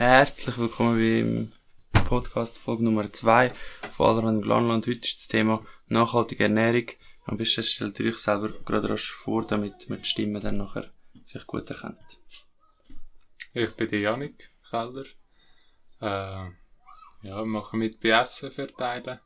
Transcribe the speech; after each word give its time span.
Herzlich 0.00 0.56
willkommen 0.56 1.52
beim 1.92 2.04
Podcast 2.06 2.56
Folge 2.56 2.84
Nummer 2.84 3.12
2 3.12 3.50
von 3.90 4.06
Allerhand 4.06 4.42
Glanland. 4.42 4.86
Heute 4.86 4.98
ist 4.98 5.18
das 5.18 5.28
Thema 5.28 5.62
nachhaltige 5.88 6.44
Ernährung. 6.44 6.86
Am 7.26 7.36
besten 7.36 7.62
stellt 7.62 8.00
ihr 8.00 8.08
euch 8.08 8.16
selber 8.16 8.48
gerade 8.48 8.88
rasch 8.88 9.12
vor, 9.12 9.46
damit 9.46 9.90
man 9.90 10.00
die 10.00 10.08
Stimme 10.08 10.40
dann 10.40 10.56
nachher 10.56 10.90
vielleicht 11.26 11.46
gut 11.46 11.68
erkennt. 11.68 12.18
Ich 13.52 13.72
bin 13.76 13.90
der 13.90 14.00
Janik 14.00 14.50
Keller. 14.70 15.04
Äh, 16.00 16.48
ja, 17.28 17.44
mache 17.44 17.76
mit 17.76 18.00
bei 18.00 18.08
Essen 18.08 18.50
verteilen 18.50 19.20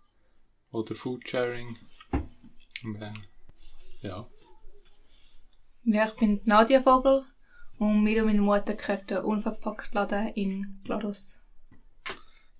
oder 0.72 0.96
Foodsharing. 0.96 1.77
Und, 2.11 3.00
äh, 3.00 3.12
ja. 4.02 4.27
Ja, 5.84 6.04
ich 6.06 6.14
bin 6.16 6.41
Nadia 6.46 6.82
Vogel 6.82 7.25
und 7.85 8.03
mir 8.03 8.23
und 8.23 8.29
meine 8.29 8.41
Mutter 8.41 8.75
gehört 8.75 9.11
der 9.11 9.25
Unverpacktladen 9.25 10.29
in 10.29 10.80
Glarus. 10.84 11.41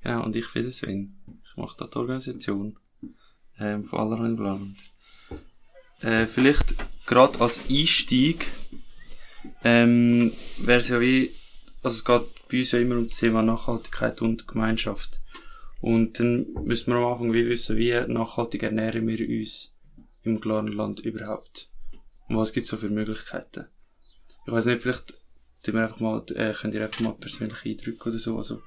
Genau, 0.03 0.25
und 0.25 0.37
ich 0.37 0.53
bin 0.53 0.71
Sven. 0.71 1.19
Ich 1.43 1.57
mache 1.57 1.77
da 1.79 1.87
die 1.87 1.97
Organisation 1.97 2.79
ähm, 3.59 3.85
von 3.85 4.01
Allerhand 4.01 4.37
Glanland. 4.37 4.77
Äh, 6.03 6.27
vielleicht 6.27 6.75
gerade 7.07 7.41
als 7.41 7.63
Einstieg 7.71 8.47
ähm, 9.63 10.31
wäre 10.59 10.81
es 10.81 10.89
ja 10.89 11.01
wie, 11.01 11.31
also 11.83 11.97
es 11.97 12.05
geht 12.05 12.49
bei 12.51 12.59
uns 12.59 12.71
ja 12.73 12.81
immer 12.81 12.97
um 12.97 13.09
das 13.09 13.17
Thema 13.17 13.43
Nachhaltigkeit 13.43 14.21
und 14.21 14.47
Gemeinschaft. 14.47 15.21
Und 15.81 16.21
dann 16.21 16.53
müssen 16.65 16.93
wir 16.93 16.97
am 16.97 17.13
Anfang 17.13 17.33
wie 17.33 17.49
wissen, 17.49 17.77
wie 17.77 17.93
nachhaltig 18.09 18.63
ernähren 18.63 19.07
wir 19.07 19.27
uns 19.27 19.73
im 20.23 20.41
Glarnerland 20.41 21.01
überhaupt. 21.01 21.71
Und 22.29 22.37
was 22.37 22.53
gibt 22.53 22.65
es 22.65 22.71
so 22.71 22.77
für 22.77 22.89
Möglichkeiten? 22.89 23.67
Ich 24.47 24.53
weiß 24.53 24.67
nicht, 24.67 24.83
vielleicht 24.83 25.15
tun 25.63 25.75
wir 25.75 25.85
einfach 25.85 26.01
mal, 26.01 26.23
äh, 26.35 26.53
könnt 26.53 26.75
ihr 26.75 26.83
einfach 26.83 27.01
mal 27.01 27.15
persönliche 27.15 27.71
Eindrücke 27.71 28.09
oder 28.11 28.19
so. 28.19 28.37
Also, 28.37 28.63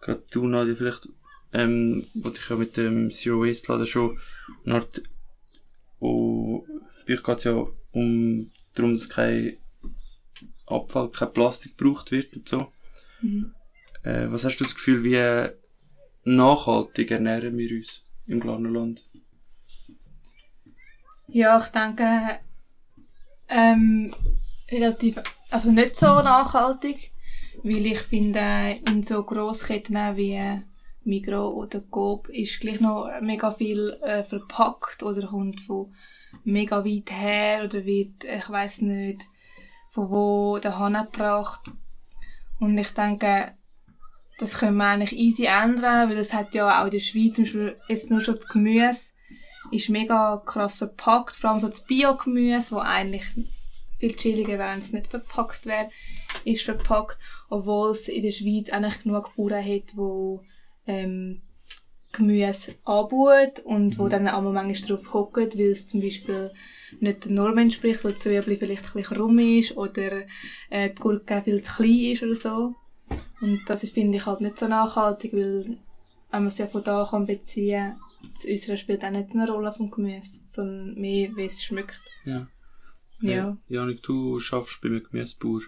gerade 0.00 0.22
du, 0.30 0.46
Nadia, 0.46 0.74
vielleicht, 0.74 1.08
ähm, 1.52 2.06
wo 2.14 2.30
ich 2.30 2.48
ja 2.48 2.56
mit 2.56 2.76
dem 2.76 3.10
Zero 3.10 3.42
Waste 3.42 3.70
Laden 3.72 3.86
schon 3.86 4.18
eine 4.64 4.76
Art, 4.76 5.02
oh, 6.00 6.64
bei 7.06 7.14
euch 7.14 7.22
geht's 7.22 7.44
ja 7.44 7.66
um, 7.92 8.50
darum, 8.74 8.94
dass 8.94 9.08
kein 9.08 9.56
Abfall, 10.66 11.10
kein 11.10 11.32
Plastik 11.32 11.76
gebraucht 11.76 12.10
wird 12.10 12.36
und 12.36 12.48
so. 12.48 12.72
Mhm. 13.20 13.54
Äh, 14.02 14.30
was 14.30 14.44
hast 14.44 14.58
du 14.58 14.64
das 14.64 14.74
Gefühl, 14.74 15.04
wie 15.04 15.50
nachhaltig 16.24 17.10
ernähren 17.10 17.56
wir 17.56 17.76
uns 17.76 18.04
im 18.26 18.40
Glarnerland? 18.40 19.08
Ja, 21.26 21.58
ich 21.58 21.68
denke, 21.68 22.40
ähm, 23.48 24.14
relativ, 24.70 25.20
also 25.50 25.70
nicht 25.70 25.96
so 25.96 26.06
nachhaltig, 26.06 27.12
weil 27.62 27.86
ich 27.86 28.00
finde, 28.00 28.78
in 28.88 29.02
so 29.02 29.22
Grossketten 29.24 30.16
wie 30.16 30.62
Migros 31.04 31.54
oder 31.54 31.80
Coop 31.80 32.28
ist 32.28 32.60
gleich 32.60 32.80
noch 32.80 33.08
mega 33.20 33.50
viel 33.52 33.96
äh, 34.02 34.22
verpackt 34.22 35.02
oder 35.02 35.26
kommt 35.26 35.60
von 35.60 35.92
mega 36.44 36.84
weit 36.84 37.10
her 37.10 37.64
oder 37.64 37.84
wird, 37.84 38.24
ich 38.24 38.50
weiß 38.50 38.82
nicht, 38.82 39.22
von 39.88 40.10
wo 40.10 40.58
der 40.58 40.72
gebracht. 41.10 41.62
Und 42.60 42.76
ich 42.76 42.90
denke, 42.90 43.54
das 44.38 44.58
können 44.58 44.76
wir 44.76 44.84
eigentlich 44.84 45.18
easy 45.18 45.44
ändern, 45.46 46.08
weil 46.08 46.16
das 46.16 46.32
hat 46.32 46.54
ja 46.54 46.80
auch 46.80 46.86
in 46.86 46.90
der 46.90 47.00
Schweiz 47.00 47.34
zum 47.34 47.44
Beispiel 47.44 47.76
jetzt 47.88 48.10
nur 48.10 48.20
schon 48.20 48.36
das 48.36 48.48
Gemüse 48.48 49.12
ist 49.70 49.90
mega 49.90 50.42
krass 50.46 50.78
verpackt, 50.78 51.36
vor 51.36 51.50
allem 51.50 51.60
so 51.60 51.68
das 51.68 51.84
Bio-Gemüse, 51.84 52.74
wo 52.74 52.78
eigentlich 52.78 53.24
viel 53.98 54.14
chilliger 54.14 54.58
wenn 54.58 54.78
es 54.78 54.92
nicht 54.92 55.08
verpackt 55.08 55.66
wäre, 55.66 55.90
ist 56.44 56.62
verpackt, 56.62 57.18
obwohl 57.50 57.90
es 57.90 58.08
in 58.08 58.22
der 58.22 58.30
Schweiz 58.32 58.70
eigentlich 58.70 59.02
genug 59.02 59.34
Bauern 59.36 59.64
hat, 59.64 59.96
wo 59.96 60.42
ähm, 60.86 61.42
Gemüse 62.12 62.74
anbauen 62.84 63.50
und 63.64 63.98
wo 63.98 64.04
Mhm. 64.04 64.10
dann 64.10 64.28
einmal 64.28 64.52
manchmal 64.52 64.88
drauf 64.88 65.12
hocken, 65.12 65.50
weil 65.54 65.72
es 65.72 65.88
zum 65.88 66.00
Beispiel 66.00 66.50
nicht 67.00 67.24
der 67.26 67.32
Norm 67.32 67.58
entspricht, 67.58 68.02
weil 68.02 68.12
das 68.12 68.22
Zwiebeln 68.22 68.58
vielleicht 68.58 68.84
ein 68.86 68.92
bisschen 68.94 69.16
krumm 69.16 69.38
ist 69.38 69.76
oder 69.76 70.22
äh, 70.70 70.88
die 70.90 70.94
Gurke 71.00 71.42
viel 71.42 71.62
zu 71.62 71.74
klein 71.74 72.12
ist 72.12 72.22
oder 72.22 72.34
so. 72.36 72.74
Und 73.40 73.62
das 73.66 73.88
finde 73.90 74.18
ich 74.18 74.26
halt 74.26 74.40
nicht 74.40 74.58
so 74.58 74.68
nachhaltig, 74.68 75.32
weil 75.32 75.64
wenn 76.30 76.40
man 76.40 76.46
es 76.48 76.58
ja 76.58 76.66
von 76.66 76.82
da 76.82 77.06
kann 77.08 77.26
beziehen 77.26 77.94
kann, 78.20 78.32
das 78.34 78.46
Äußere 78.48 78.76
spielt 78.78 79.04
auch 79.04 79.10
nicht 79.10 79.28
so 79.28 79.38
eine 79.38 79.50
Rolle 79.50 79.72
vom 79.72 79.90
Gemüse, 79.90 80.40
sondern 80.44 80.94
mehr, 80.94 81.30
wie 81.36 81.44
es 81.44 81.62
schmeckt. 81.62 82.00
Ja. 82.24 82.48
Ja. 83.20 83.56
Äh, 83.68 83.74
Janik, 83.74 84.02
du 84.02 84.40
schaffst 84.40 84.80
bei 84.80 84.88
einem 84.88 85.02
Gemüsebauer. 85.02 85.62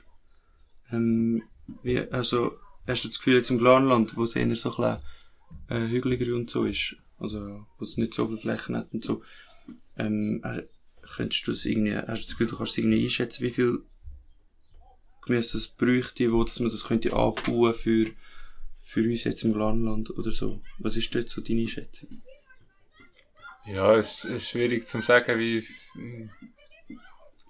Ähm, 0.92 1.42
wie, 1.82 1.98
also, 1.98 2.58
hast 2.86 3.04
du 3.04 3.08
das 3.08 3.18
Gefühl, 3.18 3.34
jetzt 3.34 3.50
im 3.50 3.58
Glarnland, 3.58 4.16
wo 4.16 4.24
es 4.24 4.36
eher 4.36 4.54
so 4.56 4.76
ein 4.76 4.96
bisschen, 5.68 5.86
äh, 5.86 5.88
hügeliger 5.88 6.34
und 6.34 6.50
so 6.50 6.64
ist, 6.64 6.96
also, 7.18 7.66
wo 7.78 7.84
es 7.84 7.96
nicht 7.96 8.14
so 8.14 8.26
viele 8.26 8.38
Flächen 8.38 8.76
hat 8.76 8.92
und 8.92 9.04
so, 9.04 9.22
ähm, 9.96 10.40
äh, 10.44 10.62
könntest 11.02 11.46
du 11.46 11.52
das 11.52 11.64
irgendwie, 11.64 11.96
hast 11.96 12.06
du 12.06 12.26
das 12.26 12.30
Gefühl, 12.30 12.46
du 12.48 12.56
kannst 12.56 12.72
es 12.72 12.78
irgendwie 12.78 13.04
einschätzen, 13.04 13.42
wie 13.42 13.50
viel 13.50 13.82
Gemüse 15.22 15.58
es 15.58 15.68
bräuchte, 15.68 16.32
wo, 16.32 16.42
dass 16.44 16.60
man 16.60 16.70
das 16.70 16.84
könnte 16.84 17.12
anbauen 17.12 17.74
für, 17.74 18.06
für 18.76 19.02
uns 19.02 19.24
jetzt 19.24 19.44
im 19.44 19.52
Glarnland 19.52 20.10
oder 20.10 20.30
so? 20.30 20.62
Was 20.78 20.96
ist 20.96 21.14
dort 21.14 21.28
so 21.28 21.40
deine 21.40 21.62
Einschätzung? 21.62 22.22
Ja, 23.66 23.94
es 23.94 24.24
ist 24.24 24.48
schwierig 24.48 24.86
zu 24.86 25.02
sagen, 25.02 25.38
wie, 25.38 25.64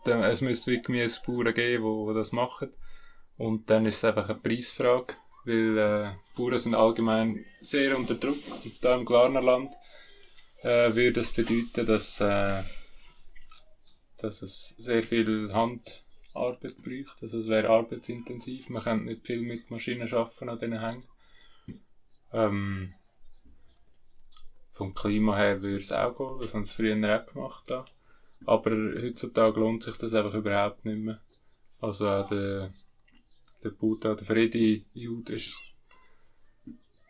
es 0.05 0.41
müsste 0.41 0.71
wie 0.71 0.83
Gemüsebauern 0.83 1.55
geben, 1.55 2.09
die, 2.09 2.15
das 2.15 2.33
machen. 2.33 2.71
Und 3.37 3.71
dann 3.71 3.87
ist 3.87 3.97
es 3.97 4.05
einfach 4.05 4.29
eine 4.29 4.39
Preisfrage, 4.39 5.15
weil 5.45 5.79
äh, 5.79 6.11
Bauern 6.37 6.59
sind 6.59 6.75
allgemein 6.75 7.45
sehr 7.61 7.97
unter 7.97 8.15
Druck. 8.15 8.39
Und 8.65 8.85
da 8.85 8.97
im 8.97 9.05
Glarnerland 9.05 9.73
äh, 10.63 10.95
würde 10.95 11.13
das 11.13 11.31
bedeuten, 11.33 11.87
dass, 11.87 12.21
äh, 12.21 12.63
dass 14.19 14.43
es 14.43 14.75
sehr 14.79 15.03
viel 15.03 15.53
Handarbeit 15.53 16.77
braucht. 16.83 17.23
Also 17.23 17.39
es 17.39 17.49
wäre 17.49 17.71
arbeitsintensiv. 17.71 18.69
Man 18.69 18.83
kann 18.83 19.05
nicht 19.05 19.27
viel 19.27 19.41
mit 19.41 19.71
Maschinen 19.71 20.13
arbeiten 20.13 20.49
an 20.49 20.59
diesen 20.59 20.81
Hängen. 20.81 21.05
Ähm, 22.33 22.95
vom 24.71 24.95
Klima 24.95 25.37
her 25.37 25.61
würde 25.63 25.77
es 25.77 25.93
auch 25.93 26.17
gehen, 26.17 26.39
das 26.41 26.55
haben 26.55 26.65
sie 26.65 26.75
früher 26.75 26.97
auch 26.97 27.27
gemacht. 27.27 27.65
Da. 27.67 27.85
Aber 28.47 28.71
heutzutage 28.71 29.61
lohnt 29.61 29.83
sich 29.83 29.97
das 29.97 30.15
einfach 30.15 30.35
überhaupt 30.35 30.85
nicht 30.85 30.99
mehr. 30.99 31.21
Also 31.81 32.09
auch 32.09 32.29
der, 32.29 32.71
der 33.63 33.71
Buta, 33.71 34.15
der 34.15 34.27
Freddy 34.27 34.85
Jude 34.95 35.35
ist 35.35 35.59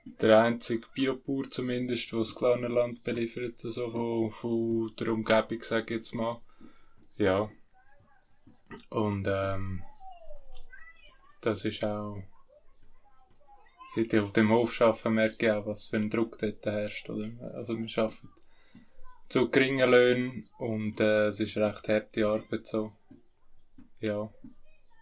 der 0.04 0.42
einzige 0.42 0.86
Biobauer 0.94 1.50
zumindest, 1.50 2.10
der 2.10 2.20
das 2.20 2.34
Glarnerland 2.34 3.04
beliefert, 3.04 3.64
also 3.64 3.90
von, 3.90 4.30
von 4.30 4.92
der 4.98 5.08
Umgebung, 5.08 5.62
sage 5.62 5.94
ich 5.94 6.00
jetzt 6.00 6.14
mal. 6.14 6.40
Ja. 7.16 7.50
Und 8.88 9.26
ähm, 9.28 9.82
das 11.42 11.64
ist 11.64 11.84
auch 11.84 12.22
Seit 13.92 14.12
ich 14.12 14.20
auf 14.20 14.32
dem 14.32 14.50
Hof 14.50 14.80
arbeite, 14.80 15.10
merke 15.10 15.46
ich 15.46 15.52
auch, 15.52 15.66
was 15.66 15.86
für 15.86 15.96
ein 15.96 16.08
Druck 16.08 16.38
dort 16.38 16.64
herrscht. 16.64 17.10
Oder? 17.10 17.28
Also 17.54 17.76
wir 17.76 17.98
arbeiten 17.98 18.28
zu 19.30 19.48
geringen 19.48 19.90
Löhnen 19.90 20.48
und 20.58 21.00
äh, 21.00 21.28
es 21.28 21.40
ist 21.40 21.56
recht 21.56 21.88
harte 21.88 22.26
Arbeit 22.26 22.66
so. 22.66 22.92
Ja. 24.00 24.30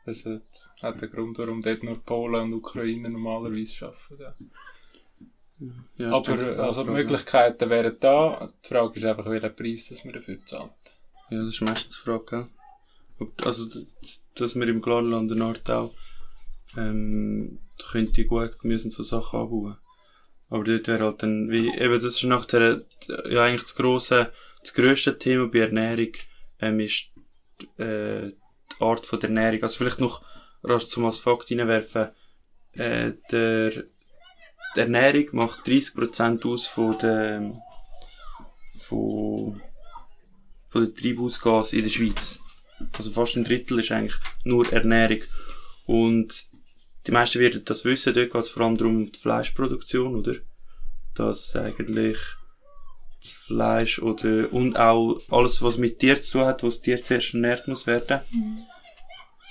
Es 0.05 0.25
hat, 0.25 0.71
hat 0.83 1.03
einen 1.03 1.11
Grund, 1.11 1.39
warum 1.39 1.61
dort 1.61 1.83
nur 1.83 2.03
Polen 2.03 2.45
und 2.45 2.55
Ukraine 2.55 3.11
normalerweise 3.11 3.87
arbeiten. 3.87 4.21
Ja. 4.21 4.35
Ja, 5.97 6.13
Aber 6.13 6.59
also 6.61 6.85
die 6.85 6.91
möglichkeiten 6.91 7.69
wären 7.69 7.97
da. 7.99 8.53
Die 8.65 8.69
Frage 8.69 8.99
ist 8.99 9.05
einfach, 9.05 9.27
welchen 9.27 9.57
Preis 9.57 9.89
das 9.89 10.05
man 10.05 10.15
dafür 10.15 10.39
zahlt. 10.39 10.73
Ja, 11.31 11.39
das 11.39 11.49
ist 11.49 11.61
meistens 11.63 11.97
die 11.97 12.05
Frage, 12.05 12.25
gell? 12.27 12.49
Ob, 13.19 13.45
also, 13.47 13.67
dass, 13.67 14.25
dass 14.35 14.55
wir 14.55 14.69
im 14.69 14.81
Glarland 14.81 15.33
Art 15.41 15.69
auch, 15.71 15.93
ähm, 16.77 17.59
könnte 17.91 18.25
gut 18.25 18.57
Gemüse 18.61 18.85
und 18.85 18.93
so 18.93 19.03
Sachen 19.03 19.41
anbauen. 19.41 19.77
Aber 20.51 20.65
dort 20.65 20.89
wäre 20.89 21.05
halt 21.05 21.23
dann, 21.23 21.51
wie, 21.51 21.69
eben, 21.75 21.95
das 21.95 22.17
ist 22.17 22.25
nachher, 22.25 22.83
ja, 23.31 23.45
eigentlich 23.45 23.63
das 23.63 23.75
grosse, 23.75 24.33
das 24.63 24.75
grösste 24.75 25.19
Thema 25.19 25.49
bei 25.49 25.61
Ernährung, 25.61 26.13
ähm, 26.61 26.81
ist, 26.81 27.11
äh, 27.77 28.29
die 28.29 28.81
Art 28.81 29.05
von 29.07 29.21
der 29.21 29.29
Ernährung. 29.29 29.63
Also 29.63 29.79
vielleicht 29.79 30.01
noch 30.01 30.23
rasch 30.63 30.87
zum 30.87 31.05
als 31.05 31.21
Fakt 31.21 31.51
reinwerfen, 31.51 32.09
äh, 32.73 33.13
der, 33.31 33.71
die 34.77 34.81
Ernährung 34.81 35.29
macht 35.33 35.67
30% 35.67 36.47
aus 36.47 36.67
von 36.67 36.99
der, 36.99 37.63
von, 38.79 39.61
von 40.67 40.85
den 40.85 40.95
Treibhausgasen 40.95 41.79
in 41.79 41.85
der 41.85 41.91
Schweiz. 41.91 42.41
Also 42.97 43.11
fast 43.11 43.37
ein 43.37 43.45
Drittel 43.45 43.81
ist 43.81 43.91
eigentlich 43.91 44.17
nur 44.45 44.71
Ernährung. 44.73 45.21
Und 45.87 46.48
die 47.07 47.13
meisten 47.13 47.41
werden 47.41 47.65
das 47.65 47.85
wissen, 47.85 48.13
dort 48.13 48.33
geht 48.33 48.43
es 48.43 48.51
vor 48.51 48.65
allem 48.65 48.77
darum, 48.77 49.11
die 49.11 49.19
Fleischproduktion, 49.19 50.17
oder? 50.17 50.37
Dass 51.15 51.57
eigentlich 51.57 52.19
das 53.21 53.33
Fleisch 53.33 53.99
oder, 54.01 54.53
und 54.53 54.79
auch 54.79 55.21
alles, 55.29 55.63
was 55.63 55.79
mit 55.79 55.99
Tier 55.99 56.21
zu 56.21 56.33
tun 56.33 56.47
hat, 56.47 56.63
was 56.63 56.77
das 56.77 56.83
Tier 56.83 57.05
zuerst 57.05 57.35
ernährt 57.35 57.67
muss 57.67 57.87
werden. 57.87 58.21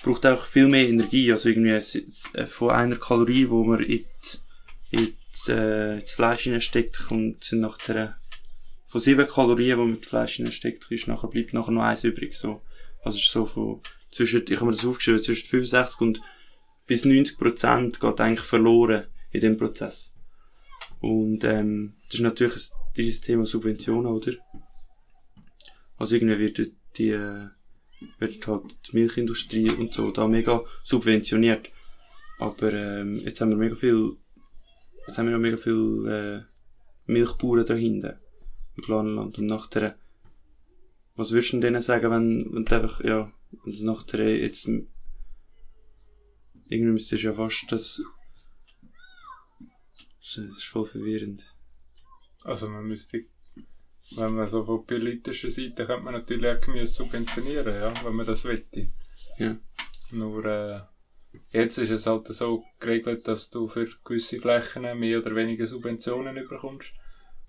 braucht 0.03 0.25
auch 0.25 0.45
viel 0.45 0.67
mehr 0.67 0.87
Energie, 0.87 1.31
also 1.31 1.49
irgendwie 1.49 1.71
äh, 1.71 2.45
von 2.45 2.71
einer 2.71 2.95
Kalorie, 2.95 3.49
wo 3.49 3.63
man 3.63 3.81
in, 3.81 4.05
die, 4.05 4.97
in 4.97 5.13
das, 5.31 5.49
äh, 5.49 5.99
das 5.99 6.13
Fleisch 6.13 6.43
hineinsteckt, 6.43 7.07
kommt, 7.07 7.43
sind 7.43 7.59
nachher, 7.59 8.15
von 8.85 9.01
sieben 9.01 9.27
Kalorien, 9.27 9.77
die 9.77 9.85
man 9.85 9.99
das 9.99 10.09
Fleisch 10.09 10.35
hineinsteckt, 10.35 10.89
ist 10.91 11.07
nachher, 11.07 11.27
bleibt 11.27 11.53
nachher 11.53 11.71
noch 11.71 11.83
eins 11.83 12.03
übrig, 12.03 12.35
so. 12.35 12.61
Also 13.03 13.17
ist 13.17 13.31
so 13.31 13.45
von, 13.45 13.81
zwischen, 14.11 14.45
ich 14.47 14.55
habe 14.55 14.65
mir 14.65 14.71
das 14.71 14.85
aufgeschrieben, 14.85 15.21
zwischen 15.21 15.47
65 15.47 16.01
und 16.01 16.21
bis 16.87 17.05
90 17.05 17.37
Prozent 17.37 17.99
geht 17.99 18.21
eigentlich 18.21 18.47
verloren 18.47 19.05
in 19.31 19.41
dem 19.41 19.57
Prozess. 19.57 20.15
Und, 21.01 21.43
ähm, 21.43 21.93
das 22.05 22.15
ist 22.15 22.21
natürlich 22.21 22.55
ein, 22.55 22.77
dieses 22.95 23.21
Thema 23.21 23.45
Subventionen, 23.45 24.07
oder? 24.07 24.33
Also 25.97 26.15
irgendwie 26.15 26.39
wird 26.39 26.71
die, 26.97 27.09
äh, 27.09 27.49
wird 28.19 28.47
halt 28.47 28.77
die 28.87 28.95
Milchindustrie 28.95 29.69
und 29.71 29.93
so 29.93 30.11
da 30.11 30.27
mega 30.27 30.63
subventioniert. 30.83 31.69
Aber 32.39 32.71
ähm, 32.71 33.19
jetzt 33.23 33.41
haben 33.41 33.49
wir 33.49 33.57
mega 33.57 33.75
viel, 33.75 34.15
jetzt 35.07 35.17
haben 35.17 35.27
wir 35.27 35.33
noch 35.33 35.41
mega 35.41 35.57
viel 35.57 36.07
äh, 36.07 37.11
Milchbauern 37.11 37.65
da 37.65 37.73
hinten 37.73 38.13
im 38.75 38.83
Planland. 38.83 39.37
Und 39.37 39.47
nachher, 39.47 39.95
was 41.15 41.31
würdest 41.31 41.53
du 41.53 41.59
denen 41.59 41.81
sagen, 41.81 42.11
wenn, 42.11 42.53
wenn 42.53 42.65
du 42.65 42.75
einfach, 42.75 43.03
ja, 43.03 43.31
du 43.65 43.85
nachher 43.85 44.37
jetzt, 44.37 44.69
irgendwie 46.69 46.93
müsstest 46.93 47.23
du 47.23 47.27
ja 47.27 47.33
fast 47.33 47.71
das, 47.71 48.01
das 50.19 50.37
ist 50.37 50.63
voll 50.63 50.85
verwirrend. 50.85 51.45
Also 52.43 52.69
man 52.69 52.85
müsste, 52.85 53.25
wenn 54.15 54.35
man 54.35 54.47
so 54.47 54.63
von 54.65 54.85
politischer 54.85 55.49
Seite, 55.49 55.85
könnte 55.85 56.03
man 56.03 56.13
natürlich 56.13 56.47
auch 56.47 56.61
Gemüse 56.61 56.93
subventionieren, 56.93 57.73
ja, 57.73 57.93
wenn 58.03 58.15
man 58.15 58.25
das 58.25 58.45
wette. 58.45 58.87
Ja. 59.37 59.57
Nur, 60.11 60.45
äh, 60.45 60.81
jetzt 61.51 61.77
ist 61.77 61.89
es 61.89 62.07
halt 62.07 62.27
so 62.27 62.63
geregelt, 62.79 63.27
dass 63.27 63.49
du 63.49 63.67
für 63.67 63.87
gewisse 64.03 64.39
Flächen 64.39 64.83
mehr 64.99 65.19
oder 65.19 65.35
weniger 65.35 65.67
Subventionen 65.67 66.35
bekommst. 66.35 66.93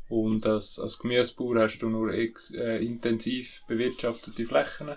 Und 0.08 0.46
als, 0.46 0.78
als 0.78 0.98
Gemüsebauer 0.98 1.60
hast 1.60 1.78
du 1.78 1.88
nur 1.88 2.12
ex, 2.12 2.50
äh, 2.50 2.78
intensiv 2.84 3.62
bewirtschaftete 3.68 4.46
Flächen. 4.46 4.96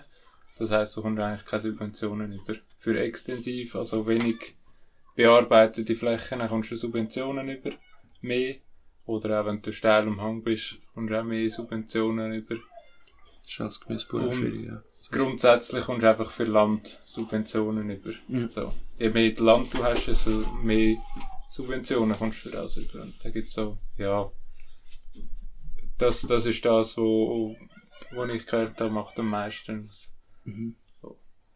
Das 0.58 0.70
heisst, 0.70 0.96
du 0.96 1.02
kommst 1.02 1.20
eigentlich 1.20 1.44
keine 1.44 1.62
Subventionen 1.62 2.32
über. 2.32 2.56
Für 2.82 2.98
extensiv, 2.98 3.76
also 3.76 4.08
wenig 4.08 4.56
bearbeitete 5.14 5.94
Flächen, 5.94 6.40
kommst 6.48 6.72
du 6.72 6.74
Subventionen 6.76 7.48
über. 7.48 7.70
Mehr. 8.22 8.56
Oder 9.06 9.40
auch 9.40 9.46
wenn 9.46 9.62
du 9.62 9.72
steil 9.72 10.08
am 10.08 10.20
Hang 10.20 10.42
bist, 10.42 10.78
kommst 10.92 11.12
du 11.12 11.20
auch 11.20 11.24
mehr 11.24 11.48
Subventionen 11.48 12.32
über. 12.32 12.56
Das 12.56 13.50
ist 13.52 13.60
als 13.60 13.80
Gemüsebauer 13.80 14.22
Und- 14.30 14.34
schwierig, 14.34 14.66
ja. 14.66 14.82
Grundsätzlich 15.12 15.84
kommst 15.84 16.02
du 16.02 16.08
einfach 16.10 16.30
für 16.32 16.42
Land 16.42 17.00
Subventionen 17.04 17.88
über. 17.88 18.10
Ja. 18.26 18.48
So. 18.48 18.74
Je 18.98 19.10
mehr 19.10 19.32
Land 19.36 19.72
du 19.74 19.84
hast, 19.84 20.06
desto 20.08 20.30
mehr 20.64 20.96
Subventionen 21.50 22.18
kommst 22.18 22.44
du 22.44 22.48
für 22.48 22.56
das 22.56 22.76
über. 22.78 23.02
Und 23.02 23.14
da 23.24 23.30
gibt's 23.30 23.52
so, 23.52 23.78
ja. 23.96 24.28
Das, 25.98 26.22
das 26.22 26.46
ist 26.46 26.64
das, 26.64 26.96
wo, 26.96 27.54
wo 28.12 28.24
ich 28.24 28.44
gehört 28.44 28.80
habe, 28.80 28.90
macht 28.90 29.16
am 29.20 29.28
meisten 29.28 29.86
aus. 29.88 30.12
Mhm. 30.44 30.74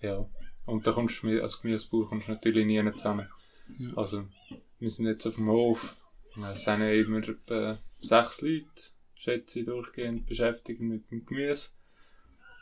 Ja. 0.01 0.29
Und 0.67 0.87
da 0.87 0.93
kommst 0.93 1.23
du 1.23 1.43
als 1.43 1.63
Gemüsebauer 1.63 2.09
kommst 2.09 2.29
du 2.29 2.33
natürlich 2.33 2.67
nie 2.67 2.93
zusammen. 2.93 3.29
Ja. 3.79 3.97
Also, 3.97 4.27
wir 4.79 4.91
sind 4.91 5.07
jetzt 5.07 5.27
auf 5.27 5.37
dem 5.37 5.49
Hof. 5.49 5.97
Es 6.51 6.65
sind 6.65 6.81
ja 6.81 6.91
immer 6.93 7.27
etwa 7.27 7.79
sechs 8.01 8.43
Leute, 8.43 8.67
schätze 9.15 9.61
ich, 9.61 9.67
durchgehend 9.67 10.27
beschäftigt 10.27 10.81
mit 10.81 11.11
dem 11.11 11.25
Gemüse. 11.25 11.71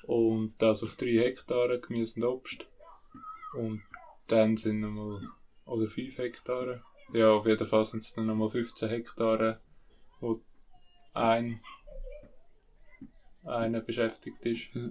Und 0.05 0.55
das 0.59 0.83
auf 0.83 0.97
drei 0.97 1.19
Hektare 1.19 1.81
Gemüse 1.81 2.21
und 2.21 2.25
Obst. 2.25 2.67
Und 3.55 3.83
dann 4.29 4.57
sind 4.57 4.81
nochmal, 4.81 5.23
oder 5.65 5.89
fünf 5.89 6.19
Hektare. 6.19 6.83
Ja, 7.13 7.31
auf 7.33 7.47
jeden 7.47 7.67
Fall 7.67 7.85
sind 7.85 8.03
es 8.03 8.15
dann 8.15 8.27
nochmal 8.27 8.51
15 8.51 8.89
Hektare, 8.89 9.61
wo 10.21 10.39
ein, 11.13 11.61
einer 13.45 13.81
beschäftigt 13.81 14.45
ist. 14.47 14.75
Ja. 14.75 14.91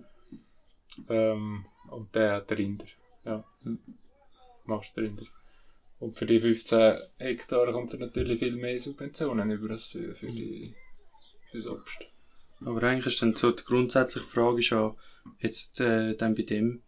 Ähm, 1.10 1.65
und 1.89 2.13
der 2.15 2.36
hat 2.36 2.51
Rinder. 2.51 2.86
Ja. 3.25 3.44
Ja. 3.66 3.78
Machst 4.66 4.98
Rinder. 4.98 5.25
Und 6.00 6.18
für 6.18 6.25
die 6.25 6.40
15 6.40 6.98
Hektare 7.18 7.72
kommt 7.72 7.94
er 7.94 8.00
natürlich 8.00 8.40
viel 8.40 8.56
mehr 8.56 8.80
Subventionen 8.80 9.50
über 9.52 9.72
als 9.72 9.86
für, 9.86 10.14
für 10.14 10.28
die, 10.28 10.74
fürs 11.46 11.68
Obst. 11.68 12.08
Aber 12.66 12.84
eigentlich 12.84 13.08
ist 13.08 13.22
dann 13.22 13.36
so 13.36 13.52
die 13.52 13.64
grundsätzliche 13.64 14.25
Frage 14.25 14.60
ist 14.60 14.70
ja, 14.70 14.96
jetzt 15.40 15.80
äh, 15.80 16.16
dann 16.16 16.36
bei 16.36 16.44
dem, 16.44 16.81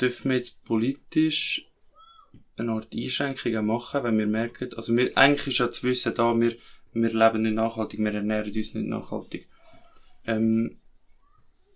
dürfen 0.00 0.30
wir 0.30 0.38
jetzt 0.38 0.64
politisch 0.64 1.70
eine 2.56 2.72
Art 2.72 2.88
Einschränkungen 2.94 3.66
machen, 3.66 4.02
wenn 4.02 4.18
wir 4.18 4.26
merken, 4.26 4.72
also 4.74 4.96
wir, 4.96 5.16
eigentlich 5.16 5.46
ist 5.48 5.58
ja 5.58 5.70
zu 5.70 5.86
wissen 5.86 6.14
da, 6.14 6.38
wir, 6.38 6.56
wir 6.92 7.12
leben 7.12 7.42
nicht 7.42 7.54
nachhaltig, 7.54 8.00
wir 8.00 8.14
ernähren 8.14 8.46
uns 8.46 8.74
nicht 8.74 8.88
nachhaltig. 8.88 9.48
Ähm, 10.26 10.78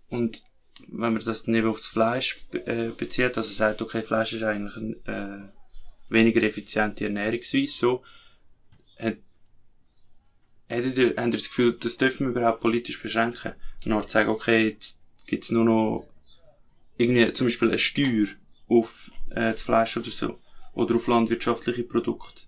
und 0.09 0.43
wenn 0.89 1.15
man 1.15 1.25
das 1.25 1.47
eben 1.49 1.69
aufs 1.69 1.87
Fleisch 1.87 2.43
be 2.51 2.67
äh, 2.67 2.91
bezieht, 2.97 3.37
also 3.37 3.53
sagt, 3.53 3.83
okay, 3.83 4.03
Fleisch 4.03 4.33
ist 4.33 4.43
eigentlich 4.43 4.77
eine 4.77 5.51
äh, 5.51 6.13
weniger 6.13 6.43
effiziente 6.43 7.05
Ernährungsweise, 7.05 7.73
so, 7.73 8.03
hat, 8.99 9.17
Hättet 10.73 10.97
ihr, 10.97 11.09
habt 11.09 11.27
ihr 11.27 11.33
das 11.33 11.49
Gefühl, 11.49 11.75
das 11.75 11.99
dürfen 11.99 12.27
wir 12.27 12.31
überhaupt 12.31 12.61
politisch 12.61 13.03
beschränken? 13.03 13.53
Und 13.85 13.91
dann 13.91 14.09
sagen, 14.09 14.31
okay, 14.31 14.69
jetzt 14.69 15.03
gibt's 15.27 15.51
nur 15.51 15.67
noch 15.67 16.09
irgendwie 16.97 17.31
zum 17.35 17.49
Beispiel 17.49 17.69
eine 17.69 17.79
Steuer 17.79 18.29
auf 18.69 19.11
äh, 19.29 19.53
das 19.53 19.63
Fleisch 19.63 19.99
oder 19.99 20.11
so. 20.11 20.39
Oder 20.73 20.95
auf 20.95 21.09
landwirtschaftliche 21.09 21.83
Produkte. 21.83 22.45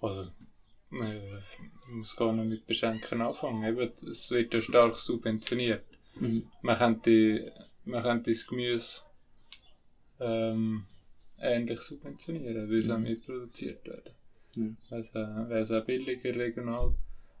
Also, 0.00 0.32
man 0.88 1.40
muss 1.90 2.16
gar 2.16 2.32
nicht 2.32 2.48
mit 2.48 2.66
Beschränken 2.66 3.20
anfangen. 3.20 3.62
Eben, 3.62 3.92
es 4.10 4.32
wird 4.32 4.52
ja 4.52 4.60
stark 4.60 4.98
subventioniert. 4.98 5.84
Mhm. 6.14 6.50
Man 6.62 6.76
könnte, 6.78 7.52
man 7.84 8.02
könnte 8.02 8.30
das 8.30 8.46
Gemüse 8.46 9.02
ähm, 10.20 10.84
ähnlich 11.40 11.80
subventionieren, 11.80 12.68
würde 12.68 12.84
es 12.84 12.90
auch 12.90 12.98
Mhm. 12.98 13.02
mehr 13.04 13.16
produziert 13.16 13.86
werden. 13.86 14.14
Mhm. 14.56 14.76
Auch, 14.90 15.14
wäre 15.14 15.60
es 15.60 15.70
auch 15.70 15.84
billiger 15.84 16.34
regional. 16.34 16.94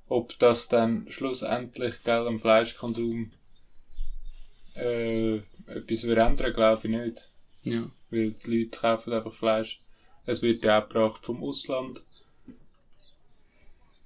Ob 0.08 0.38
das 0.38 0.68
dann 0.68 1.10
schlussendlich 1.10 2.02
gell, 2.04 2.26
am 2.26 2.38
Fleischkonsum 2.40 3.30
äh, 4.76 5.36
etwas 5.66 6.04
wird 6.04 6.18
ändern, 6.18 6.52
glaube 6.52 6.80
ich 6.88 6.90
nicht. 6.90 7.30
Ja. 7.62 7.82
Weil 8.10 8.32
die 8.32 8.62
Leute 8.64 8.78
kaufen 8.78 9.12
einfach 9.12 9.34
Fleisch. 9.34 9.80
Es 10.26 10.42
wird 10.42 10.64
ja 10.64 10.78
auch 10.82 10.88
gebracht 10.88 11.24
vom 11.24 11.42
Ausland. 11.42 12.00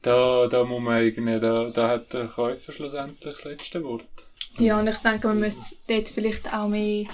Da, 0.04 0.46
da 0.48 0.64
muss 0.64 0.82
man 0.82 1.02
irgendwie, 1.02 1.40
da, 1.40 1.70
da 1.70 1.88
hat 1.88 2.12
der 2.12 2.26
Käufer 2.26 2.72
schlussendlich 2.72 3.34
das 3.34 3.44
letzte 3.44 3.82
Wort. 3.82 4.06
Ja, 4.58 4.78
und 4.78 4.86
ich 4.86 4.98
denke, 4.98 5.28
man 5.28 5.40
müsste 5.40 5.74
dort 5.88 6.08
vielleicht 6.08 6.52
auch 6.52 6.68
mehr 6.68 7.06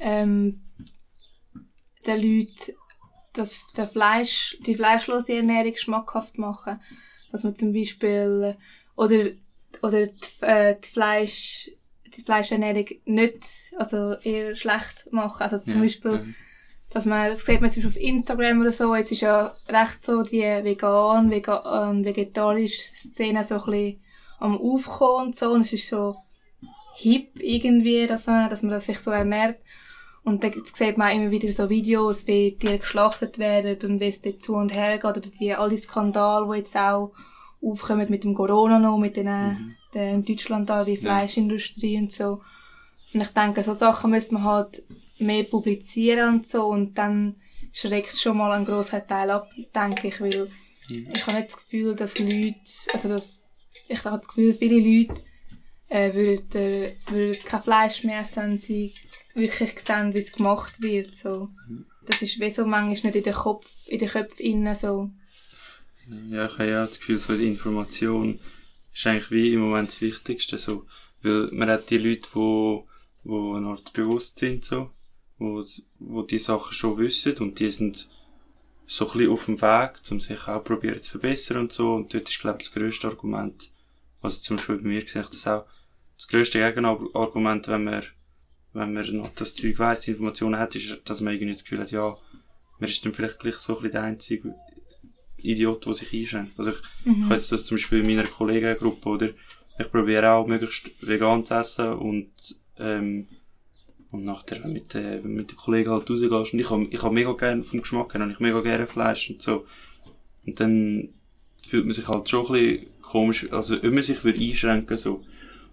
ähm, 0.00 0.60
den 2.06 2.16
Leuten 2.22 2.72
das, 3.32 3.64
der 3.76 3.88
Fleisch, 3.88 4.56
die 4.66 4.74
fleischlose 4.74 5.36
Ernährung 5.36 5.76
schmackhaft 5.76 6.38
machen. 6.38 6.80
Dass 7.30 7.44
man 7.44 7.54
zum 7.54 7.72
Beispiel 7.72 8.56
oder, 8.96 9.26
oder 9.82 10.06
die, 10.06 10.44
äh, 10.44 10.76
die, 10.82 10.88
Fleisch, 10.88 11.70
die 12.16 12.22
Fleischernährung 12.22 12.86
nicht, 13.04 13.44
also 13.76 14.14
eher 14.22 14.54
schlecht 14.56 15.08
machen. 15.10 15.42
Also 15.42 15.58
zum 15.58 15.74
Ja, 15.74 15.80
Beispiel, 15.82 16.12
ja. 16.12 16.22
Dass 16.90 17.04
man, 17.04 17.30
das 17.30 17.44
sieht 17.44 17.60
man 17.60 17.70
zum 17.70 17.82
Beispiel 17.82 18.00
auf 18.00 18.08
Instagram 18.08 18.60
oder 18.60 18.72
so, 18.72 18.94
jetzt 18.94 19.12
ist 19.12 19.20
ja 19.20 19.54
recht 19.68 20.02
so 20.02 20.22
die 20.22 20.40
vegan, 20.40 21.30
vegan, 21.30 22.04
vegetarische 22.04 22.80
Szene 22.94 23.44
so 23.44 23.56
ein 23.56 23.64
bisschen 23.64 24.00
am 24.38 24.58
Aufkommen 24.58 25.26
und 25.26 25.36
so, 25.36 25.50
und 25.52 25.62
es 25.62 25.72
ist 25.72 25.88
so 25.88 26.16
hip 26.94 27.40
irgendwie, 27.40 28.06
dass 28.06 28.26
man, 28.26 28.48
dass 28.48 28.62
man 28.62 28.72
das 28.72 28.86
sich 28.86 28.98
so 28.98 29.10
ernährt. 29.10 29.58
Und 30.24 30.44
dann 30.44 30.52
sieht 30.64 30.98
man 30.98 31.10
auch 31.10 31.14
immer 31.14 31.30
wieder 31.30 31.50
so 31.52 31.70
Videos, 31.70 32.26
wie 32.26 32.56
Tiere 32.56 32.78
geschlachtet 32.78 33.38
werden 33.38 33.78
und 33.90 34.00
wie 34.00 34.08
es 34.08 34.20
dort 34.20 34.42
zu 34.42 34.56
und 34.56 34.74
her 34.74 34.98
geht, 34.98 35.04
oder 35.04 35.20
die, 35.20 35.54
all 35.54 35.70
die 35.70 35.76
Skandale, 35.76 36.46
die 36.52 36.58
jetzt 36.58 36.76
auch 36.76 37.12
aufkommen 37.62 38.10
mit 38.10 38.24
dem 38.24 38.34
Corona 38.34 38.78
noch, 38.78 38.98
mit 38.98 39.16
den, 39.16 39.26
Mhm. 39.26 39.74
den 39.94 40.14
in 40.16 40.24
Deutschland 40.24 40.68
da, 40.68 40.84
die 40.84 40.96
Fleischindustrie 40.96 41.98
und 41.98 42.12
so. 42.12 42.40
Und 43.14 43.22
ich 43.22 43.28
denke, 43.28 43.62
so 43.62 43.72
Sachen 43.72 44.10
müsste 44.10 44.34
man 44.34 44.44
halt 44.44 44.82
mehr 45.20 45.44
publizieren 45.44 46.36
und 46.36 46.46
so, 46.46 46.66
und 46.66 46.96
dann 46.96 47.36
schreckt 47.72 48.12
es 48.12 48.22
schon 48.22 48.36
mal 48.36 48.52
einen 48.52 48.64
grossen 48.64 49.06
Teil 49.06 49.30
ab, 49.30 49.50
denke 49.74 50.08
ich, 50.08 50.20
weil 50.20 50.50
ich 50.90 51.26
habe 51.26 51.36
nicht 51.38 51.52
das 51.52 51.56
Gefühl, 51.56 51.94
dass 51.94 52.18
Leute, 52.18 52.54
also 52.92 53.08
dass, 53.08 53.44
ich 53.88 54.04
habe 54.04 54.18
das 54.18 54.28
Gefühl, 54.28 54.54
viele 54.54 54.78
Leute 54.78 55.22
äh, 55.88 56.14
würden, 56.14 56.60
äh, 56.60 56.94
würden 57.08 57.44
kein 57.44 57.62
Fleisch 57.62 58.04
mehr 58.04 58.20
essen, 58.20 58.42
wenn 58.42 58.58
sie 58.58 58.94
wirklich 59.34 59.78
sehen, 59.80 60.14
wie 60.14 60.18
es 60.18 60.32
gemacht 60.32 60.82
wird. 60.82 61.10
So. 61.12 61.48
Das 62.06 62.22
ist 62.22 62.40
wie 62.40 62.50
so 62.50 62.64
manchmal 62.64 63.12
nicht 63.12 63.16
in 63.16 63.22
den 63.22 63.34
Kopf, 63.34 63.70
in 63.86 63.98
den 63.98 64.08
Köpfen 64.08 64.44
innen 64.44 64.74
so. 64.74 65.10
Ja, 66.30 66.46
ich 66.46 66.52
habe 66.52 66.70
ja 66.70 66.86
das 66.86 66.98
Gefühl, 66.98 67.18
so 67.18 67.36
die 67.36 67.48
Information 67.48 68.38
ist 68.94 69.06
eigentlich 69.06 69.30
wie 69.30 69.52
im 69.52 69.60
Moment 69.60 69.88
das 69.88 70.00
Wichtigste, 70.00 70.56
so. 70.56 70.86
Weil 71.22 71.48
man 71.52 71.68
hat 71.68 71.90
die 71.90 71.98
Leute, 71.98 72.28
die, 72.34 72.82
wo 73.24 73.54
eine 73.54 73.68
Art 73.68 73.92
bewusst 73.92 74.38
sind, 74.38 74.64
so, 74.64 74.90
wo, 75.38 75.64
wo 75.98 76.22
die 76.22 76.38
Sachen 76.38 76.72
schon 76.72 76.98
wissen 76.98 77.36
und 77.38 77.58
die 77.58 77.68
sind 77.68 78.08
so 78.86 79.06
ein 79.06 79.12
bisschen 79.12 79.30
auf 79.30 79.44
dem 79.44 79.60
Weg, 79.60 80.00
um 80.10 80.20
sich 80.20 80.48
auch 80.48 80.64
probieren 80.64 81.00
zu 81.00 81.12
verbessern 81.12 81.58
und 81.58 81.72
so. 81.72 81.94
Und 81.94 82.12
dort 82.12 82.28
ist, 82.28 82.40
glaube 82.40 82.58
ich, 82.60 82.68
das 82.68 82.74
grösste 82.74 83.08
Argument, 83.08 83.70
also 84.22 84.40
zum 84.40 84.56
Beispiel 84.56 84.76
bei 84.76 84.88
mir 84.88 85.06
sehe 85.06 85.22
ich 85.22 85.28
das 85.28 85.46
auch, 85.46 85.66
das 86.16 86.26
grösste 86.26 86.58
Gegenargument, 86.58 87.68
wenn 87.68 87.84
man, 87.84 88.02
wenn 88.72 88.92
man 88.92 89.16
noch 89.16 89.34
das 89.34 89.54
Zeug 89.54 89.78
weiss, 89.78 90.00
die 90.00 90.12
Informationen 90.12 90.58
hat, 90.58 90.74
ist, 90.74 91.02
dass 91.04 91.20
man 91.20 91.34
irgendwie 91.34 91.52
das 91.52 91.62
Gefühl 91.62 91.80
hat, 91.80 91.90
ja, 91.90 92.16
man 92.78 92.88
ist 92.88 93.04
dann 93.04 93.14
vielleicht 93.14 93.38
gleich 93.38 93.58
so 93.58 93.74
ein 93.74 93.82
bisschen 93.82 93.92
der 93.92 94.02
einzige 94.02 94.54
Idiot, 95.36 95.86
der 95.86 95.94
sich 95.94 96.12
einschränkt. 96.12 96.58
Also 96.58 96.72
ich, 96.72 96.78
ich 97.04 97.24
habe 97.24 97.34
jetzt 97.34 97.52
das 97.52 97.66
zum 97.66 97.76
Beispiel 97.76 98.00
in 98.00 98.06
meiner 98.06 98.28
Kollegengruppe, 98.28 99.08
oder? 99.08 99.28
Ich 99.78 99.90
probiere 99.90 100.32
auch 100.32 100.46
möglichst 100.46 100.90
vegan 101.06 101.44
zu 101.44 101.54
essen 101.54 101.92
und, 101.92 102.32
ähm, 102.78 103.28
und 104.10 104.24
nachher, 104.24 104.66
mit, 104.66 104.94
äh, 104.94 105.20
mit 105.22 105.50
den 105.50 105.56
Kollegen 105.56 105.90
halt 105.90 106.10
rausgehst, 106.10 106.52
und 106.52 106.60
ich 106.60 106.70
habe 106.70 106.86
ich 106.90 107.02
hab 107.02 107.12
mega 107.12 107.32
gerne 107.32 107.62
vom 107.62 107.80
Geschmack 107.80 108.14
her, 108.14 108.22
und 108.22 108.30
ich 108.30 108.40
mega 108.40 108.60
gerne 108.60 108.86
Fleisch 108.86 109.30
und 109.30 109.42
so. 109.42 109.66
Und 110.46 110.60
dann 110.60 111.10
fühlt 111.66 111.84
man 111.84 111.92
sich 111.92 112.08
halt 112.08 112.28
schon 112.28 112.46
ein 112.46 112.52
bisschen 112.52 112.86
komisch, 113.02 113.52
also 113.52 113.76
man 113.82 114.02
sich 114.02 114.24
würde 114.24 114.40
einschränken, 114.40 114.96
so. 114.96 115.24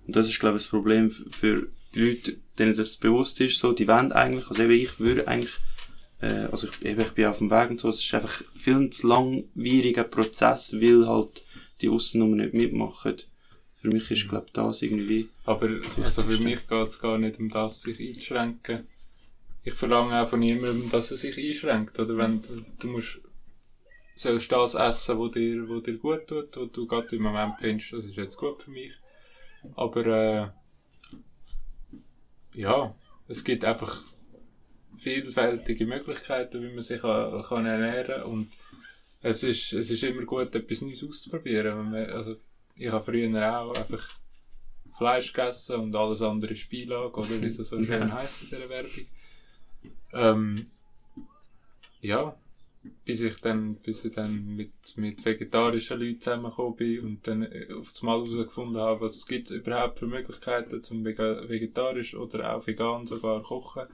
Und 0.05 0.15
das 0.15 0.29
ist, 0.29 0.39
glaube 0.39 0.57
ich, 0.57 0.63
das 0.63 0.69
Problem 0.69 1.09
für 1.11 1.67
die 1.93 1.99
Leute, 1.99 2.37
denen 2.59 2.75
das 2.75 2.97
bewusst 2.97 3.39
ist, 3.41 3.59
so, 3.59 3.71
die 3.71 3.87
wollen 3.87 4.11
eigentlich, 4.11 4.47
also 4.49 4.63
eben 4.63 4.73
ich 4.73 4.99
würde 4.99 5.27
eigentlich, 5.27 5.53
äh, 6.21 6.47
also 6.51 6.67
ich, 6.67 6.85
eben, 6.85 7.01
ich 7.01 7.11
bin 7.11 7.25
auf 7.25 7.39
dem 7.39 7.49
Weg 7.49 7.69
und 7.69 7.79
so, 7.79 7.89
es 7.89 8.03
ist 8.03 8.13
einfach 8.13 8.43
viel 8.53 8.89
zu 8.89 9.07
langwieriger 9.07 10.03
Prozess, 10.03 10.73
weil 10.73 11.07
halt 11.07 11.41
die 11.81 11.89
Aussennummer 11.89 12.35
nicht 12.35 12.53
mitmachen. 12.53 13.15
Für 13.85 13.91
mich 13.91 14.09
ist, 14.09 14.27
glaube 14.27 14.45
ich, 14.47 14.53
das 14.53 14.81
irgendwie, 14.81 15.29
Aber 15.45 15.69
also 16.01 16.23
für 16.23 16.39
mich 16.39 16.67
geht 16.67 16.87
es 16.87 16.99
gar 16.99 17.19
nicht 17.19 17.39
um 17.39 17.49
das, 17.49 17.81
sich 17.81 17.99
einzuschränken. 17.99 18.87
Ich 19.63 19.75
verlange 19.75 20.19
auch 20.19 20.27
von 20.27 20.39
niemandem, 20.39 20.89
dass 20.89 21.11
er 21.11 21.17
sich 21.17 21.37
einschränkt. 21.37 21.99
Oder 21.99 22.17
wenn 22.17 22.41
du, 22.41 22.65
du 22.79 22.87
musst, 22.87 23.19
sollst 24.15 24.51
das 24.51 24.73
essen, 24.73 25.19
was 25.19 25.31
dir, 25.33 25.69
wo 25.69 25.81
dir 25.81 25.97
gut 25.97 26.25
tut, 26.25 26.57
wo 26.57 26.65
du 26.65 26.87
gerade 26.87 27.15
im 27.15 27.21
Moment 27.21 27.59
findest, 27.59 27.93
das 27.93 28.05
ist 28.05 28.15
jetzt 28.15 28.37
gut 28.37 28.63
für 28.63 28.71
mich. 28.71 28.93
Aber 29.75 30.07
äh, 30.07 30.47
ja, 32.59 32.95
es 33.27 33.43
gibt 33.43 33.65
einfach 33.65 34.01
vielfältige 34.97 35.85
Möglichkeiten, 35.85 36.63
wie 36.63 36.73
man 36.73 36.81
sich 36.81 37.01
kann, 37.01 37.43
kann 37.43 37.67
ernähren 37.67 38.23
und 38.23 38.47
es 39.21 39.43
ist, 39.43 39.73
es 39.73 39.91
ist 39.91 40.03
immer 40.03 40.23
gut, 40.23 40.55
etwas 40.55 40.81
Neues 40.81 41.03
auszuprobieren. 41.03 41.77
Wenn 41.77 41.91
man, 41.91 42.09
also, 42.09 42.37
ich 42.75 42.91
habe 42.91 43.03
früher 43.03 43.59
auch 43.59 43.75
einfach 43.75 44.09
Fleisch 44.91 45.33
gegessen 45.33 45.75
und 45.75 45.95
alles 45.95 46.21
andere 46.21 46.53
ist 46.53 46.69
Beilage, 46.69 47.13
oder 47.13 47.41
wie 47.41 47.47
es 47.47 47.57
so 47.57 47.83
schön 47.83 48.13
heisst 48.13 48.43
in 48.43 48.49
dieser 48.49 48.69
Werbung. 48.69 49.07
Ähm, 50.13 50.71
ja, 52.01 52.37
bis 53.03 53.23
ich 53.23 53.41
dann, 53.41 53.75
bis 53.75 54.05
ich 54.05 54.13
dann 54.13 54.55
mit, 54.55 54.71
mit 54.95 55.23
vegetarischen 55.25 55.99
Leuten 55.99 56.21
zusammengekommen 56.21 56.75
bin 56.75 56.99
und 57.01 57.27
dann 57.27 57.43
äh, 57.43 57.73
auf 57.73 57.91
das 57.91 58.01
Mal 58.03 58.15
herausgefunden 58.15 58.79
habe, 58.79 59.01
was 59.01 59.17
es 59.17 59.27
gibt 59.27 59.49
überhaupt 59.51 59.99
für 59.99 60.07
Möglichkeiten 60.07 60.81
zum 60.81 61.03
vegetarisch 61.03 62.15
oder 62.15 62.55
auch 62.55 62.65
vegan 62.65 63.05
sogar 63.05 63.41
kochen. 63.41 63.87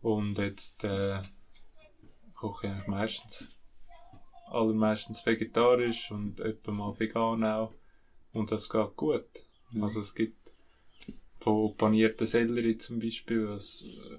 Und 0.00 0.38
jetzt 0.38 0.84
äh, 0.84 1.20
koche 2.34 2.66
ich 2.66 2.72
eigentlich 2.72 2.86
meistens 2.86 3.48
allermeistens 4.46 5.26
vegetarisch 5.26 6.10
und 6.10 6.40
etwa 6.40 6.70
mal 6.70 6.98
vegan 6.98 7.44
auch. 7.44 7.72
Und 8.36 8.50
das 8.52 8.68
geht 8.68 8.96
gut. 8.96 9.24
Also 9.80 10.00
es 10.00 10.14
gibt 10.14 10.52
von 11.40 11.76
panierten 11.76 12.26
Sellerie 12.26 12.76
zum 12.78 12.98
Beispiel, 12.98 13.46
das, 13.46 13.82
äh, 13.82 14.18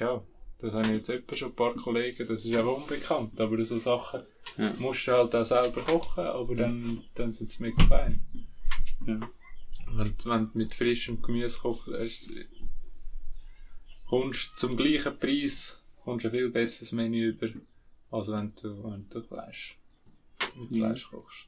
ja, 0.00 0.22
das 0.58 0.74
haben 0.74 0.92
jetzt 0.92 1.08
etwa 1.08 1.36
schon 1.36 1.50
ein 1.50 1.54
paar 1.54 1.74
Kollegen, 1.74 2.26
das 2.26 2.44
ist 2.44 2.56
auch 2.56 2.76
unbekannt, 2.82 3.40
aber 3.40 3.64
so 3.64 3.78
Sachen 3.78 4.22
Ja. 4.56 4.72
musst 4.78 5.06
du 5.06 5.12
halt 5.12 5.34
auch 5.34 5.44
selber 5.44 5.80
kochen, 5.82 6.24
aber 6.24 6.54
dann, 6.54 7.02
dann 7.14 7.32
sind 7.32 7.50
sie 7.50 7.62
mega 7.62 7.82
fein. 7.84 8.20
ja. 9.06 9.20
Wenn, 9.96 10.14
wenn 10.24 10.44
du 10.52 10.58
mit 10.58 10.74
frischem 10.74 11.20
Gemüse 11.22 11.60
kochst, 11.60 11.90
kommst 14.08 14.52
du 14.52 14.56
zum 14.56 14.76
gleichen 14.76 15.18
Preis 15.18 15.80
kommst 16.04 16.24
du 16.24 16.28
ein 16.30 16.36
viel 16.38 16.50
besseres 16.50 16.92
Menü 16.92 17.28
über, 17.30 17.48
als 18.10 18.28
wenn 18.28 18.52
du, 18.60 18.82
wenn 18.84 19.08
du 19.08 19.22
Fleisch, 19.22 19.78
mit. 20.56 20.72
Fleisch 20.76 21.08
kochst. 21.10 21.46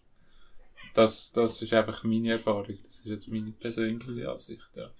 Das, 0.94 1.32
das 1.32 1.62
ist 1.62 1.72
einfach 1.74 2.04
meine 2.04 2.32
Erfahrung, 2.32 2.76
das 2.84 2.96
ist 2.96 3.06
jetzt 3.06 3.28
meine 3.28 3.52
persönliche 3.52 4.30
Ansicht, 4.30 4.68
ja. 4.74 4.90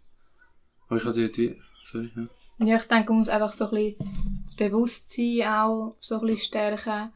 Aber 0.88 0.99
ich 0.99 1.05
habe 1.05 1.21
dort 1.21 1.38
wie, 1.38 1.57
sorry, 1.83 2.11
ja. 2.16 2.28
Ja, 2.59 2.76
ich 2.76 2.85
denke, 2.85 3.11
man 3.11 3.19
muss 3.19 3.28
einfach 3.28 3.52
so 3.52 3.66
ein 3.66 3.71
bisschen 3.71 4.43
das 4.47 4.57
Bewusstsein 4.57 5.43
auch 5.47 5.97
so 6.00 6.21
ein 6.21 6.26
bisschen 6.26 6.47
stärken. 6.47 7.12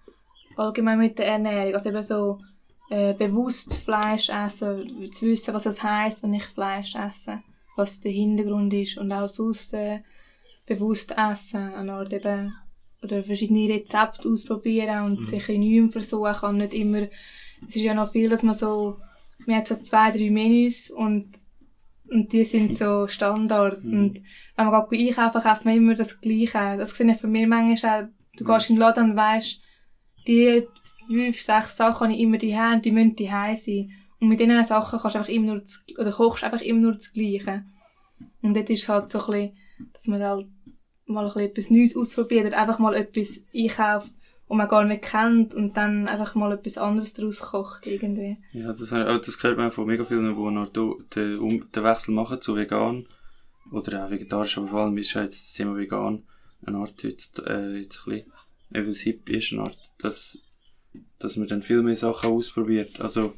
Allgemein 0.56 0.98
mit 0.98 1.18
der 1.18 1.28
Ernährung. 1.28 1.72
Also 1.72 1.88
eben 1.88 2.02
so 2.02 2.38
äh, 2.90 3.14
bewusst 3.14 3.74
Fleisch 3.74 4.28
essen, 4.28 5.10
zu 5.12 5.26
wissen, 5.26 5.54
was 5.54 5.62
das 5.62 5.82
heisst, 5.82 6.22
wenn 6.22 6.34
ich 6.34 6.44
Fleisch 6.44 6.94
esse, 6.94 7.42
was 7.76 8.00
der 8.00 8.12
Hintergrund 8.12 8.74
ist 8.74 8.98
und 8.98 9.12
auch 9.12 9.28
sonst 9.28 9.72
äh, 9.72 10.00
bewusst 10.66 11.14
essen, 11.16 11.72
eine 11.72 11.94
Art 11.94 12.12
eben 12.12 12.54
oder 13.02 13.22
verschiedene 13.22 13.72
Rezepte 13.72 14.28
ausprobieren 14.28 15.06
und 15.06 15.26
sich 15.26 15.48
in 15.48 15.62
neuem 15.62 15.90
versuchen 15.90 16.50
und 16.50 16.58
nicht 16.58 16.74
immer, 16.74 17.08
es 17.66 17.76
ist 17.76 17.82
ja 17.82 17.94
noch 17.94 18.10
viel, 18.10 18.28
dass 18.28 18.42
man 18.42 18.54
so, 18.54 18.96
man 19.46 19.56
hat 19.56 19.66
so 19.66 19.76
zwei, 19.76 20.10
drei 20.10 20.30
Menüs 20.30 20.90
und 20.90 21.38
und 22.10 22.32
die 22.32 22.44
sind 22.44 22.76
so 22.76 23.06
Standard. 23.08 23.84
Und 23.84 24.20
wenn 24.56 24.66
man 24.66 24.88
geht 24.90 25.16
einkaufen, 25.16 25.42
kauft 25.42 25.64
man 25.64 25.76
immer 25.76 25.94
das 25.94 26.20
Gleiche. 26.20 26.76
Das 26.76 26.96
sehe 26.96 27.10
ich 27.10 27.20
bei 27.20 27.28
mir 27.28 27.46
manchmal 27.46 28.04
auch. 28.04 28.08
Du 28.36 28.44
gehst 28.44 28.70
in 28.70 28.76
den 28.76 28.80
Laden 28.80 29.10
und 29.10 29.16
weisst, 29.16 29.60
die 30.26 30.66
fünf, 31.06 31.40
sechs 31.40 31.76
Sachen 31.76 32.08
habe 32.08 32.12
ich 32.12 32.20
immer 32.20 32.38
die 32.38 32.54
und 32.54 32.84
die 32.84 32.92
müssen 32.92 33.16
die 33.16 33.26
sein. 33.26 33.90
Und 34.20 34.28
mit 34.28 34.40
diesen 34.40 34.64
Sachen 34.64 34.98
kannst 34.98 35.14
du 35.14 35.18
einfach 35.18 35.32
immer 35.32 35.46
nur 35.46 35.60
das, 35.60 35.84
oder 35.98 36.12
kochst 36.12 36.44
einfach 36.44 36.60
immer 36.60 36.80
nur 36.80 36.92
das 36.92 37.12
Gleiche. 37.12 37.64
Und 38.42 38.56
dort 38.56 38.70
ist 38.70 38.88
halt 38.88 39.10
so 39.10 39.18
ein 39.18 39.26
bisschen, 39.26 39.56
dass 39.92 40.06
man 40.06 40.22
halt 40.22 40.46
mal 41.06 41.26
ein 41.26 41.32
bisschen 41.32 41.50
etwas 41.50 41.70
Neues 41.70 41.96
ausprobiert 41.96 42.46
oder 42.46 42.60
einfach 42.60 42.78
mal 42.78 42.94
etwas 42.94 43.46
einkauft, 43.54 44.12
was 44.50 44.56
man 44.56 44.68
gar 44.68 44.84
nicht 44.84 45.02
kennt 45.02 45.54
und 45.54 45.76
dann 45.76 46.08
einfach 46.08 46.34
mal 46.34 46.50
etwas 46.50 46.76
anderes 46.76 47.12
daraus 47.12 47.38
kocht 47.38 47.86
irgendwie. 47.86 48.36
Ja, 48.52 48.72
das, 48.72 48.88
das 48.88 49.42
hört 49.44 49.56
man 49.56 49.70
von 49.70 49.86
mega 49.86 50.04
vielen, 50.04 50.34
die 50.34 50.50
noch 50.50 50.68
den, 50.68 50.96
den 51.14 51.84
Wechsel 51.84 52.12
machen 52.12 52.42
zu 52.42 52.56
vegan. 52.56 53.06
Oder 53.70 54.04
auch 54.04 54.10
vegetarisch, 54.10 54.58
aber 54.58 54.66
vor 54.66 54.80
allem 54.80 54.98
ist 54.98 55.14
ja 55.14 55.22
jetzt 55.22 55.40
das 55.40 55.52
Thema 55.52 55.76
vegan 55.76 56.24
eine 56.66 56.78
Art 56.78 57.00
heute, 57.04 57.44
äh, 57.46 57.78
jetzt 57.78 58.00
ein 58.00 58.10
bisschen, 58.10 58.32
eben 58.74 58.86
das 58.88 58.98
hip 58.98 59.30
ist 59.30 59.52
eine 59.52 59.62
Art, 59.62 59.78
dass, 59.98 60.40
dass 61.20 61.36
man 61.36 61.46
dann 61.46 61.62
viel 61.62 61.82
mehr 61.82 61.94
Sachen 61.94 62.32
ausprobiert. 62.32 63.00
Also, 63.00 63.32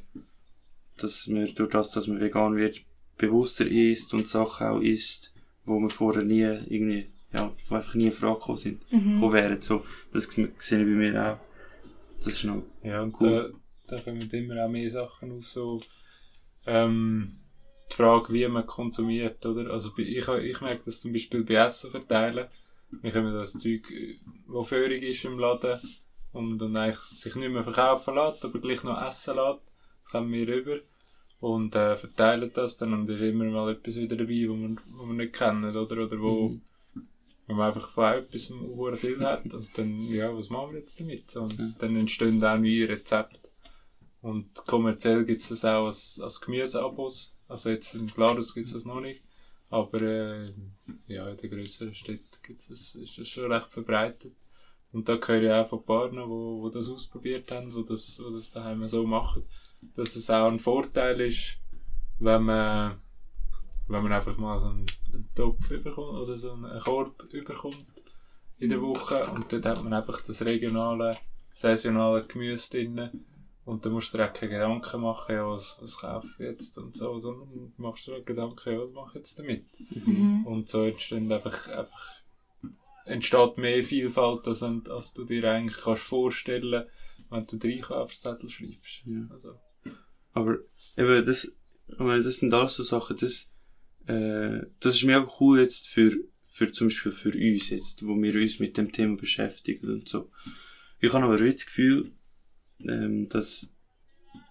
dass 0.97 1.27
man 1.27 1.47
durch 1.55 1.71
das, 1.71 1.91
dass 1.91 2.07
man 2.07 2.21
vegan 2.21 2.57
wird, 2.57 2.81
bewusster 3.19 3.67
isst 3.67 4.15
und 4.15 4.27
Sachen 4.27 4.67
auch 4.67 4.81
isst, 4.81 5.35
wo 5.67 5.79
man 5.79 5.91
vorher 5.91 6.25
nie 6.25 6.41
irgendwie, 6.41 7.12
ja, 7.33 7.53
wo 7.69 7.75
einfach 7.77 7.95
nie 7.95 8.07
in 8.07 8.13
Frage 8.13 8.39
gekommen 8.39 8.59
sind, 8.59 8.93
Mhm. 8.93 9.15
gekommen 9.15 9.33
wären. 9.33 9.63
So, 9.63 9.85
das 10.13 10.25
sehe 10.25 10.47
ich 10.47 10.69
bei 10.69 10.85
mir 10.85 11.33
auch. 11.33 11.39
Das 12.25 12.33
ist 12.35 12.45
noch, 12.45 12.63
Ja, 12.83 13.03
und 13.03 13.15
Cool. 13.21 13.55
da, 13.89 13.97
da 13.97 14.03
kommen 14.03 14.31
immer 14.31 14.65
auch 14.65 14.69
mehr 14.71 14.91
Sachen 14.91 15.33
auf, 15.39 15.47
so, 15.47 15.81
ähm, 16.67 17.33
die 17.91 17.97
Frage, 17.97 18.33
wie 18.33 18.47
man 18.49 18.67
konsumiert, 18.67 19.45
oder? 19.45 19.71
Also, 19.71 19.91
ich, 19.99 20.27
ich 20.29 20.61
merke 20.61 20.83
das 20.87 21.01
zum 21.01 21.13
Beispiel 21.13 21.45
bei 21.45 21.55
Essen 21.55 21.91
verteilen. 21.91 22.47
Wir 23.03 23.11
können 23.11 23.37
das 23.39 23.53
Zeug, 23.53 23.91
äh, 23.91 24.15
wo 24.47 24.63
Führung 24.63 24.93
ist 24.93 25.25
im 25.25 25.39
Laden 25.39 25.79
und 26.33 26.59
dann 26.59 26.77
eigentlich 26.77 26.99
sich 27.01 27.35
nicht 27.35 27.51
mehr 27.51 27.63
verkaufen 27.63 28.15
lässt, 28.15 28.45
aber 28.45 28.59
gleich 28.61 28.85
noch 28.85 29.01
essen 29.07 29.35
lässt. 29.37 29.61
Das 30.05 30.13
kommen 30.13 30.33
wir 30.33 30.47
rüber 30.49 30.79
und 31.41 31.75
äh, 31.75 31.97
verteilen 31.97 32.51
das 32.55 32.77
dann 32.77 32.93
und 32.95 33.09
ist 33.11 33.21
immer 33.21 33.45
mal 33.47 33.73
etwas 33.73 33.97
wieder 33.97 34.17
dabei, 34.17 34.45
wo 34.49 34.55
man, 34.55 34.79
wo 34.97 35.05
man 35.07 35.17
nicht 35.17 35.33
kennen, 35.33 35.75
oder? 35.77 36.05
Oder 36.05 36.21
wo, 36.21 36.57
wo 37.47 37.55
man 37.55 37.67
einfach 37.69 37.89
von 37.89 38.13
etwas 38.13 38.47
sehr 38.47 38.97
viel 38.97 39.21
hat 39.21 39.45
und 39.55 39.69
dann, 39.77 40.01
ja, 40.09 40.35
was 40.37 40.51
machen 40.51 40.73
wir 40.73 40.79
jetzt 40.79 40.99
damit? 41.01 41.37
Und 41.37 41.59
Ja. 41.59 41.69
dann 41.79 41.97
entstehen 41.97 42.43
auch 42.45 42.59
neue 42.59 42.89
Rezepte. 42.89 43.39
Und 44.23 44.55
kommerziell 44.67 45.25
gibt 45.25 45.41
es 45.41 45.49
das 45.49 45.65
auch 45.65 45.87
als, 45.87 46.21
als 46.21 46.41
Gemüseabos. 46.41 47.35
Also 47.49 47.71
jetzt 47.71 47.95
in 47.95 48.07
Glarus 48.07 48.55
gibt 48.55 48.67
es 48.67 48.73
das 48.73 48.85
noch 48.85 49.01
nicht. 49.01 49.21
Aber 49.71 50.01
äh, 50.01 50.47
ja, 51.09 51.29
in 51.29 51.37
den 51.37 51.51
grösseren 51.51 51.95
Städten 51.95 52.25
gibt's 52.43 52.69
das, 52.69 52.95
ist 52.95 53.19
das 53.19 53.27
schon 53.29 53.51
recht 53.51 53.69
verbreitet. 53.69 54.35
Und 54.93 55.09
da 55.09 55.19
höre 55.19 55.43
ich 55.43 55.51
auch 55.51 55.69
von 55.69 55.85
Partnern, 55.85 56.29
wo, 56.29 56.61
wo 56.63 56.69
das 56.69 56.89
ausprobiert 56.89 57.51
haben, 57.51 57.75
wo 57.75 57.81
das, 57.81 58.21
wo 58.23 58.31
das 58.31 58.53
daheim 58.53 58.87
so 58.87 59.05
machen, 59.07 59.43
dass 59.95 60.15
es 60.15 60.31
auch 60.31 60.51
ein 60.51 60.59
Vorteil 60.59 61.21
ist, 61.23 61.57
wenn 62.19 62.43
man, 62.43 63.01
wenn 63.89 64.03
man 64.03 64.13
einfach 64.13 64.37
mal 64.37 64.59
so 64.59 64.67
einen, 64.67 64.87
einen 65.13 65.29
Topf 65.35 65.71
überkommt 65.71 66.17
oder 66.17 66.39
so 66.39 66.53
einen 66.53 66.79
Korb 66.79 67.23
überkommt 67.33 67.85
in 68.59 68.69
der 68.69 68.81
Woche 68.81 69.25
und 69.31 69.53
dort 69.53 69.67
hat 69.67 69.83
man 69.83 69.93
einfach 69.93 70.21
das 70.21 70.43
regionale, 70.43 71.19
saisonale 71.53 72.25
Gemüse 72.25 72.71
drin 72.71 73.11
Und 73.65 73.85
dann 73.85 73.93
musst 73.93 74.13
du 74.13 74.19
dir 74.19 74.29
auch 74.29 74.33
keine 74.33 74.53
Gedanken 74.53 75.01
machen, 75.01 75.35
ja, 75.35 75.47
was, 75.47 75.79
was 75.81 75.99
kaufe 75.99 76.29
ich 76.39 76.51
jetzt 76.51 76.79
und 76.79 76.97
so, 76.97 77.17
sondern 77.19 77.73
machst 77.77 78.07
du 78.07 78.13
dir 78.13 78.23
Gedanken, 78.23 78.73
ja, 78.73 78.81
was 78.81 78.93
mache 78.93 79.11
ich 79.11 79.15
jetzt 79.17 79.39
damit? 79.39 79.67
Mhm. 80.05 80.47
Und 80.47 80.69
so 80.69 80.83
entsteht 80.83 81.31
einfach, 81.31 81.69
einfach, 81.69 82.23
entsteht 83.05 83.59
mehr 83.59 83.85
Vielfalt, 83.85 84.47
als, 84.49 84.63
als 84.63 85.13
du 85.13 85.25
dir 85.25 85.45
eigentlich 85.45 85.81
kannst 85.81 86.03
vorstellen, 86.03 86.87
wenn 87.31 87.47
du 87.47 87.57
drei 87.57 87.79
Kaufzettel 87.79 88.51
schreibst. 88.51 89.03
Ja. 89.05 89.27
Also, 89.31 89.55
Aber 90.33 90.59
eben, 90.97 91.25
das, 91.25 91.53
ich 91.89 91.99
meine, 91.99 92.23
das 92.23 92.39
sind 92.39 92.53
alles 92.53 92.75
so 92.75 92.83
Sachen, 92.83 93.17
das, 93.17 93.52
äh, 94.07 94.67
das 94.81 94.97
ist 94.97 95.05
mega 95.05 95.29
cool 95.41 95.61
jetzt 95.61 95.89
für, 95.89 96.17
für 96.45 96.73
zum 96.73 96.89
Beispiel 96.89 97.13
für 97.13 97.35
uns 97.35 97.71
jetzt, 97.71 98.07
wo 98.07 98.21
wir 98.21 98.35
uns 98.35 98.59
mit 98.59 98.77
dem 98.77 98.93
Thema 98.93 99.17
beschäftigen 99.17 99.91
und 99.91 100.09
so. 100.09 100.31
Ich 101.01 101.13
habe 101.13 101.25
aber 101.25 101.39
wirklich 101.39 101.57
das 101.57 101.67
Gefühl, 101.67 102.13
ähm, 102.81 103.29
dass 103.29 103.73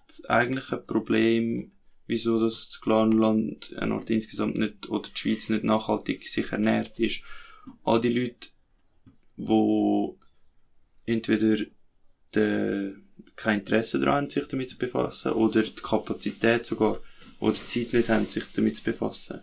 das 0.06 0.24
eigentliche 0.26 0.76
Problem, 0.76 1.72
wieso 2.06 2.38
das 2.38 2.68
das 2.68 2.80
Clanland 2.80 3.74
ein 3.78 3.92
Ort 3.92 4.10
insgesamt 4.10 4.58
nicht, 4.58 4.88
oder 4.88 5.08
die 5.08 5.18
Schweiz 5.18 5.48
nicht 5.48 5.64
nachhaltig 5.64 6.28
sich 6.28 6.52
ernährt, 6.52 6.98
ist, 6.98 7.22
all 7.84 8.00
die 8.00 8.12
Leute, 8.12 8.48
wo 9.36 10.18
entweder 11.06 11.64
de, 12.34 12.94
kein 13.36 13.60
Interesse 13.60 13.98
daran 13.98 14.24
haben, 14.24 14.30
sich 14.30 14.46
damit 14.46 14.70
zu 14.70 14.78
befassen, 14.78 15.32
oder 15.32 15.62
die 15.62 15.72
Kapazität 15.82 16.66
sogar, 16.66 16.98
oder 17.42 17.54
die 17.54 17.66
Zeit 17.66 17.92
nicht 17.92 18.08
haben, 18.08 18.26
sich 18.26 18.44
damit 18.54 18.76
zu 18.76 18.84
befassen. 18.84 19.40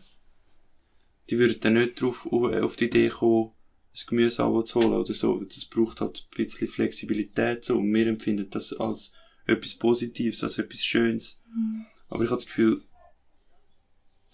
Die 1.29 1.37
würden 1.37 1.59
dann 1.59 1.73
nicht 1.73 2.01
drauf, 2.01 2.25
auf 2.31 2.75
die 2.77 2.85
Idee 2.85 3.09
kommen, 3.09 3.51
das 3.91 4.07
Gemüse 4.07 4.37
zu 4.37 4.75
holen 4.75 4.93
oder 4.93 5.13
so. 5.13 5.43
Das 5.43 5.65
braucht 5.65 5.99
halt 5.99 6.25
ein 6.31 6.43
bisschen 6.45 6.69
Flexibilität, 6.69 7.65
so. 7.65 7.77
Und 7.77 7.93
wir 7.93 8.07
empfinden 8.07 8.49
das 8.49 8.71
als 8.71 9.11
etwas 9.45 9.75
Positives, 9.75 10.41
als 10.43 10.57
etwas 10.57 10.79
Schönes. 10.79 11.41
Aber 12.07 12.23
ich 12.23 12.29
habe 12.29 12.39
das 12.39 12.45
Gefühl, 12.45 12.81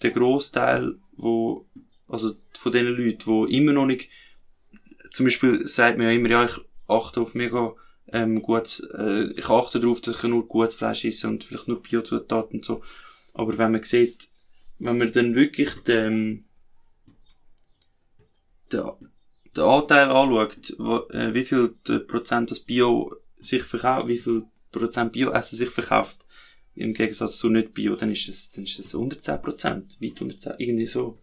der 0.00 0.12
Großteil, 0.12 0.98
wo, 1.16 1.66
also 2.06 2.36
von 2.56 2.70
den 2.70 2.86
Leuten, 2.86 3.26
wo 3.26 3.46
immer 3.46 3.72
noch 3.72 3.86
nicht, 3.86 4.08
zum 5.10 5.26
Beispiel 5.26 5.66
sagt 5.66 5.98
man 5.98 6.06
ja 6.06 6.12
immer, 6.12 6.30
ja, 6.30 6.44
ich 6.44 6.56
achte 6.86 7.20
auf 7.20 7.34
mega 7.34 7.74
ähm, 8.12 8.42
gut, 8.42 8.80
äh, 8.94 9.32
ich 9.32 9.48
achte 9.48 9.80
darauf, 9.80 10.00
dass 10.00 10.18
ich 10.18 10.22
nur 10.22 10.46
gutes 10.46 10.76
Fleisch 10.76 11.04
esse 11.04 11.26
und 11.26 11.42
vielleicht 11.42 11.66
nur 11.66 11.82
Biozutaten 11.82 12.58
und 12.58 12.64
so. 12.64 12.80
Aber 13.36 13.58
wenn 13.58 13.72
man 13.72 13.82
sieht, 13.82 14.28
wenn 14.78 14.96
man 14.96 15.12
dann 15.12 15.34
wirklich 15.34 15.70
den, 15.86 16.46
den, 18.72 18.90
den 19.54 19.62
Anteil 19.62 20.08
anschaut, 20.08 20.74
wo, 20.78 21.00
äh, 21.10 21.34
wie 21.34 21.44
viel 21.44 21.68
Prozent 22.06 22.50
das 22.50 22.60
Bio 22.60 23.14
sich 23.38 23.62
verkauft, 23.62 24.08
wie 24.08 24.16
viel 24.16 24.44
Prozent 24.72 25.12
Bio-Essen 25.12 25.58
sich 25.58 25.68
verkauft, 25.68 26.24
im 26.74 26.94
Gegensatz 26.94 27.36
zu 27.36 27.50
nicht 27.50 27.74
Bio, 27.74 27.94
dann 27.94 28.10
ist 28.10 28.26
es, 28.26 28.52
dann 28.52 28.64
ist 28.64 28.78
es 28.78 28.94
unter 28.94 29.20
10 29.20 29.42
Prozent, 29.42 29.98
weit 30.00 30.20
unter 30.22 30.38
10, 30.38 30.54
irgendwie 30.56 30.86
so. 30.86 31.18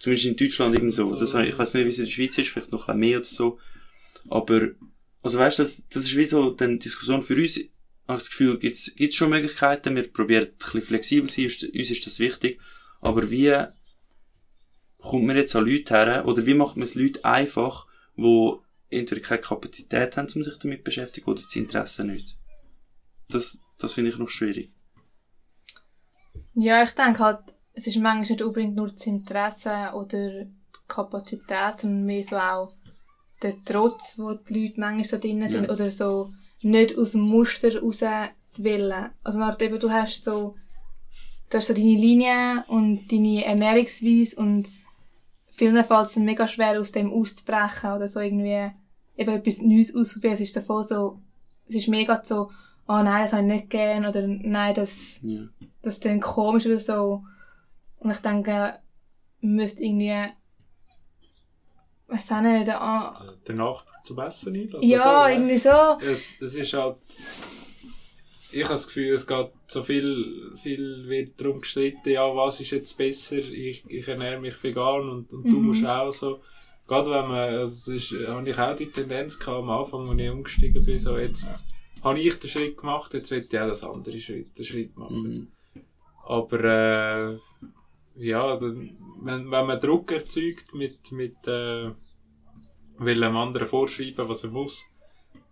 Zumindest 0.00 0.26
in 0.26 0.36
Deutschland 0.36 0.74
irgendwie 0.74 0.92
so. 0.92 1.14
Das, 1.14 1.34
ich 1.34 1.58
weiß 1.58 1.74
nicht, 1.74 1.84
wie 1.84 1.88
es 1.88 1.98
in 1.98 2.04
der 2.04 2.10
Schweiz 2.10 2.38
ist, 2.38 2.48
vielleicht 2.48 2.72
noch 2.72 2.88
ein 2.88 2.98
bisschen 2.98 3.10
mehr 3.10 3.18
oder 3.18 3.26
so. 3.26 3.58
Aber, 4.28 4.70
also 5.22 5.38
weißt 5.38 5.60
du, 5.60 5.62
das, 5.62 5.84
das 5.88 6.04
ist 6.04 6.16
wie 6.16 6.26
so 6.26 6.56
eine 6.56 6.78
Diskussion 6.78 7.22
für 7.22 7.36
uns. 7.36 7.60
Ich 8.06 8.08
habe 8.08 8.20
das 8.20 8.30
Gefühl, 8.30 8.58
gibt's, 8.58 8.94
gibt's 8.94 9.16
schon 9.16 9.30
Möglichkeiten. 9.30 9.96
Wir 9.96 10.12
probieren 10.12 10.44
ein 10.46 10.56
bisschen 10.56 10.80
flexibel 10.80 11.28
zu 11.28 11.48
sein. 11.48 11.70
Uns 11.74 11.90
ist 11.90 12.06
das 12.06 12.20
wichtig. 12.20 12.60
Aber 13.00 13.30
wie 13.30 13.52
kommt 14.98 15.24
man 15.24 15.36
jetzt 15.36 15.56
an 15.56 15.66
Leute 15.66 15.94
her? 15.94 16.24
Oder 16.24 16.46
wie 16.46 16.54
macht 16.54 16.76
man 16.76 16.84
es 16.84 16.94
Leuten 16.94 17.24
einfach, 17.24 17.88
die 18.16 18.52
entweder 18.90 19.20
keine 19.20 19.40
Kapazität 19.40 20.16
haben, 20.16 20.28
um 20.34 20.42
sich 20.44 20.56
damit 20.58 20.78
zu 20.78 20.84
beschäftigen, 20.84 21.28
oder 21.28 21.42
das 21.42 21.56
Interesse 21.56 22.04
nicht? 22.04 22.36
Das, 23.28 23.60
das 23.78 23.92
finde 23.94 24.10
ich 24.10 24.18
noch 24.18 24.28
schwierig. 24.28 24.70
Ja, 26.54 26.84
ich 26.84 26.90
denke 26.90 27.18
halt, 27.18 27.40
es 27.72 27.88
ist 27.88 27.96
manchmal 27.96 28.30
nicht 28.30 28.42
unbedingt 28.42 28.76
nur 28.76 28.88
das 28.88 29.04
Interesse 29.06 29.90
oder 29.94 30.44
die 30.44 30.48
Kapazität, 30.86 31.80
sondern 31.80 32.04
mehr 32.04 32.22
so 32.22 32.36
auch 32.36 32.72
der 33.42 33.54
Trotz, 33.64 34.16
wo 34.16 34.34
die 34.34 34.66
Leute 34.66 34.80
manchmal 34.80 35.04
so 35.04 35.18
drin 35.18 35.46
sind, 35.48 35.64
Ja. 35.64 35.70
oder 35.72 35.90
so 35.90 36.32
nicht 36.62 36.96
aus 36.96 37.12
dem 37.12 37.22
Muster 37.22 37.80
raus 37.80 37.98
zu 37.98 38.64
wollen. 38.64 39.10
Also 39.22 39.44
halt 39.44 39.60
eben, 39.62 39.78
du 39.78 39.90
hast 39.90 40.24
so, 40.24 40.56
du 41.50 41.58
hast 41.58 41.66
so 41.68 41.74
deine 41.74 41.86
Linie 41.86 42.64
und 42.68 43.10
deine 43.12 43.44
Ernährungsweise 43.44 44.36
und 44.40 44.68
vielen 45.52 45.82
fällt 45.84 46.06
es 46.06 46.16
mega 46.16 46.48
schwer, 46.48 46.80
aus 46.80 46.92
dem 46.92 47.12
auszubrechen 47.12 47.92
oder 47.92 48.08
so 48.08 48.20
irgendwie 48.20 48.70
eben 49.16 49.34
etwas 49.34 49.62
Neues 49.62 49.94
ausprobieren. 49.94 50.34
Es 50.34 50.40
ist 50.40 50.56
davon 50.56 50.82
so, 50.82 51.20
es 51.68 51.74
ist 51.76 51.88
mega 51.88 52.20
so, 52.22 52.50
oh 52.88 53.02
nein, 53.02 53.22
das 53.24 53.32
habe 53.32 53.42
ich 53.42 53.48
nicht 53.52 53.70
gern 53.70 54.06
oder 54.06 54.26
nein, 54.26 54.74
das, 54.74 55.20
Ja. 55.22 55.40
das 55.82 55.94
ist 55.94 56.04
dann 56.04 56.20
komisch 56.20 56.66
oder 56.66 56.78
so. 56.78 57.22
Und 57.98 58.10
ich 58.10 58.18
denke, 58.18 58.78
man 59.40 59.54
müsste 59.56 59.84
irgendwie, 59.84 60.14
weiß 62.08 62.32
auch 62.32 62.40
nicht, 62.40 62.68
ah, 62.70 63.20
den 63.48 63.56
Nachbar 63.56 64.02
zum 64.04 64.18
Essen 64.20 64.54
einladen. 64.54 64.88
ja, 64.88 65.00
so, 65.02 65.26
ne? 65.28 65.34
irgendwie 65.34 65.58
so. 65.58 65.98
es, 66.00 66.40
es 66.40 66.54
ist 66.54 66.72
halt. 66.74 66.96
Ich 68.52 68.62
habe 68.62 68.74
das 68.74 68.86
Gefühl, 68.86 69.12
es 69.14 69.26
geht 69.26 69.50
so 69.66 69.82
viel, 69.82 70.52
viel 70.56 71.08
wird 71.08 71.38
darum 71.40 71.60
gestritten, 71.60 72.08
ja, 72.10 72.34
was 72.34 72.60
ist 72.60 72.70
jetzt 72.70 72.96
besser, 72.96 73.36
ich, 73.38 73.84
ich 73.88 74.08
ernähre 74.08 74.40
mich 74.40 74.62
vegan 74.62 75.08
und, 75.08 75.32
und 75.32 75.44
du 75.44 75.58
Mhm. 75.58 75.66
musst 75.66 75.84
auch 75.84 76.12
so. 76.12 76.40
Gerade 76.86 77.10
wenn 77.10 77.26
man, 77.26 77.54
also 77.54 77.92
es 77.92 78.12
ist, 78.12 78.28
habe 78.28 78.48
ich 78.48 78.56
auch 78.58 78.76
die 78.76 78.86
Tendenz 78.86 79.38
gehabt, 79.38 79.58
am 79.58 79.70
Anfang, 79.70 80.08
als 80.08 80.20
ich 80.20 80.30
umgestiegen 80.30 80.84
bin, 80.84 80.98
so 81.00 81.18
jetzt 81.18 81.48
habe 82.04 82.20
ich 82.20 82.38
den 82.38 82.48
Schritt 82.48 82.76
gemacht, 82.78 83.12
jetzt 83.14 83.30
will 83.32 83.44
ich 83.50 83.58
auch 83.60 83.66
das 83.66 83.82
andere 83.82 84.20
Schritt, 84.20 84.56
den 84.56 84.64
Schritt 84.64 84.96
machen. 84.96 85.22
Mhm. 85.74 85.82
Aber 86.24 86.64
äh, 86.64 87.36
ja, 88.18 88.56
dann, 88.56 88.96
wenn, 89.22 89.50
wenn 89.50 89.66
man 89.66 89.80
Druck 89.80 90.12
erzeugt 90.12 90.74
mit, 90.74 91.12
mit 91.12 91.36
äh, 91.46 91.90
will 92.98 93.24
einem 93.24 93.36
anderen 93.36 93.66
vorschreiben, 93.66 94.28
was 94.28 94.44
er 94.44 94.50
muss, 94.50 94.84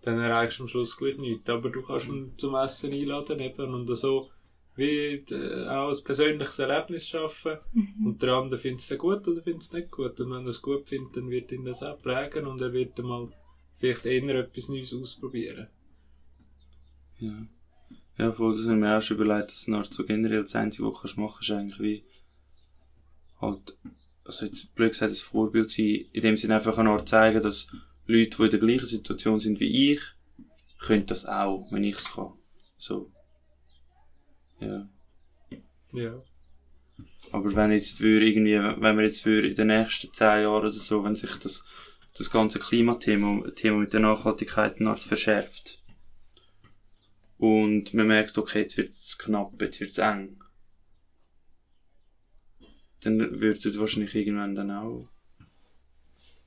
dann 0.03 0.19
erreichst 0.19 0.59
du 0.59 0.65
am 0.65 0.69
Schluss 0.69 0.97
gleich 0.97 1.19
nichts. 1.19 1.49
Aber 1.51 1.71
du 1.71 1.83
kannst 1.83 2.09
ihn 2.09 2.33
zum 2.37 2.55
Essen 2.55 2.93
einladen 2.93 3.41
eben 3.41 3.75
und 3.75 3.97
so 3.97 4.31
wie 4.77 5.25
äh, 5.31 5.69
auch 5.69 5.89
ein 5.89 6.05
persönliches 6.05 6.59
Erlebnis 6.59 7.09
schaffen. 7.09 7.59
Mhm. 7.73 8.07
Und 8.07 8.23
der 8.23 8.35
andere 8.35 8.59
findet 8.59 8.91
es 8.91 8.99
gut 8.99 9.27
oder 9.29 9.43
findet 9.43 9.63
es 9.63 9.73
nicht 9.73 9.91
gut. 9.91 10.21
Und 10.21 10.35
wenn 10.35 10.45
er 10.45 10.51
es 10.51 10.63
gut 10.63 10.89
findet, 10.89 11.17
dann 11.17 11.31
wird 11.31 11.53
ihn 11.53 11.65
das 11.65 11.83
auch 11.83 12.01
prägen 12.01 12.47
und 12.47 12.61
er 12.61 12.73
wird 12.73 12.99
dann 12.99 13.07
mal 13.07 13.29
vielleicht 13.75 14.05
eher 14.07 14.35
etwas 14.35 14.69
Neues 14.69 14.95
ausprobieren. 14.95 15.69
Ja. 17.19 17.47
Ja, 18.17 18.31
voll, 18.31 18.53
das 18.53 18.69
haben 18.69 18.81
wir 18.81 18.97
auch 18.97 19.03
schon 19.03 19.17
überlegt, 19.17 19.51
dass 19.51 19.69
Art 19.69 19.93
so 19.93 20.05
generell 20.05 20.43
das 20.43 20.55
Einzige, 20.55 20.87
was 20.87 20.95
du 20.95 21.01
kannst 21.01 21.19
machen, 21.19 21.39
ist 21.41 21.51
eigentlich 21.51 21.81
wie, 21.81 22.05
halt, 23.41 23.79
also 24.25 24.45
jetzt 24.45 24.75
blöd 24.75 24.93
gesagt, 24.93 25.13
ein 25.13 25.17
Vorbild 25.17 25.71
sein, 25.71 26.07
in 26.13 26.23
dem 26.23 26.37
Sinne 26.37 26.57
einfach 26.57 26.79
eine 26.79 26.91
Art 26.91 27.09
zeigen, 27.09 27.43
dass 27.43 27.69
Leute, 28.07 28.37
die 28.37 28.43
in 28.45 28.51
der 28.51 28.61
gleichen 28.61 28.87
Situation 28.87 29.41
sind 29.41 29.61
wie 29.61 29.93
ich, 29.93 30.01
können 30.79 31.07
das 31.07 31.27
auch, 31.27 31.67
wenn 31.71 31.85
ich 31.85 31.97
es 31.97 32.13
kann. 32.13 32.33
So. 32.77 33.11
Ja. 34.61 34.89
Ja. 35.93 36.23
Aber 37.33 37.55
wenn 37.55 37.73
jetzt 37.73 38.01
würde 38.01 38.29
irgendwie, 38.29 38.59
wenn 38.59 38.97
wir 38.97 39.05
jetzt 39.05 39.25
würde 39.25 39.49
in 39.49 39.55
den 39.55 39.69
nächsten 39.69 40.13
zehn 40.13 40.43
Jahren 40.43 40.61
oder 40.61 40.71
so, 40.71 41.03
wenn 41.03 41.17
sich 41.17 41.35
das, 41.37 41.67
das 42.17 42.31
ganze 42.31 42.59
Klimathema, 42.59 43.49
Thema 43.51 43.79
mit 43.79 43.93
der 43.93 44.01
Nachhaltigkeit 44.01 44.81
Art 44.83 45.01
verschärft. 45.01 45.83
Und 47.39 47.93
man 47.95 48.07
merkt, 48.07 48.39
okay, 48.39 48.61
jetzt 48.61 48.77
wird's 48.77 49.19
knapp, 49.19 49.61
jetzt 49.61 49.81
wird's 49.81 49.99
eng. 49.99 50.44
Dann 53.05 53.41
würden 53.41 53.79
wahrscheinlich 53.81 54.15
irgendwann 54.15 54.55
dann 54.55 54.71
auch, 54.71 55.09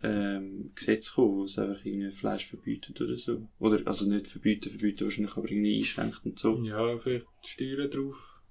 ähm, 0.04 0.72
Gesetze 0.76 1.12
kommen, 1.14 1.38
wo 1.38 1.44
es 1.46 1.58
einfach 1.58 1.84
irgendwie 1.84 2.12
Fleisch 2.12 2.46
verbietet 2.46 3.02
oder 3.02 3.16
so. 3.16 3.48
Oder, 3.60 3.86
also 3.86 4.08
nicht 4.08 4.28
verbieten, 4.28 4.70
verbieten 4.70 5.06
wahrscheinlich, 5.06 5.36
aber 5.36 5.50
irgendwie 5.50 5.80
einschränkt 5.80 6.22
und 6.24 6.38
so. 6.38 6.62
Ja, 6.64 6.98
vielleicht 7.00 7.26
Steuern 7.44 7.90
drauf. 7.90 8.42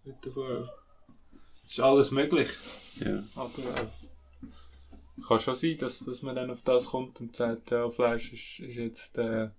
Ist 1.69 1.81
alles 1.81 2.11
möglich. 2.11 2.49
Ja. 3.01 3.23
Aber 3.35 3.51
äh, 3.59 5.23
kann 5.27 5.41
schon 5.41 5.55
sein, 5.55 5.79
dass, 5.79 6.01
dass 6.01 6.23
man 6.23 6.37
dann 6.37 6.51
auf 6.51 6.63
das 6.63 6.87
kommt 6.87 7.21
und 7.21 7.35
sagt, 7.35 7.71
ja, 7.71 7.91
Fleisch 7.91 8.33
ist, 8.33 8.61
ist 8.61 8.77
jetzt 8.77 9.19
äh, 9.19 9.51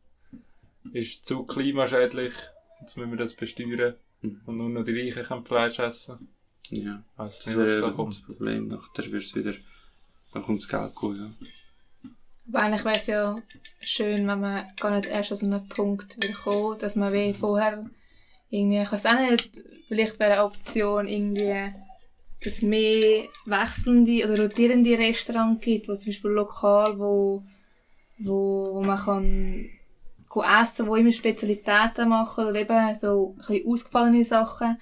ist 0.94 1.26
zu 1.26 1.44
klimaschädlich, 1.44 2.34
jetzt 2.82 2.98
müssen 2.98 3.12
wir 3.12 3.18
das 3.18 3.34
besteuern 3.34 3.96
Mhm. 4.22 4.42
und 4.48 4.58
nur 4.58 4.70
noch 4.70 4.84
die 4.84 5.00
Reichen 5.00 5.22
können 5.22 5.46
Fleisch 5.46 5.78
essen. 5.78 6.28
Ja. 6.72 7.04
Weiss 7.16 7.44
Das 7.44 7.48
nicht, 7.48 7.58
was 7.58 7.66
wäre 7.66 7.82
da 7.82 7.88
das 7.88 7.96
kommt. 7.96 8.26
Problem. 8.26 8.68
Nachher 8.68 9.12
wird's 9.12 9.36
wieder, 9.36 9.54
dann 10.34 10.44
kommt 10.44 10.62
das 10.62 10.70
Geld 10.70 10.96
kommen, 10.96 11.20
ja. 11.20 12.10
Aber 12.50 12.64
eigentlich 12.64 12.86
wäre 12.86 12.96
es 12.96 13.08
ja 13.08 13.42
schön, 13.82 14.28
wenn 14.28 14.40
man 14.40 14.66
gar 14.80 14.96
nicht 14.96 15.10
erst 15.10 15.32
an 15.32 15.38
so 15.38 15.46
einen 15.46 15.68
Punkt 15.68 16.16
will 16.22 16.34
kommen, 16.34 16.80
dass 16.80 16.96
man 16.96 17.12
wie 17.12 17.34
vorher 17.34 17.86
irgendwie, 18.50 18.82
ich 18.82 18.92
weiß 18.92 19.06
auch 19.08 19.20
nicht, 19.20 19.64
vielleicht 19.88 20.20
wäre 20.20 20.34
eine 20.34 20.44
Option 20.44 21.08
irgendwie, 21.08 21.74
dass 22.44 22.54
es 22.54 22.62
mehr 22.62 23.28
wechselnde 23.46 24.24
oder 24.24 24.44
rotierende 24.44 24.98
Restaurants 24.98 25.62
gibt, 25.62 25.90
wo 25.90 25.96
zum 25.96 26.12
Beispiel 26.12 26.32
lokal, 26.32 26.98
wo, 26.98 27.44
wo, 28.20 28.76
wo 28.76 28.82
man 28.82 29.00
kann 29.00 29.70
go 30.30 30.44
essen, 30.44 30.88
wo 30.88 30.96
immer 30.96 31.12
Spezialitäten 31.12 32.10
machen 32.10 32.46
oder 32.46 32.60
eben 32.60 32.96
so 32.96 33.34
ein 33.34 33.38
bisschen 33.38 33.68
ausgefallene 33.68 34.24
Sachen. 34.24 34.80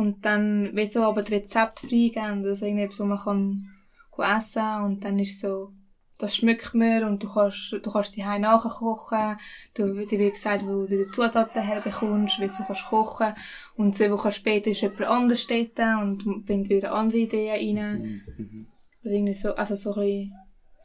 Und 0.00 0.24
dann, 0.24 0.74
wie 0.74 0.86
so 0.86 1.02
aber 1.02 1.22
die 1.22 1.34
Rezepte 1.34 1.86
freigeben, 1.86 2.44
also 2.46 2.64
irgendetwas, 2.64 3.00
wo 3.00 3.04
man 3.04 3.18
kann 3.18 3.68
go 4.10 4.22
essen 4.22 4.84
und 4.84 5.04
dann 5.04 5.18
ist 5.18 5.40
so, 5.40 5.72
das 6.16 6.36
schmeckt 6.36 6.74
mir 6.74 7.06
und 7.06 7.22
du 7.22 7.32
kannst, 7.32 7.72
du 7.72 7.90
kannst 7.90 8.16
die 8.16 8.24
Hause 8.26 8.40
nachkochen. 8.40 9.36
Du, 9.74 10.06
dir 10.06 10.18
wird 10.18 10.34
gesagt, 10.34 10.62
wo 10.64 10.86
du 10.86 11.04
die 11.04 11.10
Zutaten 11.10 11.62
herbekommst, 11.62 12.38
wie 12.40 12.46
du 12.46 12.64
kannst 12.66 12.84
kochen. 12.86 13.34
Und 13.76 13.96
zwei 13.96 14.10
Wochen 14.10 14.32
später 14.32 14.70
ist 14.70 14.80
jemand 14.82 15.02
anders 15.02 15.46
dort 15.46 15.78
und 16.02 16.44
bringt 16.46 16.68
wieder 16.70 16.92
andere 16.92 17.18
Ideen 17.18 17.78
rein. 17.78 18.02
Mhm. 18.02 18.22
Mhm. 18.44 18.66
Oder 19.02 19.12
irgendwie 19.12 19.34
so, 19.34 19.54
also 19.54 19.74
so 19.76 19.94
ein 19.94 20.32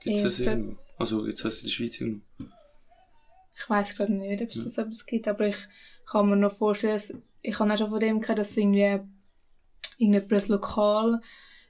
Gibt's 0.02 0.24
das 0.24 0.38
Ja, 0.40 0.44
so- 0.46 0.50
irgendwo? 0.52 0.78
Also, 0.98 1.26
jetzt 1.28 1.44
hast 1.44 1.58
du 1.58 1.60
in 1.62 1.66
der 1.68 1.72
Schweiz 1.74 2.00
irgendwo. 2.02 2.22
Ich 3.58 3.70
weiß 3.70 3.96
gerade 3.96 4.14
nicht, 4.14 4.42
ob 4.42 4.50
es 4.50 4.56
Ja. 4.56 4.64
das 4.64 4.78
etwas 4.78 5.06
gibt, 5.06 5.28
aber 5.28 5.48
ich 5.48 5.58
kann 6.10 6.30
mir 6.30 6.36
noch 6.38 6.52
vorstellen, 6.54 6.94
dass, 6.94 7.14
ich 7.48 7.60
habe 7.60 7.74
auch 7.74 7.78
schon 7.78 7.90
von 7.90 8.00
dem 8.00 8.20
gehört, 8.20 8.40
dass 8.40 8.58
irgendwie 8.58 9.00
irgendjemand 9.98 10.32
ein 10.32 10.52
Lokal 10.52 11.20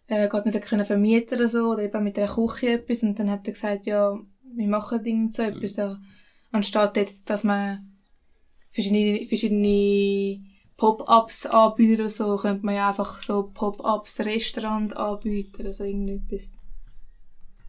äh, 0.08 0.28
gerade 0.28 0.50
nicht 0.50 0.62
können 0.66 0.86
vermieten 0.86 1.38
oder 1.38 1.50
so, 1.50 1.72
oder 1.72 1.84
eben 1.84 2.04
mit 2.04 2.18
einer 2.18 2.34
Küche 2.34 2.74
etwas, 2.74 3.04
und 3.04 3.20
dann 3.20 3.30
hat 3.30 3.48
er 3.48 3.54
gesagt, 3.54 3.86
ja, 3.86 4.18
wir 4.56 4.68
machen 4.68 5.06
irgend 5.06 5.34
so 5.34 5.44
etwas 5.44 5.74
da. 5.74 6.00
Anstatt 6.52 6.98
jetzt, 6.98 7.30
dass 7.30 7.44
man 7.44 7.92
verschiedene, 8.72 9.26
verschiedene 9.26 10.44
Pop-Ups 10.78 11.46
anbietet 11.48 12.00
oder 12.02 12.10
so, 12.10 12.36
könnte 12.38 12.66
man 12.66 12.76
ja 12.76 12.90
einfach 12.90 13.22
so 13.22 13.52
Pop-Ups 13.54 14.20
Restaurant 14.22 14.96
anbieten, 14.96 15.66
also 15.66 15.84
irgendetwas. 15.84 16.60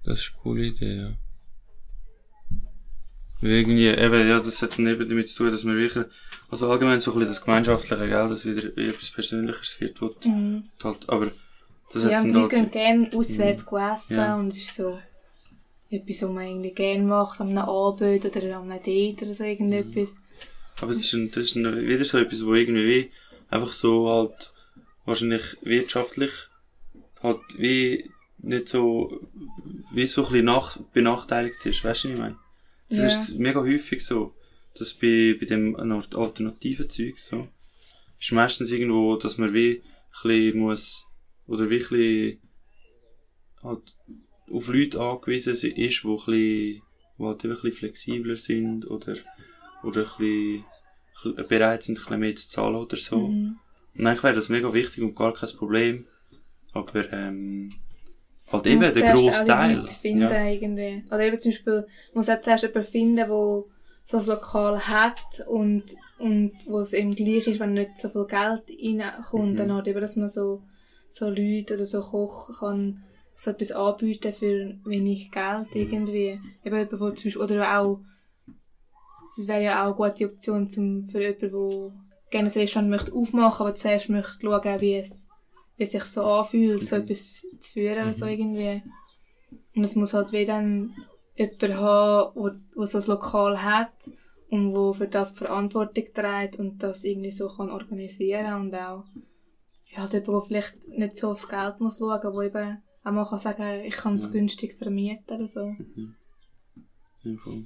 Das 0.04 0.20
ist 0.20 0.32
eine 0.32 0.42
coole 0.42 0.66
Idee, 0.66 0.96
ja. 0.96 1.12
Irgendwie, 3.42 3.86
eben, 3.88 4.28
ja, 4.28 4.38
das 4.40 4.62
hat 4.62 4.78
eben 4.78 5.08
damit 5.08 5.28
zu 5.28 5.36
tun, 5.38 5.50
dass 5.50 5.64
man 5.64 5.76
wirklich, 5.76 6.06
also 6.50 6.70
allgemein 6.70 7.00
so 7.00 7.12
ein 7.12 7.18
bisschen 7.18 7.34
das 7.34 7.44
gemeinschaftliche 7.44 8.08
Geld, 8.08 8.30
das 8.30 8.46
wieder 8.46 8.76
etwas 8.78 9.10
Persönlicheres 9.10 9.80
wird, 9.80 10.00
wo 10.00 10.10
Mhm. 10.24 10.64
halt, 10.82 11.08
aber 11.08 11.30
das 11.92 12.04
Ja, 12.04 12.18
hat 12.18 12.24
und 12.24 12.32
dann 12.32 12.42
die 12.44 12.48
gehen 12.48 12.62
halt, 12.62 12.72
gerne 12.72 13.10
auswärts 13.14 13.62
essen 13.64 14.16
Ja. 14.16 14.36
und 14.36 14.48
es 14.48 14.58
ist 14.58 14.74
so 14.74 14.98
etwas, 15.90 16.22
was 16.22 16.30
man 16.30 16.46
irgendwie 16.48 16.72
gerne 16.74 17.04
macht, 17.04 17.40
an 17.40 17.48
einem 17.50 17.58
Abend 17.68 18.24
oder 18.24 18.56
an 18.58 18.70
einem 18.70 18.82
Date 18.82 19.22
oder 19.22 19.34
so 19.34 19.44
irgendetwas. 19.44 20.16
aber 20.80 20.90
es 20.92 21.04
ist, 21.04 21.12
ein, 21.12 21.30
das 21.30 21.44
ist 21.44 21.56
ein, 21.56 21.86
wieder 21.86 22.04
so 22.04 22.18
etwas, 22.18 22.44
wo 22.44 22.54
irgendwie 22.54 22.86
wie 22.86 23.10
einfach 23.50 23.72
so 23.72 24.08
halt, 24.08 24.52
wahrscheinlich 25.04 25.56
wirtschaftlich, 25.62 26.32
halt 27.22 27.40
wie 27.58 28.10
nicht 28.38 28.68
so, 28.68 29.20
wie 29.92 30.06
so 30.06 30.22
ein 30.22 30.28
bisschen 30.32 30.44
nach, 30.46 30.76
benachteiligt 30.94 31.64
ist, 31.66 31.84
weißt 31.84 32.04
du, 32.04 32.08
was 32.08 32.14
ich 32.14 32.20
meine? 32.20 32.36
Das 32.88 32.98
Ja. 32.98 33.06
ist 33.08 33.34
mega 33.38 33.60
häufig 33.60 34.04
so, 34.04 34.34
dass 34.78 34.94
bei, 34.94 35.36
bei 35.38 35.46
dem 35.46 35.74
alternativen 35.76 36.88
Zeug 36.88 37.18
so, 37.18 37.48
ist 38.20 38.32
meistens 38.32 38.70
irgendwo, 38.70 39.16
dass 39.16 39.38
man 39.38 39.52
wie 39.54 39.82
ein 40.22 40.56
muss, 40.58 41.06
oder 41.46 41.68
wie 41.70 41.76
ein 41.76 41.80
bisschen 41.80 42.38
halt 43.62 43.96
auf 44.50 44.68
Leute 44.68 45.00
angewiesen 45.00 45.52
ist, 45.54 45.62
die 45.62 45.72
ein 45.72 45.76
bisschen, 45.76 46.04
die 46.26 46.82
halt 47.18 47.44
ein 47.44 47.50
bisschen 47.50 47.72
flexibler 47.72 48.36
sind 48.36 48.88
oder, 48.90 49.16
oder 49.82 50.02
ein 50.02 50.64
bisschen 51.24 51.48
bereit 51.48 51.82
sind, 51.82 51.98
ein 51.98 52.04
bisschen 52.04 52.20
mehr 52.20 52.36
zu 52.36 52.48
zahlen 52.48 52.76
oder 52.76 52.96
so. 52.96 53.28
Mhm. 53.28 53.58
Und 53.96 54.06
eigentlich 54.06 54.22
wäre 54.22 54.34
das 54.34 54.48
mega 54.48 54.72
wichtig 54.72 55.02
und 55.02 55.14
gar 55.16 55.34
kein 55.34 55.50
Problem. 55.56 56.04
Aber, 56.72 57.10
ähm, 57.12 57.70
halt 58.52 58.66
eben 58.66 58.80
muss 58.80 58.92
der 58.94 59.12
grosse 59.12 59.44
Teil. 59.44 59.86
Finden 59.88 60.20
Ja. 60.22 60.46
irgendwie. 60.46 61.04
Oder 61.08 61.20
eben 61.20 61.38
zum 61.38 61.50
Beispiel, 61.52 61.86
muss 62.14 62.28
auch 62.28 62.40
zuerst 62.40 62.62
jemanden 62.64 62.88
finden, 62.90 63.16
der 63.16 63.26
so 63.28 64.18
ein 64.18 64.26
Lokal 64.26 64.80
hat 64.86 65.44
und, 65.48 65.84
und 66.18 66.52
wo 66.66 66.78
es 66.80 66.92
eben 66.92 67.14
gleich 67.14 67.46
ist, 67.48 67.58
wenn 67.60 67.74
nicht 67.74 67.98
so 67.98 68.08
viel 68.08 68.26
Geld 68.26 68.62
reinkommt, 68.70 69.52
Mhm. 69.52 69.56
dann 69.56 69.72
halt 69.72 69.88
eben, 69.88 70.00
dass 70.00 70.16
man 70.16 70.28
so, 70.28 70.62
so 71.08 71.28
Leute 71.28 71.74
oder 71.74 71.84
so 71.86 72.00
Koch 72.00 72.60
kann 72.60 73.02
so 73.34 73.50
etwas 73.50 73.72
anbieten 73.72 74.32
für 74.32 74.76
wenig 74.84 75.30
Geld 75.30 75.74
Mhm. 75.74 75.80
irgendwie. 75.80 76.40
Eben 76.64 76.76
jemand, 76.76 76.92
wo 77.00 77.10
zum 77.10 77.24
Beispiel, 77.28 77.36
oder 77.42 77.78
auch, 77.80 78.00
es 79.38 79.48
wäre 79.48 79.62
ja 79.62 79.82
auch 79.90 79.98
eine 79.98 80.10
gute 80.12 80.26
Option 80.26 80.68
zum, 80.70 81.08
für 81.08 81.20
jemanden, 81.20 81.50
der 81.50 81.92
gerne 82.30 82.48
ein 82.48 82.52
Restaurant 82.58 82.90
möchte 82.90 83.12
aufmachen, 83.12 83.66
aber 83.66 83.74
zuerst 83.74 84.08
möchte 84.08 84.38
schauen, 84.40 84.80
wie 84.80 84.94
es, 84.94 85.26
wie 85.76 85.82
es 85.84 85.92
sich 85.92 86.04
so 86.04 86.22
anfühlt, 86.22 86.86
so 86.86 86.96
Mhm. 86.96 87.02
etwas 87.02 87.46
zu 87.60 87.72
führen 87.72 88.02
oder 88.02 88.12
so 88.14 88.24
Mhm. 88.26 88.30
irgendwie. 88.32 88.82
Und 89.74 89.84
es 89.84 89.94
muss 89.94 90.14
halt 90.14 90.32
wie 90.32 90.44
dann 90.44 90.94
jemand 91.36 91.62
haben, 91.76 92.60
wo 92.74 92.86
so 92.86 92.98
ein 92.98 93.04
Lokal 93.06 93.62
hat 93.62 94.10
und 94.48 94.74
wo 94.74 94.92
für 94.92 95.06
das 95.08 95.32
die 95.34 95.38
Verantwortung 95.38 96.04
trägt 96.14 96.58
und 96.58 96.82
das 96.82 97.04
irgendwie 97.04 97.32
so 97.32 97.48
kann 97.48 97.70
organisieren 97.70 98.54
und 98.60 98.74
auch 98.74 99.04
ja, 99.90 99.98
halt 99.98 100.12
jemand, 100.14 100.28
der 100.28 100.42
vielleicht 100.42 100.88
nicht 100.88 101.16
so 101.16 101.28
aufs 101.30 101.48
Geld 101.48 101.78
muss 101.80 101.98
schauen, 101.98 102.32
wo 102.34 102.42
eben 102.42 102.82
auch 103.04 103.12
mal 103.12 103.24
kann 103.26 103.38
sagen, 103.38 103.84
ich 103.84 103.94
kann 103.96 104.18
es 104.18 104.26
Ja. 104.26 104.32
günstig 104.32 104.74
vermieten 104.74 105.36
oder 105.36 105.46
so. 105.46 105.66
Mhm. 105.66 106.14
Ja, 107.22 107.36
voll. 107.38 107.64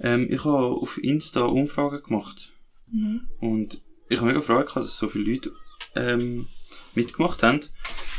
Ähm, 0.00 0.26
ich 0.30 0.44
habe 0.44 0.66
auf 0.66 0.98
Insta 0.98 1.44
Umfragen 1.44 2.02
gemacht. 2.02 2.52
Mhm. 2.90 3.28
Und 3.40 3.82
ich 4.08 4.18
habe 4.18 4.28
mega 4.28 4.40
Freude 4.40 4.64
gehabt, 4.64 4.84
dass 4.84 4.96
so 4.96 5.08
viele 5.08 5.32
Leute 5.32 5.52
ähm, 5.94 6.46
mitgemacht 6.96 7.42
haben. 7.42 7.60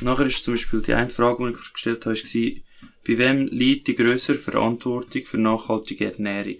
Nachher 0.01 0.25
ist 0.25 0.43
zum 0.43 0.53
Beispiel 0.53 0.81
die 0.81 0.93
eine 0.93 1.09
Frage, 1.09 1.47
die 1.47 1.53
ich 1.59 1.73
gestellt 1.73 2.05
habe, 2.05 2.15
war, 2.15 2.51
bei 3.07 3.17
wem 3.17 3.47
liegt 3.47 3.87
die 3.87 3.95
grössere 3.95 4.37
Verantwortung 4.37 5.25
für 5.25 5.37
nachhaltige 5.37 6.11
Ernährung? 6.11 6.59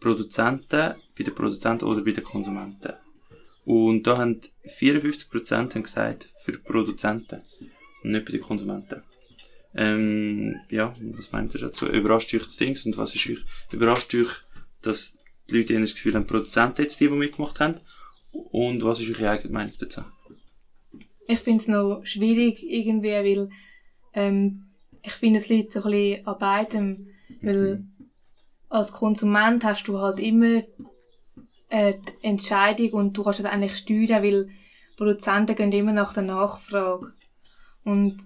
Produzenten, 0.00 0.94
bei 1.16 1.24
den 1.24 1.34
Produzenten 1.34 1.84
oder 1.84 2.02
bei 2.02 2.12
den 2.12 2.24
Konsumenten? 2.24 2.94
Und 3.64 4.06
da 4.06 4.18
haben 4.18 4.40
54% 4.64 5.74
haben 5.74 5.82
gesagt, 5.82 6.28
für 6.42 6.58
Produzenten 6.58 7.42
und 8.02 8.10
nicht 8.10 8.24
bei 8.24 8.32
den 8.32 8.40
Konsumenten. 8.40 9.02
Ähm, 9.74 10.56
ja, 10.68 10.94
was 11.00 11.32
meint 11.32 11.54
ihr 11.54 11.60
dazu? 11.60 11.86
Überrascht 11.86 12.34
euch 12.34 12.44
das 12.44 12.56
Ding 12.56 12.76
und 12.84 12.96
was 12.96 13.14
ist 13.14 13.28
euch, 13.28 13.44
überrascht 13.70 14.14
euch, 14.14 14.42
dass 14.82 15.16
die 15.48 15.58
Leute 15.58 15.80
das 15.80 15.94
Gefühl 15.94 16.14
haben, 16.14 16.26
Produzenten 16.26 16.82
jetzt 16.82 17.00
die, 17.00 17.08
die 17.08 17.14
mitgemacht 17.14 17.60
haben? 17.60 17.76
Und 18.32 18.82
was 18.82 19.00
ist 19.00 19.10
eure 19.10 19.30
eigene 19.30 19.52
Meinung 19.52 19.74
dazu? 19.78 20.02
Ich 21.32 21.38
finde 21.38 21.62
es 21.62 21.68
noch 21.68 22.04
schwierig 22.04 22.62
irgendwie, 22.62 23.08
weil 23.08 23.48
ähm, 24.12 24.66
ich 25.00 25.12
finde, 25.12 25.40
es 25.40 25.48
liegt 25.48 25.72
so 25.72 25.82
ein 25.82 25.90
bisschen 25.90 26.26
an 26.26 26.38
beidem. 26.38 26.96
Weil 27.40 27.86
als 28.68 28.92
Konsument 28.92 29.64
hast 29.64 29.84
du 29.88 29.98
halt 29.98 30.20
immer 30.20 30.60
äh, 31.70 31.94
die 31.94 32.26
Entscheidung 32.26 32.90
und 32.90 33.16
du 33.16 33.24
kannst 33.24 33.40
es 33.40 33.46
eigentlich 33.46 33.76
steuern, 33.76 34.22
weil 34.22 34.50
Produzenten 34.98 35.56
gehen 35.56 35.72
immer 35.72 35.94
nach 35.94 36.12
der 36.12 36.24
Nachfrage. 36.24 37.14
Und 37.82 38.18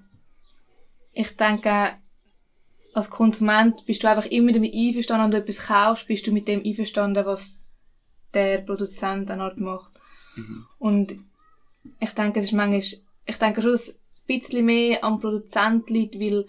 ich 1.13 1.37
denke, 1.37 1.93
als 2.93 3.09
Konsument 3.09 3.87
bist 3.87 4.03
du 4.03 4.09
einfach 4.09 4.27
immer 4.27 4.51
damit 4.51 4.75
einverstanden, 4.75 5.27
wenn 5.27 5.31
du 5.31 5.39
etwas 5.39 5.69
kaufst, 5.69 6.09
bist 6.09 6.27
du 6.27 6.33
mit 6.33 6.49
dem 6.49 6.65
einverstanden, 6.65 7.25
was 7.25 7.69
der 8.35 8.63
Produzent 8.63 9.31
dann 9.31 9.41
halt 9.41 9.59
macht. 9.59 9.93
Und 10.79 11.17
ich 12.01 12.11
denke, 12.11 12.41
das 12.41 12.51
ist 12.51 12.53
manchmal, 12.53 12.81
ich 12.81 13.39
denke 13.39 13.63
schon, 13.63 13.73
dass 13.73 13.89
es 13.89 13.95
ein 13.95 13.99
bisschen 14.27 14.67
mehr 14.67 15.05
am 15.05 15.21
Produzent 15.21 15.91
liegt, 15.91 16.19
weil 16.19 16.47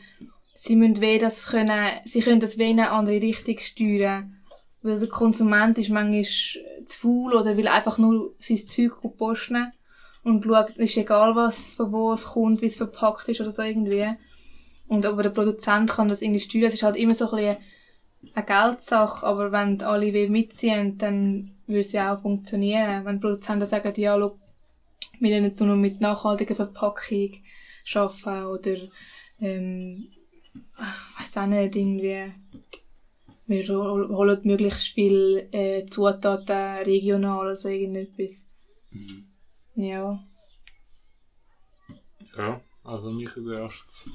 sie 0.56 0.76
müssen 0.76 1.02
weh 1.02 1.20
das 1.20 1.48
können, 1.48 2.00
sie 2.06 2.22
können 2.22 2.40
das 2.40 2.58
weh 2.58 2.72
in 2.72 2.80
eine 2.80 2.92
andere 2.92 3.22
Richtung 3.22 3.58
steuern. 3.60 4.36
Weil 4.82 5.00
der 5.00 5.10
Konsument 5.10 5.78
ist 5.78 5.90
manchmal 5.90 6.24
zu 6.24 7.00
faul 7.00 7.34
oder 7.34 7.58
will 7.58 7.68
einfach 7.68 7.98
nur 7.98 8.36
sein 8.40 8.58
Zeug 8.58 8.94
posten 9.18 9.72
und 10.24 10.44
schaut, 10.44 10.72
es 10.72 10.92
ist 10.92 10.98
egal 10.98 11.36
was, 11.36 11.76
von 11.76 11.92
wo 11.92 12.14
es 12.14 12.26
kommt, 12.26 12.62
wie 12.62 12.68
es 12.68 12.78
verpackt 12.78 13.28
ist 13.30 13.42
oder 13.42 13.52
so 13.52 13.64
irgendwie. 13.64 14.08
Und 14.88 15.06
aber 15.06 15.24
der 15.24 15.30
Produzent 15.32 15.90
kann 15.90 16.10
das 16.10 16.22
irgendwie 16.22 16.40
steuern. 16.40 16.66
Es 16.66 16.76
ist 16.76 16.84
halt 16.84 16.96
immer 16.96 17.14
so 17.14 17.30
ein 17.32 17.36
bisschen 17.36 17.58
eine 18.34 18.46
Geldsache, 18.46 19.26
aber 19.26 19.52
wenn 19.52 19.82
alle 19.82 20.30
mitziehen, 20.30 20.98
dann 20.98 21.52
würde 21.66 21.82
es 21.82 21.92
ja 21.92 22.14
auch 22.14 22.22
funktionieren. 22.22 23.06
Wenn 23.06 23.20
Produzenten 23.20 23.66
sagen, 23.66 23.94
ja, 23.98 24.18
schau, 24.18 24.38
wir 25.20 25.32
wollen 25.32 25.44
jetzt 25.44 25.60
nur 25.60 25.70
noch 25.70 25.76
mit 25.76 26.02
nachhaltiger 26.02 26.56
Verpackung 26.56 27.32
arbeiten 27.96 28.46
oder, 28.46 28.78
ähm, 29.40 30.08
ich 30.54 31.20
weiss 31.20 31.38
auch 31.38 31.48
nicht, 31.48 31.76
irgendwie, 31.76 32.32
wir 33.48 33.64
hol- 33.68 34.10
holen 34.10 34.42
möglichst 34.44 34.88
viel 34.90 35.48
äh, 35.52 35.86
Zutaten 35.86 36.84
regional 36.86 37.40
oder 37.40 37.56
so 37.56 37.70
irgendetwas. 37.70 38.46
Ja. 39.76 40.24
Ja, 42.36 42.62
also 42.84 43.12
mich 43.12 43.36
überrascht 43.36 43.90
es 43.90 44.10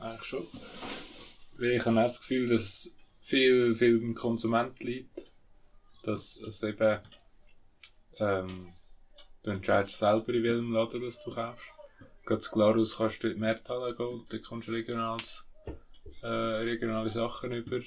eigentlich 0.00 0.22
schon. 0.22 0.46
Weil 1.58 1.72
ich 1.72 1.84
habe 1.86 1.98
auch 1.98 2.04
das 2.04 2.20
Gefühl, 2.20 2.48
dass 2.48 2.62
es 2.62 2.96
viel, 3.20 3.74
viel 3.74 3.98
beim 3.98 4.14
Konsument 4.14 4.82
liegt. 4.82 5.26
Dass 6.02 6.36
es 6.36 6.62
eben, 6.62 7.00
ähm, 8.18 8.72
du 9.46 9.52
entscheidest 9.52 9.98
selber, 9.98 10.34
in 10.34 10.42
welchem 10.42 10.72
Laden 10.72 11.02
das 11.02 11.22
du 11.22 11.30
kaufst. 11.30 11.66
Ganz 12.24 12.50
klar 12.50 12.76
aus 12.76 12.96
kannst 12.96 13.22
du 13.22 13.28
in 13.28 13.34
die 13.34 13.40
Märkte 13.40 13.94
gehen 13.96 14.06
und 14.06 14.32
dann 14.32 14.42
kommst 14.42 14.68
du 14.68 14.72
regionales, 14.72 15.46
äh, 16.22 16.26
regionale 16.26 17.08
Sachen 17.08 17.52
über. 17.52 17.80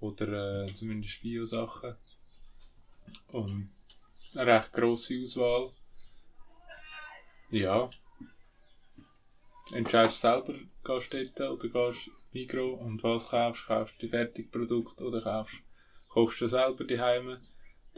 Oder 0.00 0.64
äh, 0.64 0.74
zumindest 0.74 1.20
Bio-Sachen. 1.20 1.96
Und 3.32 3.70
eine 4.34 4.46
recht 4.46 4.72
grosse 4.72 5.20
Auswahl. 5.22 5.72
Ja. 7.50 7.90
Entscheidest 9.74 10.20
selber, 10.22 10.54
gehst 10.84 11.38
dort 11.38 11.64
oder 11.64 11.90
gehst 11.90 12.10
Migro 12.32 12.74
und 12.74 13.02
was 13.02 13.28
kaufst, 13.28 13.66
kaufst 13.66 13.96
du 13.96 14.06
die 14.06 14.08
Fertigprodukte 14.08 15.04
oder 15.04 15.20
kaufst, 15.20 15.56
kochst 16.08 16.40
du 16.40 16.48
selber 16.48 16.84
die 16.84 17.00
Heime. 17.00 17.40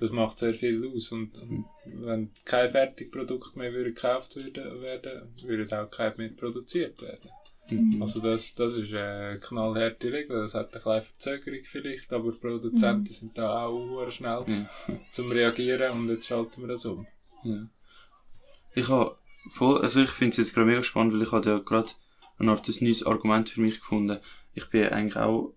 Das 0.01 0.11
macht 0.11 0.39
sehr 0.39 0.55
viel 0.55 0.91
aus 0.97 1.13
und, 1.13 1.35
und 1.37 1.67
wenn 1.85 2.31
kein 2.47 2.71
Fertigprodukt 2.71 3.55
mehr 3.57 3.73
würde 3.73 3.93
gekauft 3.93 4.35
werden, 4.37 4.81
werden 4.81 5.35
würde 5.43 5.81
auch 5.83 5.91
kein 5.91 6.17
mehr 6.17 6.31
produziert 6.31 7.03
werden. 7.03 7.31
Mhm. 7.69 8.03
Also 8.03 8.21
das, 8.21 8.55
das 8.55 8.77
ist 8.77 8.95
eine 8.95 9.39
knallharte 9.39 10.13
Regel. 10.13 10.41
Das 10.41 10.55
hat 10.55 10.73
eine 10.73 10.83
kleine 10.83 11.03
Verzögerung 11.03 11.61
vielleicht, 11.65 12.13
aber 12.13 12.33
Produzenten 12.33 13.13
sind 13.13 13.37
da 13.37 13.67
auch 13.67 14.11
schnell 14.11 14.45
Ja. 14.47 14.71
zum 15.11 15.31
Reagieren 15.31 15.93
und 15.93 16.09
jetzt 16.09 16.27
schalten 16.27 16.63
wir 16.63 16.69
das 16.69 16.87
um. 16.87 17.07
Ja. 17.45 17.67
Ich 18.75 18.89
habe 18.89 19.17
voll, 19.51 19.83
also 19.83 20.01
ich 20.01 20.11
finde 20.11 20.31
es 20.31 20.37
jetzt 20.39 20.55
gerade 20.55 20.67
mega 20.67 20.83
spannend, 20.83 21.13
weil 21.13 21.23
ich 21.23 21.33
habe 21.33 21.49
ja 21.49 21.59
gerade 21.59 21.91
eine 22.39 22.53
Art 22.53 22.67
ein 22.67 22.75
neues 22.81 23.05
Argument 23.05 23.51
für 23.51 23.61
mich 23.61 23.81
gefunden. 23.81 24.19
Ich 24.55 24.69
bin 24.71 24.89
eigentlich 24.89 25.17
auch, 25.17 25.53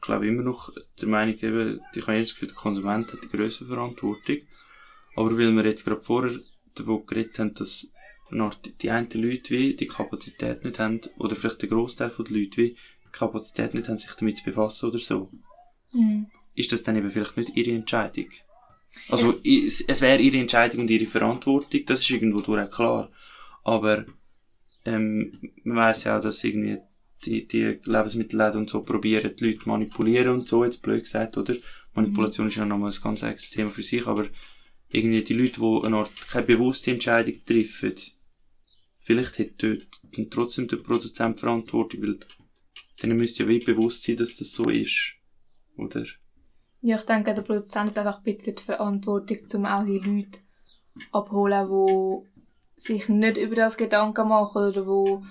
glaube 0.00 0.26
immer 0.26 0.42
noch 0.42 0.72
der 1.00 1.08
Meinung, 1.08 1.36
eben, 1.40 1.80
ich 1.94 2.02
habe 2.02 2.16
jetzt 2.16 2.30
das 2.30 2.34
Gefühl, 2.34 2.48
der 2.48 2.56
Konsument 2.56 3.12
hat 3.12 3.24
die 3.24 3.36
größere 3.36 3.68
Verantwortung. 3.68 4.38
Aber 5.16 5.38
weil 5.38 5.52
wir 5.52 5.64
jetzt 5.64 5.84
gerade 5.84 6.02
vorher 6.02 6.38
davon 6.74 7.06
geredet 7.06 7.38
haben, 7.38 7.54
dass 7.54 7.90
Art, 8.30 8.66
die, 8.66 8.72
die 8.72 8.90
einen 8.90 9.08
Leute 9.14 9.50
wie 9.50 9.74
die 9.74 9.86
Kapazität 9.86 10.64
nicht 10.64 10.78
haben, 10.78 11.00
oder 11.18 11.36
vielleicht 11.36 11.62
der 11.62 11.68
Großteil 11.68 12.10
der 12.10 12.36
Leute 12.36 12.56
wie 12.56 12.70
die 12.70 13.12
Kapazität 13.12 13.74
nicht 13.74 13.88
haben, 13.88 13.98
sich 13.98 14.10
damit 14.12 14.36
zu 14.38 14.44
befassen 14.44 14.88
oder 14.88 14.98
so, 14.98 15.30
Mhm. 15.92 16.26
ist 16.54 16.72
das 16.72 16.82
dann 16.82 16.96
eben 16.96 17.10
vielleicht 17.10 17.36
nicht 17.36 17.56
ihre 17.56 17.74
Entscheidung. 17.74 18.28
Also, 19.08 19.34
es, 19.44 19.80
es 19.80 20.00
wäre 20.02 20.20
ihre 20.20 20.38
Entscheidung 20.38 20.82
und 20.82 20.90
ihre 20.90 21.06
Verantwortung, 21.06 21.82
das 21.86 22.00
ist 22.00 22.10
irgendwo 22.10 22.40
durch 22.40 22.66
auch 22.66 22.70
klar. 22.70 23.10
Aber, 23.62 24.04
ähm, 24.84 25.38
man 25.64 25.76
weiss 25.76 26.04
ja 26.04 26.18
auch, 26.18 26.22
dass 26.22 26.44
irgendwie 26.44 26.78
die, 27.24 27.46
die 27.46 27.80
Lebensmittelläden 27.84 28.60
und 28.60 28.70
so 28.70 28.82
probieren, 28.82 29.34
die 29.36 29.52
Leute 29.52 29.68
manipulieren 29.68 30.34
und 30.34 30.48
so, 30.48 30.64
jetzt 30.64 30.82
blöd 30.82 31.04
gesagt, 31.04 31.36
oder? 31.36 31.54
Manipulation 31.94 32.48
ist 32.48 32.56
ja 32.56 32.66
nochmal 32.66 32.90
ein 32.90 33.02
ganz 33.02 33.24
eigenes 33.24 33.50
Thema 33.50 33.70
für 33.70 33.82
sich, 33.82 34.06
aber 34.06 34.26
irgendwie 34.88 35.24
die 35.24 35.34
Leute, 35.34 35.60
die 35.60 35.86
eine 35.86 35.96
Art 35.96 36.10
keine 36.30 36.46
bewusste 36.46 36.90
Entscheidung 36.90 37.34
treffen, 37.44 37.94
vielleicht 38.98 39.38
hat 39.38 39.62
dort 39.62 40.02
dann 40.14 40.30
trotzdem 40.30 40.68
der 40.68 40.76
Produzent 40.76 41.40
Verantwortung, 41.40 42.02
weil 42.02 42.18
denen 43.02 43.16
müsste 43.16 43.44
ja 43.44 43.48
wie 43.48 43.60
bewusst 43.60 44.04
sein, 44.04 44.16
dass 44.16 44.36
das 44.36 44.52
so 44.52 44.68
ist. 44.68 45.14
Oder? 45.76 46.04
Ja, 46.82 46.98
ich 46.98 47.04
denke, 47.04 47.34
der 47.34 47.42
Produzent 47.42 47.90
hat 47.90 47.98
einfach 47.98 48.18
ein 48.18 48.24
bisschen 48.24 48.56
die 48.56 48.62
Verantwortung, 48.62 49.38
um 49.54 49.66
auch 49.66 49.84
die 49.84 49.98
Leute 49.98 50.40
abholen, 51.12 51.68
die 51.68 52.80
sich 52.80 53.08
nicht 53.08 53.38
über 53.38 53.54
das 53.54 53.76
Gedanken 53.76 54.28
machen 54.28 54.68
oder 54.68 54.86
wo, 54.86 55.24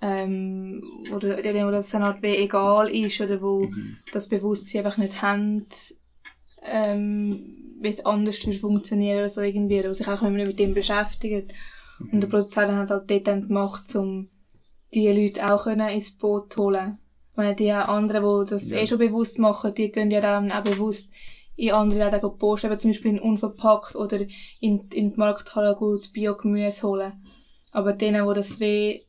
ähm, 0.00 0.82
oder 1.10 1.42
denen, 1.42 1.66
wo 1.66 1.70
das 1.70 1.94
eine 1.94 2.06
Art 2.06 2.22
wie 2.22 2.36
egal 2.36 2.88
ist 2.90 3.20
oder 3.20 3.40
wo 3.42 3.66
Mhm. 3.66 3.96
das 4.12 4.28
Bewusstsein 4.28 4.84
einfach 4.84 4.98
nicht 4.98 5.20
haben, 5.22 5.66
ähm, 6.62 7.38
wie 7.80 7.88
es 7.88 8.04
anders 8.04 8.38
funktionieren 8.60 9.18
oder 9.18 9.28
so 9.28 9.40
irgendwie, 9.40 9.80
oder 9.80 9.94
sich 9.94 10.08
auch 10.08 10.22
mehr 10.22 10.46
mit 10.46 10.58
dem 10.58 10.74
beschäftigen. 10.74 11.48
Und 12.12 12.20
der 12.22 12.28
Produzent 12.28 12.72
hat 12.72 12.90
halt 12.90 13.10
dort 13.10 13.26
dann 13.26 13.46
die 13.46 13.52
Macht, 13.52 13.94
um 13.96 14.30
die 14.94 15.08
Leute 15.08 15.52
auch 15.52 15.64
können 15.64 15.88
ins 15.88 16.16
Boot 16.16 16.52
zu 16.52 16.64
holen. 16.64 16.98
Meine, 17.34 17.54
die 17.54 17.70
anderen, 17.72 18.44
die 18.44 18.50
das 18.50 18.70
Ja. 18.70 18.78
eh 18.78 18.86
schon 18.86 18.98
bewusst 18.98 19.38
machen, 19.38 19.74
die 19.74 19.90
können 19.90 20.10
ja 20.10 20.20
dann 20.20 20.50
auch 20.50 20.62
bewusst 20.62 21.12
in 21.56 21.72
andere 21.72 22.08
Läden 22.10 22.38
posten, 22.38 22.68
eben 22.68 22.78
zum 22.78 22.90
Beispiel 22.90 23.10
in 23.12 23.20
unverpackt 23.20 23.96
oder 23.96 24.20
in, 24.60 24.88
in 24.92 25.12
die 25.12 25.16
Markthalle 25.16 25.74
gut 25.76 26.00
das 26.00 26.08
Biogemüse 26.08 26.86
holen. 26.86 27.12
Aber 27.72 27.92
denen, 27.92 28.26
die 28.28 28.34
das 28.34 28.60
weh, 28.60 29.02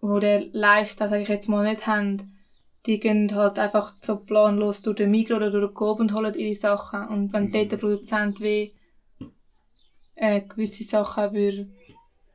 wo 0.00 0.18
der 0.18 0.44
Lifestyle, 0.52 1.10
sag 1.10 1.20
ich 1.20 1.28
jetzt 1.28 1.48
mal, 1.48 1.68
nicht 1.68 1.86
haben, 1.86 2.34
die 2.86 3.00
gehen 3.00 3.34
halt 3.34 3.58
einfach 3.58 3.94
so 4.00 4.16
planlos 4.16 4.82
durch 4.82 4.96
den 4.96 5.10
Migros 5.10 5.36
oder 5.38 5.50
durch 5.50 5.66
den 5.70 5.74
Coop 5.74 6.00
und 6.00 6.14
holen 6.14 6.34
ihre 6.34 6.54
Sachen. 6.54 7.06
Und 7.08 7.32
wenn 7.32 7.46
Mhm. 7.46 7.52
dort 7.52 7.72
der 7.72 7.76
Produzent 7.76 8.40
wie 8.40 8.74
äh, 10.14 10.40
gewisse 10.40 10.84
Sachen 10.84 11.32
würde 11.32 11.68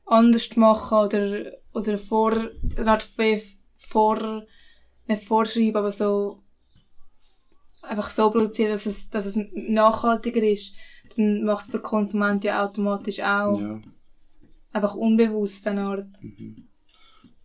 anders 0.05 0.55
machen 0.55 0.97
oder, 0.97 1.51
oder 1.73 1.97
vor, 1.97 2.33
vor, 3.77 4.43
nicht 5.07 5.23
vorschreiben, 5.23 5.75
aber 5.77 5.91
so 5.91 6.39
einfach 7.81 8.09
so 8.09 8.29
produzieren, 8.29 8.71
dass 8.71 8.85
es, 8.85 9.09
dass 9.09 9.25
es 9.25 9.37
nachhaltiger 9.53 10.43
ist, 10.43 10.75
dann 11.17 11.43
macht 11.43 11.65
es 11.65 11.71
der 11.71 11.81
Konsument 11.81 12.43
ja 12.43 12.65
automatisch 12.65 13.19
auch 13.19 13.59
Ja. 13.59 13.81
einfach 14.71 14.95
unbewusst 14.95 15.67
eine 15.67 15.81
Art. 15.81 16.21
Mhm. 16.21 16.67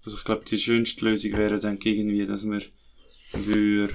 Also 0.04 0.18
ich 0.18 0.24
glaube, 0.24 0.44
die 0.44 0.58
schönste 0.58 1.04
Lösung 1.04 1.32
wäre 1.32 1.60
dann 1.60 1.78
irgendwie, 1.82 2.26
dass 2.26 2.44
wir 2.44 2.62
würde 3.32 3.94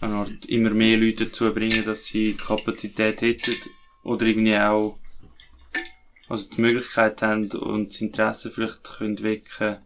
eine 0.00 0.14
Art 0.14 0.46
immer 0.46 0.70
mehr 0.70 0.96
Leute 0.96 1.26
dazu 1.26 1.52
bringen, 1.52 1.84
dass 1.84 2.06
sie 2.06 2.34
Kapazität 2.34 3.22
hätten 3.22 3.54
oder 4.02 4.26
irgendwie 4.26 4.56
auch 4.56 4.98
also 6.28 6.48
die 6.48 6.60
Möglichkeit 6.60 7.20
haben 7.22 7.50
und 7.52 7.92
das 7.92 8.00
Interesse 8.00 8.50
vielleicht 8.50 8.84
können 8.84 9.22
wecken, 9.22 9.78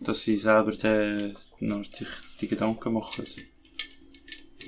dass 0.00 0.22
sie 0.22 0.34
selber 0.34 0.72
den, 0.72 1.36
sich 1.60 2.08
die 2.40 2.48
Gedanken 2.48 2.94
machen. 2.94 3.24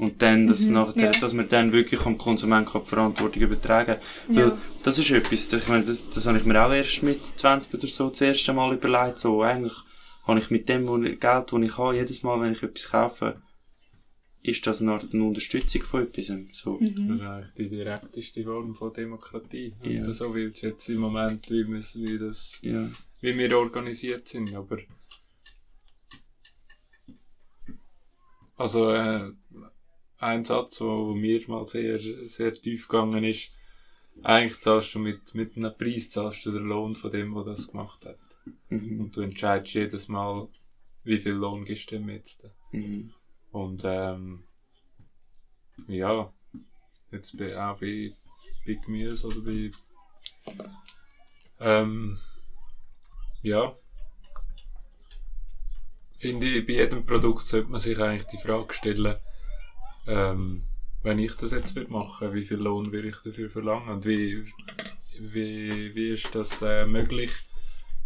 Und 0.00 0.22
dann, 0.22 0.46
dass, 0.46 0.62
Mhm, 0.68 0.74
nachher, 0.74 1.02
ja. 1.04 1.10
dass 1.10 1.32
man 1.34 1.48
dann 1.48 1.72
wirklich 1.72 2.00
am 2.06 2.16
Konsument 2.16 2.68
kann 2.70 2.82
die 2.84 2.88
Verantwortung 2.88 3.42
übertragen 3.42 3.96
kann. 4.26 4.36
Weil 4.36 4.48
Ja. 4.48 4.58
das 4.82 4.98
ist 4.98 5.10
etwas, 5.10 5.48
das, 5.48 5.62
ich 5.62 5.68
meine, 5.68 5.84
das, 5.84 6.08
das 6.10 6.26
habe 6.26 6.38
ich 6.38 6.44
mir 6.44 6.64
auch 6.64 6.72
erst 6.72 7.02
mit 7.02 7.20
20 7.38 7.74
oder 7.74 7.86
so 7.88 8.08
das 8.08 8.20
erste 8.22 8.52
Mal 8.52 8.74
überlegt. 8.74 9.18
So, 9.18 9.42
eigentlich 9.42 9.74
habe 10.26 10.38
ich 10.38 10.50
mit 10.50 10.68
dem 10.68 10.86
Geld, 10.86 11.20
das 11.22 11.52
ich 11.62 11.78
habe, 11.78 11.96
jedes 11.96 12.22
Mal, 12.22 12.40
wenn 12.40 12.52
ich 12.52 12.62
etwas 12.62 12.88
kaufe, 12.90 13.42
ist 14.42 14.66
das 14.66 14.80
eine 14.80 14.92
Art 14.92 15.06
eine 15.12 15.22
Unterstützung 15.24 15.82
von 15.82 16.02
etwas. 16.04 16.28
So. 16.52 16.78
Das 16.80 16.90
Mhm. 16.98 17.12
ist 17.14 17.20
eigentlich 17.20 17.52
die 17.54 17.68
direkteste 17.68 18.42
Form 18.44 18.74
von 18.74 18.92
Demokratie. 18.94 19.74
Wenn 19.82 19.92
Ja. 19.98 20.04
du 20.06 20.14
so 20.14 20.32
willst, 20.34 20.62
jetzt 20.62 20.88
im 20.88 21.00
Moment, 21.00 21.50
wie, 21.50 21.66
wir, 21.68 21.82
wie, 21.94 22.18
das, 22.18 22.58
Ja. 22.62 22.88
wie 23.20 23.36
wir 23.36 23.58
organisiert 23.58 24.28
sind. 24.28 24.54
Aber 24.54 24.78
also 28.56 28.90
äh, 28.92 29.30
ein 30.20 30.44
Satz, 30.44 30.80
wo 30.80 31.14
mir 31.14 31.40
mal 31.48 31.64
sehr, 31.64 31.98
sehr 31.98 32.54
tief 32.54 32.88
gegangen 32.88 33.24
ist, 33.24 33.50
eigentlich 34.22 34.60
zahlst 34.60 34.94
du 34.94 34.98
mit, 34.98 35.34
mit 35.34 35.56
einem 35.56 35.76
Preis 35.76 36.10
zahlst 36.10 36.44
du 36.44 36.52
den 36.52 36.64
Lohn 36.64 36.94
von 36.94 37.10
dem, 37.10 37.34
der 37.34 37.44
das 37.44 37.68
gemacht 37.68 38.04
hat. 38.04 38.18
Mhm. 38.68 39.00
Und 39.00 39.16
du 39.16 39.22
entscheidest 39.22 39.74
jedes 39.74 40.08
Mal, 40.08 40.48
wie 41.04 41.18
viel 41.18 41.32
Lohn 41.32 41.64
gibst 41.64 41.90
du 41.90 41.96
dem 41.96 42.08
jetzt. 42.10 42.46
Mhm. 42.72 43.12
Und 43.50 43.82
ähm, 43.84 44.44
ja, 45.88 46.32
jetzt 47.10 47.36
bei, 47.38 47.58
auch 47.58 47.78
bei, 47.78 48.12
bei 48.66 48.74
Gemüse 48.74 49.26
oder 49.26 49.40
bei 49.40 49.70
ähm, 51.60 52.18
ja, 53.42 53.76
finde 56.18 56.46
ich, 56.46 56.66
bei 56.66 56.74
jedem 56.74 57.06
Produkt 57.06 57.46
sollte 57.46 57.70
man 57.70 57.80
sich 57.80 57.98
eigentlich 57.98 58.26
die 58.26 58.38
Frage 58.38 58.74
stellen, 58.74 59.16
ähm, 60.10 60.62
wenn 61.02 61.18
ich 61.18 61.32
das 61.34 61.52
jetzt 61.52 61.74
würde 61.76 61.90
machen, 61.92 62.32
wie 62.34 62.44
viel 62.44 62.58
Lohn 62.58 62.92
würde 62.92 63.08
ich 63.08 63.16
dafür 63.24 63.50
verlangen 63.50 63.88
und 63.88 64.04
wie, 64.06 64.42
wie, 65.18 65.94
wie 65.94 66.08
ist 66.08 66.34
das 66.34 66.60
äh, 66.62 66.86
möglich, 66.86 67.30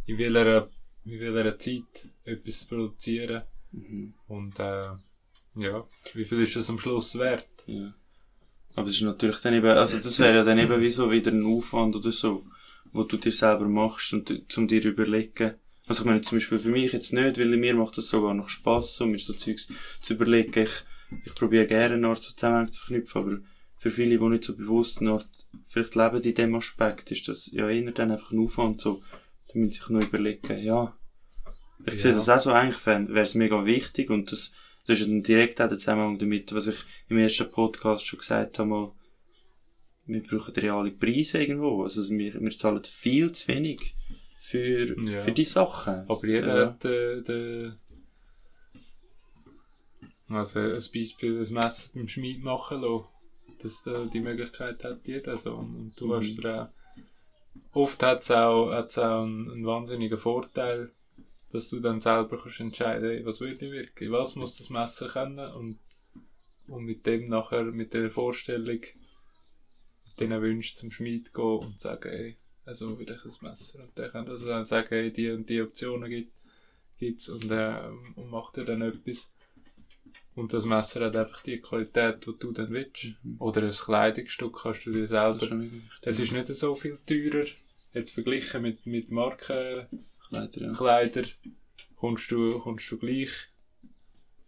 in 0.07 0.19
welcher, 0.19 0.69
in 1.05 1.21
welcher 1.21 1.59
Zeit 1.59 2.09
etwas 2.25 2.61
zu 2.61 2.69
produzieren 2.69 3.43
Mhm. 3.75 4.14
und 4.29 4.59
äh, 4.61 4.90
ja, 5.57 5.85
wie 6.14 6.25
viel 6.25 6.43
ist 6.43 6.57
das 6.57 6.71
am 6.71 6.79
Schluss 6.79 7.19
wert? 7.19 7.49
Ja. 7.67 7.93
Aber 8.77 8.88
es 8.88 8.97
ist 8.97 9.03
natürlich 9.03 9.38
dann 9.38 9.55
eben, 9.55 9.67
also 9.67 9.99
das 9.99 10.19
wäre 10.19 10.37
ja 10.37 10.43
dann 10.43 10.59
eben 10.59 10.81
wie 10.81 10.90
so 10.90 11.11
wieder 11.11 11.31
ein 11.31 11.45
Aufwand 11.45 11.97
oder 11.97 12.11
so, 12.12 12.45
wo 12.93 13.05
du 13.05 13.17
dir 13.17 13.33
selber 13.33 13.69
machst 13.69 14.12
und 14.12 14.45
zum 14.49 14.67
dir 14.69 14.85
überlegen. 14.85 15.55
Also 15.87 16.03
ich 16.03 16.07
meine 16.07 16.23
zum 16.23 16.38
Beispiel 16.38 16.59
für 16.59 16.71
mich 16.71 16.93
jetzt 16.93 17.12
nicht, 17.12 17.38
weil 17.38 17.57
mir 17.57 17.75
macht 17.75 17.99
das 17.99 18.09
sogar 18.09 18.35
noch 18.35 18.49
Spass, 18.49 18.97
so 18.97 19.07
mir 19.07 19.19
so 19.19 19.33
Zeugs 19.33 19.69
zu 20.01 20.14
überlegen. 20.14 20.64
Ich, 20.64 20.85
ich 21.24 21.35
probiere 21.35 21.66
gerne 21.66 21.94
eine 21.94 22.09
Art 22.09 22.22
so 22.22 22.33
Zusammenhang 22.33 22.70
zu 22.72 22.81
verknüpfen, 22.81 23.22
aber 23.22 23.38
für 23.77 23.90
viele, 23.90 24.18
die 24.18 24.24
nicht 24.29 24.44
so 24.44 24.57
bewusst 24.57 25.00
eine 25.00 25.12
Art, 25.12 25.29
vielleicht 25.66 25.94
leben 25.94 26.22
in 26.22 26.35
dem 26.35 26.55
Aspekt, 26.55 27.11
ist 27.12 27.29
das 27.29 27.50
ja 27.53 27.68
eher 27.68 27.90
dann 27.92 28.11
einfach 28.12 28.31
ein 28.33 28.38
Aufwand 28.38 28.81
so. 28.81 29.03
Da 29.48 29.59
müssen 29.59 29.72
sich 29.72 29.88
noch 29.90 30.03
überlegen, 30.03 30.59
ja. 30.62 30.96
Ich 31.87 32.00
sehe 32.00 32.12
Ja. 32.12 32.16
das 32.16 32.29
auch 32.29 32.40
so 32.40 32.53
eigentlich, 32.53 32.85
wäre 32.87 33.20
es 33.20 33.35
mega 33.35 33.64
wichtig 33.66 34.09
und 34.11 34.33
das, 34.33 34.53
das 34.87 35.00
ist 35.00 35.09
dann 35.09 35.22
direkt 35.22 35.61
auch 35.61 35.68
der 35.68 35.79
Zusammenhang 35.79 36.18
damit, 36.18 36.55
was 36.55 36.68
ich 36.68 36.77
im 37.09 37.18
ersten 37.18 37.50
Podcast 37.50 38.07
schon 38.07 38.20
gesagt 38.20 38.59
habe, 38.59 38.68
mal, 38.70 38.92
wir 40.07 40.22
brauchen 40.22 40.55
reale 40.55 40.90
Preise 40.90 41.42
irgendwo. 41.42 41.83
Also 41.83 42.09
wir, 42.11 42.40
wir 42.40 42.50
zahlen 42.50 42.83
viel 42.85 43.33
zu 43.33 43.48
wenig 43.48 43.94
für, 44.38 44.85
Ja. 45.11 45.20
für 45.22 45.33
die 45.33 45.44
Sachen. 45.46 45.94
Aber 46.09 46.27
jeder 46.27 46.61
ja. 46.61 46.66
hat 46.66 46.85
äh, 46.85 47.22
den 47.22 47.74
also 50.37 50.61
ein 50.61 50.73
Beispiel, 50.75 51.38
das 51.38 51.51
Messer 51.51 51.90
beim 51.94 52.09
Schmied 52.09 52.42
machen 52.42 52.81
lassen. 52.83 53.09
dass 53.62 53.87
äh, 53.87 54.07
die 54.12 54.20
Möglichkeit 54.20 54.85
hat 54.85 55.07
jeder 55.07 55.37
so. 55.38 55.55
Und, 55.55 55.77
und 55.77 56.01
du 56.01 56.07
Mhm. 56.09 56.12
hast 56.14 56.44
auch, 56.47 56.68
oft 57.73 58.03
hat 58.03 58.23
es 58.23 58.31
auch, 58.31 58.70
hat's 58.73 58.99
auch 58.99 59.23
einen, 59.23 59.51
einen 59.51 59.66
wahnsinnigen 59.66 60.18
Vorteil, 60.18 60.92
dass 61.53 61.70
du 61.70 61.81
dann 61.81 62.01
selber 62.01 62.37
kannst 62.37 62.61
entscheiden, 62.61 63.25
was 63.25 63.40
will 63.40 63.53
ich 63.53 63.61
wirklich, 63.61 64.11
was 64.11 64.35
muss 64.35 64.57
das 64.59 64.70
Messer 64.70 65.09
können 65.09 65.53
und, 65.55 65.79
und 66.66 66.85
mit 66.85 67.07
dem 67.07 67.25
nachher, 67.27 67.64
mit 67.64 67.94
der 67.94 68.11
Vorstellung, 68.11 68.81
mit 70.07 70.20
diesen 70.20 70.42
Wünschen 70.42 70.77
zum 70.77 70.90
Schmied 70.90 71.33
gehen 71.33 71.59
und 71.59 71.81
sagen, 71.81 72.11
hey, 72.11 72.37
also 72.64 72.99
will 72.99 73.11
ich 73.11 73.25
ein 73.25 73.49
Messer. 73.49 73.81
Und 73.85 73.97
der 73.97 74.09
kann 74.11 74.29
also 74.29 74.47
dann 74.47 74.64
sagen, 74.64 74.88
hey, 74.90 75.12
die 75.12 75.31
und 75.31 75.49
die 75.49 75.62
Optionen 75.62 76.11
gibt 76.11 76.33
gibt's 76.99 77.29
und, 77.29 77.51
äh, 77.51 77.88
und 78.16 78.31
macht 78.31 78.57
dir 78.57 78.64
dann 78.64 78.83
etwas. 78.83 79.33
Und 80.35 80.53
das 80.53 80.64
Messer 80.66 81.05
hat 81.05 81.14
einfach 81.16 81.42
die 81.42 81.61
Qualität, 81.61 82.27
die 82.27 82.33
du 82.38 82.51
dann 82.53 82.70
willst. 82.70 83.05
Mhm. 83.23 83.37
Oder 83.38 83.62
ein 83.62 83.70
Kleidungsstück 83.70 84.59
kannst 84.62 84.87
du 84.87 84.92
dir 84.92 85.07
Das 85.07 85.11
selber. 85.11 85.42
ist 85.42 85.51
mega 85.53 85.73
wichtig. 85.73 85.99
Es 86.03 86.20
ist 86.20 86.33
nicht 86.33 86.47
so 86.49 86.75
viel 86.75 86.99
teurer. 87.07 87.47
Jetzt 87.92 88.12
verglichen 88.12 88.62
mit, 88.62 88.85
mit 88.87 89.11
Markenkleider, 89.12 89.88
Kleider, 90.77 91.23
ja. 91.23 91.51
kommst 91.94 92.31
du, 92.33 92.59
kommst 92.59 92.90
du 92.90 92.99
gleich, 92.99 93.31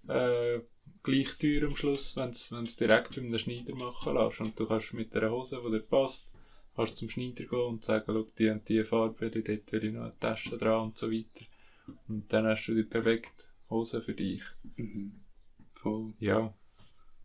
äh, 0.09 0.59
gleich 1.05 1.38
teuer 1.38 1.68
am 1.68 1.77
Schluss, 1.77 2.16
wenn 2.16 2.33
du 2.33 2.62
es 2.64 2.77
direkt 2.77 3.14
bei 3.14 3.22
einem 3.22 3.38
Schneider 3.38 3.77
machen 3.77 4.14
lässt. 4.14 4.40
Und 4.40 4.59
du 4.59 4.66
kannst 4.66 4.94
mit 4.94 5.14
einer 5.14 5.31
Hose, 5.31 5.61
die 5.64 5.70
dir 5.70 5.79
passt, 5.81 6.33
kannst 6.75 6.96
zum 6.96 7.09
Schneider 7.09 7.44
gehen 7.44 7.61
und 7.61 7.85
sagen, 7.85 8.05
schau, 8.09 8.27
die 8.37 8.49
und 8.51 8.68
die 8.68 8.83
Farbe 8.83 9.20
will 9.20 9.37
ich, 9.37 9.44
dort 9.44 9.72
will 9.72 9.85
ich 9.85 9.92
noch 9.94 10.03
eine 10.03 10.18
Tasche 10.18 10.59
dran 10.59 10.87
und 10.87 10.99
so 10.99 11.09
weiter. 11.12 11.46
Und 12.09 12.33
dann 12.33 12.46
hast 12.46 12.66
du 12.66 12.75
die 12.75 12.83
perfekte 12.83 13.44
Hose 13.70 14.01
für 14.01 14.14
dich. 14.14 14.42
Mhm. 14.75 15.12
Voll. 15.77 16.12
Ja. 16.21 16.53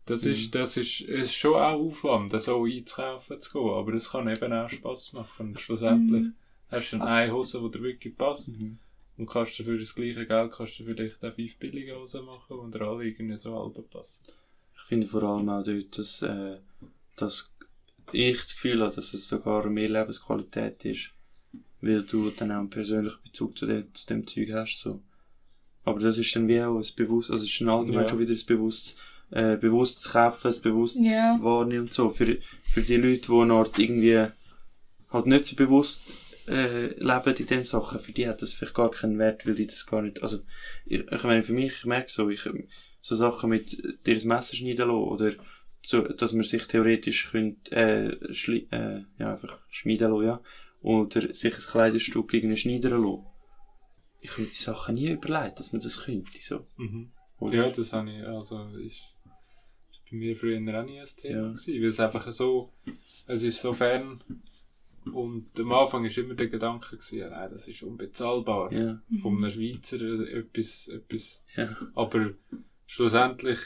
Das 0.06 0.24
Mhm. 0.24 0.32
ist, 0.32 0.54
das 0.54 0.76
ist, 0.76 1.00
ist 1.02 1.34
schon 1.34 1.54
auch 1.54 1.78
Aufwand, 1.78 2.32
so 2.40 2.64
einzukaufen 2.64 3.40
zu 3.40 3.52
gehen, 3.52 3.70
aber 3.70 3.92
das 3.92 4.10
kann 4.10 4.28
eben 4.28 4.52
auch 4.52 4.68
Spass 4.68 5.12
machen. 5.12 5.48
Und 5.48 5.60
schlussendlich 5.60 6.24
Mhm. 6.26 6.34
hast 6.70 6.92
du 6.92 6.98
dann 6.98 7.08
eine 7.08 7.32
Hose, 7.32 7.60
die 7.60 7.70
dir 7.78 7.82
wirklich 7.84 8.16
passt 8.16 8.48
Mhm. 8.58 8.78
und 9.18 9.26
kannst 9.26 9.58
du 9.58 9.64
für 9.64 9.78
das 9.78 9.94
gleiche 9.94 10.26
Geld 10.26 10.52
kannst 10.52 10.78
du 10.78 10.84
vielleicht 10.84 11.24
auch 11.24 11.34
fünf 11.34 11.56
billige 11.56 11.96
Hosen 11.98 12.24
machen, 12.24 12.56
die 12.72 12.78
dir 12.78 12.84
alle 12.84 13.04
irgendwie 13.04 13.38
so 13.38 13.54
halb 13.56 13.90
passen. 13.90 14.24
Ich 14.76 14.82
finde 14.82 15.06
vor 15.06 15.22
allem 15.22 15.48
auch 15.48 15.62
dort, 15.62 15.96
dass, 15.96 16.22
äh, 16.22 16.58
dass 17.16 17.50
ich 18.12 18.38
das 18.38 18.54
Gefühl 18.54 18.82
habe, 18.82 18.94
dass 18.94 19.14
es 19.14 19.28
sogar 19.28 19.68
mehr 19.70 19.88
Lebensqualität 19.88 20.84
ist. 20.84 21.10
Weil 21.80 22.02
du 22.04 22.30
dann 22.30 22.50
auch 22.52 22.58
einen 22.58 22.70
persönlichen 22.70 23.22
Bezug 23.24 23.56
zu, 23.58 23.66
dem, 23.66 23.92
zu 23.94 24.06
dem 24.06 24.26
Zeug 24.26 24.50
hast, 24.52 24.78
so. 24.80 25.00
Aber 25.84 25.98
das 26.00 26.18
ist 26.18 26.34
dann 26.36 26.48
wie 26.48 26.60
auch 26.62 26.76
ein 26.78 26.86
bewusst, 26.96 27.30
also 27.30 27.44
es 27.44 27.50
ist 27.50 27.60
dann 27.60 27.68
allgemein 27.68 28.02
Ja. 28.02 28.08
schon 28.08 28.18
wieder 28.20 28.32
ein 28.34 28.46
bewusst, 28.46 28.96
äh, 29.30 29.56
bewusstes 29.56 30.12
Kaufen, 30.12 30.52
ein 30.52 30.60
bewusstes 30.62 31.12
Ja. 31.12 31.38
Wahrnehmen 31.42 31.82
und 31.84 31.92
so. 31.92 32.10
Für, 32.10 32.38
für 32.62 32.82
die 32.82 32.96
Leute, 32.96 33.26
die 33.28 33.32
eine 33.40 33.54
Art 33.54 33.78
irgendwie 33.78 34.26
halt 35.10 35.26
nicht 35.26 35.46
so 35.46 35.56
bewusst 35.56 36.02
äh, 36.48 36.88
leben 36.98 37.36
in 37.36 37.46
den 37.46 37.62
Sachen, 37.62 37.98
für 37.98 38.12
die 38.12 38.28
hat 38.28 38.42
das 38.42 38.52
vielleicht 38.52 38.74
gar 38.74 38.90
keinen 38.90 39.18
Wert, 39.18 39.46
weil 39.46 39.54
die 39.54 39.66
das 39.66 39.86
gar 39.86 40.02
nicht, 40.02 40.22
also, 40.22 40.40
ich, 40.86 41.00
ich 41.00 41.22
meine, 41.24 41.42
für 41.42 41.52
mich, 41.52 41.72
ich 41.78 41.84
merke 41.84 42.10
so, 42.10 42.28
ich, 42.28 42.40
so 43.00 43.16
Sachen 43.16 43.50
mit 43.50 44.06
dir 44.06 44.14
das 44.14 44.24
Messer 44.24 44.56
schneiden 44.56 44.88
lassen, 44.88 44.90
oder 44.90 45.32
so, 45.84 46.02
dass 46.02 46.32
man 46.32 46.44
sich 46.44 46.64
theoretisch 46.66 47.30
könnte, 47.30 47.74
äh, 47.74 48.34
schli 48.34 48.68
äh, 48.70 49.02
ja, 49.18 49.32
einfach 49.32 49.58
schmieden 49.70 50.10
lassen, 50.10 50.26
ja, 50.26 50.40
oder 50.80 51.34
sich 51.34 51.54
ein 51.54 51.60
Kleiderstück 51.60 52.34
irgendwie 52.34 52.56
schneidern 52.56 53.02
lassen. 53.02 53.26
Ich 54.24 54.30
habe 54.30 54.42
mir 54.42 54.48
die 54.48 54.54
Sachen 54.54 54.94
nie 54.94 55.10
überlegt, 55.10 55.58
dass 55.58 55.72
man 55.72 55.82
das 55.82 56.04
könnte, 56.04 56.30
so. 56.40 56.64
Oder? 57.38 57.54
Ja, 57.54 57.70
das 57.70 57.92
habe 57.92 58.10
ich, 58.10 58.22
also, 58.24 58.68
ist, 58.76 59.16
ist 59.90 60.00
bei 60.10 60.16
mir 60.16 60.36
früher 60.36 60.58
auch 60.58 60.84
nie 60.86 61.00
ein 61.00 61.06
Thema 61.16 61.36
Ja. 61.36 61.48
gewesen, 61.48 61.74
weil 61.82 61.88
es 61.88 62.00
einfach 62.00 62.32
so, 62.32 62.72
es 63.26 63.42
ist 63.42 63.60
so 63.60 63.74
fern 63.74 64.20
und 65.12 65.58
am 65.58 65.72
Anfang 65.72 66.04
ist 66.04 66.16
immer 66.18 66.34
der 66.34 66.46
Gedanke 66.48 66.96
gewesen, 66.96 67.28
nein, 67.30 67.50
das 67.50 67.66
ist 67.66 67.82
unbezahlbar. 67.82 68.72
Ja, 68.72 69.02
Von 69.20 69.38
einem 69.38 69.50
Schweizer 69.50 70.00
äh, 70.00 70.38
etwas, 70.38 70.86
etwas 70.86 71.42
ja, 71.56 71.76
Aber 71.94 72.30
schlussendlich 72.86 73.58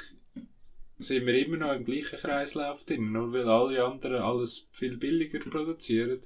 sind 0.98 1.26
wir 1.26 1.34
immer 1.44 1.58
noch 1.58 1.72
im 1.74 1.84
gleichen 1.84 2.18
Kreislauf 2.18 2.84
drin. 2.84 3.12
Nur 3.12 3.30
weil 3.34 3.46
alle 3.48 3.84
anderen 3.84 4.22
alles 4.22 4.68
viel 4.72 4.96
billiger 4.96 5.40
produzieren, 5.40 6.20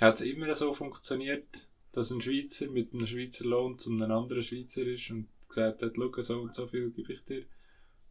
hat 0.00 0.20
es 0.20 0.26
immer 0.26 0.54
so 0.54 0.72
funktioniert, 0.72 1.66
dass 1.92 2.10
ein 2.10 2.20
Schweizer 2.20 2.68
mit 2.68 2.92
einem 2.92 3.06
Schweizer 3.06 3.44
Lohn 3.44 3.78
zu 3.78 3.90
einem 3.90 4.10
anderen 4.10 4.42
Schweizer 4.42 4.82
ist 4.82 5.10
und 5.10 5.28
gesagt 5.48 5.82
hat, 5.82 5.92
schau, 5.96 6.22
so 6.22 6.40
und 6.40 6.54
so 6.54 6.66
viel 6.66 6.90
gebe 6.90 7.12
ich 7.12 7.24
dir. 7.24 7.44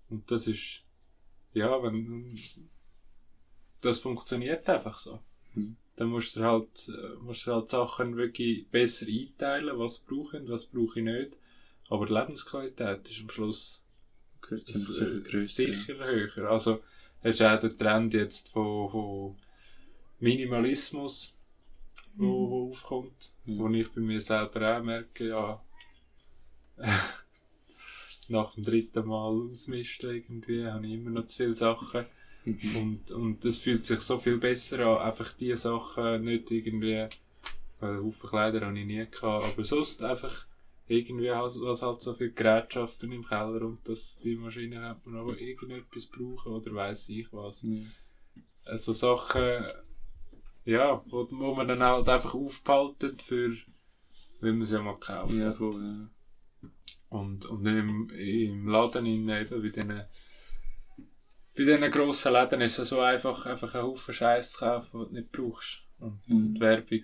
Und 0.10 0.30
das 0.30 0.48
ist, 0.48 0.84
ja, 1.54 1.82
wenn, 1.82 2.38
das 3.82 4.00
funktioniert 4.00 4.68
einfach 4.70 4.98
so. 4.98 5.20
Mhm. 5.56 5.78
Dann 5.96 6.10
musst 6.10 6.36
du 6.36 6.42
halt, 6.42 6.92
musst 7.22 7.48
du 7.48 7.54
halt 7.54 7.70
Sachen 7.70 8.18
wirklich 8.18 8.68
besser 8.70 9.08
einteilen, 9.08 9.78
was 9.78 10.00
brauche 10.00 10.38
ich 10.38 10.44
und 10.44 10.50
was 10.50 10.66
brauche 10.66 11.00
ich 11.00 11.06
nicht. 11.06 11.38
Aber 11.90 12.06
die 12.06 12.14
Lebensqualität 12.14 13.10
ist 13.10 13.22
am 13.22 13.30
Schluss 13.30 13.84
gehört 14.42 14.68
sicher 14.68 15.20
grösser. 15.20 15.48
sicher 15.48 15.98
höher. 15.98 16.50
Also, 16.50 16.82
es 17.22 17.36
ist 17.36 17.42
auch 17.42 17.60
der 17.60 17.76
Trend 17.78 18.14
jetzt 18.14 18.50
von, 18.50 18.90
von 18.90 19.36
Minimalismus, 20.20 21.38
wo, 22.16 22.50
wo 22.50 22.70
aufkommt, 22.72 23.32
Mhm. 23.46 23.60
wo 23.60 23.70
ich 23.70 23.90
bei 23.92 24.02
mir 24.02 24.22
selber 24.22 24.78
auch 24.78 24.84
merke, 24.84 25.28
ja, 25.30 25.62
nach 28.30 28.54
dem 28.54 28.64
dritten 28.64 29.08
Mal 29.08 29.28
ausmisten 29.30 30.12
irgendwie, 30.16 30.66
habe 30.66 30.86
ich 30.86 30.94
immer 30.94 31.10
noch 31.12 31.26
zu 31.26 31.38
viele 31.38 31.54
Sachen. 31.54 32.06
Mhm. 32.46 32.76
Und, 32.76 33.12
und 33.12 33.46
das 33.46 33.58
fühlt 33.58 33.86
sich 33.86 34.02
so 34.02 34.18
viel 34.18 34.38
besser 34.38 34.80
an, 34.80 35.08
einfach 35.08 35.34
die 35.34 35.56
Sachen 35.56 36.24
nicht 36.24 36.52
irgendwie, 36.52 37.08
weil 37.80 38.04
Haufen 38.04 38.30
Kleider 38.30 38.66
habe 38.66 38.80
ich 38.80 38.86
nie 38.86 39.06
gehabt, 39.10 39.46
aber 39.46 39.66
sonst 39.66 40.04
einfach 40.04 40.46
irgendwie 40.88 41.30
was, 41.30 41.60
was 41.62 41.82
halt 41.82 42.02
so 42.02 42.14
viel 42.14 42.32
Gerätschaften 42.32 43.12
im 43.12 43.24
Keller 43.26 43.62
und 43.62 43.88
dass 43.88 44.20
die 44.22 44.36
Maschine 44.36 44.82
hat 44.82 45.06
man 45.06 45.16
noch 45.26 45.34
irgendetwas 45.36 46.06
brauchen 46.08 46.54
oder 46.54 46.74
weiss 46.74 47.10
ich 47.10 47.32
was. 47.32 47.64
Ja. 47.64 47.82
Also 48.66 48.94
Sachen, 48.94 49.66
ja, 50.66 51.04
wo, 51.08 51.28
wo 51.32 51.54
man 51.56 51.68
dann 51.68 51.82
halt 51.84 52.08
einfach 52.10 52.34
aufbehaltet 52.36 53.22
für, 53.22 53.52
wenn 54.42 54.58
man 54.58 54.68
sie 54.68 54.82
mal 54.82 54.94
gekauft 54.94 55.34
Ja, 55.34 55.54
voll, 55.54 55.82
ja. 55.84 56.10
Und, 57.10 57.46
und 57.48 57.66
im, 57.66 58.10
im 58.12 58.68
Laden 58.68 59.06
in, 59.06 59.28
eben 59.30 59.62
bei 59.62 59.70
diesen, 59.70 59.88
bei 59.88 60.06
diesen 61.56 61.92
grossen 61.92 62.34
Läden 62.34 62.62
ist 62.62 62.78
es 62.78 62.90
so 62.90 63.00
einfach, 63.02 63.46
einfach 63.48 63.74
einen 63.74 63.84
Haufen 63.86 64.14
Scheiß 64.14 64.52
zu 64.54 64.60
kaufen, 64.60 65.00
den 65.00 65.08
du 65.08 65.14
nicht 65.16 65.32
brauchst. 65.32 65.84
Und, 66.00 66.28
Mhm. 66.28 66.36
und 66.36 66.54
die 66.54 66.62
Werbung, 66.62 67.04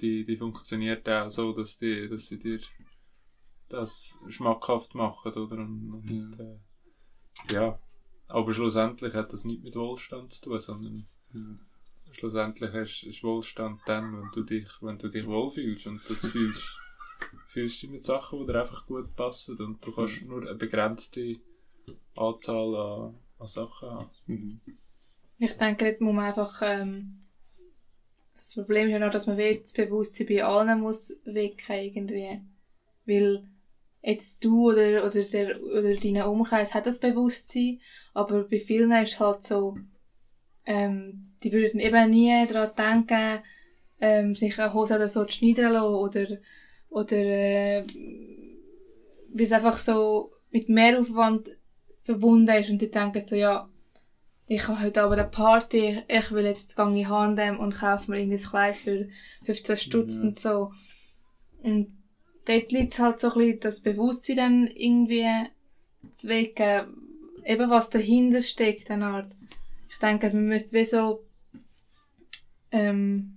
die, 0.00 0.24
die 0.24 0.36
funktioniert 0.36 1.08
auch 1.08 1.30
so, 1.30 1.52
dass, 1.52 1.76
die, 1.76 2.08
dass 2.08 2.26
sie 2.28 2.38
dir 2.38 2.58
das 3.68 4.18
schmackhaft 4.28 4.94
machen, 4.94 5.32
oder? 5.34 5.56
Und, 5.58 5.92
und, 5.92 6.36
Ja. 6.38 6.44
äh, 6.44 7.52
ja. 7.52 7.78
Aber 8.28 8.54
schlussendlich 8.54 9.12
hat 9.14 9.32
das 9.32 9.44
nicht 9.44 9.62
mit 9.62 9.76
Wohlstand 9.76 10.32
zu 10.32 10.40
tun, 10.42 10.60
sondern 10.60 11.04
Ja. 11.34 11.40
Schlussendlich 12.14 12.72
hast, 12.72 13.04
ist 13.04 13.22
Wohlstand 13.22 13.80
dann, 13.86 14.12
wenn 14.12 14.30
du 14.32 14.42
dich, 14.42 14.68
wenn 14.80 14.98
du 14.98 15.08
dich 15.08 15.26
wohlfühlst 15.26 15.86
und 15.86 16.00
das 16.08 16.26
fühlst, 16.26 16.76
fühlst 17.46 17.82
du 17.82 17.90
mit 17.90 18.04
Sachen, 18.04 18.40
die 18.40 18.46
dir 18.46 18.60
einfach 18.60 18.86
gut 18.86 19.14
passen 19.14 19.56
und 19.58 19.84
du 19.84 19.92
kannst 19.92 20.22
nur 20.22 20.42
eine 20.42 20.54
begrenzte 20.54 21.36
Anzahl 22.16 22.74
an, 22.76 23.14
an 23.38 23.46
Sachen 23.46 23.90
haben. 23.90 24.10
Mhm. 24.26 24.60
Ich 25.38 25.52
denke, 25.54 25.84
dort 25.84 26.00
muss 26.00 26.14
man 26.14 26.24
einfach, 26.26 26.60
ähm, 26.62 27.20
das 28.34 28.54
Problem 28.54 28.86
ist 28.86 28.92
ja 28.92 28.98
noch, 28.98 29.12
dass 29.12 29.26
man 29.26 29.36
wirklich 29.36 29.62
das 29.62 29.72
Bewusstsein 29.72 30.26
bei 30.26 30.44
allen 30.44 30.80
muss 30.80 31.16
wecken 31.24 31.76
irgendwie. 31.76 32.40
Weil 33.06 33.48
jetzt 34.02 34.44
du 34.44 34.70
oder, 34.70 35.04
oder 35.04 35.22
der, 35.22 35.60
oder 35.60 35.94
dein 35.94 36.22
Umkreis 36.22 36.74
hat 36.74 36.86
das 36.86 37.00
Bewusstsein, 37.00 37.80
aber 38.12 38.44
bei 38.44 38.58
vielen 38.58 38.92
ist 38.92 39.14
es 39.14 39.20
halt 39.20 39.42
so, 39.42 39.76
ähm, 40.66 41.32
die 41.42 41.52
würden 41.52 41.80
eben 41.80 42.10
nie 42.10 42.46
daran 42.46 42.70
denken, 42.76 43.42
ähm, 44.00 44.34
sich 44.34 44.58
eine 44.58 44.72
Hose 44.74 44.96
oder 44.96 45.08
so 45.08 45.24
zu 45.24 45.32
schneiden 45.32 45.72
lassen 45.72 45.94
oder, 45.94 46.26
oder, 46.90 47.16
äh, 47.16 47.84
weil 49.32 49.44
es 49.44 49.52
einfach 49.52 49.78
so 49.78 50.30
mit 50.50 50.68
Mehraufwand 50.68 51.56
verbunden 52.02 52.54
ist 52.56 52.70
und 52.70 52.80
die 52.82 52.90
denken 52.90 53.26
so, 53.26 53.36
ja, 53.36 53.68
ich 54.46 54.68
habe 54.68 54.82
heute 54.82 55.02
aber 55.02 55.14
eine 55.14 55.24
Party, 55.24 56.02
ich 56.06 56.30
will 56.30 56.44
jetzt 56.44 56.76
gang 56.76 56.96
in 56.96 57.08
Handem 57.08 57.58
und 57.58 57.74
kaufe 57.74 58.10
mir 58.10 58.20
irgendwie 58.20 58.36
ein 58.36 58.50
Kleid 58.50 58.76
für 58.76 59.08
15 59.44 59.76
Stutz 59.78 60.16
Ja. 60.18 60.22
und 60.22 60.38
so. 60.38 60.70
Und 61.62 61.88
dort 62.44 62.70
liegt 62.72 62.92
es 62.92 62.98
halt 62.98 63.20
so 63.20 63.28
ein 63.28 63.38
bisschen 63.38 63.60
das 63.60 63.80
Bewusstsein 63.80 64.36
dann 64.36 64.66
irgendwie 64.66 65.30
zu 66.10 66.28
wecken, 66.28 67.40
eben 67.44 67.70
was 67.70 67.88
dahinter 67.88 68.42
steckt, 68.42 68.90
eine 68.90 69.06
Art. 69.06 69.32
Ich 70.04 70.10
denke, 70.10 70.26
also 70.26 70.36
man 70.36 70.48
müsste 70.48 70.76
wie 70.78 70.84
so, 70.84 71.24
ähm, 72.72 73.36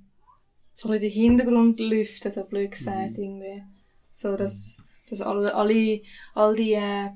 so 0.73 0.89
ein 0.89 0.99
bisschen 0.99 1.01
den 1.13 1.21
Hintergrund 1.37 1.79
lüften, 1.79 2.29
so 2.29 2.43
blöd 2.43 2.71
gesagt, 2.71 3.17
irgendwie. 3.17 3.63
So, 4.11 4.35
dass, 4.35 4.81
dass 5.09 5.21
alle, 5.21 5.55
alle, 5.55 6.01
all 6.35 6.55
die, 6.57 6.73
äh, 6.73 7.11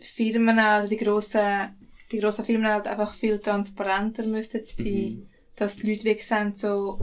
Firmen, 0.00 0.58
also 0.58 0.88
die 0.88 0.96
grossen, 0.96 1.76
die 2.10 2.18
grossen 2.20 2.46
Firmen 2.46 2.66
halt 2.72 2.86
einfach 2.86 3.12
viel 3.12 3.38
transparenter 3.38 4.24
müssen 4.26 4.62
sein, 4.74 4.92
Mhm. 4.94 5.26
dass 5.56 5.76
die 5.76 5.90
Leute 5.90 6.04
wirklich 6.04 6.26
sehen, 6.26 6.54
so, 6.54 6.98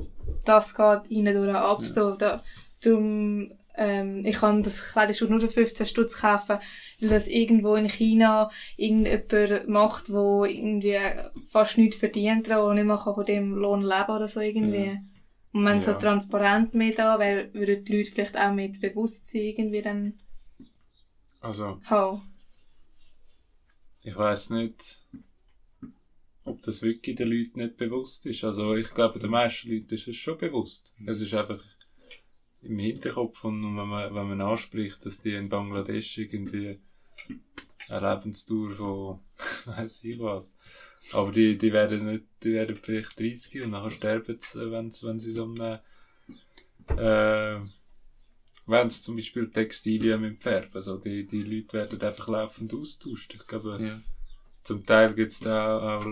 das 0.45 0.73
geht 0.75 1.09
ihnen 1.11 1.35
durch 1.35 1.55
ab, 1.55 1.81
Ja. 1.83 1.87
so, 1.87 2.15
da, 2.15 2.43
darum, 2.83 3.51
ähm, 3.75 4.25
ich 4.25 4.37
kann 4.37 4.63
das 4.63 4.91
Kleidungsstück 4.91 5.29
nur 5.29 5.39
für 5.39 5.49
15 5.49 5.85
Stutz 5.85 6.17
kaufen, 6.19 6.57
weil 6.99 7.09
das 7.09 7.27
irgendwo 7.27 7.75
in 7.75 7.87
China 7.89 8.49
irgendjemand 8.77 9.67
macht, 9.69 10.11
wo 10.11 10.45
irgendwie 10.45 10.97
fast 11.49 11.77
nichts 11.77 11.97
verdient 11.97 12.47
dran 12.49 12.61
und 12.63 12.75
nicht 12.75 12.85
mehr 12.85 12.97
kann 12.97 13.15
von 13.15 13.25
dem 13.25 13.55
Lohn 13.55 13.81
leben 13.81 14.09
oder 14.15 14.27
so 14.27 14.39
irgendwie. 14.39 14.85
Ja. 14.85 14.97
Und 15.53 15.65
wenn 15.65 15.81
so 15.81 15.91
Ja. 15.91 15.97
transparent 15.97 16.73
mehr 16.73 16.93
da 16.93 17.19
wäre, 17.19 17.53
würden 17.53 17.83
die 17.85 17.97
Leute 17.97 18.11
vielleicht 18.11 18.37
auch 18.37 18.53
mit 18.53 18.79
Bewusstsein 18.81 19.41
irgendwie 19.41 19.81
dann 19.81 20.13
Also, 21.41 21.81
haben. 21.85 22.21
ich 24.03 24.15
weiß 24.15 24.51
nicht, 24.51 25.01
ob 26.43 26.61
das 26.61 26.81
wirklich 26.81 27.15
den 27.15 27.29
Leuten 27.29 27.59
nicht 27.59 27.77
bewusst 27.77 28.25
ist. 28.25 28.43
Also, 28.43 28.75
ich 28.75 28.89
glaube, 28.93 29.19
den 29.19 29.29
meisten 29.31 29.69
Leuten 29.69 29.93
ist 29.93 30.07
es 30.07 30.15
schon 30.15 30.37
bewusst. 30.37 30.93
Es 31.05 31.21
ist 31.21 31.33
einfach 31.33 31.59
im 32.63 32.77
Hinterkopf 32.79 33.43
und 33.43 33.61
wenn 33.63 33.87
man, 33.87 34.13
wenn 34.15 34.27
man 34.29 34.41
anspricht, 34.41 35.05
dass 35.05 35.19
die 35.21 35.33
in 35.33 35.49
Bangladesch 35.49 36.17
irgendwie 36.19 36.79
eine 37.89 38.13
Lebensdauer 38.15 38.71
von, 38.71 39.19
weiß 39.65 40.03
ich 40.05 40.19
was. 40.19 40.55
Aber 41.11 41.31
die, 41.31 41.57
die 41.57 41.73
werden 41.73 42.05
nicht, 42.05 42.25
die 42.43 42.53
werden 42.53 42.77
vielleicht 42.81 43.19
30 43.19 43.63
und 43.63 43.71
nachher 43.71 43.91
sterben 43.91 44.37
sie, 44.39 44.71
wenn, 44.71 44.91
sie- 44.91 45.07
wenn 45.07 45.19
sie 45.19 45.31
so 45.31 45.43
einem, 45.45 45.79
äh, 46.97 47.59
wenn 48.67 48.89
sie 48.89 49.01
zum 49.01 49.15
Beispiel 49.15 49.49
Textilien 49.49 50.21
mit 50.21 50.41
färben. 50.43 50.69
Also 50.73 50.97
die, 50.97 51.25
die 51.25 51.39
Leute 51.39 51.73
werden 51.73 52.01
einfach 52.01 52.27
laufend 52.27 52.73
austauscht. 52.73 53.33
Ich 53.33 53.47
glaube, 53.47 53.77
Ja. 53.81 53.99
zum 54.63 54.85
Teil 54.85 55.13
gibt 55.13 55.31
es 55.31 55.39
da 55.39 55.97
auch 55.97 56.05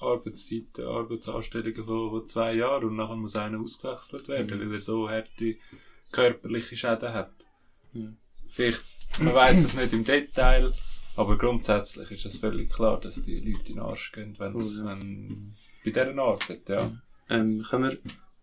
Arbeitszeiten, 0.00 0.86
Arbeitsanstellungen 0.86 1.84
von, 1.84 2.10
von 2.10 2.28
zwei 2.28 2.54
Jahren 2.54 2.84
und 2.84 2.96
nachher 2.96 3.16
muss 3.16 3.36
einer 3.36 3.60
ausgewechselt 3.60 4.28
werden, 4.28 4.46
Mhm. 4.58 4.60
weil 4.60 4.74
er 4.74 4.80
so 4.80 5.08
harte 5.08 5.56
körperliche 6.12 6.76
Schäden 6.76 7.12
hat. 7.12 7.32
Ja. 7.92 8.12
Vielleicht, 8.48 8.82
man 9.20 9.34
weiß 9.34 9.64
es 9.64 9.74
nicht 9.74 9.92
im 9.92 10.04
Detail, 10.04 10.72
aber 11.16 11.36
grundsätzlich 11.36 12.10
ist 12.10 12.24
es 12.26 12.38
völlig 12.38 12.70
klar, 12.70 13.00
dass 13.00 13.22
die 13.22 13.36
Leute 13.36 13.68
in 13.70 13.74
den 13.74 13.78
Arsch 13.80 14.12
gehen, 14.12 14.34
wenn's, 14.38 14.78
Oh, 14.78 14.84
ja. 14.84 14.90
wenn, 14.90 15.52
bei 15.84 15.90
dieser 15.90 16.18
Arbeit, 16.18 16.68
ja. 16.68 16.80
Ja. 16.82 16.92
Ähm, 17.30 17.62
können 17.68 17.98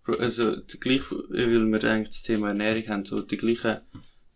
wir, 0.05 0.19
also, 0.19 0.55
die 0.57 0.79
gleiche, 0.79 1.15
weil 1.29 1.71
wir 1.71 1.83
eigentlich 1.85 2.09
das 2.09 2.21
Thema 2.21 2.49
Ernährung 2.49 2.87
haben, 2.87 3.05
so, 3.05 3.21
die 3.21 3.37
gleichen 3.37 3.77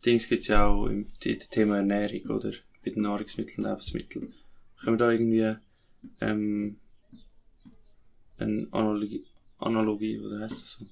Dings 0.06 0.28
gibt's 0.30 0.48
ja 0.48 0.66
auch 0.68 0.88
im 0.88 1.08
Thema 1.20 1.78
Ernährung, 1.78 2.36
oder? 2.36 2.52
Bei 2.84 2.92
den 2.92 3.04
Nahrungsmitteln 3.04 3.66
und 3.66 3.70
Lebensmitteln. 3.72 4.34
Können 4.82 4.98
wir 4.98 5.06
da 5.06 5.12
irgendwie, 5.12 5.56
ähm, 6.22 6.78
eine 8.42 8.68
Analogie, 8.72 9.24
Analogie, 9.60 10.20
oder 10.20 10.40
heisst 10.42 10.62
das 10.64 10.78
so? 10.80 10.86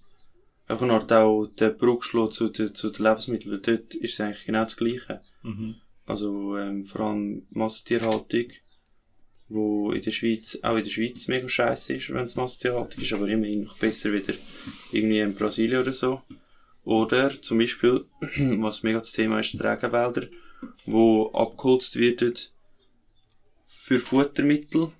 Einfach 0.67 0.89
Art 0.89 1.11
auch 1.13 1.47
den 1.47 1.77
Bruch 1.77 2.03
schlagen 2.03 2.31
zu, 2.31 2.49
den- 2.49 2.75
zu 2.75 2.89
den 2.89 3.03
Lebensmitteln, 3.05 3.51
weil 3.53 3.59
dort 3.77 3.95
ist 3.95 4.13
es 4.13 4.19
eigentlich 4.21 4.45
genau 4.45 4.63
das 4.63 4.75
Gleiche. 4.75 5.21
Mhm. 5.43 5.75
Also 6.05 6.57
ähm, 6.57 6.83
vor 6.85 7.01
allem 7.01 7.47
Massentierhaltung, 7.51 8.47
wo 9.49 9.91
in 9.93 10.01
der 10.01 10.11
Schweiz, 10.11 10.59
auch 10.61 10.75
in 10.75 10.83
der 10.83 10.89
Schweiz 10.89 11.27
mega 11.29 11.47
scheiße 11.47 11.93
ist, 11.93 12.09
wenn 12.13 12.25
es 12.25 12.35
Massentierhaltung 12.35 13.01
ist, 13.01 13.13
aber 13.13 13.27
immerhin 13.29 13.63
noch 13.63 13.77
besser 13.77 14.11
wieder 14.11 14.33
irgendwie 14.91 15.19
in 15.19 15.35
Brasilien 15.35 15.81
oder 15.81 15.93
so. 15.93 16.21
Oder 16.83 17.41
zum 17.41 17.57
Beispiel, 17.59 18.05
was 18.59 18.83
mega 18.83 18.99
das 18.99 19.11
Thema 19.13 19.39
ist, 19.39 19.53
die 19.53 19.57
Regenwälder, 19.61 20.27
wo 20.85 21.27
abgeholzt 21.31 21.95
werden 21.97 22.33
für 23.63 23.99
Futtermittel. 23.99 24.91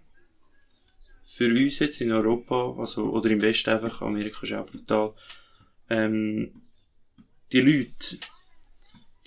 Für 1.29 1.49
uns 1.49 1.79
jetzt 1.79 1.99
in 1.99 2.13
Europa, 2.13 2.73
also, 2.79 3.09
oder 3.11 3.29
im 3.29 3.41
Westen 3.41 3.71
einfach, 3.71 4.01
Amerika 4.01 4.43
ist 4.43 4.53
auch 4.53 4.65
brutal. 4.65 5.13
Ähm, 5.89 6.61
die 7.51 7.59
Leute, 7.59 8.17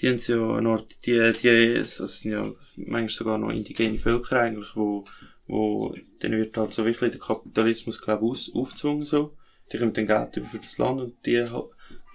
die 0.00 0.08
haben 0.08 0.16
so 0.16 0.54
eine 0.54 0.70
Art, 0.70 1.04
die, 1.04 1.32
die, 1.42 1.74
das 1.74 1.96
sind 1.98 2.32
ja 2.32 2.50
manchmal 2.76 3.08
sogar 3.10 3.38
noch 3.38 3.50
indigene 3.50 3.98
Völker 3.98 4.40
eigentlich, 4.40 4.74
wo, 4.74 5.04
wo, 5.46 5.94
denen 6.22 6.38
wird 6.38 6.56
halt 6.56 6.72
so 6.72 6.86
wirklich 6.86 7.10
der 7.10 7.20
Kapitalismus, 7.20 8.00
glaube 8.00 8.24
ich, 8.24 8.30
aus, 8.30 8.50
aufgezwungen 8.54 9.04
so. 9.04 9.36
Die 9.70 9.76
kommen 9.76 9.92
dann 9.92 10.06
Geld 10.06 10.36
über 10.38 10.46
für 10.46 10.58
das 10.58 10.78
Land 10.78 11.00
und 11.02 11.26
die, 11.26 11.46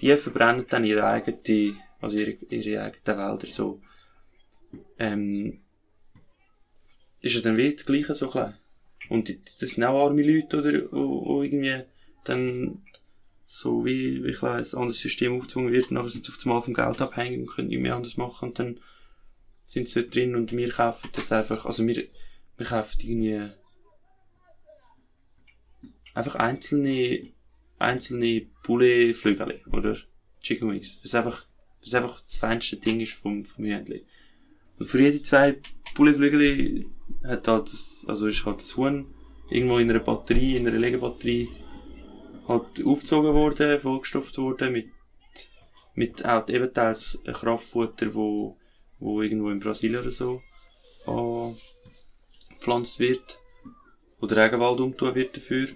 die 0.01 0.17
verbrennen 0.17 0.65
dann 0.67 0.83
ihre 0.83 1.05
eigene, 1.05 1.77
also 2.01 2.17
ihre, 2.17 2.31
ihre 2.49 2.81
eigenen 2.81 3.19
Wälder 3.19 3.47
so. 3.47 3.81
Ähm, 4.97 5.61
ist 7.21 7.35
ja 7.35 7.41
dann 7.41 7.55
wie 7.55 7.75
das 7.75 7.85
Gleiche 7.85 8.15
so 8.15 8.27
klein. 8.29 8.55
Und 9.09 9.27
die- 9.29 9.39
das 9.59 9.71
sind 9.71 9.83
auch 9.83 10.05
arme 10.07 10.23
Leute, 10.23 10.57
oder, 10.57 10.91
wo, 10.91 11.25
wo 11.25 11.43
irgendwie 11.43 11.83
dann 12.23 12.81
so 13.45 13.85
wie, 13.85 14.23
wie 14.23 14.33
klar, 14.33 14.55
ein 14.55 14.65
anderes 14.73 14.99
System 14.99 15.35
aufgezwungen 15.35 15.71
wird, 15.71 15.91
nachher 15.91 16.09
sind 16.09 16.25
sie 16.25 16.31
auf 16.31 16.39
einmal 16.45 16.61
vom 16.61 16.73
Geld 16.73 17.01
abhängig 17.01 17.39
und 17.41 17.47
können 17.47 17.67
nicht 17.67 17.79
mehr 17.81 17.95
anders 17.95 18.17
machen 18.17 18.49
und 18.49 18.59
dann 18.59 18.79
sind 19.65 19.87
sie 19.87 20.01
dort 20.01 20.15
drin 20.15 20.35
und 20.35 20.51
wir 20.51 20.69
kaufen 20.69 21.09
das 21.13 21.31
einfach, 21.31 21.65
also 21.65 21.85
wir, 21.85 22.07
wir 22.57 22.65
kaufen 22.65 22.97
irgendwie 23.01 23.51
einfach 26.15 26.35
einzelne, 26.35 27.31
einzelne 27.77 28.47
Poulet-Flügel, 28.63 29.61
oder? 29.71 29.97
Chicken 30.41 30.71
Wings. 30.71 30.99
Was 31.03 31.13
einfach, 31.15 31.45
was 31.83 31.93
einfach 31.93 32.21
das 32.21 32.37
feinste 32.37 32.77
Ding 32.77 32.99
ist 33.01 33.13
vom, 33.13 33.45
vom 33.45 33.65
Hühnchen. 33.65 34.01
Und 34.79 34.85
für 34.85 35.01
jede 35.01 35.21
zwei 35.21 35.59
Poulet-Flügel 35.93 36.85
hat 37.27 37.47
halt 37.47 37.67
das, 37.67 38.05
also 38.07 38.27
ist 38.27 38.45
halt 38.45 38.61
das 38.61 38.75
Huhn 38.77 39.07
irgendwo 39.49 39.77
in 39.77 39.89
einer 39.89 39.99
Batterie, 39.99 40.55
in 40.55 40.67
einer 40.67 40.77
Legebatterie 40.77 41.49
halt 42.47 42.85
aufgezogen 42.85 43.33
worden, 43.33 43.79
vollgestopft 43.79 44.37
worden 44.37 44.73
mit, 44.73 44.89
mit 45.93 46.25
auch 46.25 46.47
eben 46.49 46.73
teils 46.73 47.21
Kraftfutter, 47.25 48.13
wo, 48.13 48.57
wo 48.99 49.21
irgendwo 49.21 49.49
in 49.49 49.59
Brasilien 49.59 50.01
oder 50.01 50.11
so 50.11 50.41
gepflanzt 52.65 52.99
wird. 52.99 53.39
Oder 54.19 54.37
Regenwald 54.37 54.79
umtun 54.79 55.15
wird 55.15 55.37
dafür. 55.37 55.67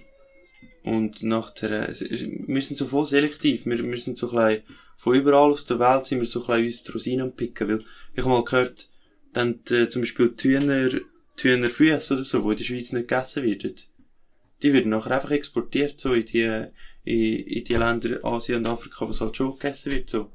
Und 0.83 1.23
nachher, 1.23 1.89
wir 1.89 2.61
sind 2.61 2.77
so 2.77 2.87
voll 2.87 3.05
selektiv. 3.05 3.65
Wir, 3.65 3.83
wir 3.83 3.97
sind 3.97 4.17
so 4.17 4.27
klein, 4.27 4.63
von 4.97 5.15
überall 5.15 5.51
aus 5.51 5.65
der 5.65 5.79
Welt 5.79 6.07
sind 6.07 6.19
wir 6.19 6.27
so 6.27 6.41
klein 6.41 6.65
uns 6.65 6.83
die 6.83 6.91
Rosinen 6.91 7.35
picken, 7.35 7.67
weil 7.67 7.85
ich 8.13 8.23
habe 8.23 8.29
mal 8.29 8.43
gehört, 8.43 8.89
dann 9.33 9.63
die, 9.65 9.87
zum 9.87 10.01
Beispiel 10.01 10.29
die 10.29 10.49
Hühner, 10.49 10.89
die 11.43 11.49
Hühnerfüße 11.49 12.13
oder 12.13 12.23
so, 12.23 12.41
die 12.41 12.49
in 12.51 12.57
der 12.57 12.63
Schweiz 12.63 12.91
nicht 12.91 13.07
gegessen 13.07 13.43
werden, 13.43 13.79
die 14.61 14.73
werden 14.73 14.89
nachher 14.89 15.11
einfach 15.11 15.31
exportiert, 15.31 15.99
so 15.99 16.13
in 16.13 16.25
die, 16.25 16.67
in, 17.03 17.45
in 17.45 17.63
die 17.63 17.75
Länder 17.75 18.23
Asien 18.23 18.59
und 18.59 18.67
Afrika, 18.67 19.07
wo 19.07 19.11
es 19.11 19.21
halt 19.21 19.35
schon 19.35 19.53
gegessen 19.53 19.91
wird, 19.91 20.09
so. 20.09 20.31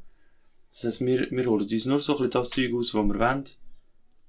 Das 0.72 0.84
heisst, 0.84 1.06
wir, 1.06 1.30
wir 1.30 1.46
holen 1.46 1.62
uns 1.62 1.84
nur 1.84 2.00
so 2.00 2.14
ein 2.14 2.18
bisschen 2.18 2.30
das 2.30 2.50
Zeug 2.50 2.74
aus, 2.74 2.94
was 2.94 3.06
wir 3.06 3.18
wollen, 3.18 3.44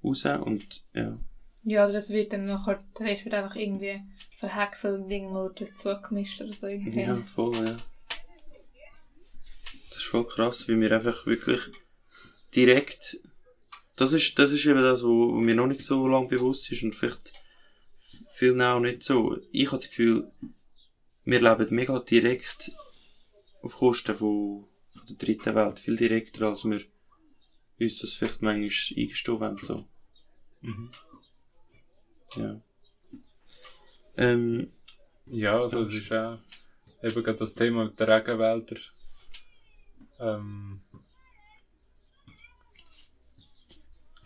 raus 0.04 0.24
und, 0.44 0.84
ja. 0.94 1.18
Ja, 1.64 1.88
oder 1.88 1.98
es 1.98 2.10
wird 2.10 2.32
dann 2.32 2.46
nachher, 2.46 2.84
der 2.98 3.06
Rest 3.06 3.24
wird 3.24 3.34
einfach 3.34 3.56
irgendwie 3.56 4.00
verhäckselt 4.36 5.00
und 5.02 5.10
irgendwo 5.10 5.48
dazu 5.48 5.96
gemischt 6.08 6.40
oder 6.40 6.52
so 6.52 6.68
irgendwie. 6.68 7.00
Ja, 7.00 7.16
voll, 7.26 7.56
ja. 7.56 7.78
Das 9.88 9.98
ist 9.98 10.04
voll 10.04 10.26
krass, 10.28 10.68
wie 10.68 10.80
wir 10.80 10.92
einfach 10.92 11.26
wirklich 11.26 11.60
direkt, 12.54 13.18
das 13.96 14.12
ist, 14.12 14.38
das 14.38 14.52
ist 14.52 14.66
eben 14.66 14.82
das, 14.82 15.02
wo, 15.02 15.32
wo 15.34 15.40
mir 15.40 15.54
noch 15.54 15.66
nicht 15.66 15.80
so 15.80 16.06
lange 16.06 16.28
bewusst 16.28 16.70
ist 16.70 16.82
und 16.82 16.94
vielleicht 16.94 17.32
vielen 18.34 18.62
auch 18.62 18.80
nicht 18.80 19.02
so. 19.02 19.38
Ich 19.52 19.66
habe 19.66 19.78
das 19.78 19.88
Gefühl, 19.88 20.30
wir 21.24 21.40
leben 21.40 21.74
mega 21.74 21.98
direkt 21.98 22.70
auf 23.62 23.76
Kosten 23.76 24.14
von, 24.14 24.66
von 24.94 25.06
der 25.08 25.16
dritten 25.16 25.54
Welt, 25.54 25.78
viel 25.78 25.96
direkter, 25.96 26.46
als 26.46 26.64
wir 26.64 26.80
uns 27.80 27.98
das 27.98 28.12
vielleicht 28.12 28.42
manchmal 28.42 29.02
eingestehen 29.02 29.40
wollen, 29.40 29.58
so. 29.62 29.88
Mhm. 30.60 30.90
Ja. 32.36 32.60
Ähm, 34.16 34.72
Ja, 35.26 35.60
also 35.60 35.82
es 35.82 35.94
ist 35.94 36.12
auch 36.12 36.38
eben 37.02 37.22
gerade 37.22 37.38
das 37.38 37.54
Thema 37.54 37.84
mit 37.84 37.98
den 37.98 38.08
Regenwäldern. 38.08 38.80
Ähm, 40.18 40.80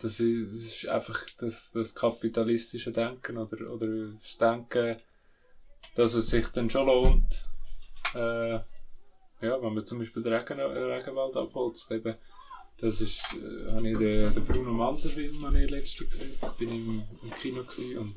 das, 0.03 0.21
ist, 0.21 0.49
das 0.49 0.57
ist 0.57 0.89
einfach 0.89 1.27
das, 1.39 1.71
das 1.73 1.95
kapitalistische 1.95 2.93
Denken 2.93 3.39
oder, 3.39 3.73
oder 3.73 4.09
das 4.09 4.37
Denken, 4.39 4.97
dass 5.95 6.15
es 6.15 6.29
sich 6.29 6.47
dann 6.49 6.71
schon 6.71 6.87
lohnt, 6.87 7.45
äh, 8.15 8.55
ja, 9.43 9.63
wenn 9.63 9.75
man 9.75 9.85
zum 9.85 9.99
Beispiel 9.99 10.23
den 10.23 10.35
Regen, 10.35 10.61
Regenwald 10.61 11.37
abholzt, 11.37 11.91
eben, 11.91 12.15
das 12.79 13.01
ist, 13.01 13.23
äh, 13.35 13.73
habe 13.73 13.89
ich 13.89 13.99
den, 13.99 14.35
den 14.35 14.45
Bruno 14.45 14.73
Manser 14.73 15.11
Film 15.11 15.45
habe 15.45 15.63
ich 15.63 15.71
letztens 15.71 16.11
gesehen, 16.11 16.33
bin 16.59 16.69
im, 16.71 17.03
im 17.23 17.31
Kino 17.35 17.63
und 18.01 18.17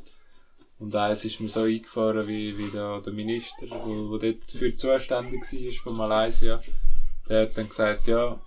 und 0.79 0.93
eins 0.95 1.23
ist 1.23 1.39
mir 1.39 1.47
so 1.47 1.61
eingefahren, 1.61 2.27
wie, 2.27 2.57
wie 2.57 2.69
da 2.69 2.99
der 2.99 3.13
Minister, 3.13 3.67
wo 3.69 4.17
dort 4.17 4.43
für 4.43 4.73
zuständig 4.73 5.41
war 5.41 5.71
von 5.83 5.97
Malaysia, 5.97 6.61
der 7.29 7.43
hat 7.43 7.57
dann 7.57 7.69
gesagt, 7.69 8.07
ja, 8.07 8.37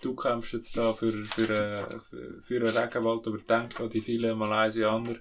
du 0.00 0.14
kämpfst 0.14 0.52
jetzt 0.52 0.76
da 0.76 0.92
für, 0.92 1.10
für, 1.10 1.50
äh, 1.50 2.00
für, 2.00 2.40
für 2.40 2.56
einen 2.56 2.76
Regenwald, 2.76 3.26
aber 3.26 3.38
denk 3.38 3.80
an 3.80 3.90
die 3.90 4.00
vielen 4.00 4.38
Malaysianer, 4.38 5.16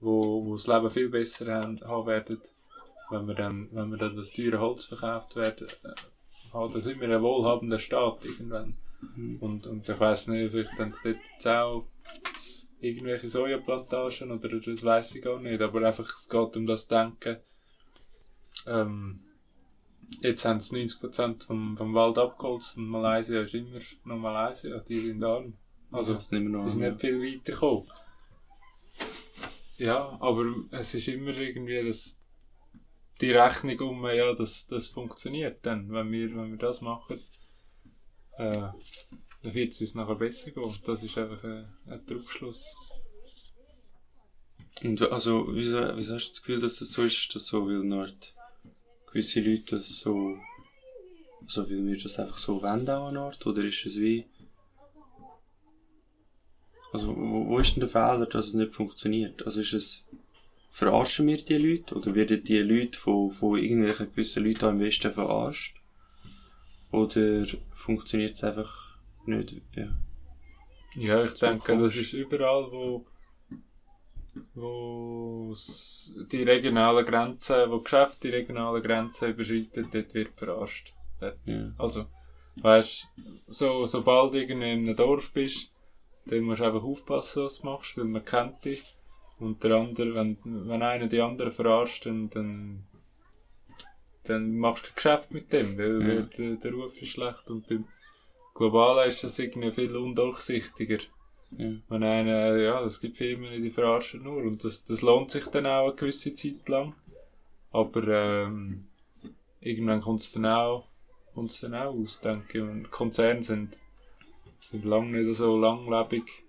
wo, 0.00 0.44
wo 0.44 0.54
das 0.54 0.66
Leben 0.66 0.90
viel 0.90 1.08
besser 1.08 1.52
haben, 1.54 1.80
haben 1.80 2.06
werden, 2.06 2.40
wenn 3.10 3.26
wir 3.26 3.34
dann, 3.34 3.68
wenn 3.72 3.90
wir 3.90 3.98
dann 3.98 4.16
das 4.16 4.32
teure 4.32 4.60
Holz 4.60 4.86
verkauft 4.86 5.36
werden, 5.36 5.68
äh, 5.84 6.52
halt, 6.52 6.74
dann 6.74 6.82
sind 6.82 7.00
wir 7.00 7.08
ein 7.08 7.22
wohlhabender 7.22 7.78
Staat 7.78 8.24
irgendwann. 8.24 8.76
Mhm. 9.14 9.36
Und, 9.40 9.66
und 9.66 9.88
ich 9.88 10.00
weiss 10.00 10.28
nicht, 10.28 10.50
vielleicht 10.50 10.78
haben 10.78 10.90
sie 10.90 11.12
dort 11.12 11.24
jetzt 11.32 11.46
auch 11.46 11.86
irgendwelche 12.80 13.28
Sojaplantagen 13.28 14.30
oder 14.30 14.60
das 14.60 14.84
weiss 14.84 15.14
ich 15.14 15.22
gar 15.22 15.40
nicht, 15.40 15.60
aber 15.60 15.82
einfach, 15.86 16.06
es 16.06 16.28
geht 16.28 16.56
um 16.56 16.66
das 16.66 16.86
Denken, 16.86 17.38
ähm, 18.66 19.20
jetzt 20.20 20.44
haben 20.44 20.60
sie 20.60 20.76
90% 20.76 21.44
vom, 21.46 21.76
vom 21.76 21.94
Wald 21.94 22.18
abgeholzt 22.18 22.76
und 22.78 22.88
Malaysia 22.88 23.42
ist 23.42 23.54
immer 23.54 23.78
noch 24.04 24.16
Malaysia, 24.18 24.78
die 24.80 25.00
sind 25.00 25.22
arm. 25.24 25.54
Also, 25.90 26.14
das 26.14 26.30
noch 26.30 26.64
die 26.64 26.70
sind 26.70 26.80
nicht 26.80 27.00
viel 27.00 27.22
weiter 27.22 27.52
gekommen. 27.52 27.86
Ja, 29.78 30.16
aber 30.20 30.52
es 30.72 30.94
ist 30.94 31.08
immer 31.08 31.36
irgendwie 31.36 31.86
das, 31.86 32.18
die 33.20 33.30
Rechnung 33.30 33.78
um, 33.80 34.06
ja, 34.06 34.34
das, 34.34 34.66
das 34.66 34.88
funktioniert 34.88 35.64
dann, 35.64 35.90
wenn 35.92 36.10
wir, 36.10 36.34
wenn 36.36 36.50
wir 36.50 36.58
das 36.58 36.80
machen. 36.80 37.18
Äh, 38.36 38.52
dann 39.42 39.54
wird 39.54 39.72
es 39.72 39.80
uns 39.80 39.94
nachher 39.94 40.16
besser 40.16 40.50
gehen. 40.50 40.74
Das 40.84 41.02
ist 41.02 41.16
einfach 41.16 41.42
ein, 41.44 41.64
ein 41.86 42.06
Trugschluss. 42.06 42.74
Und 44.82 45.00
also, 45.10 45.46
wieso, 45.50 45.96
wieso 45.96 46.14
hast 46.14 46.26
du 46.26 46.30
das 46.32 46.42
Gefühl, 46.42 46.60
dass 46.60 46.78
das 46.78 46.92
so 46.92 47.02
ist? 47.02 47.18
Ist 47.18 47.34
das 47.34 47.46
so, 47.46 47.66
weil 47.66 47.78
nur 47.84 48.06
die- 48.06 48.37
gewisse 49.18 49.40
Leute 49.40 49.76
das 49.76 50.00
so, 50.00 50.38
also 51.42 51.68
weil 51.68 51.84
wir 51.86 51.98
das 51.98 52.20
einfach 52.20 52.38
so 52.38 52.58
auch 52.58 52.62
an 52.62 53.16
Ort? 53.16 53.44
Oder 53.46 53.64
ist 53.64 53.84
es 53.84 53.98
wie, 53.98 54.26
also 56.92 57.16
wo, 57.16 57.48
wo 57.48 57.58
ist 57.58 57.74
denn 57.74 57.80
der 57.80 57.88
Fehler, 57.88 58.26
dass 58.26 58.48
es 58.48 58.54
nicht 58.54 58.72
funktioniert? 58.72 59.44
Also 59.44 59.60
ist 59.60 59.72
es, 59.72 60.06
verarschen 60.70 61.26
wir 61.26 61.38
die 61.38 61.56
Leute? 61.56 61.96
Oder 61.96 62.14
werden 62.14 62.44
die 62.44 62.58
Leute 62.58 62.96
von, 62.96 63.30
von 63.30 63.58
irgendwelchen 63.58 64.08
gewissen 64.10 64.44
Leuten 64.44 64.64
auch 64.64 64.70
im 64.70 64.80
Westen 64.80 65.10
verarscht? 65.10 65.80
Oder 66.92 67.44
funktioniert 67.74 68.36
es 68.36 68.44
einfach 68.44 68.98
nicht? 69.26 69.60
Ja. 69.74 69.88
Ja, 70.94 71.24
ich 71.24 71.32
So 71.32 71.46
denke, 71.46 71.76
das 71.76 71.96
ist 71.96 72.12
überall, 72.12 72.70
wo, 72.70 73.04
wo 74.54 75.54
die 76.32 76.42
regionalen 76.42 77.04
Grenzen, 77.04 77.70
wo 77.70 77.78
Geschäfte 77.80 78.28
die 78.28 78.34
regionalen 78.34 78.82
Grenzen 78.82 79.30
überschreiten, 79.30 79.88
dort 79.92 80.14
wird 80.14 80.38
verarscht. 80.38 80.92
ja. 81.46 81.72
Also, 81.78 82.06
weißt 82.62 83.08
so, 83.48 83.86
sobald 83.86 84.34
du 84.34 84.38
irgendwie 84.40 84.72
in 84.72 84.86
einem 84.86 84.96
Dorf 84.96 85.30
bist, 85.32 85.70
dann 86.26 86.40
musst 86.42 86.60
du 86.60 86.64
einfach 86.64 86.84
aufpassen, 86.84 87.44
was 87.44 87.60
du 87.60 87.66
machst, 87.66 87.96
weil 87.96 88.04
man 88.04 88.24
kennt 88.24 88.64
dich. 88.64 88.82
Und 89.38 89.62
der 89.62 89.76
andere, 89.76 90.14
wenn, 90.14 90.36
wenn 90.44 90.82
einer 90.82 91.06
die 91.06 91.20
anderen 91.20 91.52
verarscht, 91.52 92.06
dann, 92.06 92.28
dann, 92.30 92.84
dann 94.24 94.56
machst 94.58 94.84
du 94.84 94.88
kein 94.88 94.94
Geschäft 94.96 95.30
mit 95.32 95.52
dem, 95.52 95.78
weil, 95.78 96.08
Ja. 96.08 96.22
der, 96.22 96.56
der 96.56 96.72
Ruf 96.72 97.00
ist 97.00 97.10
schlecht. 97.12 97.48
Und 97.48 97.66
beim 97.68 97.86
Globalen 98.54 99.06
ist 99.08 99.22
das 99.22 99.38
irgendwie 99.38 99.70
viel 99.70 99.96
undurchsichtiger. 99.96 100.98
Ja. 101.56 101.72
Wenn 101.88 102.02
einer, 102.02 102.56
ja, 102.56 102.84
es 102.84 103.00
gibt 103.00 103.16
Firmen, 103.16 103.62
die 103.62 103.70
verarschen 103.70 104.22
nur. 104.22 104.42
Und 104.42 104.62
das, 104.64 104.84
das 104.84 105.02
lohnt 105.02 105.30
sich 105.30 105.46
dann 105.46 105.66
auch 105.66 105.86
eine 105.86 105.94
gewisse 105.96 106.34
Zeit 106.34 106.68
lang. 106.68 106.94
Aber 107.70 108.06
ähm, 108.08 108.88
irgendwann 109.60 110.00
kommt 110.00 110.20
es 110.20 110.32
dann 110.32 110.46
auch, 110.46 110.88
kommt's 111.34 111.60
dann 111.60 111.74
auch 111.74 111.94
aus, 111.94 112.20
denke 112.20 112.58
ich. 112.58 112.62
Und 112.64 112.90
Konzerne 112.90 113.42
sind, 113.42 113.78
sind 114.60 114.84
lange 114.84 115.22
nicht 115.22 115.36
so 115.36 115.58
langlebig, 115.58 116.44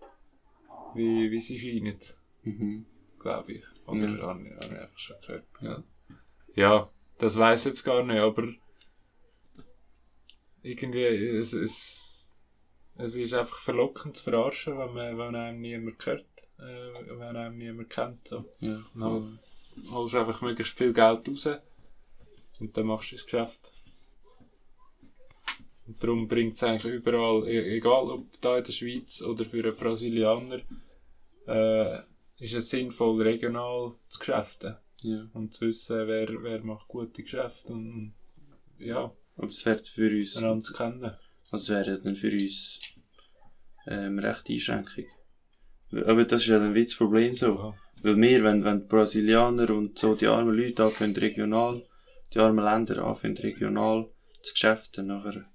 wie, 0.95 1.31
wie 1.31 1.39
sie 1.39 1.57
scheinen, 1.57 1.97
Mhm. 2.43 2.85
glaube 3.19 3.53
ich. 3.53 3.63
Oder 3.85 4.07
Ja. 4.17 4.27
habe 4.27 4.43
ich, 4.43 4.53
habe 4.53 4.65
ich 4.75 4.79
einfach 4.81 4.97
schon 4.99 5.15
gehört. 5.21 5.45
Ja. 5.61 5.83
Ja, 6.55 6.89
das 7.17 7.37
weiß 7.37 7.61
ich 7.61 7.65
jetzt 7.71 7.83
gar 7.83 8.03
nicht, 8.03 8.19
aber 8.19 8.47
irgendwie, 10.61 11.03
es, 11.03 11.53
es, 11.53 12.18
es 12.99 13.15
ist 13.15 13.33
einfach 13.33 13.57
verlockend 13.57 14.17
zu 14.17 14.25
verarschen, 14.25 14.77
wenn, 14.77 14.93
man, 14.93 15.17
wenn 15.17 15.35
einem 15.35 15.61
niemand 15.61 16.05
hört, 16.05 16.25
äh, 16.59 17.17
wenn 17.17 17.35
einem 17.35 17.57
niemand 17.57 17.89
kennt. 17.89 18.27
So. 18.27 18.45
Ja. 18.59 18.77
Dann 18.93 19.39
holst 19.91 20.13
du 20.13 20.17
einfach 20.19 20.41
möglichst 20.41 20.77
viel 20.77 20.91
Geld 20.91 21.27
raus 21.27 21.47
und 22.59 22.75
dann 22.75 22.87
machst 22.87 23.11
du 23.11 23.15
das 23.15 23.25
Geschäft. 23.25 23.71
Und 25.87 26.03
darum 26.03 26.27
bringt 26.27 26.53
es 26.53 26.63
eigentlich 26.63 26.93
überall, 26.93 27.47
e- 27.47 27.77
egal 27.77 28.09
ob 28.09 28.25
da 28.41 28.57
in 28.57 28.63
der 28.65 28.71
Schweiz 28.71 29.21
oder 29.21 29.45
für 29.45 29.63
einen 29.63 29.75
Brasilianer, 29.75 30.59
äh, 31.47 31.99
ist 32.39 32.53
es 32.53 32.69
sinnvoll, 32.69 33.21
regional 33.21 33.93
zu 34.09 34.19
geschäften 34.19 34.75
ja. 35.01 35.25
und 35.33 35.53
zu 35.53 35.67
wissen, 35.67 36.05
wer, 36.05 36.27
wer 36.43 36.63
macht 36.63 36.87
gute 36.89 37.23
Geschäfte 37.23 37.71
und 37.71 38.13
ja, 38.77 39.11
Aber 39.37 39.47
es 39.47 39.61
für 39.61 40.09
uns, 40.09 40.37
einander 40.37 40.65
zu 40.65 40.73
kennen. 40.73 41.13
Also 41.51 41.73
es 41.73 41.87
wäre 41.87 41.99
dann 41.99 42.15
für 42.15 42.31
uns 42.31 42.79
ähm, 43.87 44.19
recht 44.19 44.49
Einschränkung. 44.49 45.05
Aber 45.91 46.23
das 46.23 46.41
ist 46.41 46.47
ja 46.47 46.59
dann 46.59 46.75
wie 46.75 46.85
das 46.85 46.95
Problem 46.95 47.33
so. 47.35 47.55
Ja. 47.55 47.73
Weil 48.01 48.17
wir, 48.17 48.43
wenn, 48.43 48.63
wenn 48.63 48.81
die 48.81 48.87
Brasilianer 48.87 49.69
und 49.71 49.97
so 49.97 50.15
die 50.15 50.27
armen 50.27 50.55
Leute 50.55 50.83
anfangen 50.83 51.15
regional, 51.15 51.83
die 52.33 52.39
armen 52.39 52.63
Länder 52.63 53.03
anfangen 53.03 53.37
regional 53.37 54.09
zu 54.41 54.53
geschäften, 54.53 55.07
nachher 55.07 55.45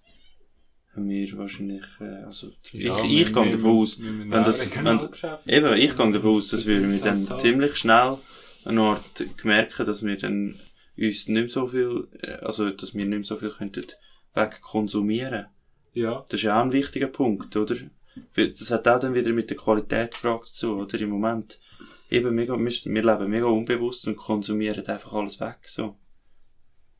haben 0.94 1.08
wir 1.08 1.38
wahrscheinlich, 1.38 1.84
äh, 2.00 2.24
also 2.24 2.50
Ja, 2.72 2.98
ich, 3.04 3.28
ich 3.28 3.32
gehe 3.32 3.52
davon 3.52 3.78
aus, 3.78 3.98
wenn 4.00 4.30
das, 4.30 4.70
wenn, 4.76 5.00
eben, 5.46 5.74
ich 5.74 5.96
gehe 5.96 6.12
davon 6.12 6.36
aus, 6.36 6.48
dass 6.48 6.66
wir 6.66 6.80
Das 6.80 6.90
mit 6.90 7.04
dem 7.04 7.38
ziemlich 7.38 7.76
schnell 7.76 8.18
eine 8.64 8.80
Art 8.80 9.44
merken, 9.44 9.86
dass 9.86 10.02
wir 10.02 10.16
dann 10.16 10.54
uns 10.96 11.28
nicht 11.28 11.28
mehr 11.28 11.48
so 11.48 11.66
viel, 11.66 12.08
äh, 12.20 12.32
also 12.44 12.70
dass 12.70 12.94
wir 12.94 13.04
nicht 13.04 13.10
mehr 13.10 13.24
so 13.24 13.36
viel 13.36 13.50
könnten 13.50 13.86
wegkonsumieren. 14.34 15.46
Ja, 15.94 16.24
Das 16.28 16.34
ist 16.40 16.42
ja 16.42 16.58
auch 16.58 16.64
ein 16.64 16.72
wichtiger 16.72 17.06
Punkt, 17.08 17.56
oder? 17.56 17.76
Das 18.36 18.70
hat 18.70 18.86
auch 18.88 18.98
dann 19.00 19.14
wieder 19.14 19.32
mit 19.32 19.48
der 19.50 19.56
Qualitätsfrage 19.56 20.44
zu, 20.46 20.76
oder? 20.76 21.00
Im 21.00 21.10
Moment, 21.10 21.58
eben 22.10 22.34
mega, 22.34 22.56
wir, 22.58 22.64
wir 22.66 23.02
leben 23.02 23.30
mega 23.30 23.46
unbewusst 23.46 24.06
und 24.06 24.16
konsumieren 24.16 24.86
einfach 24.86 25.12
alles 25.14 25.40
weg, 25.40 25.58
so. 25.66 25.96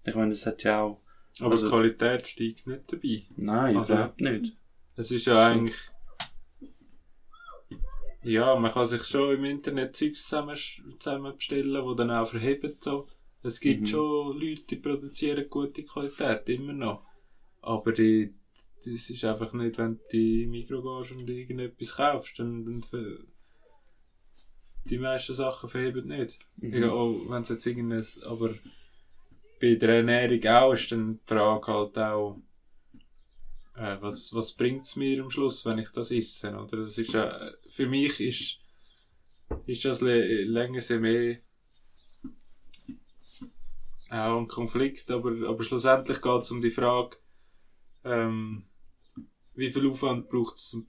Ich 0.05 0.15
meine, 0.15 0.31
das 0.31 0.47
hat 0.47 0.63
ja 0.65 0.83
auch, 0.83 1.01
aber 1.41 1.51
Also- 1.53 1.67
die 1.67 1.71
Qualität 1.73 2.27
steigt 2.29 2.67
nicht 2.67 2.93
dabei. 2.93 3.23
nein, 3.37 3.77
Also- 3.77 3.95
überhaupt 3.95 4.21
nicht. 4.21 4.57
Es 4.97 5.11
ist 5.11 5.27
ja 5.27 5.35
So. 5.35 5.41
eigentlich. 5.41 5.77
Ja, 8.23 8.57
man 8.57 8.73
kann 8.73 8.87
sich 8.87 9.05
schon 9.05 9.35
im 9.37 9.45
Internet 9.45 9.97
Zeugs 9.97 10.23
zusammen, 10.25 10.57
zusammen 10.99 11.37
bestellen, 11.37 11.85
die 11.87 11.97
dann 11.97 12.11
auch 12.11 12.29
verheben. 12.29 12.75
So. 12.81 13.07
Es 13.43 13.61
gibt 13.61 13.83
Mhm. 13.83 13.87
schon 13.87 14.41
Leute, 14.41 14.63
die 14.71 14.77
produzieren 14.77 15.47
gute 15.51 15.83
Qualität, 15.85 16.49
immer 16.49 16.73
noch. 16.73 17.03
Aber 17.61 17.93
die, 17.93 18.35
das 18.87 19.11
ist 19.11 19.25
einfach 19.25 19.53
nicht, 19.53 19.79
wenn 19.79 19.97
du 19.97 20.03
in 20.03 20.09
die 20.13 20.47
Mikro 20.47 20.83
gehst 20.83 21.13
und 21.13 21.29
irgendetwas 21.29 21.97
kaufst, 21.97 22.39
dann, 22.39 22.65
dann 22.65 22.83
die 24.85 24.99
meisten 24.99 25.35
Sachen 25.35 25.69
verheben 25.69 26.09
nicht. 26.09 26.39
Mhm. 26.57 26.75
Ja, 26.75 26.91
auch 26.91 27.15
wenn 27.29 27.43
es 27.43 27.49
jetzt 27.49 27.67
irgendein, 27.67 28.05
aber 28.27 28.51
bei 29.61 29.75
der 29.77 29.97
Ernährung 29.97 30.47
auch 30.47 30.73
ist 30.73 30.93
dann 30.93 31.21
die 31.21 31.35
Frage 31.35 31.73
halt 31.73 31.99
auch, 31.99 32.41
äh, 33.77 33.97
was, 34.01 34.33
was 34.35 34.53
bringt 34.53 34.83
es 34.83 34.97
mir 34.97 35.23
am 35.23 35.31
Schluss, 35.31 35.65
wenn 35.65 35.79
ich 35.79 35.91
das 35.91 36.11
esse, 36.11 36.55
oder? 36.55 36.85
Das 36.85 36.99
ist 36.99 37.13
ja, 37.13 37.51
für 37.69 37.87
mich 37.87 38.21
ist, 38.21 38.59
ist 39.67 39.85
das 39.85 40.01
länger 40.01 40.99
mehr 41.01 41.39
auch 44.11 44.39
ein 44.39 44.49
Konflikt, 44.49 45.11
aber, 45.11 45.49
aber 45.49 45.65
schlussendlich 45.65 46.21
geht 46.21 46.43
es 46.43 46.51
um 46.51 46.63
die 46.63 46.71
Frage, 46.71 47.17
ähm, 48.05 48.65
wie 49.55 49.71
viel 49.71 49.89
Aufwand 49.89 50.29
braucht 50.29 50.57
es 50.57 50.69
zum 50.71 50.87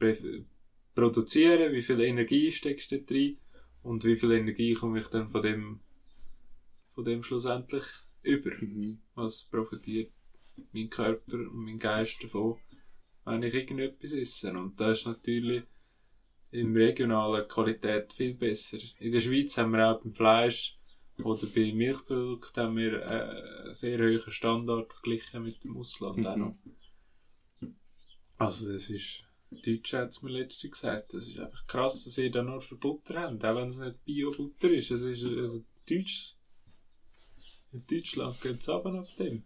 Produzieren, 0.94 1.74
wie 1.74 1.82
viel 1.82 2.00
Energie 2.02 2.52
steckst 2.52 2.92
du 2.92 3.02
da 3.02 3.14
rein 3.14 3.38
und 3.84 4.04
wie 4.06 4.16
viel 4.16 4.32
Energie 4.32 4.74
komme 4.74 5.00
ich 5.00 5.08
dann 5.08 5.28
von 5.30 5.42
dem, 5.42 5.80
von 6.94 7.04
dem 7.04 7.24
schlussendlich 7.24 7.84
über? 8.24 8.52
Mhm. 8.60 9.00
Was 9.16 9.44
profitiert 9.44 10.12
mein 10.72 10.90
Körper 10.90 11.38
und 11.38 11.66
mein 11.66 11.80
Geist 11.80 12.24
davon, 12.24 12.58
wenn 13.26 13.44
ich 13.44 13.54
irgendetwas 13.54 14.14
esse? 14.14 14.52
Und 14.54 14.80
das 14.80 15.00
ist 15.00 15.06
natürlich 15.08 15.64
im 16.52 16.76
regionalen 16.76 17.48
Qualität 17.48 18.14
viel 18.14 18.34
besser. 18.36 18.78
In 19.00 19.12
der 19.12 19.20
Schweiz 19.20 19.58
haben 19.58 19.72
wir 19.74 19.90
auch 19.90 20.02
beim 20.02 20.14
Fleisch 20.16 20.78
oder 21.22 21.46
bei 21.54 21.74
Milchprodukten 21.74 22.64
haben 22.64 22.78
wir 22.78 23.02
äh, 23.02 23.64
einen 23.66 23.74
sehr 23.74 24.00
hohen 24.00 24.32
Standard 24.32 24.92
verglichen 24.94 25.44
mit 25.44 25.64
dem 25.64 25.76
Ausland 25.78 26.26
auch 26.26 26.36
Mhm. 26.36 26.42
noch. 26.42 26.56
Also 28.38 28.72
das 28.72 28.90
ist, 28.90 29.24
Deutsche 29.66 29.98
hat 30.00 30.10
es 30.10 30.22
mir 30.22 30.32
letztens 30.32 30.72
gesagt, 30.74 31.14
das 31.14 31.28
ist 31.28 31.40
einfach 31.40 31.66
krass, 31.68 32.04
dass 32.04 32.18
ihr 32.18 32.32
da 32.32 32.42
nur 32.44 32.62
für 32.62 32.76
Butter 32.76 33.22
habt, 33.22 33.44
auch 33.46 33.56
wenn 33.56 33.70
es 33.70 33.78
nicht 33.78 34.04
Bio-Butter 34.06 34.70
ist. 34.70 34.92
Es 34.92 35.04
ist 35.04 35.24
also 35.24 35.64
Deutsch, 35.90 36.36
in 37.72 37.86
Deutschland 37.88 38.40
geht 38.42 38.60
es 38.60 38.70
ab 38.70 38.86
auf 38.86 39.16
dem. 39.16 39.44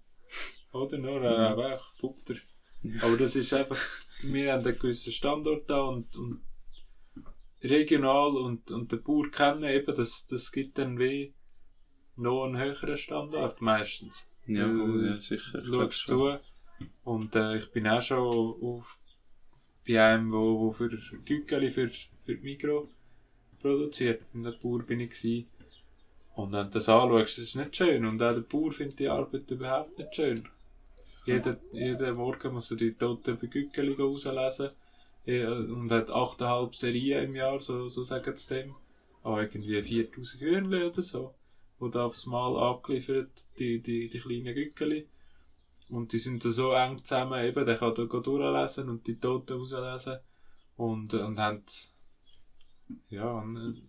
Oder 0.72 0.98
nur 0.98 1.22
äh, 1.24 1.54
Mhm. 1.54 1.60
einfach 1.60 1.96
Butter. 1.96 2.36
Aber 3.02 3.18
das 3.18 3.36
ist 3.36 3.54
einfach, 3.54 3.80
wir 4.24 4.54
haben 4.54 4.66
einen 4.66 4.80
gewissen 4.80 5.12
Standort 5.12 5.70
da 5.70 5.82
und, 5.82 6.16
und 6.16 6.42
regional 7.62 8.38
und, 8.38 8.72
und 8.72 8.92
der 8.92 8.98
Bauer 8.98 9.30
kennen 9.32 9.64
eben, 9.66 9.96
das, 9.96 10.26
das 10.28 10.52
gibt 10.52 10.78
dann 10.78 10.98
wie 10.98 11.34
noch 12.16 12.46
einen 12.46 12.58
höheren 12.58 12.98
Standard 12.98 13.62
meistens. 13.62 14.30
Ja, 14.46 14.66
voll, 14.66 15.06
ja 15.06 15.22
sicher. 15.22 15.64
Schaust 15.66 16.06
zu. 16.08 16.38
Und 17.04 17.36
äh, 17.36 17.58
ich 17.58 17.72
bin 17.72 17.88
auch 17.88 18.02
schon 18.02 18.56
auf, 18.62 18.98
bei 19.88 20.04
einem, 20.04 20.32
wo, 20.32 20.60
wo 20.60 20.72
für 20.72 20.90
Gückeli 21.26 21.70
für, 21.72 21.90
für 21.90 22.36
die 22.36 22.44
Mikro 22.44 22.90
produziert. 23.60 24.22
Und 24.34 24.44
der 24.44 24.52
Bauer 24.52 24.84
bin 24.84 25.00
ich 25.00 25.10
gewesen. 25.10 25.48
Und 26.36 26.54
wenn 26.54 26.66
du 26.66 26.72
das 26.72 26.88
anschaust, 26.88 27.38
das 27.38 27.46
ist 27.46 27.56
nicht 27.56 27.76
schön. 27.76 28.06
Und 28.06 28.22
auch 28.22 28.34
der 28.34 28.42
Bauer 28.42 28.72
findet 28.72 29.00
die 29.00 29.10
Arbeit 29.10 29.50
überhaupt 29.52 29.98
nicht 29.98 30.16
schön. 30.16 30.48
Jeden, 31.26 31.58
jeden 31.74 32.16
Morgen 32.16 32.54
muss 32.54 32.72
er 32.72 32.78
die 32.78 32.94
toten 32.94 33.38
Gückeli 33.40 33.94
rauslesen. 33.94 34.70
Und 35.26 35.92
hat 35.92 36.10
8,5 36.10 36.76
Serien 36.76 37.26
im 37.26 37.36
Jahr, 37.36 37.60
so, 37.60 37.88
so 37.88 38.04
sagen 38.04 38.36
sie 38.36 38.56
dem. 38.56 38.76
Ah, 39.24 39.42
irgendwie 39.42 39.82
4000 39.82 40.42
Hühnchen 40.42 40.84
oder 40.84 41.02
so. 41.02 41.36
Da 41.80 42.06
aufs 42.06 42.26
Mal 42.26 42.58
abgeliefert, 42.58 43.30
die, 43.58 43.80
die, 43.80 44.10
die 44.10 44.20
kleinen 44.20 44.56
Gückeli. 44.56 45.08
Und 45.90 46.14
die 46.14 46.20
sind 46.20 46.46
da 46.46 46.52
so 46.52 46.72
eng 46.74 47.04
zusammen, 47.04 47.44
eben, 47.44 47.66
der 47.66 47.78
kann 47.78 47.96
da 47.96 48.04
durchlesen 48.06 48.90
und 48.90 49.08
die 49.08 49.18
Toten 49.18 49.54
rauslesen. 49.60 50.20
Und, 50.78 51.14
äh, 51.14 51.24
und 51.24 51.40
haben, 51.40 51.64
ja, 53.10 53.40
einen- 53.40 53.88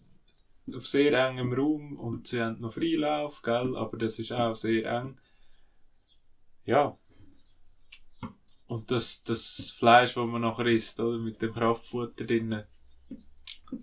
auf 0.74 0.86
sehr 0.86 1.12
engem 1.28 1.53
Raum 1.53 1.98
und 1.98 2.28
sie 2.28 2.40
haben 2.40 2.61
noch 2.61 2.72
Freilauf, 2.72 3.42
gell, 3.42 3.76
aber 3.76 3.96
das 3.98 4.18
ist 4.18 4.32
auch 4.32 4.55
sehr 4.55 4.84
eng. 4.90 5.18
Ja. 6.64 6.96
Und 8.66 8.90
das, 8.90 9.24
das 9.24 9.70
Fleisch, 9.76 10.14
das 10.14 10.26
man 10.26 10.42
nachher 10.42 10.66
isst, 10.66 11.01
oder, 11.01 11.18
mit 11.18 11.42
dem 11.42 11.53
Kraftfutter 11.53 12.24
drinnen, 12.24 12.64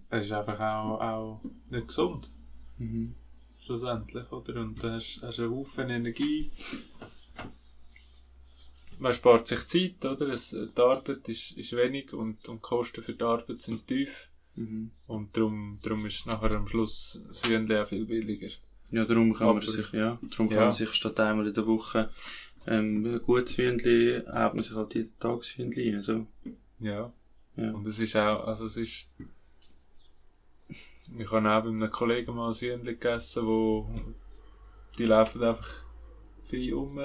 das 0.09 0.26
ist 0.26 0.32
einfach 0.32 0.59
auch, 0.59 0.99
auch 1.01 1.41
nicht 1.70 1.88
gesund 1.88 2.30
Mhm. 2.78 3.15
schlussendlich, 3.59 4.32
oder? 4.32 4.61
Und 4.61 4.82
dann 4.84 4.93
hast, 4.93 5.22
hast 5.24 5.39
einen 5.39 5.51
Haufen 5.51 5.89
Energie. 5.89 6.51
Man 9.00 9.14
spart 9.14 9.48
sich 9.48 9.66
Zeit, 9.68 10.06
oder? 10.06 10.30
Es, 10.30 10.50
die 10.52 10.82
Arbeit 10.82 11.28
ist, 11.30 11.52
ist 11.58 11.74
wenig 11.76 12.14
und, 12.14 12.48
und 12.48 12.58
die 12.58 12.62
Kosten 12.62 13.04
für 13.04 13.14
die 13.14 13.24
Arbeit 13.24 13.62
sind 13.62 13.86
tief. 13.88 14.30
Mhm. 14.56 14.91
Und 15.06 15.38
darum, 15.38 15.80
darum 15.84 16.06
ist 16.06 16.26
nachher 16.26 16.52
am 16.56 16.68
Schluss 16.68 17.22
das 17.28 17.43
Hühnchen 17.43 17.78
auch 17.78 17.88
viel 17.88 18.06
billiger. 18.06 18.48
Ja, 18.89 19.06
darum 19.06 19.34
kann 19.34 19.48
man 19.48 19.62
sich, 19.62 19.91
ja, 19.91 20.18
darum 20.30 20.50
kann 20.50 20.58
Ja. 20.58 20.64
man 20.66 20.72
sich 20.72 20.91
statt 20.93 21.20
einmal 21.20 21.45
in 21.48 21.54
der 21.54 21.68
Woche 21.68 22.10
ähm, 22.66 23.06
ein 23.06 23.22
gutes 23.22 23.58
Hühnchen, 23.58 24.26
hat 24.28 24.54
man 24.56 24.64
sich 24.64 24.76
halt 24.76 24.95
jeden 24.95 25.20
Tag 25.20 25.39
das 25.39 25.50
Hühnchen 25.58 25.93
rein, 25.95 26.02
so. 26.02 26.26
Ja. 26.80 27.12
Ja. 27.56 27.72
Und 27.72 27.86
es 27.86 28.00
ist 28.00 28.16
auch, 28.16 28.48
also 28.48 28.66
es 28.66 28.78
ist, 28.78 29.08
ich 30.70 31.32
habe 31.32 31.50
auch 31.50 31.64
bei 31.64 31.70
einem 31.70 31.91
Kollegen 31.91 32.36
mal 32.36 32.50
ein 32.50 32.56
Hühnchen 32.56 32.86
gegessen, 32.86 33.45
wo 33.45 33.89
die 34.98 35.06
laufen 35.06 35.43
einfach 35.43 35.68
frei 36.43 36.74
um 36.74 37.00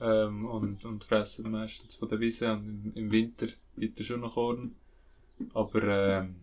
ähm, 0.00 0.46
und, 0.46 0.84
und 0.84 1.04
fressen 1.04 1.50
meistens 1.50 1.94
von 1.94 2.08
der 2.08 2.20
Wiese 2.20 2.52
und 2.52 2.92
im, 2.94 3.02
im 3.04 3.10
Winter 3.10 3.48
gibt 3.76 4.00
es 4.00 4.06
schon 4.06 4.20
noch 4.20 4.34
Korn. 4.34 4.74
Aber 5.52 5.82
ähm, 5.82 6.36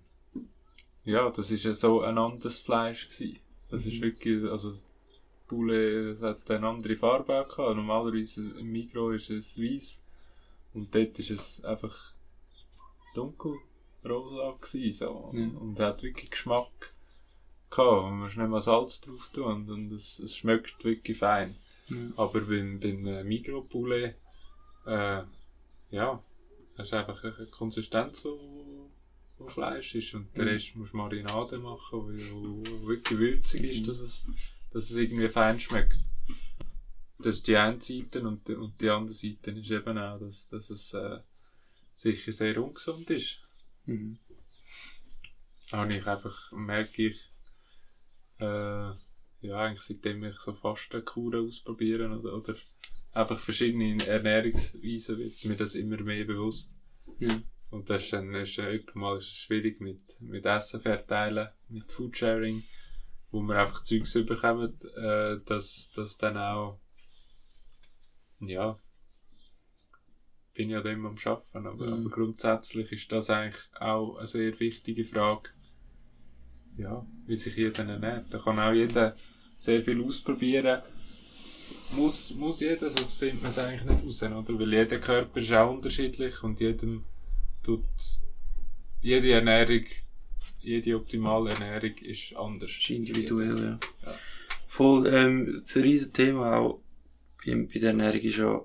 ja, 1.05 1.29
das 1.29 1.51
ist 1.51 1.63
ja 1.63 1.73
so 1.73 2.01
ein 2.01 2.17
anderes 2.17 2.59
Fleisch 2.59 3.09
gewesen. 3.09 3.39
Das 3.69 3.85
ist 3.85 3.99
Mhm. 3.99 4.01
wirklich, 4.03 4.51
also 4.51 4.69
das 4.69 4.87
Poulet, 5.47 6.11
das 6.11 6.21
hat 6.21 6.49
eine 6.51 6.67
andere 6.67 6.95
Farbe 6.95 7.41
auch 7.41 7.47
gehabt. 7.47 7.75
Normalerweise 7.75 8.41
im 8.59 8.71
Mikro 8.71 9.11
ist 9.11 9.29
es 9.29 9.57
weiß 9.59 10.01
und 10.73 10.93
dort 10.93 11.19
ist 11.19 11.31
es 11.31 11.63
einfach 11.63 12.13
dunkel 13.13 13.57
rosa 14.05 14.51
gewesen, 14.59 14.93
so. 14.93 15.29
Ja. 15.33 15.47
Und 15.59 15.79
hat 15.79 16.03
wirklich 16.03 16.31
Geschmack 16.31 16.93
gehabt. 17.69 18.03
Man 18.03 18.19
muss 18.19 18.35
nicht 18.35 18.49
mal 18.49 18.61
Salz 18.61 19.01
drauf 19.01 19.29
tun 19.33 19.43
und, 19.45 19.69
und 19.69 19.91
es, 19.93 20.19
es 20.19 20.35
schmeckt 20.37 20.83
wirklich 20.83 21.17
fein. 21.17 21.55
Ja. 21.91 21.97
Aber 22.17 22.41
beim, 22.41 22.79
beim 22.79 23.05
äh, 23.05 23.23
Mikropoulet, 23.23 24.15
äh, 24.85 25.23
ja, 25.91 26.23
hast 26.77 26.91
du 26.91 26.95
einfach 26.95 27.23
eine 27.23 27.47
Konsistenz, 27.47 28.23
wo 28.25 29.47
Fleisch 29.47 29.95
ist. 29.95 30.13
Und 30.13 30.35
den 30.37 30.45
Mhm. 30.45 30.49
Rest 30.51 30.75
musst 30.75 30.93
du 30.93 30.97
Marinade 30.97 31.57
machen, 31.59 31.99
wo 32.03 32.87
wirklich 32.87 33.19
würzig 33.19 33.63
ist, 33.63 33.81
Mhm. 33.81 33.85
dass 33.87 33.99
es, 33.99 34.27
dass 34.71 34.89
es 34.91 34.95
irgendwie 34.97 35.27
fein 35.27 35.59
schmeckt. 35.59 35.99
Das 37.19 37.37
ist 37.37 37.47
die 37.47 37.55
eine 37.57 37.79
Seite 37.81 38.21
und, 38.21 38.47
die- 38.47 38.55
und 38.55 38.79
die 38.81 38.89
andere 38.89 39.13
Seite 39.13 39.51
ist 39.51 39.69
eben 39.71 39.97
auch, 39.97 40.19
dass, 40.19 40.47
dass 40.49 40.69
es 40.71 40.93
äh, 40.93 41.19
sicher 41.95 42.31
sehr 42.31 42.63
ungesund 42.63 43.07
ist. 43.11 43.39
Mhm. 43.85 44.17
Habe 45.71 45.95
ich 45.95 46.05
einfach, 46.07 46.51
merke 46.51 47.07
ich, 47.07 47.29
äh, 48.39 48.91
ja, 49.41 49.57
eigentlich 49.57 49.81
seitdem 49.81 50.23
ich 50.23 50.39
so 50.39 50.53
Fastenkuren 50.53 51.47
ausprobieren 51.47 52.13
oder, 52.13 52.35
oder 52.35 52.55
einfach 53.13 53.39
verschiedene 53.39 54.05
Ernährungsweisen 54.05 55.17
wird 55.17 55.45
mir 55.45 55.55
das 55.55 55.75
immer 55.75 55.97
mehr 56.01 56.25
bewusst. 56.25 56.77
Ja. 57.19 57.41
Und 57.69 57.89
das 57.89 58.03
ist 58.03 58.13
dann, 58.13 58.33
ist 58.33 58.57
dann 58.57 58.79
mal 58.93 59.17
ist 59.17 59.27
es 59.27 59.37
schwierig 59.37 59.79
mit, 59.79 60.19
mit 60.21 60.45
Essen 60.45 60.81
verteilen, 60.81 61.49
mit 61.69 61.91
Foodsharing, 61.91 62.63
wo 63.31 63.41
wir 63.41 63.55
einfach 63.55 63.83
Zeugs 63.83 64.13
bekommen, 64.13 64.75
äh, 64.97 65.37
dass, 65.45 65.91
dass 65.91 66.17
dann 66.17 66.37
auch, 66.37 66.79
ja, 68.41 68.77
bin 70.53 70.69
ja 70.69 70.81
da 70.81 70.89
immer 70.89 71.09
am 71.09 71.17
Arbeiten, 71.23 71.65
aber, 71.65 71.87
Mhm. 71.87 71.93
aber 71.93 72.09
grundsätzlich 72.09 72.91
ist 72.91 73.11
das 73.11 73.29
eigentlich 73.29 73.69
auch 73.79 74.17
eine 74.17 74.27
sehr 74.27 74.59
wichtige 74.59 75.05
Frage, 75.05 75.49
ja, 76.77 77.05
wie 77.27 77.35
sich 77.35 77.55
jeder 77.55 77.85
ernährt. 77.85 78.25
Da 78.29 78.37
kann 78.37 78.59
auch 78.59 78.73
jeder 78.73 79.15
sehr 79.57 79.81
viel 79.81 80.03
ausprobieren. 80.03 80.81
Muss, 81.95 82.33
muss 82.35 82.61
jeder, 82.61 82.89
sonst 82.89 83.13
findet 83.13 83.41
man 83.41 83.51
es 83.51 83.59
eigentlich 83.59 83.83
nicht 83.83 84.05
raus, 84.05 84.23
oder? 84.23 84.59
Weil 84.59 84.73
jeder 84.73 84.97
Körper 84.97 85.41
ist 85.41 85.51
auch 85.53 85.71
unterschiedlich 85.71 86.41
und 86.43 86.59
jedem 86.59 87.03
tut, 87.63 87.83
jede 89.01 89.31
Ernährung, 89.31 89.85
jede 90.59 90.95
optimale 90.95 91.51
Ernährung 91.51 91.95
ist 92.01 92.35
anders. 92.35 92.71
ist 92.71 92.89
individuell, 92.89 93.57
ja. 93.57 93.79
Ja. 94.05 94.15
Voll, 94.67 95.07
ähm, 95.07 95.61
das 95.63 95.75
riesen 95.75 96.13
Thema 96.13 96.57
auch 96.57 96.81
bei, 97.45 97.55
bei 97.55 97.79
der 97.79 97.89
Ernährung 97.89 98.21
ist 98.21 98.37
ja 98.37 98.61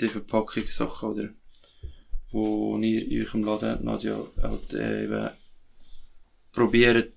die 0.00 0.08
Verpackungssachen, 0.08 1.08
oder? 1.10 1.28
Wo 2.30 2.78
ihr 2.78 3.06
in 3.06 3.26
eurem 3.26 3.44
Laden, 3.44 3.84
Nadja, 3.84 4.18
halt, 4.42 4.72
äh, 4.72 5.04
eben 5.04 5.30
probiert, 6.52 7.12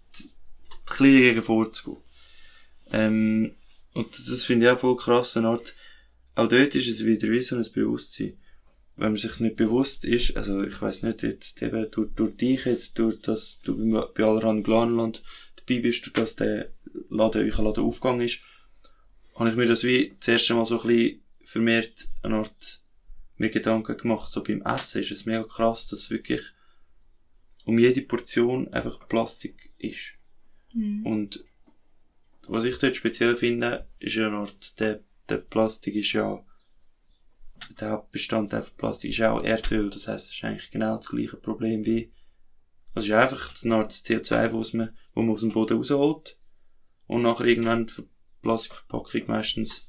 bisschen 0.98 1.22
dagegen 1.22 1.41
vorzugehen. 1.41 1.98
Ähm, 2.91 3.56
und 3.94 4.12
das 4.12 4.44
finde 4.44 4.66
ich 4.66 4.72
auch 4.72 4.80
voll 4.80 4.98
krass, 4.98 5.38
eine 5.38 5.50
Art, 5.50 5.76
auch 6.36 6.48
dort 6.48 6.76
ist 6.76 6.88
es 6.88 7.06
wieder 7.06 7.30
wie 7.30 7.41
so 7.41 7.56
ein 7.56 7.66
Bewusstsein. 7.74 8.38
Wenn 8.96 9.10
man 9.10 9.18
sich 9.18 9.39
nicht 9.39 9.56
bewusst 9.56 10.06
ist, 10.06 10.38
also 10.38 10.64
ich 10.64 10.80
weiß 10.80 11.04
nicht, 11.04 11.24
jetzt 11.24 11.62
eben 11.62 11.89
durch, 11.91 12.10
durch 12.16 12.38
dich 12.38 12.66
jetzt, 12.66 13.00
durch 13.00 13.20
das 13.22 13.62
du 13.62 13.76
bei, 14.14 14.24
allerhand 14.24 14.64
Glanland 14.64 15.24
dabei 15.56 15.82
bist, 15.82 16.06
durch 16.06 16.14
das 16.14 16.36
der 16.36 16.70
Laden, 17.10 17.41
euer 17.41 17.64
Laden 17.64 17.84
aufgegangen 17.84 18.22
ist, 18.22 18.39
habe 19.36 19.50
ich 19.50 19.56
mir 19.56 19.66
das 19.66 19.84
wie 19.84 20.16
das 20.20 20.28
erste 20.28 20.54
Mal 20.54 20.66
so 20.66 20.82
ein 20.82 20.88
bisschen 20.88 21.22
vermehrt 21.44 22.08
eine 22.22 22.38
Art 22.38 22.82
mir 23.38 23.50
Gedanken 23.50 23.98
gemacht. 23.98 24.32
So 24.32 24.44
beim 24.44 24.62
Essen 24.62 25.02
ist 25.02 25.12
es 25.12 25.26
mega 25.26 25.44
krass, 25.44 25.88
dass 25.88 26.12
wirklich 26.12 26.41
um 27.66 27.80
jede 27.80 28.02
Portion 28.02 28.72
einfach 28.74 29.08
Plastik 29.08 29.72
ist. 29.78 30.14
Mhm. 30.74 31.05
Und 31.05 31.45
was 32.47 32.65
ich 32.65 32.78
dort 32.78 32.95
speziell 32.95 33.36
finde, 33.36 33.88
ist 33.99 34.15
ja 34.15 34.30
Art, 34.30 34.80
der, 34.80 35.01
der 35.30 35.38
Plastik 35.38 35.95
ist 35.95 36.13
ja, 36.13 36.43
der 37.80 37.91
Hauptbestandteil 37.91 38.63
von 38.63 38.78
Plastik 38.78 39.11
ist 39.11 39.21
auch 39.21 39.43
Erdöl. 39.43 39.89
Das 39.89 40.07
heisst, 40.07 40.28
es 40.28 40.38
ist 40.38 40.43
eigentlich 40.43 40.71
genau 40.71 40.97
das 40.97 41.07
gleiche 41.07 41.38
Problem 41.38 41.86
wie, 41.86 42.11
also 42.93 43.05
es 43.05 43.05
ist 43.05 43.13
einfach 43.13 43.71
Art 43.71 43.91
CO2, 43.91 44.53
was 44.53 44.74
man, 44.74 44.95
wo 45.13 45.21
man 45.21 45.32
aus 45.32 45.41
dem 45.41 45.51
Boden 45.51 45.78
rausholt. 45.78 46.38
Und 47.07 47.21
nachher 47.21 47.45
irgendwann 47.45 47.88
die 47.88 48.03
Plastikverpackung 48.41 49.28
meistens, 49.28 49.88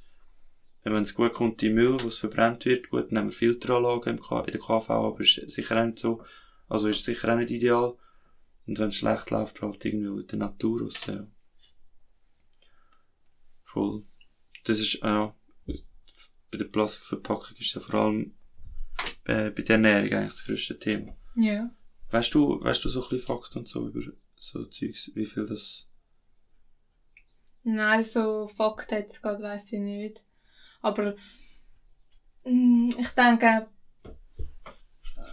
wenn 0.85 1.03
es 1.03 1.15
gut 1.15 1.33
kommt, 1.33 1.61
die 1.63 1.71
Müll, 1.71 1.97
was 2.05 2.19
verbrennt 2.19 2.67
wird, 2.67 2.91
gut, 2.91 3.11
nehmen 3.11 3.29
wir 3.29 3.33
Filteranlagen 3.33 4.19
in 4.19 4.47
der 4.47 4.61
KV, 4.61 4.91
aber 4.91 5.21
ist 5.21 5.51
sicher 5.51 5.81
auch 5.81 5.87
nicht 5.87 5.99
so, 5.99 6.23
also 6.69 6.89
ist 6.89 7.05
sicher 7.05 7.33
auch 7.33 7.39
nicht 7.39 7.51
ideal. 7.51 7.97
Und 8.67 8.79
wenn 8.79 8.89
es 8.89 8.97
schlecht 8.97 9.31
läuft, 9.31 9.61
halt 9.63 9.85
irgendwo 9.85 10.19
in 10.19 10.27
der 10.27 10.39
Natur 10.39 10.83
raus, 10.83 11.07
ja. 11.07 11.27
Voll. 13.63 14.05
Das 14.65 14.79
ist, 14.81 14.95
ja, 14.95 15.35
bei 16.51 16.59
der 16.59 16.65
Plastikverpackung 16.67 17.57
ist 17.59 17.75
ja 17.75 17.81
vor 17.81 18.01
allem 18.01 18.35
äh, 19.25 19.51
bei 19.51 19.63
der 19.63 19.77
Ernährung 19.77 20.13
eigentlich 20.13 20.33
das 20.33 20.45
grösste 20.45 20.79
Thema. 20.79 21.17
Ja. 21.37 21.71
Weißt 22.11 22.35
du, 22.35 22.63
weißt 22.63 22.85
du 22.85 22.89
so 22.89 23.03
ein 23.03 23.09
bisschen 23.09 23.27
Fakten 23.27 23.59
und 23.59 23.69
so 23.69 23.89
über 23.89 24.01
so 24.37 24.65
Zeugs, 24.67 25.11
wie 25.15 25.27
viel 25.27 25.47
das, 25.47 25.91
Nein, 27.65 28.05
so 28.05 28.47
Fakten 28.47 28.97
jetzt 28.97 29.23
gerade 29.23 29.43
weiss 29.43 29.73
ich 29.73 29.81
nicht. 29.81 30.25
Aber 30.83 31.17
mm, 32.45 32.91
ich 32.99 33.09
denke, 33.09 33.69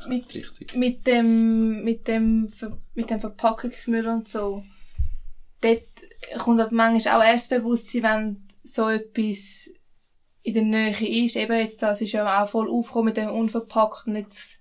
mit, 0.08 0.34
richtig. 0.34 0.76
mit 0.76 1.08
dem, 1.08 1.84
mit 1.84 2.08
dem, 2.08 2.50
Ver- 2.50 2.78
mit 2.94 3.10
dem 3.10 3.20
Verpackungsmüll 3.20 4.08
und 4.08 4.28
so, 4.28 4.64
dort 5.62 5.84
kommt 6.40 6.60
halt 6.60 6.72
manchmal 6.72 7.20
auch 7.20 7.24
erst 7.24 7.50
Bewusstsein, 7.50 8.04
wenn 8.04 8.48
so 8.64 8.90
etwas 8.90 9.72
in 10.44 10.54
der 10.54 10.64
Nähe 10.64 11.24
ist. 11.26 11.36
Eben 11.36 11.58
jetzt, 11.58 11.84
das 11.84 12.02
ist 12.02 12.14
ja 12.14 12.44
auch 12.44 12.50
voll 12.50 12.70
aufgekommen 12.70 13.06
mit 13.06 13.18
dem 13.18 13.30
Unverpackten. 13.30 14.16
Jetzt 14.16 14.60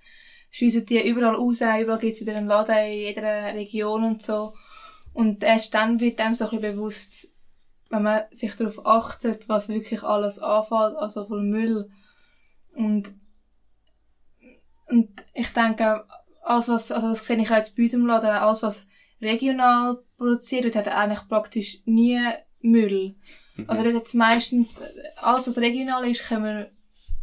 schiessen 0.51 0.84
die 0.86 1.07
überall 1.07 1.34
raus, 1.34 1.61
überall 1.61 1.99
gibt's 1.99 2.20
wieder 2.20 2.36
einen 2.36 2.49
Laden 2.49 2.76
in 2.76 2.99
jeder 2.99 3.55
Region 3.55 4.05
und 4.05 4.22
so. 4.22 4.55
Und 5.12 5.43
erst 5.43 5.74
dann 5.74 6.01
wird 6.01 6.20
einem 6.20 6.34
so 6.34 6.45
ein 6.45 6.51
bisschen 6.51 6.76
bewusst, 6.76 7.28
wenn 7.88 8.03
man 8.03 8.22
sich 8.30 8.55
darauf 8.55 8.86
achtet, 8.86 9.49
was 9.49 9.68
wirklich 9.68 10.03
alles 10.03 10.38
anfällt, 10.38 10.97
also 10.97 11.26
von 11.26 11.49
Müll. 11.49 11.91
Und, 12.74 13.12
und 14.91 15.09
ich 15.34 15.49
denke, 15.49 16.05
alles 16.43 16.68
was, 16.68 16.93
also 16.93 17.09
das 17.11 17.26
sehe 17.26 17.36
ich 17.36 17.51
auch 17.51 17.57
jetzt 17.57 17.76
bei 17.76 17.84
uns 17.84 17.95
im 17.95 18.07
Laden, 18.07 18.30
alles 18.30 18.62
was 18.62 18.86
regional 19.20 19.99
produziert 20.16 20.64
wird, 20.64 20.76
hat 20.76 20.88
eigentlich 20.88 21.28
praktisch 21.28 21.78
nie 21.84 22.20
Müll. 22.61 23.14
Also 23.66 23.82
dort 23.82 23.95
hat's 23.95 24.14
meistens, 24.14 24.80
alles 25.16 25.47
was 25.47 25.59
regional 25.59 26.09
ist, 26.09 26.26
können 26.26 26.45
wir 26.45 26.70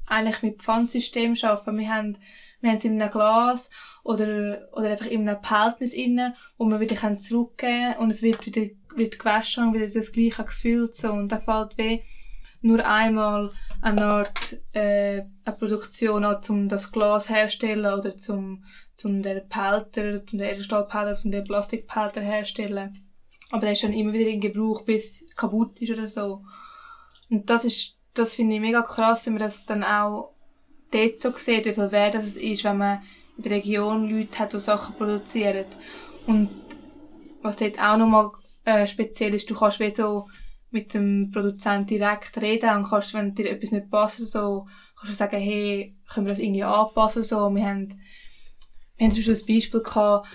eigentlich 0.07 0.41
mit 0.43 0.61
Pfandsystemen 0.61 1.36
schaffen. 1.36 1.78
Wir 1.78 1.93
haben, 1.93 2.18
wir 2.61 2.70
haben 2.70 2.78
es 2.78 2.86
in 2.86 3.01
einem 3.01 3.11
Glas 3.11 3.70
oder, 4.03 4.68
oder 4.74 4.89
einfach 4.89 5.07
in 5.07 5.28
einem 5.28 5.41
Behältnis 5.41 5.93
inne, 5.93 6.36
wo 6.57 6.65
wir 6.65 6.80
wieder 6.80 6.95
können 6.95 7.20
zurückgeben 7.20 7.95
und 7.99 8.11
es 8.11 8.22
wird 8.22 8.45
wieder, 8.45 8.70
wird 8.95 9.20
gewaschen 9.20 9.65
und 9.65 9.74
wieder 9.74 9.88
das 9.88 10.11
gleiche 10.11 10.43
gefüllt, 10.43 10.95
so. 10.95 11.11
Und 11.11 11.32
da 11.32 11.39
fällt 11.39 11.78
weh 11.78 12.01
nur 12.62 12.86
einmal 12.86 13.51
eine 13.82 14.05
Art, 14.05 14.58
äh, 14.74 15.24
eine 15.45 15.55
Produktion 15.58 16.26
um 16.26 16.68
das 16.68 16.91
Glas 16.91 17.30
herstellen 17.30 17.93
oder 17.93 18.18
zum, 18.18 18.64
zum 18.95 19.22
der 19.22 19.41
Pelter, 19.41 20.26
zum 20.26 20.39
der 20.39 20.51
Edelstahlpelter, 20.53 21.16
zum 21.16 21.32
der 21.32 21.41
Plastikpelter 21.41 22.22
herstellen. 22.22 23.03
Aber 23.51 23.62
der 23.62 23.72
ist 23.74 23.84
dann 23.84 23.93
immer 23.93 24.14
wieder 24.14 24.30
in 24.30 24.41
Gebrauch, 24.41 24.84
bis 24.84 25.26
kaputt 25.36 25.80
ist 25.80 25.91
oder 25.91 26.08
so. 26.08 26.43
Und 27.30 27.49
das 27.49 27.66
ist, 27.66 27.95
das 28.14 28.36
finde 28.36 28.55
ich 28.55 28.62
mega 28.62 28.82
krass, 28.82 29.26
wenn 29.26 29.34
man 29.34 29.43
das 29.43 29.66
dann 29.66 29.84
auch 29.84 30.34
dort 30.91 31.20
so 31.20 31.32
sieht, 31.32 31.66
wie 31.66 31.74
viel 31.74 31.91
wert 31.91 32.16
das 32.16 32.26
es 32.26 32.38
ist, 32.38 32.64
wenn 32.64 32.78
man 32.78 33.01
in 33.38 33.43
der 33.43 33.51
Region 33.53 34.10
Leute 34.10 34.39
hat, 34.39 34.53
die 34.53 34.60
Sachen 34.60 34.95
produzieren. 34.95 35.66
Und 36.26 36.49
was 37.41 37.58
dort 37.58 37.80
auch 37.80 37.97
nochmal 37.97 38.32
äh, 38.66 38.88
speziell 38.88 39.34
ist, 39.34 39.49
du 39.49 39.55
kannst 39.55 39.80
wie 39.80 39.91
so 39.91 40.28
mit 40.70 40.93
dem 40.93 41.30
Produzent 41.32 41.89
direkt 41.89 42.41
reden 42.41 42.76
und 42.78 42.89
kannst, 42.89 43.13
wenn 43.13 43.34
dir 43.34 43.49
etwas 43.49 43.72
nicht 43.72 43.89
passt 43.89 44.20
oder 44.20 44.28
so, 44.28 44.68
kannst 44.97 45.13
du 45.13 45.15
sagen, 45.15 45.39
hey, 45.39 45.95
können 46.11 46.26
wir 46.26 46.34
das 46.34 46.39
irgendwie 46.39 46.63
anpassen 46.63 47.20
oder 47.20 47.28
so. 47.28 47.55
Wir 47.55 47.65
haben, 47.65 47.89
wir 48.97 49.05
haben 49.05 49.11
zum 49.11 49.24
Beispiel 49.24 49.36
ein 49.36 49.55
Beispiel 49.55 49.82
gehabt, 49.82 50.28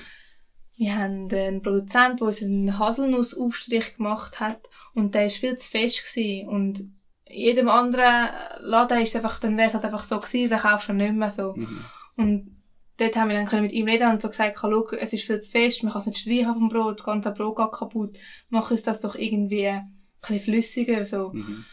wir 0.79 0.97
haben 0.97 1.29
einen 1.31 1.63
Produzent, 1.63 2.21
der 2.21 2.29
uns 2.29 2.43
einen 2.43 2.79
Haselnussaufstrich 2.79 3.97
gemacht 3.97 4.41
hat 4.41 4.69
und 4.95 5.15
der 5.15 5.27
ist 5.27 5.37
viel 5.37 5.57
zu 5.57 5.71
fest 5.71 6.03
gewesen. 6.03 6.49
und 6.49 6.81
in 7.27 7.41
jedem 7.41 7.69
anderen 7.69 8.29
Laden 8.61 9.01
ist 9.01 9.17
einfach, 9.17 9.39
dann 9.39 9.57
wäre 9.57 9.69
es 9.69 9.75
halt 9.75 9.85
einfach 9.85 10.05
so 10.05 10.21
gewesen, 10.21 10.51
dann 10.51 10.61
kaufst 10.61 10.89
du 10.89 10.93
nicht 10.93 11.15
mehr 11.15 11.31
so. 11.31 11.55
Mhm. 11.57 11.85
Und 12.17 12.57
dort 12.99 13.17
haben 13.17 13.29
wir 13.29 13.37
dann 13.37 13.47
können 13.47 13.63
mit 13.63 13.73
ihm 13.73 13.87
reden 13.87 14.11
und 14.11 14.21
so 14.21 14.29
gesagt, 14.29 14.59
schau, 14.61 14.87
es 14.91 15.13
ist 15.13 15.25
viel 15.25 15.41
zu 15.41 15.51
fest, 15.51 15.83
man 15.83 15.93
kann 15.93 16.01
es 16.01 16.07
nicht 16.07 16.21
streichen 16.21 16.55
vom 16.55 16.69
Brot, 16.69 16.99
das 16.99 17.07
ganze 17.07 17.33
Brot 17.33 17.57
geht 17.57 17.73
kaputt, 17.73 18.19
mach 18.51 18.71
uns 18.71 18.83
das 18.83 19.01
doch 19.01 19.15
irgendwie 19.15 19.81
bisschen 20.23 20.41
flüssiger, 20.41 21.05
so. 21.05 21.31
Mhm. 21.33 21.65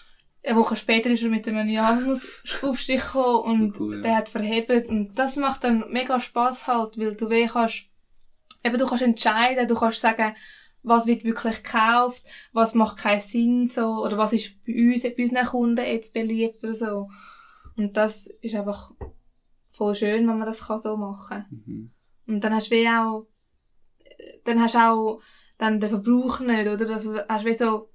Eine 0.43 0.57
Woche 0.57 0.75
später 0.75 1.09
ist 1.09 1.23
er 1.23 1.29
mit 1.29 1.47
einem 1.47 1.67
Johannusaufstrich 1.67 3.01
gekommen 3.01 3.61
und 3.61 3.79
Cool, 3.79 3.97
ja. 3.97 4.01
der 4.01 4.15
hat 4.15 4.29
verhebt 4.29 4.89
und 4.89 5.13
das 5.15 5.35
macht 5.35 5.63
dann 5.63 5.91
mega 5.91 6.19
Spaß 6.19 6.67
halt, 6.67 6.97
weil 6.97 7.15
du 7.15 7.29
weh 7.29 7.47
kannst, 7.47 7.85
eben 8.63 8.77
du 8.77 8.87
kannst 8.87 9.03
entscheiden, 9.03 9.67
du 9.67 9.75
kannst 9.75 9.99
sagen, 9.99 10.35
was 10.81 11.07
wird 11.07 11.23
wirklich 11.23 11.63
gekauft, 11.63 12.23
was 12.53 12.73
macht 12.73 12.99
keinen 12.99 13.21
Sinn 13.21 13.67
so, 13.67 14.03
oder 14.03 14.17
was 14.17 14.33
ist 14.33 14.63
bei 14.65 14.73
uns, 14.73 15.03
bei 15.03 15.15
unseren 15.17 15.45
Kunden 15.45 15.85
jetzt 15.85 16.13
beliebt 16.13 16.63
oder 16.63 16.73
so. 16.73 17.09
Und 17.75 17.97
das 17.97 18.27
ist 18.27 18.55
einfach 18.55 18.91
voll 19.71 19.95
schön, 19.95 20.27
wenn 20.27 20.37
man 20.37 20.47
das 20.47 20.67
kann 20.67 20.79
so 20.79 20.97
machen 20.97 21.45
Mhm. 21.49 21.91
Und 22.27 22.43
dann 22.43 22.53
hast 22.53 22.69
du 22.69 22.75
wie 22.75 22.87
auch, 22.87 23.27
dann 24.43 24.61
hast 24.61 24.75
du 24.75 24.79
auch 24.79 25.21
dann 25.57 25.79
den 25.79 25.89
Verbrauch 25.89 26.39
nicht, 26.41 26.67
oder? 26.67 26.89
Also 26.91 27.17
hast 27.27 27.43
du 27.43 27.49
wie 27.49 27.53
so, 27.53 27.89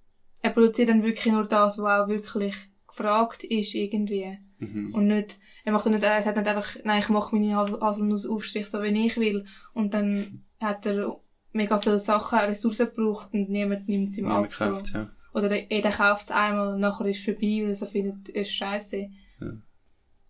er 0.44 0.50
produziert 0.50 0.90
dann 0.90 1.02
wirklich 1.02 1.32
nur 1.32 1.46
das, 1.46 1.78
was 1.78 2.02
auch 2.02 2.08
wirklich 2.08 2.54
gefragt 2.86 3.44
ist 3.44 3.74
irgendwie. 3.74 4.38
Mhm. 4.58 4.94
Und 4.94 5.06
nicht, 5.06 5.38
er 5.64 5.72
macht 5.72 5.86
dann 5.86 5.94
nicht, 5.94 6.04
er 6.04 6.22
sagt 6.22 6.36
nicht 6.36 6.46
einfach, 6.46 6.76
nein, 6.84 7.00
ich 7.00 7.08
mache 7.08 7.34
meine 7.34 7.56
Has- 7.56 7.80
Haselnussaufstrich 7.80 8.66
so, 8.66 8.82
wie 8.82 9.06
ich 9.06 9.16
will. 9.16 9.46
Und 9.72 9.94
dann 9.94 10.44
hat 10.60 10.84
er 10.84 11.18
mega 11.52 11.80
viele 11.80 11.98
Sachen, 11.98 12.38
Ressourcen 12.40 12.88
gebraucht 12.94 13.32
und 13.32 13.48
niemand 13.48 13.88
nimmt 13.88 14.08
es 14.10 14.18
ihm 14.18 14.26
Niemand 14.26 14.46
ab. 14.48 14.52
So. 14.54 14.64
kauft, 14.66 14.92
ja. 14.92 15.10
Oder 15.32 15.72
jeder 15.72 15.90
kauft 15.90 16.26
es 16.26 16.30
einmal 16.30 16.74
und 16.74 16.80
nachher 16.80 17.06
ist 17.06 17.20
es 17.20 17.24
vorbei, 17.24 17.40
weil 17.62 17.68
er 17.70 17.74
so 17.74 17.86
findet, 17.86 18.28
es 18.28 18.48
ist 18.48 18.52
scheiße. 18.54 19.08
Ja. 19.40 19.52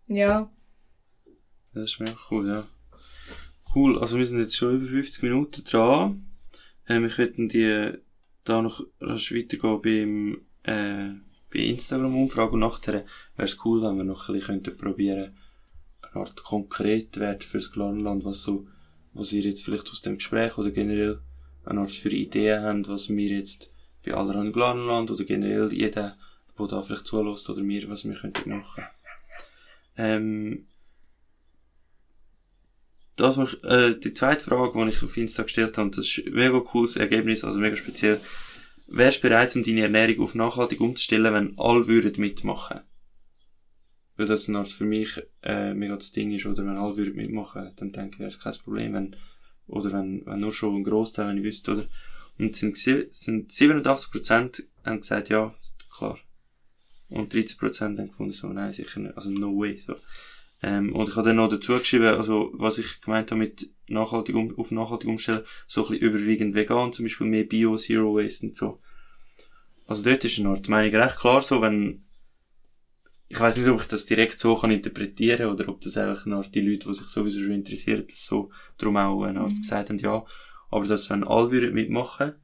Ja. 0.06 0.50
Das 1.74 1.90
ist 1.90 1.98
mega 1.98 2.14
cool, 2.30 2.46
ja. 2.46 2.64
Cool, 3.74 3.98
also 3.98 4.16
wir 4.16 4.24
sind 4.24 4.38
jetzt 4.38 4.56
schon 4.56 4.76
über 4.76 4.86
50 4.86 5.22
Minuten 5.24 5.64
dran. 5.64 6.24
Ähm, 6.88 7.04
ich 7.06 7.18
würde 7.18 7.48
die 7.48 8.03
da 8.44 8.62
noch 8.62 8.84
rasch 9.00 9.34
weitergehen 9.34 9.82
beim, 9.82 10.40
äh, 10.62 11.14
bei 11.52 11.60
Instagram-Umfrage 11.60 12.52
und 12.52 12.60
nachher 12.60 13.04
wäre 13.36 13.48
es 13.48 13.64
cool, 13.64 13.82
wenn 13.82 13.96
wir 13.96 14.04
noch 14.04 14.28
ein 14.28 14.34
bisschen 14.34 14.62
probieren, 14.62 15.36
eine 16.02 16.20
Art 16.20 16.42
konkret 16.42 17.16
werden 17.18 17.40
fürs 17.40 17.72
Glarnerland, 17.72 18.24
was 18.24 18.42
so, 18.42 18.66
was 19.12 19.32
ihr 19.32 19.42
jetzt 19.42 19.64
vielleicht 19.64 19.90
aus 19.90 20.02
dem 20.02 20.16
Gespräch 20.16 20.58
oder 20.58 20.70
generell 20.70 21.20
eine 21.64 21.80
Art 21.80 21.90
für 21.90 22.10
Ideen 22.10 22.62
habt, 22.62 22.88
was 22.88 23.08
wir 23.08 23.28
jetzt 23.28 23.70
bei 24.04 24.14
Allerhand 24.14 24.52
Glarnerland 24.52 25.10
oder 25.10 25.24
generell 25.24 25.72
jeder, 25.72 26.16
der 26.58 26.66
da 26.66 26.82
vielleicht 26.82 27.06
zulässt 27.06 27.48
oder 27.48 27.62
mir, 27.62 27.88
was 27.88 28.04
wir 28.04 28.14
könnten 28.14 28.58
machen. 28.58 28.84
Ähm, 29.96 30.66
das 33.16 33.36
war, 33.36 33.64
äh, 33.64 33.98
die 33.98 34.12
zweite 34.12 34.44
Frage, 34.44 34.72
die 34.84 34.90
ich 34.90 35.02
auf 35.02 35.16
Insta 35.16 35.44
gestellt 35.44 35.78
habe, 35.78 35.90
das 35.90 36.06
ist 36.06 36.22
ein 36.26 36.32
mega 36.32 36.58
cooles 36.60 36.96
Ergebnis, 36.96 37.44
also 37.44 37.60
mega 37.60 37.76
speziell. 37.76 38.20
Wärst 38.86 39.18
du 39.18 39.28
bereit, 39.28 39.54
um 39.56 39.64
deine 39.64 39.82
Ernährung 39.82 40.20
auf 40.20 40.34
nachhaltig 40.34 40.80
umzustellen, 40.80 41.32
wenn 41.32 41.58
alle 41.58 41.86
würden 41.86 42.20
mitmachen? 42.20 42.80
Weil 44.16 44.26
das 44.26 44.48
Art 44.48 44.68
für 44.68 44.84
mich, 44.84 45.20
äh, 45.42 45.74
mega 45.74 45.94
das 45.94 46.12
Ding 46.12 46.32
ist, 46.32 46.46
oder 46.46 46.66
wenn 46.66 46.76
alle 46.76 46.96
würden 46.96 47.16
mitmachen, 47.16 47.72
dann 47.76 47.92
denke 47.92 48.14
ich, 48.14 48.20
wäre 48.20 48.30
es 48.30 48.40
kein 48.40 48.54
Problem, 48.54 48.92
wenn, 48.94 49.16
oder 49.66 49.92
wenn, 49.92 50.24
wenn 50.26 50.40
nur 50.40 50.52
schon 50.52 50.76
ein 50.76 50.84
Großteil, 50.84 51.28
wenn 51.28 51.38
ich 51.38 51.44
wüsste, 51.44 51.72
oder? 51.72 51.86
Und 52.38 52.56
sind, 52.56 52.76
sind 52.76 53.50
87% 53.50 54.64
haben 54.84 55.00
gesagt, 55.00 55.28
ja, 55.28 55.54
klar. 55.96 56.18
Und 57.10 57.32
13% 57.32 57.80
haben 57.80 57.96
gefunden, 57.96 58.32
so, 58.32 58.48
nein, 58.48 58.72
sicher 58.72 59.00
nicht, 59.00 59.16
also 59.16 59.30
no 59.30 59.56
way, 59.56 59.78
so. 59.78 59.94
Ähm, 60.66 60.94
und 60.94 61.10
ich 61.10 61.16
habe 61.16 61.28
dann 61.28 61.36
noch 61.36 61.50
dazu 61.50 61.74
geschrieben, 61.74 62.06
also, 62.06 62.50
was 62.54 62.78
ich 62.78 63.02
gemeint 63.02 63.30
habe 63.30 63.40
mit 63.40 63.70
nachhaltig 63.90 64.34
um, 64.34 64.58
auf 64.58 64.70
nachhaltig 64.70 65.10
umstellen, 65.10 65.42
so 65.66 65.82
ein 65.82 65.88
bisschen 65.90 66.08
überwiegend 66.08 66.54
vegan, 66.54 66.90
zum 66.90 67.04
Beispiel 67.04 67.26
mehr 67.26 67.44
Bio, 67.44 67.76
Zero 67.76 68.16
Waste 68.16 68.46
und 68.46 68.56
so. 68.56 68.78
Also 69.86 70.02
dort 70.02 70.24
ist 70.24 70.38
eine 70.38 70.48
Art 70.48 70.66
Meinung 70.70 70.98
recht 70.98 71.18
klar 71.18 71.42
so, 71.42 71.60
wenn, 71.60 72.06
ich 73.28 73.38
weiß 73.38 73.58
nicht, 73.58 73.68
ob 73.68 73.82
ich 73.82 73.88
das 73.88 74.06
direkt 74.06 74.40
so 74.40 74.56
kann 74.56 74.70
interpretieren 74.70 75.50
oder 75.50 75.68
ob 75.68 75.82
das 75.82 75.98
einfach 75.98 76.24
eine 76.24 76.36
Art 76.36 76.54
die 76.54 76.62
Leute, 76.62 76.88
die 76.88 76.94
sich 76.94 77.08
sowieso 77.08 77.40
schon 77.40 77.52
interessieren, 77.52 78.06
das 78.08 78.24
so 78.24 78.50
darum 78.78 78.96
auch 78.96 79.24
eine 79.24 79.40
Art 79.40 79.54
gesagt 79.54 79.90
haben, 79.90 79.98
ja, 79.98 80.24
aber 80.70 80.86
dass 80.86 81.10
wenn 81.10 81.24
alle 81.24 81.50
würden 81.50 81.74
mitmachen, 81.74 82.36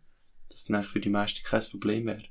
dass 0.50 0.66
dann 0.66 0.76
eigentlich 0.76 0.90
für 0.90 1.00
die 1.00 1.08
meisten 1.08 1.42
kein 1.42 1.62
Problem 1.62 2.04
wäre. 2.04 2.24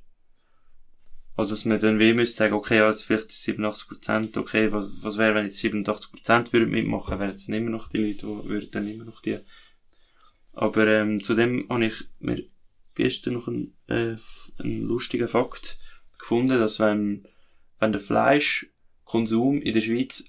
Also, 1.40 1.52
dass 1.52 1.64
man 1.64 1.80
dann 1.80 2.00
wie 2.00 2.12
müsste 2.12 2.36
sagen, 2.36 2.54
okay, 2.54 2.80
ja, 2.80 2.90
jetzt 2.90 3.06
vielleicht 3.06 3.30
87%, 3.30 4.38
okay, 4.38 4.74
was, 4.74 5.02
was 5.04 5.18
wäre, 5.18 5.36
wenn 5.36 5.46
jetzt 5.46 5.64
87% 5.64 6.52
würden 6.52 6.70
mitmachen, 6.70 7.18
wären 7.18 7.30
es 7.30 7.48
immer 7.48 7.70
noch 7.70 7.88
die 7.88 8.00
Leute, 8.00 8.28
die 8.28 8.50
würden 8.50 8.72
dann 8.72 8.90
immer 8.90 9.06
noch 9.06 9.22
die. 9.22 9.40
Aber, 10.52 10.86
ähm, 10.88 11.24
zudem 11.24 11.66
habe 11.70 11.86
ich 11.86 12.04
mir 12.20 12.44
gestern 12.94 13.36
noch 13.36 13.48
einen, 13.48 13.74
äh, 13.88 14.18
einen 14.58 14.82
lustigen 14.82 15.30
Fakt 15.30 15.80
gefunden, 16.18 16.60
dass 16.60 16.82
wenn, 16.82 17.26
wenn 17.80 17.94
der 17.94 18.02
Fleischkonsum 18.02 19.62
in 19.62 19.74
der 19.74 19.80
Schweiz 19.80 20.26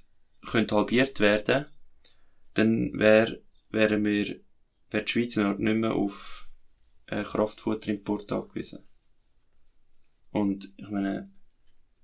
könnte 0.46 0.76
halbiert 0.76 1.18
werden, 1.18 1.66
dann 2.54 2.96
wär, 2.96 3.36
wären 3.70 4.04
wir, 4.04 4.38
wäre 4.92 5.04
die 5.04 5.10
Schweiz 5.10 5.34
nicht 5.34 5.58
mehr 5.58 5.92
auf, 5.92 6.48
äh, 7.06 7.24
Kraftfutterimport 7.24 8.30
angewiesen. 8.30 8.84
Und 10.32 10.72
ich 10.76 10.88
meine, 10.88 11.30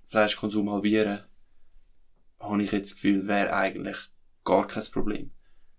Fleischkonsum 0.06 0.70
halbieren, 0.70 1.20
habe 2.40 2.62
ich 2.62 2.72
jetzt 2.72 2.90
das 2.90 2.94
Gefühl, 2.96 3.26
wäre 3.26 3.54
eigentlich 3.54 3.96
gar 4.44 4.66
kein 4.66 4.84
Problem. 4.92 5.30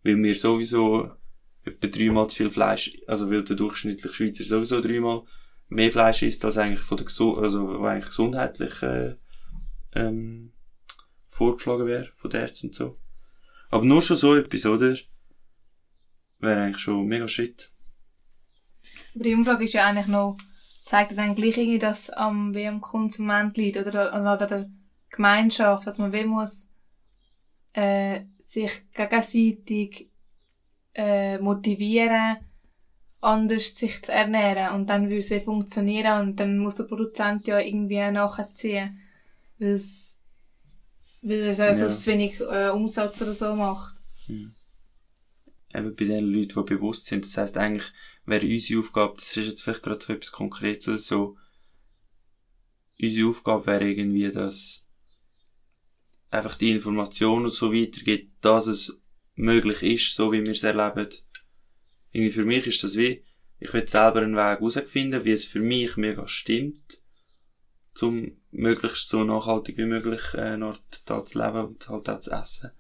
Weil 0.03 0.17
wir 0.17 0.35
sowieso 0.35 1.11
etwa 1.63 1.87
dreimal 1.87 2.29
zu 2.29 2.37
viel 2.37 2.49
Fleisch, 2.49 2.97
also 3.07 3.29
weil 3.29 3.43
der 3.43 3.55
durchschnittliche 3.55 4.15
Schweizer 4.15 4.43
sowieso 4.43 4.81
dreimal 4.81 5.23
mehr 5.69 5.91
Fleisch 5.91 6.21
isst, 6.21 6.45
als 6.45 6.57
eigentlich 6.57 6.79
von 6.79 6.97
der 6.97 7.05
Gesu 7.05 7.35
also 7.35 7.83
eigentlich 7.83 8.07
gesundheitlich 8.07 8.81
äh, 8.81 9.15
ähm, 9.93 10.53
vorgeschlagen 11.27 11.85
wäre 11.85 12.09
von 12.15 12.29
den 12.29 12.41
Ärzten 12.41 12.67
und 12.67 12.75
so. 12.75 12.97
Aber 13.69 13.85
nur 13.85 14.01
schon 14.01 14.17
so 14.17 14.35
etwas, 14.35 14.65
oder? 14.65 14.95
Wäre 16.39 16.61
eigentlich 16.61 16.81
schon 16.81 17.05
mega 17.05 17.27
Schritt. 17.27 17.71
Aber 19.13 19.23
die 19.23 19.33
Umfrage 19.33 19.65
ist 19.65 19.73
ja 19.73 19.85
eigentlich 19.85 20.07
noch, 20.07 20.37
zeigt 20.87 21.11
ja 21.11 21.17
dann 21.17 21.35
gleich 21.35 21.57
irgendwie, 21.57 21.79
dass 21.79 22.09
am 22.09 22.55
wie 22.55 22.65
am 22.67 22.81
Konsument 22.81 23.57
liegt 23.57 23.77
oder 23.77 24.13
an 24.13 24.23
der 24.47 24.69
Gemeinschaft, 25.09 25.85
dass 25.85 25.97
man 25.99 26.13
wie 26.13 26.25
muss 26.25 26.71
äh, 27.73 28.21
sich 28.39 28.71
gegenseitig 28.93 30.09
äh, 30.95 31.37
motivieren, 31.39 32.37
anders 33.21 33.75
sich 33.75 34.01
zu 34.03 34.11
ernähren 34.11 34.75
und 34.75 34.89
dann 34.89 35.09
würde 35.09 35.19
es 35.19 35.43
funktionieren 35.43 36.21
und 36.29 36.39
dann 36.39 36.57
muss 36.57 36.77
der 36.77 36.85
Produzent 36.85 37.47
ja 37.47 37.59
irgendwie 37.59 38.09
nachziehen, 38.11 38.99
weil 39.59 39.69
es 39.73 40.19
weil 41.21 41.41
er 41.41 41.55
sonst 41.55 41.79
Ja. 41.79 41.89
zu 41.89 42.11
wenig 42.11 42.39
äh, 42.39 42.69
Umsatz 42.69 43.21
oder 43.21 43.33
so 43.33 43.53
macht. 43.55 43.95
Eben 45.73 45.95
bei 45.95 46.05
den 46.05 46.25
Leuten, 46.25 46.53
die 46.65 46.75
bewusst 46.75 47.07
sind. 47.07 47.25
Das 47.25 47.37
heisst 47.37 47.57
eigentlich, 47.57 47.91
wäre 48.27 48.45
unsere 48.45 48.79
Aufgabe, 48.81 49.15
das 49.15 49.35
ist 49.35 49.47
jetzt 49.47 49.63
vielleicht 49.63 49.83
gerade 49.83 50.03
so 50.03 50.13
etwas 50.13 50.31
Konkretes 50.31 50.87
oder 50.87 50.97
so, 50.97 51.37
unsere 53.01 53.29
Aufgabe 53.29 53.65
wäre 53.65 53.89
irgendwie, 53.89 54.29
dass 54.31 54.83
einfach 56.29 56.55
die 56.55 56.71
Information 56.71 57.49
so 57.49 57.73
weitergeht, 57.73 58.31
dass 58.41 58.67
es 58.67 59.01
möglich 59.35 59.81
ist, 59.83 60.15
so 60.15 60.31
wie 60.31 60.45
wir 60.45 60.53
es 60.53 60.63
erleben. 60.63 61.09
Irgendwie 62.11 62.33
für 62.33 62.45
mich 62.45 62.67
ist 62.67 62.83
das 62.83 62.97
wie, 62.97 63.23
ich 63.59 63.73
will 63.73 63.87
selber 63.87 64.21
einen 64.21 64.35
Weg 64.35 64.59
herausfinden, 64.59 65.25
wie 65.25 65.31
es 65.31 65.45
für 65.45 65.59
mich 65.59 65.97
mega 65.97 66.27
stimmt, 66.27 67.01
zum 67.93 68.37
möglichst 68.51 69.09
so 69.09 69.23
nachhaltig 69.23 69.77
wie 69.77 69.85
möglich 69.85 70.33
äh, 70.33 70.57
noch 70.57 70.77
da 71.05 71.23
zu 71.23 71.39
leben 71.39 71.65
und 71.65 71.89
halt 71.89 72.09
auch 72.09 72.19
zu 72.19 72.31
essen. 72.31 72.71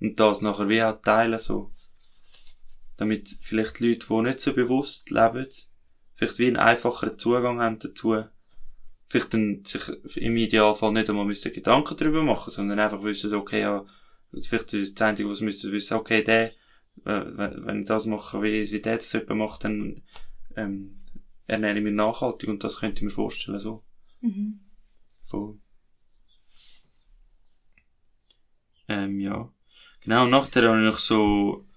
Und 0.00 0.18
das 0.20 0.40
nachher 0.40 0.68
wie 0.68 0.82
auch 0.82 1.00
teilen, 1.02 1.38
so. 1.38 1.72
Damit 2.98 3.38
vielleicht 3.40 3.80
Leute, 3.80 4.06
die 4.06 4.22
nicht 4.22 4.40
so 4.40 4.52
bewusst 4.52 5.10
leben, 5.10 5.46
vielleicht 6.14 6.38
wie 6.38 6.48
einen 6.48 6.56
einfacheren 6.56 7.18
Zugang 7.18 7.60
haben 7.60 7.78
dazu, 7.78 8.24
vielleicht 9.08 9.32
dann 9.32 9.64
sich 9.64 9.88
im 10.16 10.36
Idealfall 10.36 10.92
nicht 10.92 11.08
einmal 11.08 11.24
müssen 11.24 11.52
Gedanken 11.52 11.96
darüber 11.96 12.22
machen, 12.22 12.50
sondern 12.50 12.78
einfach 12.78 13.02
wissen, 13.02 13.32
okay, 13.34 13.62
ja, 13.62 13.86
vielleicht 14.32 14.74
das 14.74 15.00
Einzige, 15.00 15.30
was 15.30 15.40
müssen 15.40 15.72
wissen, 15.72 15.94
okay, 15.94 16.22
der, 16.22 16.52
wenn 17.04 17.80
ich 17.82 17.88
das 17.88 18.06
mache, 18.06 18.42
wie, 18.42 18.70
wie 18.70 18.80
der 18.80 18.96
das 18.96 19.12
jemand 19.12 19.38
macht, 19.38 19.64
dann, 19.64 20.02
ähm, 20.56 20.98
ernähre 21.46 21.78
ich 21.78 21.84
mich 21.84 21.94
nachhaltig 21.94 22.48
und 22.48 22.62
das 22.62 22.80
könnte 22.80 22.98
ich 22.98 23.04
mir 23.04 23.10
vorstellen, 23.10 23.58
so. 23.58 23.82
Mhm. 24.20 24.60
Voll. 25.20 25.58
Ähm, 28.88 29.20
ja. 29.20 29.52
Genau, 30.02 30.26
nachher 30.26 30.68
habe 30.68 30.78
ich 30.78 30.84
noch 30.84 30.98
so, 30.98 31.67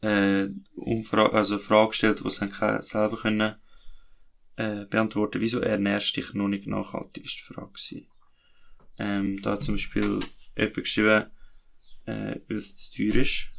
äh, 0.00 0.48
Umfrage, 0.74 1.32
also 1.34 1.58
Frage 1.58 1.88
gestellt, 1.88 2.22
die 2.24 2.30
sie 2.30 2.48
ke- 2.48 2.82
selber 2.82 3.16
können, 3.16 3.54
äh, 4.56 4.84
beantworten. 4.86 5.40
Wieso 5.40 5.60
ernährst 5.60 6.16
du 6.16 6.20
dich 6.20 6.34
noch 6.34 6.48
nicht 6.48 6.66
nachhaltig, 6.66 7.24
ist 7.24 7.38
die 7.38 7.52
Frage 7.52 7.72
gewesen. 7.72 8.06
Ähm, 8.98 9.40
da 9.42 9.52
hat 9.52 9.64
zum 9.64 9.74
Beispiel 9.74 10.20
jemand 10.56 10.74
geschrieben, 10.74 11.26
äh, 12.06 12.40
weil 12.48 12.56
es 12.56 12.74
zu 12.76 12.96
teuer 12.96 13.22
ist. 13.22 13.50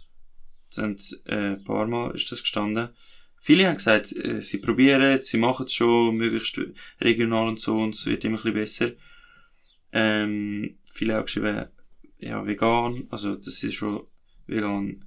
Das 0.68 0.76
sind, 0.76 1.22
äh, 1.26 1.56
ein 1.56 1.64
paar 1.64 1.88
Mal 1.88 2.14
ist 2.16 2.32
das 2.32 2.42
gestanden. 2.42 2.90
Viele 3.42 3.68
haben 3.68 3.78
gesagt, 3.78 4.12
äh, 4.18 4.42
sie 4.42 4.58
probieren 4.58 5.02
es, 5.02 5.28
sie 5.28 5.38
machen 5.38 5.66
es 5.66 5.74
schon, 5.74 6.18
möglichst 6.18 6.60
regional 7.00 7.48
und 7.48 7.60
so, 7.60 7.78
und 7.78 7.96
es 7.96 8.06
wird 8.06 8.26
immer 8.26 8.38
ein 8.38 8.54
bisschen 8.54 8.90
besser. 8.90 9.04
Ähm, 9.92 10.78
viele 10.92 11.16
haben 11.16 11.26
geschrieben, 11.26 11.68
ja, 12.20 12.46
vegan, 12.46 13.08
also 13.10 13.36
das 13.36 13.64
ist 13.64 13.74
schon 13.76 14.06
vegan. 14.46 15.06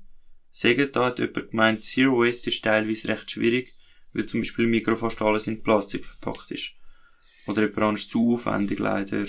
Sagen, 0.54 0.92
da 0.92 1.06
hat 1.06 1.18
jemand 1.18 1.50
gemeint, 1.50 1.82
Zero 1.82 2.20
Waste 2.20 2.50
ist 2.50 2.62
teilweise 2.62 3.08
recht 3.08 3.30
schwierig, 3.30 3.74
weil 4.12 4.26
zum 4.26 4.40
Beispiel 4.42 4.66
Mikro 4.66 4.96
fast 4.96 5.20
alles 5.22 5.46
in 5.46 5.62
Plastik 5.62 6.04
verpackt 6.04 6.50
ist. 6.50 6.74
Oder 7.46 7.62
jemand 7.62 7.78
anderes 7.78 8.08
zu 8.08 8.34
aufwendig 8.34 8.78
leider. 8.78 9.26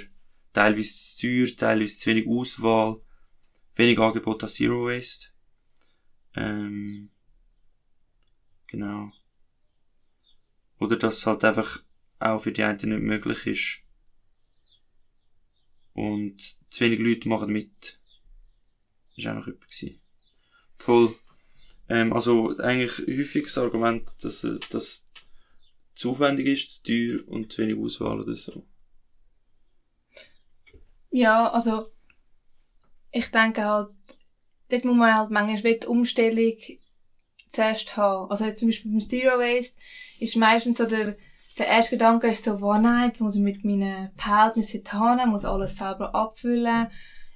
Teilweise 0.51 0.93
zu 0.93 1.21
teuer, 1.21 1.47
teilweise 1.55 1.97
zu 1.97 2.09
wenig 2.09 2.28
Auswahl. 2.28 3.01
Wenig 3.76 3.99
Angebot 3.99 4.43
an 4.43 4.49
Zero 4.49 4.86
Waste. 4.86 5.30
Ähm, 6.36 7.09
genau. 8.67 9.13
Oder 10.78 10.97
dass 10.97 11.19
es 11.19 11.26
halt 11.26 11.45
einfach 11.45 11.82
auch 12.19 12.39
für 12.39 12.51
die 12.51 12.63
einen 12.63 12.78
nicht 12.89 13.01
möglich 13.01 13.47
ist. 13.47 13.80
Und 15.93 16.57
zu 16.69 16.82
wenig 16.82 16.99
Leute 16.99 17.30
machen 17.30 17.51
mit. 17.53 18.01
Das 19.15 19.26
war 19.26 19.32
auch 19.32 19.38
noch 19.38 19.47
jemand. 19.47 19.61
gewesen. 19.69 20.03
Voll. 20.84 21.15
Ähm, 21.88 22.11
also 22.11 22.57
eigentlich 22.57 22.97
häufiges 23.07 23.57
Argument, 23.57 24.03
dass 24.21 24.43
es 24.43 24.59
dass 24.69 25.05
zu 25.93 26.11
aufwendig 26.11 26.47
ist, 26.47 26.71
zu 26.71 26.84
teuer 26.84 27.27
und 27.27 27.53
zu 27.53 27.61
wenig 27.61 27.77
Auswahl 27.77 28.19
oder 28.19 28.36
so. 28.36 28.65
Ja, 31.09 31.49
also 31.51 31.88
ich 33.11 33.31
denke 33.31 33.63
halt, 33.63 33.91
dort 34.69 34.86
muss 34.86 34.95
man 34.97 35.15
halt 35.15 35.31
manchmal 35.31 35.79
die 35.79 35.88
Umstellung 35.88 36.57
zuerst 37.47 37.95
haben. 37.95 38.29
Also 38.29 38.43
jetzt 38.43 38.59
zum 38.59 38.67
Beispiel 38.67 38.91
beim 38.91 38.99
Zero 38.99 39.38
Waste 39.39 39.79
ist 40.19 40.36
meistens 40.36 40.79
so 40.79 40.86
der, 40.86 41.15
der 41.57 41.67
erste 41.67 41.91
Gedanke 41.91 42.27
ist 42.27 42.43
so, 42.43 42.59
wow, 42.59 42.77
nein, 42.77 43.07
jetzt 43.07 43.21
muss 43.21 43.36
ich 43.36 43.41
mit 43.41 43.63
meinen 43.63 44.11
Behältnissen 44.17 44.84
hin, 44.89 45.29
muss 45.29 45.45
alles 45.45 45.77
selber 45.77 46.13
abfüllen. 46.13 46.88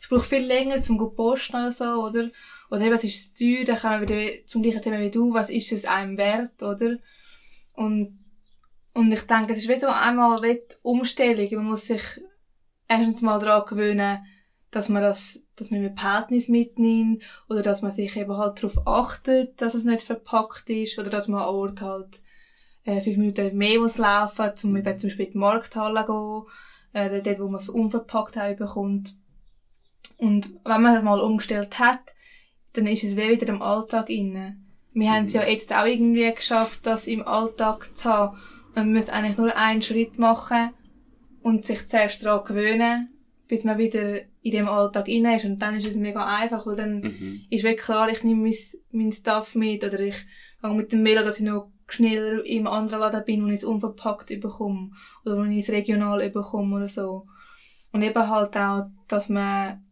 Ich 0.01 0.09
brauche 0.09 0.23
viel 0.23 0.45
länger 0.45 0.83
zum 0.83 0.97
posten 1.15 1.55
oder 1.55 1.71
so, 1.71 2.03
oder? 2.03 2.29
Oder 2.69 2.81
eben, 2.81 2.95
es 2.95 3.03
ist 3.03 3.37
zu 3.37 3.45
teuer, 3.45 3.63
dann 3.63 3.79
kommen 3.79 4.01
wir 4.01 4.09
wieder 4.09 4.45
zum 4.45 4.61
gleichen 4.61 4.81
Thema 4.81 4.99
wie 4.99 5.11
du, 5.11 5.33
was 5.33 5.49
ist 5.49 5.71
es 5.71 5.85
einem 5.85 6.17
wert, 6.17 6.61
oder? 6.61 6.97
Und, 7.73 8.19
und 8.93 9.11
ich 9.11 9.21
denke, 9.21 9.53
es 9.53 9.59
ist 9.59 9.69
wie 9.69 9.79
so 9.79 9.87
einmal 9.87 10.41
wie 10.41 10.55
die 10.55 10.75
Umstellung. 10.81 11.47
Man 11.55 11.69
muss 11.69 11.87
sich 11.87 12.01
erstens 12.87 13.21
mal 13.21 13.39
daran 13.39 13.65
gewöhnen, 13.65 14.25
dass 14.71 14.89
man 14.89 15.01
das, 15.01 15.43
dass 15.55 15.71
man 15.71 15.81
mit 15.81 15.95
Behältnis 15.95 16.49
mitnimmt, 16.49 17.23
oder 17.49 17.61
dass 17.61 17.81
man 17.81 17.91
sich 17.91 18.15
eben 18.17 18.35
halt 18.35 18.61
darauf 18.61 18.85
achtet, 18.85 19.61
dass 19.61 19.75
es 19.75 19.85
nicht 19.85 20.03
verpackt 20.03 20.69
ist, 20.69 20.99
oder 20.99 21.09
dass 21.09 21.27
man 21.27 21.41
an 21.41 21.47
Ort 21.47 21.81
halt, 21.81 22.21
äh, 22.83 23.01
fünf 23.01 23.17
Minuten 23.17 23.57
mehr 23.57 23.79
muss 23.79 23.97
laufen, 23.97 24.55
zum 24.55 24.75
eben 24.75 24.99
zum 24.99 25.09
Beispiel 25.09 25.25
in 25.27 25.31
die 25.33 25.37
Markthalle 25.37 26.05
gehen, 26.05 26.43
äh, 26.93 27.21
dort, 27.21 27.39
wo 27.39 27.47
man 27.47 27.59
es 27.59 27.69
unverpackt 27.69 28.37
auch 28.37 28.55
bekommt. 28.55 29.15
Und 30.17 30.49
wenn 30.65 30.81
man 30.81 30.95
das 30.95 31.03
mal 31.03 31.19
umgestellt 31.19 31.79
hat, 31.79 32.15
dann 32.77 32.87
ist 32.87 33.03
es 33.03 33.15
wie 33.17 33.29
wieder 33.29 33.47
im 33.49 33.61
Alltag 33.61 34.09
inne. 34.09 34.57
Wir 34.93 35.11
haben 35.11 35.25
es 35.25 35.33
ja 35.33 35.43
jetzt 35.43 35.73
auch 35.75 35.85
irgendwie 35.85 36.31
geschafft, 36.33 36.85
das 36.85 37.07
im 37.07 37.27
Alltag 37.27 37.95
zu 37.95 38.09
haben. 38.09 38.37
Und 38.69 38.75
man 38.75 38.91
müsste 38.93 39.13
eigentlich 39.13 39.37
nur 39.37 39.55
einen 39.55 39.81
Schritt 39.81 40.17
machen 40.17 40.71
und 41.41 41.65
sich 41.65 41.85
zuerst 41.85 42.25
daran 42.25 42.45
gewöhnen, 42.45 43.09
bis 43.47 43.63
man 43.63 43.77
wieder 43.77 44.21
in 44.41 44.51
dem 44.51 44.67
Alltag 44.67 45.07
inne 45.07 45.35
ist. 45.35 45.45
Und 45.45 45.59
dann 45.59 45.77
ist 45.77 45.87
es 45.87 45.95
mega 45.95 46.25
einfach, 46.25 46.65
weil 46.65 46.75
dann 46.75 47.01
Mhm. 47.01 47.41
ist 47.49 47.63
wirklich 47.63 47.85
klar, 47.85 48.09
ich 48.09 48.23
nehme 48.23 48.43
mein, 48.43 48.55
mein 48.91 49.11
Stuff 49.11 49.55
mit 49.55 49.83
oder 49.83 49.99
ich 49.99 50.15
gehe 50.61 50.73
mit 50.73 50.91
dem 50.91 51.05
Velo, 51.05 51.23
dass 51.23 51.39
ich 51.39 51.45
noch 51.45 51.71
schneller 51.87 52.45
im 52.45 52.67
anderen 52.67 52.99
Laden 52.99 53.23
bin, 53.23 53.43
wo 53.43 53.47
ich 53.47 53.55
es 53.55 53.63
unverpackt 53.63 54.27
bekomme 54.41 54.91
oder 55.25 55.37
wo 55.37 55.43
ich 55.43 55.59
es 55.59 55.69
regional 55.69 56.27
bekomme 56.29 56.75
oder 56.75 56.87
so. 56.89 57.25
Und 57.93 58.01
eben 58.01 58.27
halt 58.29 58.57
auch, 58.57 58.87
dass 59.07 59.29
man, 59.29 59.85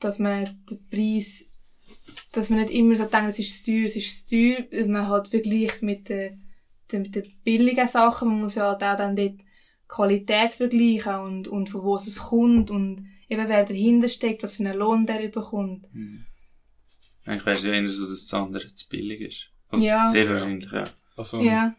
dass 0.00 0.18
man 0.18 0.62
den 0.68 0.86
Preis, 0.90 1.51
dass 2.32 2.50
man 2.50 2.60
nicht 2.60 2.72
immer 2.72 2.96
so 2.96 3.04
denkt, 3.04 3.30
es 3.30 3.38
ist 3.38 3.64
zu 3.64 3.72
teuer, 3.72 3.84
es 3.84 3.96
ist 3.96 4.28
zu 4.28 4.36
teuer, 4.36 4.66
weil 4.72 4.88
man 4.88 5.08
halt 5.08 5.28
vergleicht 5.28 5.82
mit 5.82 6.08
den, 6.08 6.42
den, 6.90 7.02
mit 7.02 7.14
den 7.14 7.24
billigen 7.44 7.88
Sachen. 7.88 8.28
Man 8.28 8.40
muss 8.40 8.54
ja 8.54 8.68
halt 8.68 8.82
auch 8.82 8.96
dann 8.96 9.16
dort 9.16 9.40
Qualität 9.88 10.52
vergleichen 10.52 11.16
und, 11.16 11.48
und 11.48 11.68
von 11.68 11.82
wo 11.82 11.96
es 11.96 12.18
kommt 12.18 12.70
und 12.70 13.06
eben 13.28 13.48
wer 13.48 13.64
dahinter 13.64 14.08
steckt, 14.08 14.42
was 14.42 14.56
für 14.56 14.64
einen 14.64 14.78
Lohn 14.78 15.06
der 15.06 15.28
bekommt. 15.28 15.88
Eigentlich 17.24 17.46
wäre 17.46 17.56
es 17.56 17.64
ja 17.64 17.72
eher 17.72 17.88
so, 17.88 18.08
dass 18.08 18.26
das 18.26 18.34
andere 18.34 18.74
zu 18.74 18.88
billig 18.88 19.20
ist. 19.20 19.50
Also 19.68 19.84
Ja. 19.84 20.10
Sehr 20.10 20.28
wahrscheinlich, 20.28 20.70
ja. 20.72 20.88
Also, 21.16 21.40
Ja. 21.40 21.74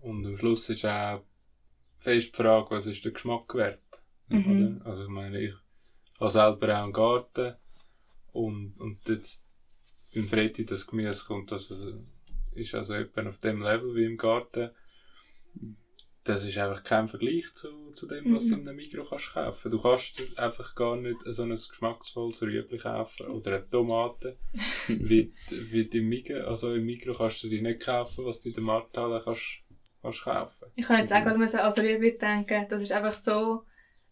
Und 0.00 0.26
am 0.26 0.36
Schluss 0.36 0.68
ist 0.68 0.84
auch 0.84 1.22
fest 1.98 2.32
die 2.32 2.42
Frage, 2.42 2.70
was 2.70 2.86
ist 2.86 3.04
der 3.04 3.12
Geschmack 3.12 3.54
wert? 3.54 3.82
Mhm. 4.28 4.78
Oder? 4.78 4.86
Also 4.86 5.04
ich 5.04 5.08
meine, 5.10 5.40
ich 5.40 5.52
habe 6.18 6.30
selber 6.30 6.78
auch 6.78 6.84
einen 6.84 6.92
Garten 6.92 7.54
und, 8.32 8.74
und 8.78 9.08
jetzt 9.08 9.44
beim 10.14 10.26
Freddy 10.26 10.64
das 10.64 10.86
Gemüse 10.86 11.24
kommt, 11.24 11.52
das 11.52 11.70
also, 11.70 11.92
ist 12.54 12.74
also 12.74 12.94
etwa 12.94 13.26
auf 13.26 13.38
dem 13.38 13.62
Level 13.62 13.94
wie 13.94 14.04
im 14.04 14.16
Garten. 14.16 14.70
Das 16.24 16.44
ist 16.44 16.58
einfach 16.58 16.84
kein 16.84 17.08
Vergleich 17.08 17.54
zu, 17.54 17.92
zu 17.92 18.06
dem, 18.06 18.34
was 18.34 18.48
du 18.48 18.54
in 18.54 18.68
einem 18.68 18.76
Mikro 18.76 19.04
kannst 19.04 19.32
kaufen. 19.32 19.70
Du 19.70 19.80
kannst 19.80 20.38
einfach 20.38 20.74
gar 20.74 20.96
nicht 20.96 21.16
so 21.24 21.44
ein 21.44 21.50
geschmacksvolles 21.50 22.42
Rüebli 22.42 22.78
kaufen 22.78 23.26
oder 23.28 23.56
eine 23.56 23.70
Tomate. 23.70 24.36
wie, 24.88 25.32
wie 25.48 25.82
im 25.82 26.08
Mikro, 26.08 26.46
also 26.46 26.74
im 26.74 26.84
Mikro 26.84 27.14
kannst 27.14 27.42
du 27.42 27.48
die 27.48 27.62
nicht 27.62 27.80
kaufen, 27.80 28.26
was 28.26 28.42
du 28.42 28.50
in 28.50 28.54
der 28.54 28.64
Markthalle 28.64 29.22
kannst, 29.24 29.62
kannst 30.02 30.24
kaufen. 30.24 30.68
Ich 30.74 30.84
kann 30.84 31.00
jetzt 31.00 31.12
auch 31.12 31.24
gerade 31.24 31.62
als 31.62 31.78
Rüebli 31.78 32.18
denken. 32.18 32.66
Das 32.68 32.82
ist 32.82 32.92
einfach 32.92 33.14
so 33.14 33.64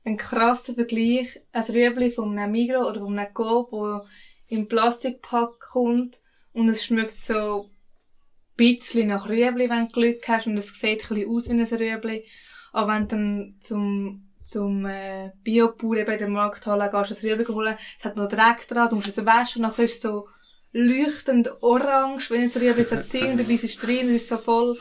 ein 0.04 0.16
krasser 0.16 0.74
Vergleich. 0.74 1.40
Ein 1.52 1.64
Rüebli 1.64 2.10
von 2.10 2.38
einem 2.38 2.52
Migros 2.52 2.86
oder 2.86 3.00
von 3.00 3.18
einem 3.18 3.34
Coop, 3.34 3.72
wo 3.72 4.00
im 4.48 4.68
Plastikpack 4.68 5.60
kommt 5.60 6.20
und 6.52 6.68
es 6.68 6.84
schmeckt 6.84 7.22
so 7.22 7.64
ein 7.64 8.56
bisschen 8.56 9.08
nach 9.08 9.28
Rüebli, 9.28 9.68
wenn 9.68 9.88
du 9.88 9.94
Glück 9.94 10.26
hast 10.28 10.46
und 10.46 10.56
es 10.56 10.68
sieht 10.68 11.10
ein 11.10 11.16
bisschen 11.16 11.28
aus 11.28 11.48
wie 11.48 11.52
ein 11.52 11.80
Rüebli. 11.80 12.24
Aber 12.72 12.92
wenn 12.92 13.02
du 13.02 13.08
dann 13.08 13.56
zum 13.60 14.24
zum 14.48 14.86
äh, 14.86 15.32
Biobauer 15.44 16.04
bei 16.04 16.16
der 16.16 16.28
Markthalle 16.28 16.88
gehst, 16.90 17.10
das 17.10 17.22
Rüebli 17.22 17.44
holen, 17.44 17.76
es 17.98 18.04
hat 18.04 18.16
noch 18.16 18.28
Dreck 18.30 18.66
dran, 18.66 18.88
du 18.88 18.96
musst 18.96 19.08
es 19.08 19.26
waschen 19.26 19.62
dann 19.62 19.72
ist 19.72 19.78
es 19.78 20.00
so 20.00 20.26
leuchtend 20.72 21.50
orange, 21.62 22.30
wenn 22.30 22.50
das 22.50 22.60
Rüebli 22.60 22.84
so 22.84 22.96
und 22.96 23.12
dann 23.12 23.50
ist 23.50 23.86
drin, 23.86 24.08
es 24.08 24.22
ist 24.22 24.28
so 24.28 24.38
voll 24.38 24.78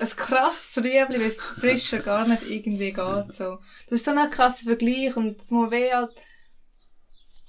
ein 0.00 0.08
krasses 0.08 0.82
Rüebli, 0.82 1.20
weil 1.20 1.28
es 1.28 1.36
frischer 1.36 1.98
gar 1.98 2.26
nicht 2.26 2.48
irgendwie 2.48 2.92
geht, 2.92 3.32
so. 3.32 3.58
Das 3.88 4.00
ist 4.00 4.04
so 4.04 4.10
ein 4.12 4.30
krasser 4.30 4.64
Vergleich 4.64 5.16
und 5.16 5.38
das 5.38 5.50
muss 5.50 5.70
man 5.70 5.80
halt 5.80 6.10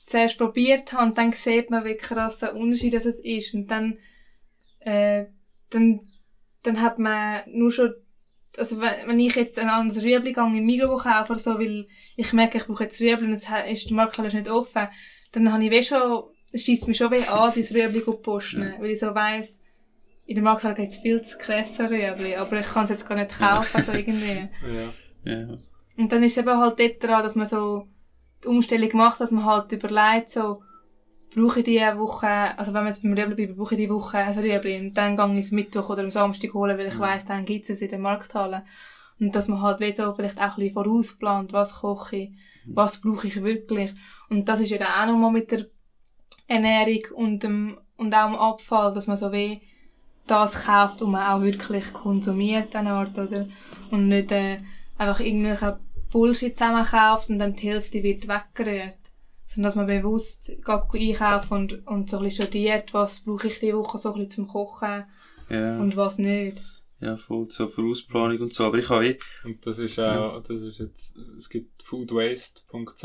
zuerst 0.05 0.37
probiert 0.37 0.91
haben 0.93 1.09
und 1.09 1.17
dann 1.17 1.31
sieht 1.33 1.69
man, 1.69 1.85
wie 1.85 1.95
krass 1.95 2.43
ein 2.43 2.55
Unterschied 2.55 2.93
das 2.93 3.05
ist 3.05 3.53
und 3.53 3.67
dann, 3.69 3.97
äh, 4.79 5.25
dann, 5.69 6.01
dann 6.63 6.81
hat 6.81 6.97
man 6.99 7.41
nur 7.47 7.71
schon 7.71 7.93
also 8.57 8.81
wenn 8.81 9.19
ich 9.19 9.35
jetzt 9.35 9.59
ein 9.59 9.69
anderes 9.69 10.03
Rüebli 10.03 10.33
gehe 10.33 10.43
im 10.43 10.65
Migros 10.65 11.03
kaufe 11.03 11.33
oder 11.33 11.39
so, 11.39 11.59
weil 11.59 11.87
ich 12.15 12.33
merke, 12.33 12.57
ich 12.57 12.65
brauche 12.65 12.83
jetzt 12.83 12.99
Rüebli 12.99 13.27
und 13.27 13.33
es 13.33 13.45
ist, 13.71 13.89
der 13.89 13.95
Markthalle 13.95 14.29
ist 14.29 14.33
nicht 14.33 14.49
offen, 14.49 14.87
dann 15.31 15.53
habe 15.53 15.63
ich 15.63 15.71
weh 15.71 15.83
schon, 15.83 16.23
es 16.51 16.63
schießt 16.63 16.87
mich 16.87 16.97
schon 16.97 17.11
weh 17.11 17.23
an, 17.25 17.53
dieses 17.55 17.75
Rüebli 17.75 18.03
zu 18.03 18.13
posten, 18.13 18.63
ja. 18.63 18.79
weil 18.79 18.91
ich 18.91 18.99
so 18.99 19.13
weiss, 19.13 19.61
in 20.30 20.36
der 20.36 20.43
Markthalle 20.43 20.75
gibt 20.75 20.89
es 20.89 20.97
viel 20.97 21.19
zu 21.23 21.39
krasse 21.39 21.89
Rüebli, 21.89 22.36
aber 22.36 22.59
ich 22.59 22.67
kann 22.67 22.84
es 22.84 22.91
jetzt 22.91 23.09
gar 23.09 23.15
nicht 23.15 23.36
kaufen, 23.36 23.84
so 23.84 23.91
irgendwie. 23.91 24.47
Ja. 25.25 25.32
ja. 25.32 25.57
Und 25.97 26.11
dann 26.11 26.21
ist 26.21 26.34
es 26.34 26.38
eben 26.38 26.55
halt 26.55 26.80
dort 26.80 27.03
dran, 27.03 27.23
dass 27.23 27.34
man 27.34 27.47
so 27.47 27.88
die 28.43 28.47
Umstellung 28.47 28.91
macht, 28.93 29.19
dass 29.19 29.32
man 29.32 29.45
halt 29.45 29.71
überlegt, 29.71 30.30
so, 30.30 30.61
brauche 31.34 31.61
ich 31.61 31.65
diese 31.65 31.97
Woche, 31.97 32.27
also 32.27 32.75
wenn 32.75 32.84
wir 32.84 32.89
jetzt 32.89 33.01
beim 33.01 33.13
Rüebli 33.13 33.34
bleiben, 33.34 33.55
brauche 33.55 33.73
ich 33.73 33.80
diese 33.80 33.91
Woche 33.91 34.19
ein 34.19 34.38
Rüebli 34.38 34.80
und 34.80 34.93
dann 34.93 35.17
gehe 35.17 35.34
ich 35.34 35.45
es 35.45 35.51
Mittwoch 35.51 35.89
oder 35.89 36.03
am 36.03 36.11
Samstag 36.11 36.53
holen, 36.53 36.77
weil 36.77 36.89
ich 36.89 36.95
mhm. 36.97 36.99
weiss, 36.99 37.25
dann 37.25 37.45
gibt 37.45 37.67
es 37.67 37.82
in 37.82 37.89
der 37.89 37.97
Markthalle. 37.97 38.65
Und 39.19 39.36
dass 39.36 39.47
man 39.47 39.63
halt 39.63 39.80
wie 39.80 39.91
so 39.91 40.13
vielleicht 40.13 40.38
auch 40.38 40.43
ein 40.43 40.55
bisschen 40.57 40.73
vorausplant, 40.73 41.53
was 41.53 41.80
koche 41.80 42.17
ich, 42.17 42.30
mhm. 42.30 42.75
was 42.75 43.01
brauche 43.01 43.25
ich 43.25 43.43
wirklich. 43.43 43.95
Und 44.30 44.47
das 44.47 44.59
ist 44.59 44.69
ja 44.69 44.77
dann 44.77 44.89
auch 44.89 45.11
nochmal 45.11 45.32
mit 45.32 45.51
der 45.51 45.65
Ernährung 46.45 47.01
und 47.15 47.43
dem, 47.43 47.80
und 47.97 48.13
auch 48.13 48.27
dem 48.27 48.36
Abfall, 48.36 48.93
dass 48.93 49.07
man 49.07 49.17
so 49.17 49.32
wie 49.32 49.63
das 50.30 50.63
kauft, 50.65 51.01
und 51.01 51.11
man 51.11 51.27
auch 51.27 51.41
wirklich 51.41 51.91
konsumiert, 51.93 52.75
eine 52.75 52.91
Art, 52.91 53.17
oder? 53.17 53.47
Und 53.91 54.03
nicht, 54.03 54.32
äh, 54.32 54.59
einfach 54.97 55.19
irgendwelche 55.19 55.80
Bullshit 56.11 56.57
zusammenkauft 56.57 57.30
und 57.30 57.39
dann 57.39 57.55
die 57.55 57.69
Hälfte 57.69 58.03
wird 58.03 58.27
weggerührt 58.27 58.99
sondern 59.49 59.69
dass 59.69 59.75
man 59.75 59.88
bewusst 59.88 60.55
einkauft 60.67 61.51
und, 61.51 61.88
und 61.88 62.11
so 62.11 62.17
ein 62.17 62.25
bisschen 62.25 62.45
studiert, 62.45 62.93
was 62.93 63.21
brauche 63.21 63.47
ich 63.47 63.59
die 63.59 63.73
Woche 63.73 63.97
so 63.97 64.09
ein 64.09 64.19
bisschen 64.19 64.45
zum 64.45 64.47
Kochen 64.47 65.05
ja. 65.49 65.80
und 65.80 65.97
was 65.97 66.19
nicht. 66.19 66.61
Ja, 66.99 67.17
voll 67.17 67.49
so 67.49 67.65
Vorausplanung 67.65 68.39
und 68.41 68.53
so, 68.53 68.65
aber 68.65 68.77
ich 68.77 68.89
habe 68.89 69.07
eh... 69.07 69.19
Und 69.43 69.65
das 69.65 69.80
ist 69.80 69.97
auch, 69.99 70.36
ja. 70.36 70.39
das 70.41 70.61
ist 70.61 70.77
jetzt, 70.77 71.17
es 71.36 71.49
gibt 71.49 71.82
foodwaste.ch, 71.82 73.03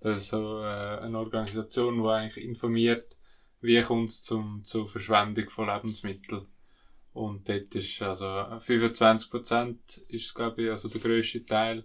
das 0.00 0.18
ist 0.18 0.28
so 0.28 0.60
äh, 0.60 0.98
eine 0.98 1.18
Organisation, 1.18 2.02
die 2.02 2.08
eigentlich 2.08 2.44
informiert, 2.44 3.16
wie 3.60 3.80
kommt 3.82 4.10
es 4.10 4.22
zum, 4.22 4.64
zur 4.64 4.88
Verschwendung 4.88 5.48
von 5.48 5.68
Lebensmitteln. 5.68 6.46
Und 7.12 7.48
dort 7.48 7.74
ist 7.74 8.00
also 8.02 8.26
25% 8.26 10.02
ist, 10.08 10.34
glaube 10.34 10.62
ich, 10.62 10.70
also 10.70 10.88
der 10.88 11.00
grösste 11.00 11.44
Teil 11.44 11.84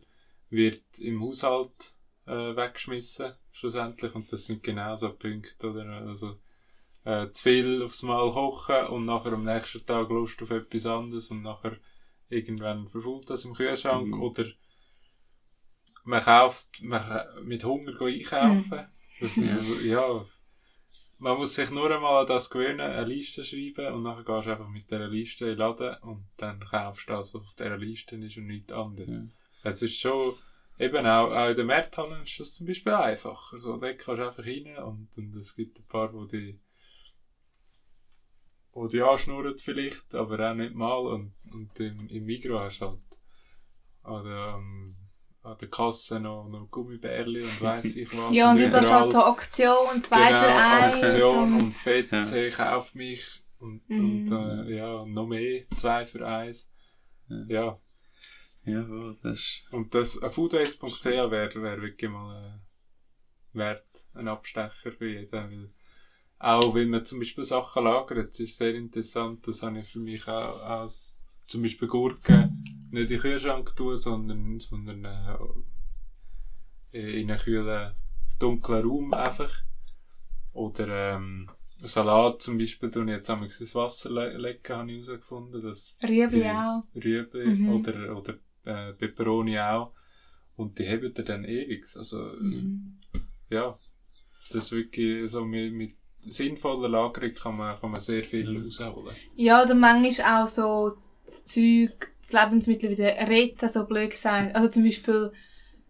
wird 0.50 0.84
im 1.00 1.22
Haushalt 1.22 1.96
äh, 2.28 2.56
weggeschmissen, 2.56 3.34
schlussendlich. 3.52 4.14
Und 4.14 4.32
das 4.32 4.46
sind 4.46 4.62
genau 4.62 4.96
so 4.96 5.12
Punkte, 5.14 5.72
oder? 5.72 5.86
Also, 6.08 6.38
äh, 7.06 7.30
zu 7.32 7.44
viel 7.44 7.82
aufs 7.84 8.04
Mal 8.04 8.32
kochen 8.32 8.88
und 8.88 9.06
nachher 9.06 9.34
am 9.34 9.44
nächsten 9.44 9.86
Tag 9.86 10.10
Lust 10.10 10.42
auf 10.42 10.52
etwas 10.52 10.86
anderes 10.86 11.32
und 11.32 11.42
nachher 11.42 11.78
irgendwann 12.30 12.88
verfüllt 12.88 13.30
das 13.30 13.46
im 13.46 13.54
Kühlschrank 13.54 14.08
mhm. 14.08 14.22
oder 14.22 14.46
man 16.06 16.22
kauft, 16.22 16.82
man 16.82 17.26
mit 17.44 17.64
Hunger 17.64 18.00
einkaufen. 18.00 18.78
Mhm. 18.78 18.88
Das 19.20 19.38
ist, 19.38 19.52
also, 19.52 19.76
ja, 19.80 20.24
man 21.18 21.38
muss 21.38 21.55
sich 21.55 21.70
nur 21.70 21.89
einmal 21.89 22.22
an 22.22 22.28
das 22.28 22.49
gewöhnen, 22.49 22.82
eine 22.82 23.05
Liste 23.05 23.43
schreiben 23.43 23.93
und 23.93 24.03
nachher 24.03 24.24
gehst 24.24 24.47
du 24.47 24.51
einfach 24.51 24.70
mit 24.70 24.89
dieser 24.89 25.07
Liste 25.07 25.45
in 25.45 25.51
den 25.51 25.59
Laden 25.59 25.95
und 26.01 26.28
dann 26.38 26.59
kaufst 26.59 27.07
du 27.07 27.14
das, 27.14 27.34
was 27.34 27.41
auf 27.43 27.55
dieser 27.55 27.78
Liste 27.78 28.16
ist 28.18 28.38
und 28.38 28.47
nichts 28.47 28.74
anderes. 28.74 29.09
Ja. 29.09 29.24
Es 29.64 29.82
ist 29.82 29.99
schon, 29.99 30.34
eben 30.80 31.05
auch, 31.05 31.32
auch 31.32 31.49
in 31.49 31.55
den 31.55 31.68
Märkten 31.68 32.22
ist 32.22 32.39
das 32.39 32.53
zum 32.55 32.68
Beispiel 32.68 32.93
einfacher. 32.93 33.59
So, 33.59 33.78
da 33.78 33.93
kannst 33.93 34.20
du 34.20 34.26
einfach 34.26 34.45
rein 34.45 34.78
und, 34.84 35.18
und 35.18 35.36
es 35.36 35.55
gibt 35.55 35.80
ein 35.80 35.88
paar, 35.88 36.14
wo 36.14 36.26
die, 36.26 36.59
wo 38.72 38.88
die 38.88 39.01
anschnurren 39.01 39.57
vielleicht, 39.57 40.14
aber 40.16 40.51
auch 40.51 40.55
nicht 40.55 40.74
mal. 40.74 40.97
Und, 40.97 41.34
und 41.51 41.80
im, 41.80 42.07
im 42.07 42.26
Migros 42.26 42.61
hast 42.61 42.80
du 42.82 42.86
halt 42.88 42.99
an 44.03 44.26
der, 44.26 44.55
um, 44.55 44.95
an 45.44 45.58
der 45.60 45.68
Kasse 45.68 46.20
noch, 46.20 46.48
noch 46.48 46.70
Gummibärli 46.72 47.44
und 47.44 47.62
weiss 47.62 47.96
ich 47.98 48.12
was. 48.18 48.34
ja, 48.36 48.52
und 48.52 48.60
überall 48.60 48.89
halt 48.89 49.12
so 49.12 49.24
Aktion, 49.24 50.02
zwei 50.02 50.28
genau, 50.28 50.39
für 50.39 50.56
eins. 50.56 50.96
Aktion 50.96 51.54
und, 51.54 51.62
und 51.62 51.72
Fett, 51.74 52.12
ja. 52.12 52.50
kauf 52.50 52.96
mich 52.96 53.44
und, 53.60 53.89
mhm. 53.89 54.32
und 54.32 54.32
äh, 54.32 54.78
ja, 54.78 55.06
noch 55.06 55.28
mehr, 55.28 55.64
zwei 55.78 56.06
für 56.06 56.26
eins. 56.26 56.72
Ja. 57.28 57.46
ja. 57.48 57.80
Ja, 58.66 58.82
das 59.22 59.26
ist... 59.26 59.64
Und 59.72 59.94
das, 59.94 60.20
foodwaste.ch 60.30 61.06
wäre 61.06 61.62
wär 61.62 61.82
wirklich 61.82 62.10
mal 62.10 62.62
äh, 63.54 63.58
wert, 63.58 64.08
ein 64.14 64.30
Abstecher 64.30 64.94
für 64.94 65.10
jeden, 65.10 65.32
weil 65.32 65.70
auch 66.39 66.74
wenn 66.74 66.89
man 66.89 67.06
zum 67.06 67.20
Beispiel 67.20 67.44
Sachen 67.44 67.84
lagert, 67.84 68.30
das 68.30 68.39
ist 68.39 68.58
sehr 68.58 68.74
interessant, 68.76 69.46
das 69.48 69.64
habe 69.64 69.80
ich 69.80 69.86
für 69.86 70.00
mich 70.00 70.26
auch 70.28 70.62
als 70.64 71.18
zum 71.48 71.62
Beispiel 71.62 71.89
Gurken 71.89 72.62
nicht 72.94 73.10
in 73.12 73.18
den 73.18 73.20
Kühlschrank 73.20 73.76
tun, 73.76 73.98
sondern, 73.98 74.60
sondern 74.60 75.06
äh, 76.91 77.22
in 77.22 77.32
einen 77.32 77.39
kühlen, 77.39 77.94
dunklen 78.39 78.84
Raum 78.84 79.14
einfach. 79.14 79.52
Oder 80.54 81.16
ähm, 81.16 81.50
Salat 81.80 82.41
zum 82.41 82.58
Beispiel 82.58 82.89
ich 82.89 83.08
jetzt 83.08 83.30
einmal 83.30 83.48
ins 83.48 83.76
Wasser 83.76 84.12
le 84.12 84.38
legen, 84.38 84.76
habe 84.76 84.91
ich 84.91 85.08
herausgefunden. 85.08 85.76
Rüebli 86.04 86.50
auch. 86.50 86.84
Rüebli 86.96 87.46
mhm. 87.48 87.70
oder, 87.70 88.18
oder 88.18 88.36
äh, 88.66 88.94
Peperoni 88.94 89.60
auch. 89.60 89.91
Und 90.56 90.78
die 90.78 90.88
haben 90.88 91.14
dann 91.14 91.46
ewig. 91.46 91.88
Also, 91.96 92.20
mhm. 92.39 93.00
ja, 93.50 93.78
das 94.52 94.66
ist 94.66 94.72
wirklich 94.72 95.30
so 95.32 95.44
mit, 95.44 95.74
mit 95.74 95.96
sinnvoller 96.28 96.89
Lagerung 96.89 97.34
kann 97.34 97.58
man, 97.58 97.80
kann 97.80 97.91
man 97.91 98.00
sehr 98.00 98.24
viel 98.24 98.48
mhm. 98.48 98.66
rausholen. 98.66 99.16
Ja, 99.36 99.64
oder 99.64 99.74
manchmal 99.74 100.44
auch 100.44 100.48
so 100.48 100.96
das 101.24 101.46
Zeug, 101.46 102.12
das 102.22 102.34
Lebensmittel 102.34 102.90
wieder 102.90 103.08
retten, 103.08 103.70
so 103.70 103.86
blöd 103.86 104.12
gesagt. 104.12 104.56
Also 104.56 104.70
zum 104.70 104.84
Beispiel, 104.84 105.32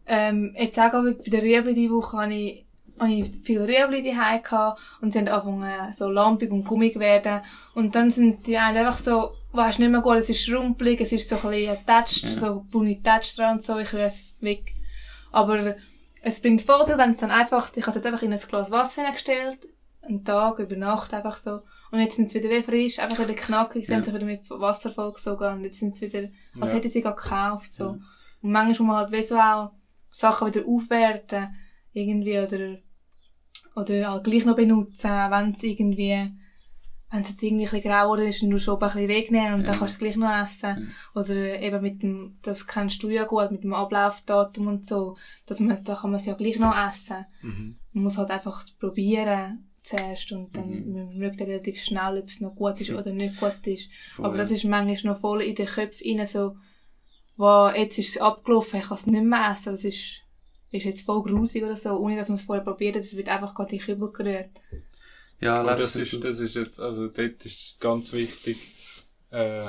ähm, 0.05 0.55
jetzt 0.57 0.79
auch 0.79 0.91
bei 0.91 1.15
der 1.25 1.41
Rüebli 1.41 1.73
diese 1.73 1.93
Woche 1.93 2.17
habe 2.17 2.33
ich, 2.33 2.65
habe 2.99 3.11
ich 3.11 3.29
viele 3.43 3.67
Rüebli 3.67 4.03
daheim 4.03 4.43
gehabt 4.43 4.79
und 5.01 5.11
sie 5.11 5.19
haben 5.19 5.27
angefangen 5.27 5.93
so 5.93 6.09
lampig 6.09 6.51
und 6.51 6.65
gummig 6.65 6.99
werden. 6.99 7.41
Und 7.73 7.95
dann 7.95 8.11
sind 8.11 8.45
die 8.47 8.57
einfach 8.57 8.97
so 8.97 9.33
weißt 9.53 9.79
nicht 9.79 9.89
mehr 9.89 10.01
gut, 10.01 10.17
es 10.17 10.29
ist 10.29 10.51
rumpelig, 10.51 10.99
es 10.99 11.11
ist 11.11 11.29
so 11.29 11.35
ein 11.35 11.41
bisschen 11.49 11.77
attached, 11.77 12.23
ja. 12.23 12.39
so 12.39 12.65
braune 12.71 13.01
Touch 13.01 13.35
dran 13.35 13.53
und 13.53 13.63
so, 13.63 13.77
ich 13.77 13.93
will 13.93 14.01
es 14.01 14.35
weg. 14.41 14.73
Aber 15.31 15.75
es 16.21 16.41
bringt 16.41 16.61
voll 16.61 16.85
viel, 16.85 16.97
wenn 16.97 17.11
es 17.11 17.17
dann 17.17 17.31
einfach, 17.31 17.71
ich 17.75 17.83
habe 17.83 17.91
es 17.91 17.95
jetzt 17.95 18.05
einfach 18.05 18.23
in 18.23 18.33
ein 18.33 18.39
Glas 18.39 18.71
Wasser 18.71 19.01
hineingestellt, 19.01 19.59
einen 20.05 20.23
Tag, 20.23 20.59
über 20.59 20.75
Nacht 20.75 21.13
einfach 21.13 21.37
so, 21.37 21.61
und 21.91 21.99
jetzt 21.99 22.15
sind 22.15 22.29
sie 22.29 22.39
wieder 22.39 22.49
wie 22.49 22.63
frisch, 22.63 22.99
einfach 22.99 23.19
wieder 23.19 23.33
knackig, 23.33 23.85
sie 23.87 23.93
ja. 23.93 24.05
wieder 24.05 24.25
mit 24.25 24.49
Wasser 24.49 24.91
vollgesogen 24.91 25.53
und 25.53 25.63
jetzt 25.63 25.79
sind 25.79 25.95
sie 25.95 26.11
wieder, 26.11 26.29
als 26.59 26.71
ja. 26.71 26.77
hätten 26.77 26.89
sie 26.89 27.01
gerade 27.01 27.15
gekauft, 27.15 27.73
so. 27.73 27.83
Ja. 27.83 27.99
Und 28.41 28.51
manchmal 28.51 28.67
muss 28.67 28.79
man 28.79 28.95
halt 28.97 29.11
wie 29.11 29.23
so 29.23 29.37
auch 29.37 29.71
Sachen 30.11 30.47
wieder 30.47 30.67
aufwerten, 30.67 31.55
irgendwie, 31.93 32.39
oder, 32.39 32.77
oder 33.75 34.11
halt 34.11 34.23
gleich 34.23 34.45
noch 34.45 34.55
benutzen, 34.55 35.09
wenn 35.09 35.51
es 35.51 35.63
irgendwie, 35.63 36.31
wenn 37.11 37.21
es 37.21 37.29
jetzt 37.29 37.43
irgendwie 37.43 37.65
ein 37.65 37.71
bisschen 37.71 37.91
grau 37.91 38.15
ist, 38.15 38.43
musst 38.43 38.67
du 38.67 38.73
oben 38.73 38.83
ein 38.83 38.91
bisschen 38.91 39.07
wegnehmen 39.07 39.53
und 39.53 39.61
ja. 39.61 39.67
dann 39.67 39.79
kannst 39.79 39.81
du 39.81 39.85
es 39.85 39.99
gleich 39.99 40.15
noch 40.15 40.43
essen. 40.43 40.93
Ja. 41.15 41.21
Oder 41.21 41.61
eben 41.61 41.81
mit 41.81 42.01
dem, 42.01 42.39
das 42.41 42.67
kennst 42.67 43.01
du 43.03 43.09
ja 43.09 43.25
gut, 43.25 43.51
mit 43.51 43.63
dem 43.63 43.73
Ablaufdatum 43.73 44.67
und 44.67 44.85
so, 44.85 45.15
dass 45.45 45.59
man, 45.59 45.81
da 45.83 45.95
kann 45.95 46.09
man 46.09 46.19
es 46.19 46.25
ja 46.25 46.33
gleich 46.33 46.57
noch 46.57 46.75
essen. 46.75 47.25
Mhm. 47.43 47.77
Man 47.93 48.03
muss 48.05 48.17
halt 48.17 48.31
einfach 48.31 48.65
probieren 48.79 49.69
zuerst 49.83 50.31
und 50.31 50.55
dann 50.55 50.69
mhm. 50.69 50.93
man 50.93 51.17
merkt 51.17 51.39
ja 51.39 51.45
relativ 51.45 51.81
schnell, 51.81 52.17
ob 52.17 52.29
es 52.29 52.41
noch 52.41 52.55
gut 52.55 52.79
ist 52.81 52.91
oder 52.91 53.11
nicht 53.11 53.39
gut 53.39 53.65
ist. 53.65 53.89
Voll, 54.15 54.25
Aber 54.25 54.37
das 54.37 54.51
ist 54.51 54.63
manchmal 54.63 55.13
noch 55.13 55.19
voll 55.19 55.41
in 55.43 55.55
den 55.55 55.67
Köpfen 55.67 56.17
rein, 56.17 56.25
so, 56.25 56.55
wo, 57.35 57.67
jetzt 57.69 57.97
ist 57.97 58.15
es 58.15 58.21
abgelaufen, 58.21 58.79
ich 58.79 58.87
kann 58.87 58.97
es 58.97 59.07
nicht 59.07 59.23
mehr 59.23 59.51
essen, 59.51 59.73
das 59.73 59.83
ist, 59.83 60.21
ist 60.71 60.85
jetzt 60.85 61.05
voll 61.05 61.23
grusig 61.23 61.63
oder 61.63 61.75
so, 61.75 61.91
ohne 61.91 62.15
dass 62.15 62.29
man 62.29 62.37
es 62.37 62.43
vorher 62.43 62.63
probiert 62.63 62.95
hat, 62.95 63.03
es 63.03 63.15
wird 63.15 63.29
einfach 63.29 63.53
gerade 63.53 63.73
in 63.73 63.79
den 63.79 63.85
Kübel 63.85 64.11
gerührt. 64.11 64.51
Ja, 65.39 65.59
Aber 65.59 65.75
das 65.75 65.95
ist, 65.95 66.23
das 66.23 66.39
ist 66.39 66.55
jetzt, 66.55 66.79
also 66.79 67.07
dort 67.07 67.45
ist 67.45 67.77
ganz 67.79 68.13
wichtig, 68.13 68.57
äh, 69.29 69.67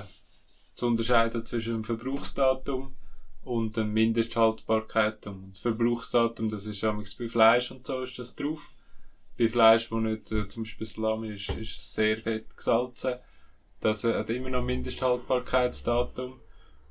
zu 0.74 0.86
unterscheiden 0.86 1.44
zwischen 1.44 1.72
dem 1.72 1.84
Verbrauchsdatum 1.84 2.94
und 3.42 3.76
der 3.76 3.84
Mindesthaltbarkeit. 3.84 5.26
Und 5.26 5.48
das 5.48 5.58
Verbrauchsdatum, 5.58 6.50
das 6.50 6.66
ist 6.66 6.80
ja 6.80 6.92
bei 6.92 7.28
Fleisch 7.28 7.70
und 7.70 7.86
so 7.86 8.02
ist 8.02 8.18
das 8.18 8.34
drauf. 8.34 8.68
Bei 9.38 9.48
Fleisch, 9.48 9.90
wo 9.90 9.98
nicht, 9.98 10.30
äh, 10.32 10.48
zum 10.48 10.62
Beispiel 10.62 10.86
Salami 10.86 11.28
ist, 11.34 11.50
ist 11.50 11.94
sehr 11.94 12.18
fett 12.18 12.56
gesalzen. 12.56 13.14
Das 13.80 14.04
äh, 14.04 14.14
hat 14.14 14.30
immer 14.30 14.50
noch 14.50 14.64
Mindesthaltbarkeitsdatum. 14.64 16.40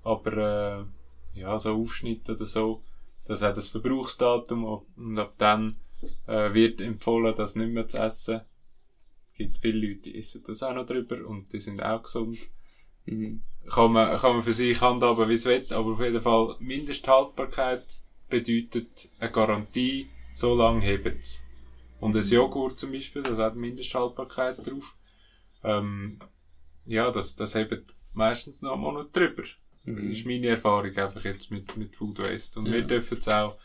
Aber, 0.04 0.88
äh, 1.36 1.40
ja, 1.40 1.58
so 1.58 1.74
Aufschnitt 1.76 2.30
oder 2.30 2.46
so, 2.46 2.84
das 3.26 3.42
hat 3.42 3.58
das 3.58 3.70
Verbrauchsdatum 3.70 4.66
und 4.98 5.18
ab 5.18 5.34
dann 5.38 5.72
äh, 6.28 6.54
wird 6.54 6.82
empfohlen, 6.82 7.34
das 7.36 7.56
nicht 7.56 7.72
mehr 7.72 7.88
zu 7.88 7.98
essen. 7.98 8.42
Es 9.32 9.38
gibt 9.38 9.58
viele 9.58 9.88
Leute, 9.88 10.02
die 10.02 10.18
essen 10.18 10.44
das 10.46 10.62
auch 10.62 10.74
noch 10.74 10.86
drüber 10.86 11.26
und 11.26 11.52
die 11.54 11.60
sind 11.60 11.82
auch 11.82 12.04
gesund. 12.04 12.38
Mhm. 13.06 13.42
Kann 13.68 13.94
man, 13.94 14.18
kann 14.18 14.34
man 14.34 14.44
für 14.44 14.54
sich 14.54 14.80
handhaben, 14.82 15.30
wie 15.30 15.34
es 15.34 15.46
will, 15.46 15.66
aber 15.70 15.94
auf 15.94 16.02
jeden 16.02 16.22
Fall 16.22 16.58
Mindesthaltbarkeit 16.60 17.86
bedeutet 18.30 19.10
eine 19.20 19.32
Garantie, 19.32 20.10
so 20.32 20.54
lange 20.54 20.86
hebt 20.86 21.20
es. 21.20 21.43
Und 22.04 22.16
ein 22.16 22.24
Joghurt 22.24 22.78
zum 22.78 22.92
Beispiel, 22.92 23.24
das 23.24 23.38
hat 23.38 23.56
Mindesthaltbarkeit 23.56 24.58
drauf. 24.68 24.96
Ähm, 25.64 26.20
ja, 26.86 27.10
das, 27.12 27.36
das 27.36 27.56
hebt 27.56 27.94
meistens 28.14 28.62
noch 28.62 28.74
einen 28.74 28.82
Monat 28.82 29.16
drüber. 29.16 29.44
Das 29.86 30.04
ist 30.04 30.26
meine 30.26 30.48
Erfahrung 30.48 30.96
einfach 30.96 31.24
jetzt 31.24 31.52
mit, 31.52 31.76
mit 31.78 31.96
Food 31.96 32.20
Waste. 32.20 32.60
Und 32.60 32.68
Ja. 32.68 32.74
wir 32.74 32.82
dürfen 32.84 33.18
es 33.18 33.28
auch 33.28 33.58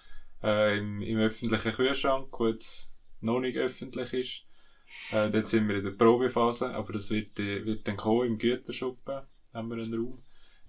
äh, 0.43 0.79
im, 0.79 1.03
im 1.03 1.19
öffentlichen 1.19 1.73
Kühlschrank, 1.73 2.29
wo 2.39 2.49
jetzt 2.49 2.93
noch 3.21 3.41
nicht 3.41 3.57
öffentlich 3.57 4.13
ist. 4.13 5.13
Äh, 5.13 5.31
dort 5.31 5.49
sind 5.49 5.69
wir 5.69 5.77
in 5.77 5.85
der 5.85 5.91
Probephase, 5.91 6.71
aber 6.71 6.93
das 6.95 7.11
wird, 7.11 7.39
äh, 7.41 7.65
wird 7.65 7.87
dann 7.87 7.97
kommen 7.97 8.27
im 8.27 8.39
Güterschuppen, 8.39 9.21
haben 9.53 9.69
wir 9.69 9.83
einen 9.83 9.95
Raum. 9.95 10.19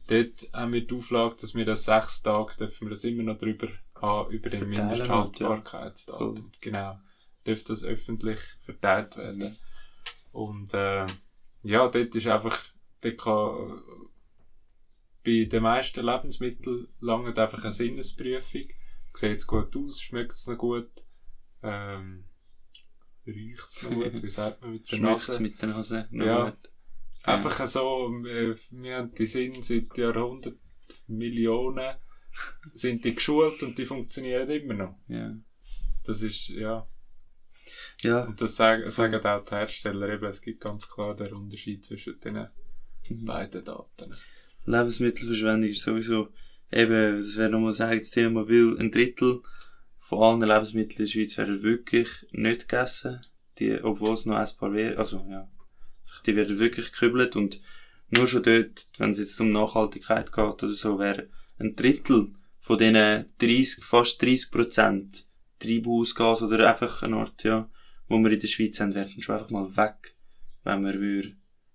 Dort 0.08 0.54
haben 0.54 0.74
wir 0.74 0.86
die 0.86 0.96
Auflage, 0.96 1.36
dass 1.40 1.54
wir 1.54 1.66
das 1.66 1.86
sechs 1.86 2.22
Tage, 2.24 2.56
dürfen 2.58 2.88
wir 2.88 2.92
das 2.92 3.04
immer 3.04 3.24
noch 3.24 3.38
drüber 3.38 3.68
haben, 4.02 4.32
über 4.32 4.50
den 4.50 4.62
halt, 4.62 4.70
Mindesthaltbarkeitsdatum. 4.70 6.36
Voll. 6.36 6.46
Genau. 6.62 7.00
Dürfte 7.46 7.74
das 7.74 7.84
öffentlich 7.84 8.40
verteilt 8.62 9.18
werden. 9.18 9.56
Und, 10.32 10.74
äh, 10.74 11.06
ja, 11.64 11.88
dort 11.88 11.96
ist 12.16 12.28
einfach, 12.28 12.58
dort 13.02 13.18
kann, 13.18 13.82
bei 15.24 15.46
den 15.46 15.64
meisten 15.64 16.06
Lebensmitteln 16.06 16.88
langt 17.00 17.38
einfach 17.38 17.64
eine 17.64 17.74
Sinnesprüfung. 17.74 18.64
Sieht 19.14 19.38
es 19.38 19.48
gut 19.48 19.76
aus, 19.76 20.02
schmeckt 20.02 20.34
es 20.34 20.48
noch 20.48 20.58
gut, 20.58 20.90
ähm, 21.64 22.26
riecht 23.26 23.68
es 23.68 23.84
noch 23.84 23.92
gut, 23.92 24.24
wie 24.24 24.30
sagt 24.30 24.62
man 24.62 24.74
mit 24.74 24.92
der 24.92 25.00
Nase? 25.02 25.42
mit 25.42 25.62
der 25.62 25.70
Nase? 25.70 26.08
noch 26.12 26.26
Ja. 26.26 26.50
gut? 26.52 26.70
Einfach 27.24 27.68
so, 27.68 28.08
äh, 28.26 28.56
wir 28.72 28.96
haben 28.98 29.14
die 29.14 29.26
Sinn 29.26 29.62
seit 29.62 29.98
Jahrhunderten, 29.98 30.60
Millionen, 31.08 31.96
sind 32.74 33.04
die 33.04 33.14
geschult 33.14 33.62
und 33.64 33.78
die 33.78 33.86
funktionieren 33.86 34.50
immer 34.50 34.74
noch. 34.74 34.96
Ja. 35.08 35.36
Das 36.06 36.22
ist, 36.22 36.48
ja, 36.50 36.88
Ja. 38.04 38.24
und 38.26 38.40
das 38.42 38.56
sagen, 38.56 38.90
sagen 38.92 39.24
auch 39.26 39.46
die 39.46 39.56
Hersteller 39.56 40.10
eben, 40.10 40.26
es 40.26 40.42
gibt 40.42 40.62
ganz 40.62 40.90
klar 40.90 41.16
den 41.16 41.34
Unterschied 41.34 41.84
zwischen 41.86 42.20
den 42.20 42.48
Mhm. 43.10 43.26
beiden 43.26 43.64
Daten. 43.64 44.14
Lebensmittelverschwendung 44.66 45.70
ist 45.70 45.82
sowieso, 45.82 46.30
eben, 46.72 47.18
das 47.18 47.38
wäre 47.38 47.50
nochmal 47.50 47.74
sagen, 47.74 48.00
das 48.00 48.12
Thema, 48.12 48.48
weil 48.48 48.78
ein 48.80 48.92
Drittel 48.92 49.42
von 49.98 50.22
allen 50.42 50.50
Lebensmitteln 50.50 51.00
in 51.00 51.06
der 51.06 51.12
Schweiz 51.12 51.38
werden 51.38 51.64
wirklich 51.64 52.10
nicht 52.32 52.68
gegessen, 52.68 53.22
die, 53.58 53.82
obwohl 53.82 54.14
es 54.14 54.26
noch 54.26 54.40
essbar 54.40 54.74
wäre, 54.74 54.98
also, 54.98 55.26
ja, 55.30 55.50
die 56.26 56.36
werden 56.36 56.60
wirklich 56.60 56.92
gekübelt 56.92 57.36
und 57.36 57.62
nur 58.10 58.28
schon 58.28 58.44
dort, 58.44 58.90
wenn 58.98 59.12
es 59.12 59.20
jetzt 59.20 59.40
um 59.40 59.52
Nachhaltigkeit 59.52 60.32
geht 60.32 60.64
oder 60.64 60.68
so, 60.68 61.00
wäre 61.00 61.30
ein 61.60 61.76
Drittel 61.76 62.34
von 62.60 62.78
diesen 62.78 63.26
30, 63.38 63.84
fast 63.84 64.22
30 64.22 64.52
Prozent 64.52 65.26
Treibhausgas 65.60 66.42
oder 66.42 66.70
einfach 66.70 67.04
eine 67.04 67.18
Art, 67.18 67.44
ja, 67.44 67.70
wo 68.08 68.18
wir 68.18 68.32
in 68.32 68.40
der 68.40 68.48
Schweiz 68.48 68.80
haben, 68.80 68.96
werden 68.96 69.22
schon 69.22 69.36
einfach 69.36 69.50
mal 69.50 69.76
weg, 69.76 70.16
wenn 70.64 70.84
wir 70.84 71.32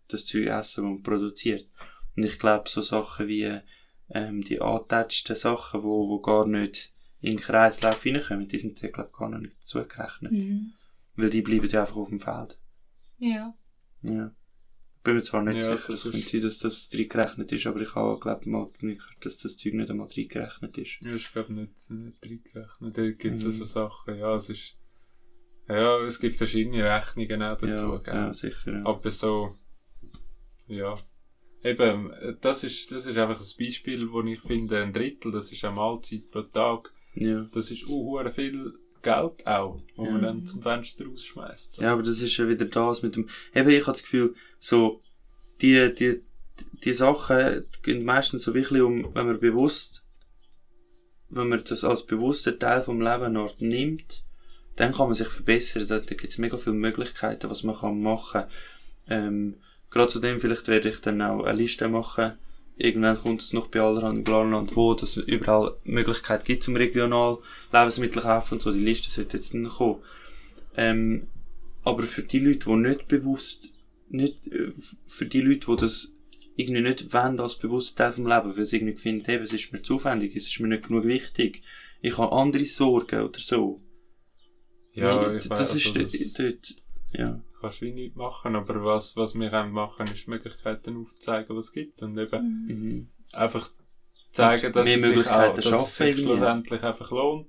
das 0.08 0.26
Zeug 0.26 0.46
essen, 0.46 0.54
das 0.54 0.76
man 0.78 1.02
produziert. 1.02 1.68
Und 2.16 2.24
ich 2.24 2.38
glaube, 2.38 2.68
so 2.68 2.80
Sachen 2.80 3.28
wie 3.28 3.60
ähm, 4.10 4.42
die 4.42 4.60
angetatschten 4.60 5.36
Sachen, 5.36 5.82
wo, 5.82 6.08
wo 6.08 6.20
gar 6.20 6.46
nicht 6.46 6.92
in 7.20 7.36
den 7.36 7.40
Kreislauf 7.40 8.04
reinkommen, 8.04 8.48
die 8.48 8.58
sind, 8.58 8.78
glaube 8.80 9.10
ich, 9.10 9.18
gar 9.18 9.28
noch 9.30 9.38
nicht 9.38 9.56
dazugerechnet. 9.56 10.32
Mhm. 10.32 10.72
Weil 11.16 11.30
die 11.30 11.42
bleiben 11.42 11.68
ja 11.68 11.80
einfach 11.80 11.96
auf 11.96 12.10
dem 12.10 12.20
Feld. 12.20 12.60
Ja. 13.18 13.56
Ja. 14.02 14.32
Bin 15.04 15.14
mir 15.16 15.22
zwar 15.22 15.42
nicht 15.42 15.56
Ja, 15.60 15.76
sicher, 15.76 15.92
es 15.92 16.02
könnte 16.02 16.26
sein, 16.26 16.40
dass 16.40 16.58
das 16.58 16.88
reingerechnet 16.94 17.52
ist, 17.52 17.66
aber 17.66 17.80
ich 17.82 17.94
habe, 17.94 18.18
glaube 18.18 18.48
mal 18.48 18.70
gehört, 18.78 19.00
dass 19.20 19.38
das 19.38 19.56
Zeug 19.58 19.74
nicht 19.74 19.90
einmal 19.90 20.08
reingerechnet 20.08 20.78
ist. 20.78 21.00
Ja, 21.02 21.14
ich 21.14 21.30
glaube 21.30 21.52
nicht, 21.52 21.90
nicht 21.90 22.24
reingerechnet. 22.24 22.96
Dort 22.98 23.18
gibt 23.18 23.34
es 23.36 23.42
Mhm. 23.42 23.46
also 23.50 23.64
Sachen, 23.66 24.18
ja, 24.18 24.34
es 24.34 24.48
ist, 24.48 24.76
ja, 25.68 25.98
es 26.04 26.18
gibt 26.18 26.36
verschiedene 26.36 26.84
Rechnungen 26.84 27.42
auch 27.42 27.56
dazu, 27.58 27.92
ja, 27.92 27.98
gell? 27.98 28.14
ja, 28.14 28.32
sicher. 28.34 28.72
Ja. 28.72 28.86
Aber 28.86 29.10
so, 29.10 29.56
ja. 30.68 30.94
Eben, 31.62 32.12
das 32.40 32.64
ist, 32.64 32.90
das 32.92 33.06
ist 33.06 33.16
einfach 33.16 33.40
ein 33.40 33.46
Beispiel, 33.58 34.10
wo 34.10 34.22
ich 34.22 34.40
finde, 34.40 34.82
ein 34.82 34.92
Drittel, 34.92 35.32
das 35.32 35.50
ist 35.52 35.64
eine 35.64 35.74
Mahlzeit 35.76 36.30
pro 36.30 36.42
Tag. 36.42 36.92
ja. 37.14 37.46
Das 37.54 37.70
ist 37.70 37.86
uh, 37.88 38.18
viel 38.30 38.74
Geld 39.04 39.46
auch, 39.46 39.80
wo 39.94 40.04
Ja. 40.06 40.10
man 40.12 40.22
dann 40.22 40.46
zum 40.46 40.60
Fenster 40.62 41.06
rausschmeißt. 41.06 41.78
Ja, 41.78 41.92
aber 41.92 42.02
das 42.02 42.20
ist 42.20 42.36
ja 42.36 42.48
wieder 42.48 42.64
das 42.64 43.02
mit 43.02 43.14
dem, 43.14 43.28
eben, 43.54 43.68
ich 43.68 43.82
habe 43.82 43.92
das 43.92 44.02
Gefühl, 44.02 44.34
so, 44.58 45.00
die, 45.60 45.94
die, 45.94 46.22
die 46.84 46.92
Sachen 46.92 47.64
gehen 47.84 48.04
meistens 48.04 48.42
so 48.42 48.54
wirklich 48.54 48.82
um, 48.82 49.14
wenn 49.14 49.26
man 49.26 49.38
bewusst, 49.38 50.04
wenn 51.30 51.48
man 51.48 51.62
das 51.64 51.84
als 51.84 52.04
bewusster 52.06 52.58
Teil 52.58 52.82
vom 52.82 53.00
Leben 53.00 53.38
nimmt, 53.58 54.24
dann 54.76 54.92
kann 54.92 55.06
man 55.06 55.14
sich 55.14 55.28
verbessern. 55.28 55.86
Da, 55.86 55.98
da 56.00 56.14
gibt 56.14 56.24
es 56.32 56.38
mega 56.38 56.56
viele 56.58 56.74
Möglichkeiten, 56.76 57.48
was 57.50 57.62
man 57.62 57.76
kann 57.76 58.00
machen. 58.02 58.44
Ähm, 59.08 59.56
gerade 59.90 60.08
zu 60.10 60.18
dem 60.20 60.40
vielleicht 60.40 60.66
werde 60.68 60.88
ich 60.90 61.00
dann 61.00 61.22
auch 61.22 61.44
eine 61.44 61.58
Liste 61.58 61.88
machen. 61.88 62.38
Irgendwann 62.76 63.16
kommt 63.16 63.42
es 63.42 63.52
noch 63.52 63.68
bei 63.68 63.80
allerhand 63.80 64.18
im 64.18 64.24
Planland, 64.24 64.74
wo 64.74 64.92
es 64.94 65.16
überall 65.16 65.76
Möglichkeit 65.84 66.44
gibt 66.44 66.64
zum 66.64 66.74
regional 66.74 67.38
Lebensmittel 67.72 68.22
kaufen 68.22 68.54
und 68.54 68.62
so. 68.62 68.72
Die 68.72 68.80
Liste 68.80 69.10
sollte 69.10 69.36
jetzt 69.36 69.54
nicht 69.54 69.76
kommen. 69.76 70.02
Ähm, 70.76 71.28
aber 71.84 72.02
für 72.02 72.22
die 72.22 72.40
Leute, 72.40 72.70
die 72.70 72.76
nicht 72.76 73.06
bewusst, 73.08 73.70
nicht, 74.08 74.48
äh, 74.48 74.72
für 75.06 75.26
die 75.26 75.40
Leute, 75.40 75.66
die 75.70 75.76
das 75.76 76.12
irgendwie 76.56 76.82
nicht 76.82 77.12
wollen 77.12 77.40
als 77.40 77.58
bewusster 77.58 77.96
Teil 77.96 78.12
vom 78.12 78.26
Leben, 78.26 78.56
weil 78.56 78.64
sie 78.64 78.76
irgendwie 78.76 78.96
finden, 78.96 79.30
eben, 79.30 79.44
es 79.44 79.52
ist 79.52 79.72
mir 79.72 79.82
zu 79.82 79.96
aufwendig, 79.96 80.34
es 80.34 80.48
ist 80.48 80.60
mir 80.60 80.68
nicht 80.68 80.86
genug 80.86 81.04
wichtig, 81.04 81.62
ich 82.00 82.18
habe 82.18 82.34
andere 82.34 82.64
Sorgen 82.64 83.22
oder 83.22 83.40
so. 83.40 83.80
Ja, 84.92 85.22
Weil 85.22 85.38
ich 85.38 85.48
das 85.48 85.60
weiss, 85.60 85.74
ist 85.74 85.96
also, 85.96 85.98
das 86.00 86.32
dort, 86.34 86.76
ja. 87.12 87.40
Kannst 87.64 87.80
du 87.80 87.86
wie 87.86 87.92
nicht 87.92 88.16
machen, 88.16 88.56
aber 88.56 88.84
was, 88.84 89.16
was 89.16 89.34
wir 89.34 89.50
können 89.50 89.72
machen, 89.72 90.06
ist 90.08 90.28
Möglichkeiten 90.28 90.96
aufzuzeigen, 90.96 91.56
was 91.56 91.66
es 91.66 91.72
gibt 91.72 92.02
und 92.02 92.16
eben 92.18 92.66
Mhm. 92.68 93.08
einfach 93.32 93.68
zeigen, 94.32 94.72
dass 94.72 94.88
es 94.88 95.02
sich, 95.02 95.26
auch, 95.28 95.54
dass 95.54 95.66
es 95.66 95.96
sich 95.96 96.18
schlussendlich 96.18 96.82
einfach 96.82 97.10
lohnt, 97.10 97.46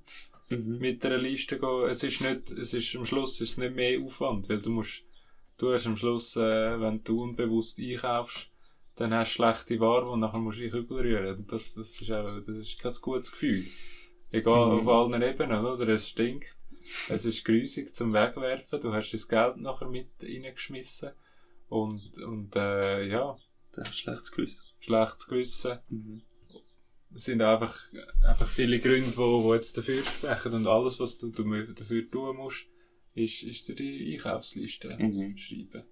Mhm. 0.49 0.77
mit 0.79 1.03
einer 1.05 1.17
Liste 1.17 1.57
gehen. 1.59 1.89
Es 1.89 2.03
ist 2.03 2.21
nicht, 2.21 2.51
es 2.51 2.73
ist 2.73 2.95
am 2.95 3.05
Schluss 3.05 3.41
ist 3.41 3.51
es 3.51 3.57
nicht 3.57 3.75
mehr 3.75 3.99
Aufwand, 4.01 4.47
weil 4.49 4.61
du 4.61 4.69
musst, 4.69 5.03
du 5.57 5.73
hast 5.73 5.87
am 5.87 5.97
Schluss, 5.97 6.35
äh, 6.35 6.79
wenn 6.79 7.03
du 7.03 7.23
unbewusst 7.23 7.79
einkaufst, 7.79 8.49
dann 8.95 9.13
hast 9.13 9.31
du 9.31 9.35
schlechte 9.37 9.79
Ware 9.79 10.07
und 10.09 10.19
nachher 10.19 10.37
musst 10.39 10.59
du 10.59 10.63
dich 10.63 10.73
überrühren. 10.73 11.37
Und 11.37 11.51
Das, 11.51 11.73
das 11.73 11.99
ist 11.99 12.11
auch, 12.11 12.39
das 12.45 12.57
ist 12.57 12.79
kein 12.79 12.93
gutes 13.01 13.31
Gefühl. 13.31 13.65
Egal, 14.31 14.67
Mhm. 14.67 14.79
auf 14.79 14.87
allen 14.87 15.21
Ebenen, 15.21 15.65
oder? 15.65 15.87
Es 15.89 16.09
stinkt. 16.09 16.55
Es 17.09 17.25
ist 17.25 17.43
grusig 17.45 17.93
zum 17.95 18.13
Wegwerfen. 18.13 18.79
Du 18.79 18.93
hast 18.93 19.11
das 19.11 19.27
Geld 19.27 19.57
nachher 19.57 19.87
mit 19.89 20.09
reingeschmissen. 20.21 21.11
Und, 21.67 22.17
und, 22.19 22.55
äh, 22.55 23.07
ja, 23.07 23.37
Das 23.73 23.89
ist 23.89 23.97
schlechtes 23.99 24.31
Gewissen. 24.31 24.59
schlechtes 24.79 25.27
Gewissen. 25.27 25.79
Mhm. 25.89 26.21
Es 27.15 27.25
sind 27.25 27.41
einfach, 27.41 27.75
einfach 28.27 28.47
viele 28.47 28.79
Gründe, 28.79 29.15
wo, 29.17 29.43
wo 29.43 29.53
jetzt 29.55 29.77
dafür 29.77 30.03
sprechen. 30.03 30.53
Und 30.53 30.67
alles, 30.67 30.99
was 30.99 31.17
du, 31.17 31.29
du 31.31 31.43
dafür 31.73 32.07
tun 32.09 32.35
musst, 32.37 32.65
ist, 33.13 33.43
ist 33.43 33.67
dir 33.67 33.75
die 33.75 34.13
Einkaufsliste 34.13 34.95
Mhm. 34.99 35.37
schreiben. 35.37 35.83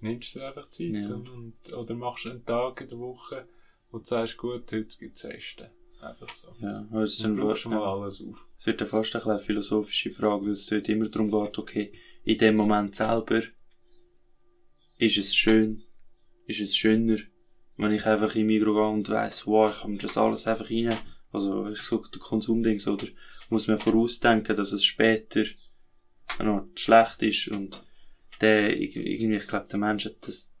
Nimmst 0.00 0.34
du 0.34 0.40
einfach 0.46 0.68
Zeit 0.70 0.88
Ja. 0.94 1.14
und, 1.14 1.72
oder 1.72 1.94
machst 1.94 2.26
einen 2.26 2.44
Tag 2.44 2.80
in 2.80 2.88
der 2.88 2.98
Woche, 2.98 3.48
wo 3.90 3.98
du 3.98 4.04
sagst, 4.04 4.36
gut, 4.36 4.70
heute 4.72 4.96
gibt 4.98 5.16
es 5.16 5.24
Essen. 5.24 5.68
Einfach 6.02 6.34
so. 6.34 6.48
Ja, 6.60 6.84
aber 6.90 7.02
es 7.02 7.14
ist 7.14 7.24
Dann 7.24 7.36
du 7.36 7.68
mal 7.68 8.02
alles 8.02 8.20
auf. 8.20 8.48
Es 8.56 8.66
wird 8.66 8.80
ja 8.80 8.86
fast 8.86 9.14
eine 9.14 9.38
philosophische 9.38 10.10
Frage, 10.10 10.46
weil 10.46 10.52
es 10.52 10.66
dort 10.66 10.88
immer 10.88 11.08
darum 11.08 11.30
geht, 11.30 11.58
okay, 11.58 11.92
in 12.24 12.38
dem 12.38 12.56
Moment 12.56 12.96
selber, 12.96 13.40
ist 14.98 15.16
es 15.16 15.34
schön, 15.34 15.84
ist 16.46 16.60
es 16.60 16.76
schöner, 16.76 17.18
wenn 17.76 17.92
ich 17.92 18.04
einfach 18.04 18.34
in 18.34 18.46
Migros 18.46 18.74
gehe 18.74 18.88
und 18.88 19.08
weiss, 19.10 19.46
wow, 19.46 19.72
ich 19.72 19.84
mir 19.86 19.98
das 19.98 20.18
alles 20.18 20.46
einfach 20.48 20.70
rein, 20.70 20.96
also, 21.30 21.68
ich 21.70 21.80
sag, 21.80 22.10
der 22.12 22.20
Konsumdings, 22.20 22.86
oder, 22.88 23.06
muss 23.48 23.68
man 23.68 23.78
vorausdenken, 23.78 24.56
dass 24.56 24.72
es 24.72 24.84
später 24.84 25.44
Art 26.38 26.78
schlecht 26.78 27.22
ist 27.22 27.48
und 27.48 27.82
der, 28.40 28.76
irgendwie, 28.76 29.36
ich 29.36 29.46
glaube, 29.46 29.68
der 29.70 29.78
Mensch 29.78 30.04
hat 30.04 30.26
das, 30.26 30.51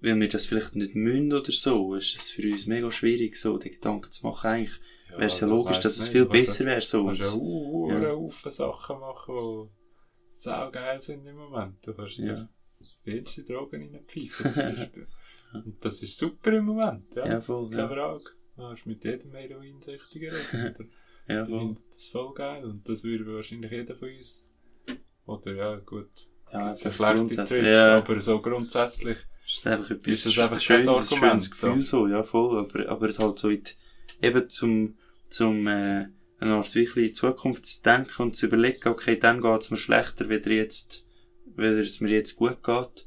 weil 0.00 0.18
wir 0.20 0.28
das 0.28 0.46
vielleicht 0.46 0.76
nicht 0.76 0.94
müssen 0.94 1.32
oder 1.32 1.52
so, 1.52 1.94
ist 1.94 2.14
es 2.16 2.30
für 2.30 2.42
uns 2.50 2.66
mega 2.66 2.90
schwierig, 2.90 3.36
so, 3.36 3.58
den 3.58 3.72
Gedanken 3.72 4.10
zu 4.10 4.26
machen, 4.26 4.46
eigentlich, 4.48 4.80
wäre 5.10 5.24
es 5.24 5.40
ja 5.40 5.46
logisch, 5.46 5.80
dass 5.80 5.94
es 5.96 6.02
nicht, 6.02 6.12
viel 6.12 6.26
kannst 6.26 6.32
besser 6.32 6.64
wäre, 6.66 6.80
Du 6.80 6.86
so. 6.86 7.04
kannst 7.06 7.20
ja 7.20 7.32
uh, 7.34 7.90
Ja. 7.90 8.10
Haufen 8.10 8.50
Sachen 8.50 9.00
machen, 9.00 9.34
wo 9.34 9.70
saugeil 10.28 11.00
sind 11.00 11.26
im 11.26 11.36
Moment. 11.36 11.84
Du 11.86 11.94
kannst 11.94 12.18
Ja. 12.18 12.34
dir 12.34 12.48
willste 13.04 13.42
Drogen 13.42 13.92
reinpfeifen 13.94 14.52
zum 14.52 14.62
Beispiel. 14.74 15.06
Und 15.52 15.84
das 15.84 16.02
ist 16.02 16.16
super 16.16 16.52
im 16.52 16.64
Moment, 16.66 17.14
ja. 17.16 17.26
Ja, 17.26 17.40
voll, 17.40 17.68
Keine 17.70 17.82
ja. 17.82 17.88
Frage. 17.88 18.24
Du 18.56 18.62
hast 18.62 18.86
mit 18.86 19.04
jedem 19.04 19.32
Heroinsüchtigen 19.34 20.32
reden. 20.34 20.74
oder? 20.76 20.84
Ja, 21.34 21.44
Die 21.44 21.50
voll. 21.50 21.60
finden 21.60 21.82
das 21.92 22.06
voll 22.08 22.34
geil 22.34 22.64
und 22.64 22.88
das 22.88 23.04
würde 23.04 23.26
wahrscheinlich 23.34 23.70
jeder 23.72 23.96
von 23.96 24.08
uns. 24.10 24.50
Oder 25.26 25.54
ja, 25.54 25.76
gut. 25.78 26.10
Ja, 26.52 26.74
Für 26.74 26.88
einfach 26.88 27.14
schlechte. 27.14 27.44
Trips, 27.44 27.66
Ja, 27.68 27.96
aber 27.98 28.20
so 28.20 28.40
grundsätzlich. 28.40 29.16
es 29.44 29.58
ist 29.58 29.66
einfach 29.66 29.90
etwas 29.90 30.14
Ist 30.14 30.26
das 30.26 30.38
einfach 30.38 30.56
kein 30.56 30.82
schönes, 30.82 30.86
ein 30.86 30.94
Argument, 30.94 31.20
schönes 31.44 31.50
Gefühl 31.50 31.82
so, 31.82 32.06
ja, 32.08 32.22
voll. 32.22 32.58
Aber, 32.58 32.88
aber 32.88 33.08
halt 33.16 33.38
so 33.38 33.48
in 33.50 33.62
die, 33.62 34.26
eben 34.26 34.48
zum, 34.48 34.96
zum, 35.28 35.66
äh, 35.66 36.08
eine 36.40 36.54
Art 36.54 36.74
wirklich 36.74 37.08
in 37.10 37.14
Zukunft 37.14 37.66
zu 37.66 37.82
denken 37.82 38.22
und 38.22 38.36
zu 38.36 38.46
überlegen, 38.46 38.88
okay, 38.88 39.16
dann 39.18 39.40
geht's 39.42 39.70
mir 39.70 39.76
schlechter, 39.76 40.28
weder 40.28 40.50
jetzt, 40.50 41.04
weder 41.54 41.78
es 41.78 42.00
mir 42.00 42.10
jetzt 42.10 42.36
gut 42.36 42.62
geht. 42.64 43.06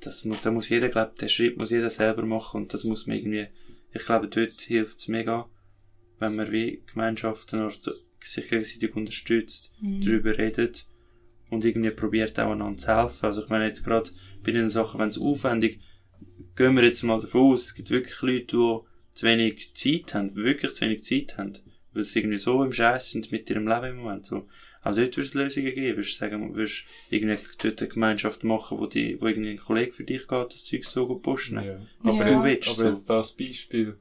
Das 0.00 0.24
muss, 0.24 0.40
da 0.42 0.50
muss 0.50 0.68
jeder, 0.68 0.88
glaub, 0.88 1.16
den 1.16 1.28
Schritt 1.28 1.56
muss 1.56 1.70
jeder 1.70 1.90
selber 1.90 2.24
machen 2.24 2.62
und 2.62 2.74
das 2.74 2.84
muss 2.84 3.06
man 3.06 3.16
irgendwie, 3.16 3.46
ich 3.92 4.04
glaube, 4.04 4.28
dort 4.28 4.60
hilft's 4.60 5.08
mega, 5.08 5.48
wenn 6.18 6.36
man 6.36 6.50
wie 6.52 6.82
Gemeinschaften 6.92 7.62
oder 7.62 7.74
sich 8.22 8.48
gegenseitig 8.48 8.94
unterstützt, 8.94 9.70
Mhm. 9.80 10.04
darüber 10.04 10.36
redet 10.36 10.86
und 11.50 11.64
irgendwie 11.64 11.90
probiert 11.90 12.38
auch 12.40 12.50
einander 12.52 12.78
zu 12.78 12.94
helfen. 12.96 13.26
Also 13.26 13.42
ich 13.42 13.48
meine 13.48 13.66
jetzt 13.66 13.84
gerade 13.84 14.10
bei 14.44 14.52
den 14.52 14.68
Sachen, 14.70 15.00
wenn 15.00 15.08
es 15.08 15.18
aufwendig, 15.18 15.80
gehen 16.56 16.74
wir 16.76 16.84
jetzt 16.84 17.02
mal 17.02 17.20
davon 17.20 17.52
aus, 17.52 17.66
es 17.66 17.74
gibt 17.74 17.90
wirklich 17.90 18.20
Leute, 18.22 18.56
die 18.56 19.16
zu 19.16 19.26
wenig 19.26 19.74
Zeit 19.74 20.14
haben, 20.14 20.34
wirklich 20.36 20.72
zu 20.74 20.84
wenig 20.84 21.04
Zeit 21.04 21.38
haben, 21.38 21.52
weil 21.92 22.02
sie 22.04 22.20
irgendwie 22.20 22.38
so 22.38 22.62
im 22.62 22.72
Scheiß 22.72 23.10
sind 23.10 23.32
mit 23.32 23.48
ihrem 23.50 23.66
Leben 23.66 23.86
im 23.86 23.96
Moment. 23.98 24.26
So. 24.26 24.46
Auch 24.82 24.94
dort 24.94 25.16
wird 25.16 25.26
es 25.26 25.34
Lösungen 25.34 25.74
geben. 25.74 25.96
Würdest 25.96 26.14
du 26.14 26.18
sagen, 26.18 26.54
würdest 26.54 26.84
du 27.10 27.16
irgendwie 27.16 27.38
dort 27.62 27.80
eine 27.80 27.88
Gemeinschaft 27.88 28.44
machen, 28.44 28.78
wo, 28.78 28.86
die, 28.86 29.20
wo 29.20 29.26
irgendwie 29.26 29.50
ein 29.50 29.56
Kollege 29.58 29.92
für 29.92 30.04
dich 30.04 30.28
geht, 30.28 30.52
das 30.54 30.64
Zeug 30.64 30.84
so 30.84 31.06
gut 31.08 31.22
posten? 31.22 31.56
Ja. 31.64 31.80
Aber 32.04 32.26
Ja. 32.26 32.38
du 32.38 32.44
willst 32.44 32.68
Aber 32.68 32.76
so. 32.76 32.88
jetzt 32.88 33.10
das 33.10 33.36
Beispiel, 33.36 33.98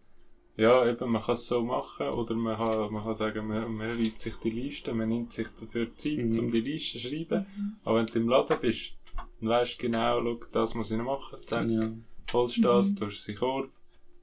ja, 0.58 0.86
eben, 0.90 1.12
man 1.12 1.22
kann 1.22 1.34
es 1.34 1.46
so 1.48 1.62
machen, 1.64 2.08
oder 2.10 2.36
man 2.36 2.58
kann, 2.58 2.92
man 2.92 3.04
kann 3.04 3.14
sagen, 3.16 3.48
man, 3.48 3.72
man 3.74 3.96
schreibt 3.96 4.22
sich 4.22 4.36
die 4.36 4.50
Liste, 4.50 4.94
man 4.94 5.08
nimmt 5.10 5.32
sich 5.32 5.48
dafür 5.60 5.96
Zeit, 5.96 6.18
Mhm. 6.18 6.40
um 6.40 6.52
die 6.52 6.62
Liste 6.62 7.00
zu 7.00 7.08
schreiben. 7.08 7.46
Aber 7.84 8.00
wenn 8.00 8.06
du 8.08 8.20
im 8.20 8.28
Laden 8.30 8.60
bist, 8.60 8.94
dann 9.40 9.50
weisst 9.50 9.78
du 9.78 9.84
genau, 9.84 10.22
schau, 10.22 10.40
das 10.52 10.74
muss 10.76 10.92
ich 10.92 10.98
noch 10.98 11.06
machen, 11.06 11.40
zack, 11.46 11.70
Ja. 11.70 11.92
holst 12.34 12.64
das, 12.66 12.90
Mhm. 12.92 12.96
tust 12.96 13.18
es 13.20 13.28
in 13.28 13.36
den 13.36 13.40
Korb, 13.40 13.70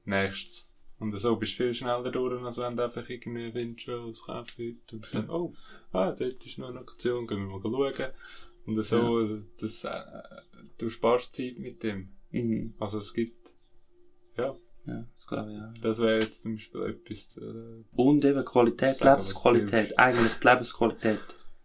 nächstes. 0.05 0.69
Und 0.99 1.11
so 1.19 1.35
bist 1.35 1.59
du 1.59 1.63
viel 1.63 1.73
schneller 1.73 2.09
durch, 2.11 2.41
als 2.43 2.57
wenn 2.57 2.75
du 2.77 2.83
einfach 2.83 3.07
irgendwie 3.09 3.51
findest, 3.51 3.89
oh, 3.89 4.09
was 4.09 4.21
kaufe 4.21 4.63
ich 4.63 4.75
heute? 4.75 4.95
Und 4.95 5.15
dann, 5.15 5.29
oh, 5.29 5.53
ah, 5.91 6.11
dort 6.11 6.45
ist 6.45 6.57
noch 6.57 6.69
eine 6.69 6.79
Aktion, 6.79 7.27
gehen 7.27 7.47
wir 7.49 7.57
mal 7.59 7.61
schauen. 7.93 8.11
Und 8.65 8.81
so, 8.83 9.37
das, 9.59 9.83
äh, 9.83 10.01
du 10.77 10.89
sparst 10.89 11.35
Zeit 11.35 11.59
mit 11.59 11.83
dem. 11.83 12.09
Mhm. 12.31 12.73
Also 12.79 12.97
es 12.99 13.13
gibt, 13.13 13.55
ja, 14.37 14.55
Ja, 14.87 15.05
das 15.13 15.27
glaube 15.27 15.51
ich 15.53 15.59
auch. 15.59 15.81
das 15.81 15.99
wäre 15.99 16.19
jetzt 16.21 16.43
zum 16.43 16.55
Beispiel 16.55 16.81
etwas, 16.83 17.37
äh, 17.37 17.83
Und 17.95 18.23
eben 18.25 18.45
Qualität, 18.45 18.97
Sagen, 18.97 19.11
Lebensqualität, 19.11 19.97
eigentlich 19.99 20.33
die 20.41 20.47
Lebensqualität 20.47 21.19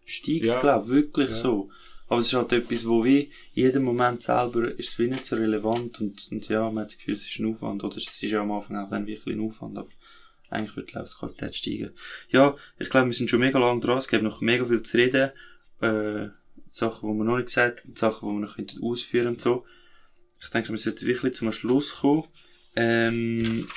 steigt, 0.05 0.45
Ja. 0.47 0.59
glaube 0.59 0.85
ich, 0.87 0.91
wirklich 0.91 1.31
Ja. 1.31 1.35
so. 1.37 1.71
Aber 2.09 2.21
es 2.21 2.27
ist 2.27 2.35
halt 2.35 2.53
etwas, 2.53 2.89
wo 2.89 3.05
wie, 3.05 3.31
in 3.55 3.65
jedem 3.65 3.85
Moment 3.85 4.23
selber 4.23 4.69
ist 4.77 4.89
es 4.89 4.99
wie 4.99 5.07
nicht 5.09 5.27
so 5.27 5.37
relevant 5.37 6.01
und, 6.01 6.27
und 6.33 6.49
ja, 6.49 6.63
man 6.71 6.81
hat 6.83 6.87
das 6.91 6.99
Gefühl, 6.99 7.15
es 7.15 7.27
ist 7.29 7.39
ein 7.39 7.53
Aufwand, 7.53 7.85
oder 7.85 7.97
es 7.97 8.07
ist 8.07 8.21
ja 8.23 8.41
am 8.41 8.51
Anfang 8.51 8.77
auch 8.79 8.89
dann 8.89 9.07
wirklich 9.07 9.37
ein 9.37 9.47
Aufwand, 9.47 9.79
aber 9.79 9.89
eigentlich 10.49 10.75
wird 10.77 10.91
die 10.91 10.95
Lebensqualität 10.95 11.55
steigen. 11.55 11.91
Ja, 12.31 12.57
ich 12.81 12.91
glaube, 12.91 13.07
wir 13.07 13.13
sind 13.13 13.31
schon 13.31 13.39
mega 13.41 13.59
lang 13.61 13.81
dran, 13.81 13.99
es 13.99 14.09
gibt 14.09 14.25
noch 14.25 14.41
mega 14.41 14.65
viel 14.65 14.83
zu 14.83 14.97
reden, 14.97 15.31
äh, 15.83 16.29
Sachen, 16.67 17.13
die 17.13 17.17
wir 17.19 17.25
noch 17.25 17.37
nicht 17.37 17.47
gesagt 17.47 17.85
haben, 17.85 17.95
Sachen, 17.97 18.29
die 18.29 18.35
wir 18.35 18.41
noch 18.41 18.83
ausführen 18.91 19.29
und 19.29 19.41
so. 19.41 19.65
Ich 20.43 20.49
denke, 20.49 20.71
wir 20.71 20.79
sollten 20.79 21.07
wirklich 21.07 21.35
zum 21.35 21.53
Schluss 21.53 21.97
kommen. 22.01 22.25
Ähm, 22.77 23.69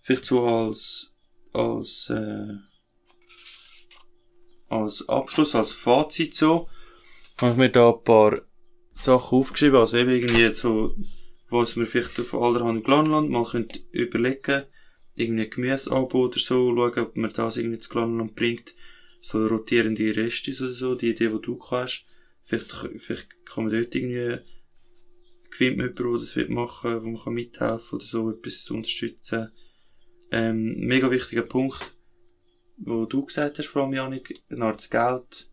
vielleicht 0.00 0.26
so 0.26 0.46
als, 0.46 1.14
als, 1.52 2.10
äh, 2.10 2.54
als 4.68 5.08
Abschluss, 5.08 5.54
als 5.54 5.72
Fazit 5.72 6.34
so, 6.34 6.68
habe 7.40 7.52
ich 7.52 7.58
mir 7.58 7.70
da 7.70 7.90
ein 7.90 8.04
paar 8.04 8.42
Sachen 8.94 9.38
aufgeschrieben, 9.38 9.78
also 9.78 9.96
eben 9.96 10.10
irgendwie 10.10 10.52
so, 10.52 10.96
was 11.48 11.76
wir 11.76 11.86
vielleicht 11.86 12.18
auf 12.20 12.34
allerhand 12.34 12.84
Glanland 12.84 13.30
mal 13.30 13.44
könnte 13.44 13.80
überlegen, 13.90 14.64
irgendwie 15.14 15.48
Gemüseanbau 15.48 16.20
oder 16.20 16.38
so, 16.38 16.74
schauen, 16.74 16.98
ob 16.98 17.16
man 17.16 17.32
das 17.32 17.56
irgendwie 17.56 17.78
zu 17.78 17.90
Glanland 17.90 18.34
bringt, 18.34 18.74
so 19.20 19.46
rotierende 19.46 20.16
Reste 20.16 20.50
oder 20.52 20.72
so, 20.72 20.94
die 20.94 21.10
Idee, 21.10 21.28
die 21.28 21.40
du 21.40 21.60
hast, 21.70 22.06
vielleicht, 22.40 22.72
vielleicht 22.96 23.28
kann 23.46 23.64
man 23.64 23.72
dort 23.72 23.94
irgendwie 23.94 24.38
findet 25.54 25.76
man 25.76 25.86
jemanden, 25.86 26.12
der 26.12 26.20
das 26.20 26.36
wird 26.36 26.50
machen, 26.50 27.02
wo 27.02 27.08
man 27.08 27.22
kann 27.22 27.34
mithelfen 27.34 27.96
oder 27.96 28.04
so, 28.04 28.30
etwas 28.30 28.64
zu 28.64 28.74
unterstützen. 28.74 29.52
Ähm, 30.30 30.78
mega 30.78 31.10
wichtiger 31.10 31.42
Punkt, 31.42 31.94
wo 32.78 33.04
du 33.04 33.24
gesagt 33.24 33.58
hast, 33.58 33.66
Frau 33.66 33.90
Janik, 33.92 34.34
eine 34.48 34.64
Art 34.64 34.90
Geld 34.90 35.50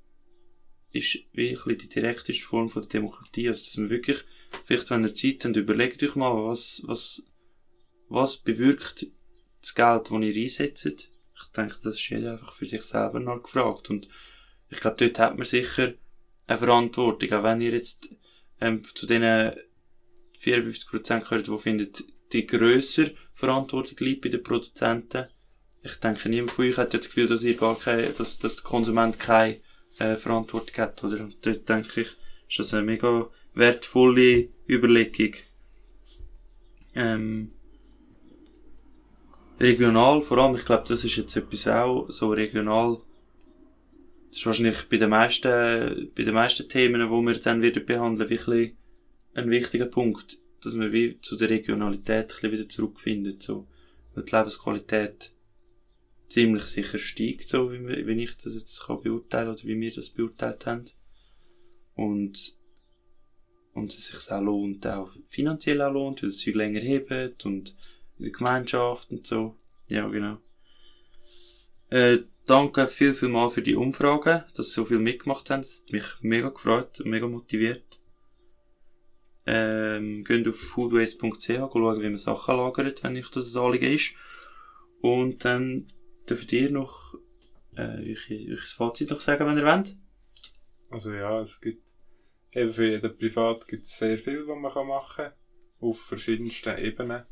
ist 0.91 1.31
bisschen 1.34 1.77
die 1.77 1.89
direkteste 1.89 2.43
Form 2.43 2.69
von 2.69 2.84
der 2.84 2.89
Demokratie. 2.89 3.47
Also, 3.47 3.65
dass 3.65 3.77
man 3.77 3.89
wirklich, 3.89 4.23
vielleicht 4.63 4.89
wenn 4.89 5.03
ihr 5.03 5.13
Zeit 5.13 5.45
habt, 5.45 5.57
überlegt 5.57 6.01
euch 6.01 6.15
mal, 6.15 6.34
was, 6.45 6.81
was, 6.85 7.23
was 8.07 8.38
bewirkt 8.38 9.07
das 9.61 9.76
Geld, 9.76 10.09
das 10.09 10.21
ihr 10.21 10.43
einsetzt. 10.43 10.85
Ich 10.85 11.51
denke, 11.55 11.76
das 11.84 11.95
ist 11.95 12.09
jeder 12.09 12.31
einfach 12.31 12.53
für 12.53 12.65
sich 12.65 12.84
selber 12.84 13.19
noch 13.19 13.43
gefragt. 13.43 13.89
Und 13.89 14.07
ich 14.69 14.80
glaube, 14.80 14.97
dort 14.97 15.19
hat 15.19 15.38
man 15.38 15.45
sicher 15.45 15.93
eine 16.47 16.57
Verantwortung, 16.57 17.31
auch 17.34 17.43
wenn 17.43 17.61
ihr 17.61 17.71
jetzt 17.71 18.09
ähm, 18.61 18.84
zu 18.84 19.05
denen 19.05 19.53
54% 20.39 21.21
gehört, 21.21 21.47
die 21.47 21.57
finden, 21.57 21.89
die 22.31 22.47
grösser 22.47 23.07
Verantwortung 23.33 23.97
liegt 23.99 24.21
bei 24.21 24.29
den 24.29 24.43
Produzenten. 24.43 25.25
Ich 25.81 25.95
denke, 25.95 26.29
niemand 26.29 26.51
von 26.51 26.65
euch 26.65 26.77
hat 26.77 26.93
das 26.93 27.07
Gefühl, 27.07 27.27
dass 27.27 27.43
ihr 27.43 27.55
gar 27.55 27.77
keine, 27.77 28.09
dass, 28.09 28.39
dass 28.39 28.57
der 28.57 28.63
Konsument 28.63 29.19
keine 29.19 29.57
äh, 29.99 30.15
Verantwortung 30.15 30.77
hat, 30.77 31.03
oder? 31.03 31.21
Und 31.21 31.45
dort 31.45 31.67
denke 31.67 32.01
ich, 32.01 32.07
ist 32.47 32.59
das 32.59 32.73
eine 32.73 32.83
mega 32.83 33.29
wertvolle 33.53 34.49
Überlegung. 34.67 35.35
Ähm, 36.95 37.51
regional, 39.59 40.21
vor 40.21 40.37
allem, 40.37 40.55
ich 40.55 40.65
glaube, 40.65 40.85
das 40.87 41.03
ist 41.03 41.15
jetzt 41.15 41.35
etwas 41.35 41.67
auch 41.67 42.09
so 42.09 42.31
regional. 42.31 42.97
Das 44.29 44.39
ist 44.39 44.45
wahrscheinlich 44.45 44.87
bei 44.89 44.97
den 44.97 45.09
meisten, 45.09 46.11
bei 46.15 46.23
den 46.23 46.33
meisten 46.33 46.69
Themen, 46.69 47.01
die 47.01 47.27
wir 47.27 47.39
dann 47.39 47.61
wieder 47.61 47.81
behandeln, 47.81 48.29
wirklich 48.29 48.71
ein 48.71 48.77
wichtiger 49.34 49.85
Punkt, 49.85 50.38
dass 50.64 50.73
man 50.76 50.91
wie 50.91 51.19
zu 51.22 51.35
der 51.35 51.49
Regionalität 51.49 52.26
ein 52.26 52.27
bisschen 52.27 52.51
wieder 52.51 52.69
zurückfindet, 52.69 53.41
so. 53.43 53.68
Weil 54.14 54.26
die 54.26 54.35
Lebensqualität 54.35 55.34
ziemlich 56.27 56.64
sicher 56.65 56.97
steigt, 56.97 57.47
so 57.47 57.72
wie, 57.72 57.85
wir- 57.88 58.06
wie 58.07 58.23
ich 58.23 58.38
das 58.38 58.53
jetzt 58.56 58.85
kann 58.85 59.01
beurteilen 59.01 59.49
oder 59.49 59.64
wie 59.64 59.80
wir 59.80 59.93
das 59.93 60.10
beurteilt 60.10 60.65
haben. 60.65 60.85
Und, 61.95 62.57
und 63.73 63.93
es 63.93 64.07
sich 64.07 64.31
auch 64.31 64.41
lohnt, 64.41 64.85
auch 64.88 65.10
finanziell 65.27 65.81
auch 65.81 65.93
lohnt, 65.93 66.22
weil 66.22 66.30
es 66.30 66.43
viel 66.43 66.57
länger 66.57 66.81
hebt 66.81 67.45
und 67.45 67.76
in 68.18 68.26
der 68.26 68.31
Gemeinschaft 68.31 69.11
und 69.11 69.26
so. 69.26 69.56
Ja, 69.89 70.07
genau. 70.07 70.38
Äh, 71.89 72.19
danke 72.45 72.88
viel, 72.88 73.14
viel 73.15 73.30
mal 73.30 73.49
für 73.49 73.64
die 73.64 73.76
Umfragen, 73.76 74.43
dass 74.53 74.73
so 74.73 74.85
viel 74.85 74.99
mitgemacht 74.99 75.49
haben. 75.49 75.61
Das 75.61 75.81
hat 75.81 75.91
mich 75.91 76.06
mega 76.22 76.49
gefreut 76.49 76.99
und 76.99 77.10
mega 77.10 77.27
motiviert. 77.27 77.88
Ähm, 79.51 80.23
geht 80.26 80.47
auf 80.47 80.59
foodwaste.ch, 80.59 81.47
schauen, 81.47 82.01
wie 82.01 82.09
man 82.09 82.17
Sachen 82.17 82.55
lagert, 82.55 83.03
wenn 83.03 83.17
euch 83.17 83.31
das 83.31 83.55
ein 83.55 83.63
Anliegen 83.63 83.93
ist. 83.93 84.13
Und 85.01 85.43
dann 85.43 85.88
dürft 86.30 86.53
ihr 86.53 86.69
noch, 86.69 87.15
äh, 87.76 88.15
das 88.49 88.73
Fazit 88.73 89.09
noch 89.09 89.21
sagen, 89.21 89.47
wenn 89.47 89.57
ihr 89.57 89.65
wollt. 89.65 89.97
Also 90.91 91.11
ja, 91.11 91.41
es 91.41 91.59
gibt, 91.61 91.95
eben 92.51 92.71
für 92.71 92.91
jeden 92.91 93.17
Privat 93.17 93.67
gibt 93.67 93.85
es 93.85 93.97
sehr 93.97 94.19
viel, 94.19 94.47
was 94.47 94.55
man 94.55 94.88
machen 94.88 95.15
kann. 95.15 95.34
Auf 95.80 95.99
verschiedensten 95.99 96.77
Ebenen. 96.77 97.23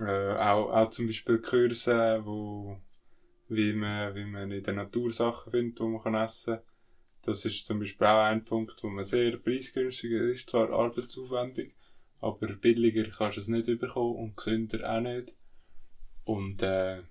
Äh, 0.00 0.34
auch, 0.34 0.72
auch 0.72 0.90
zum 0.90 1.06
Beispiel 1.06 1.38
Kurse, 1.38 2.20
wo, 2.24 2.80
wie 3.48 3.74
man, 3.74 4.12
wie 4.16 4.24
man 4.24 4.50
in 4.50 4.62
der 4.64 4.74
Natur 4.74 5.12
Sachen 5.12 5.52
findet, 5.52 5.78
die 5.78 5.84
man 5.84 6.14
essen 6.16 6.54
kann. 6.56 6.64
Das 7.26 7.44
ist 7.44 7.66
zum 7.66 7.80
Beispiel 7.80 8.06
auch 8.06 8.24
ein 8.24 8.44
Punkt, 8.44 8.82
wo 8.82 8.88
man 8.88 9.04
sehr 9.04 9.36
preisgünstig 9.36 10.12
ist. 10.12 10.50
Zwar 10.50 10.70
arbeitsaufwendig, 10.70 11.74
aber 12.20 12.46
billiger 12.54 13.08
kannst 13.10 13.36
du 13.36 13.40
es 13.40 13.48
nicht 13.48 13.66
bekommen 13.66 14.16
und 14.16 14.36
gesünder 14.36 14.96
auch 14.96 15.00
nicht. 15.00 15.34
Und, 16.24 16.62
äh, 16.62 17.02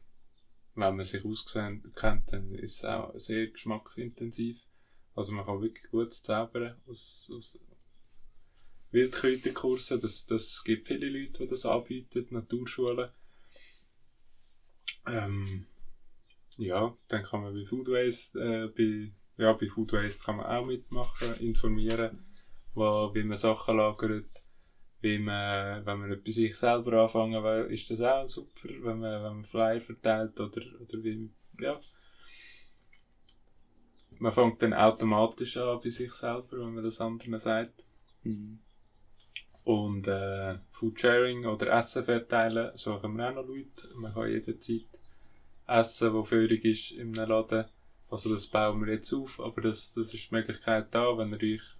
wenn 0.76 0.96
man 0.96 1.06
sich 1.06 1.24
auskennt, 1.24 1.86
dann 2.32 2.54
ist 2.56 2.78
es 2.78 2.86
auch 2.86 3.18
sehr 3.18 3.48
geschmacksintensiv. 3.48 4.68
Also 5.16 5.32
man 5.32 5.46
kann 5.46 5.62
wirklich 5.62 5.90
gut 5.90 6.14
zaubern 6.14 6.76
aus, 6.86 7.32
aus 7.34 7.60
Wildkräuterkursen. 8.92 10.00
Das, 10.00 10.26
das 10.26 10.64
gibt 10.64 10.88
viele 10.88 11.10
Leute, 11.10 11.44
die 11.44 11.48
das 11.48 11.66
anbieten, 11.66 12.28
Naturschulen. 12.30 13.10
Ähm, 15.08 15.66
ja, 16.58 16.98
dann 17.08 17.24
kann 17.24 17.42
man 17.42 17.54
bei 17.54 17.66
Foodways, 17.66 18.36
äh, 18.36 18.68
bei 18.68 19.12
ja, 19.38 19.54
bei 19.54 19.68
Food 19.68 19.94
Waste 19.94 20.24
kann 20.24 20.38
man 20.38 20.46
auch 20.46 20.66
mitmachen, 20.66 21.36
informieren, 21.40 22.24
wo, 22.74 23.14
wie 23.14 23.24
man 23.24 23.38
Sachen 23.38 23.78
lagert, 23.78 24.30
wie 25.02 25.20
man, 25.20 25.86
wenn 25.86 26.00
man 26.00 26.22
bei 26.24 26.32
sich 26.32 26.56
selber 26.56 27.04
anfangen 27.04 27.44
will, 27.44 27.72
ist 27.72 27.90
das 27.90 28.02
auch 28.02 28.26
super, 28.26 28.70
wenn 28.70 29.00
man, 29.00 29.24
wenn 29.24 29.36
man 29.36 29.46
Flyer 29.46 29.82
verteilt 29.82 30.40
oder, 30.40 30.62
oder 30.82 31.04
wie, 31.04 31.30
ja. 31.60 31.80
Man 34.18 34.32
fängt 34.32 34.62
dann 34.62 34.74
automatisch 34.74 35.58
an 35.58 35.80
bei 35.84 35.90
sich 35.90 36.14
selber, 36.14 36.60
wenn 36.60 36.74
man 36.74 36.84
das 36.84 37.02
anderen 37.02 37.38
sagt. 37.38 37.84
Mhm. 38.24 38.60
Und 39.66 40.08
äh, 40.08 40.60
Foodsharing 40.70 41.46
oder 41.46 41.78
Essen 41.78 42.04
verteilen, 42.04 42.72
suchen 42.78 43.18
wir 43.18 43.30
auch 43.30 43.36
noch 43.36 43.48
Leute. 43.48 43.88
Man 43.96 44.14
kann 44.14 44.30
jederzeit 44.30 45.02
essen, 45.68 46.14
das 46.14 46.30
feurig 46.30 46.64
ist 46.64 46.92
in 46.92 47.18
einem 47.18 47.30
Laden. 47.30 47.66
Also 48.10 48.34
das 48.34 48.48
bauen 48.48 48.86
wir 48.86 48.94
jetzt 48.94 49.14
auf, 49.14 49.40
aber 49.40 49.62
das, 49.62 49.94
das 49.94 50.14
ist 50.14 50.30
die 50.30 50.36
Möglichkeit 50.36 50.94
da, 50.94 51.18
wenn 51.18 51.34
ihr 51.34 51.56
euch 51.56 51.76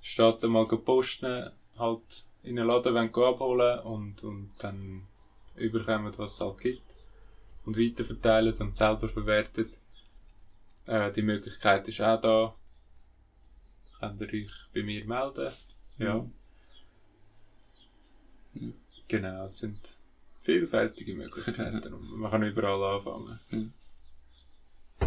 statt 0.00 0.44
einmal 0.44 0.66
posten, 0.66 1.50
halt 1.78 2.24
in 2.42 2.58
einen 2.58 2.68
Laden 2.68 2.94
wollt 2.94 3.16
abholen 3.16 3.80
und, 3.80 4.22
und 4.22 4.52
dann 4.58 5.02
überkommen, 5.56 6.12
was 6.16 6.34
es 6.34 6.40
halt 6.40 6.60
gibt. 6.60 6.82
Und 7.64 7.76
weiterverteilen 7.76 8.54
und 8.58 8.76
selber 8.76 9.08
verwertet. 9.08 9.76
Äh, 10.86 11.10
die 11.10 11.22
Möglichkeit 11.22 11.88
ist 11.88 12.00
auch 12.00 12.20
da. 12.20 12.54
Könnt 13.98 14.20
ihr 14.20 14.28
euch 14.28 14.68
bei 14.72 14.82
mir 14.84 15.04
melden. 15.04 15.52
Ja. 15.98 16.24
Ja. 18.54 18.68
Genau, 19.08 19.44
es 19.44 19.58
sind 19.58 19.98
vielfältige 20.42 21.14
Möglichkeiten 21.14 21.92
und 21.92 22.10
man 22.18 22.30
kann 22.30 22.42
überall 22.42 22.94
anfangen. 22.94 23.38
Ja, 23.50 23.58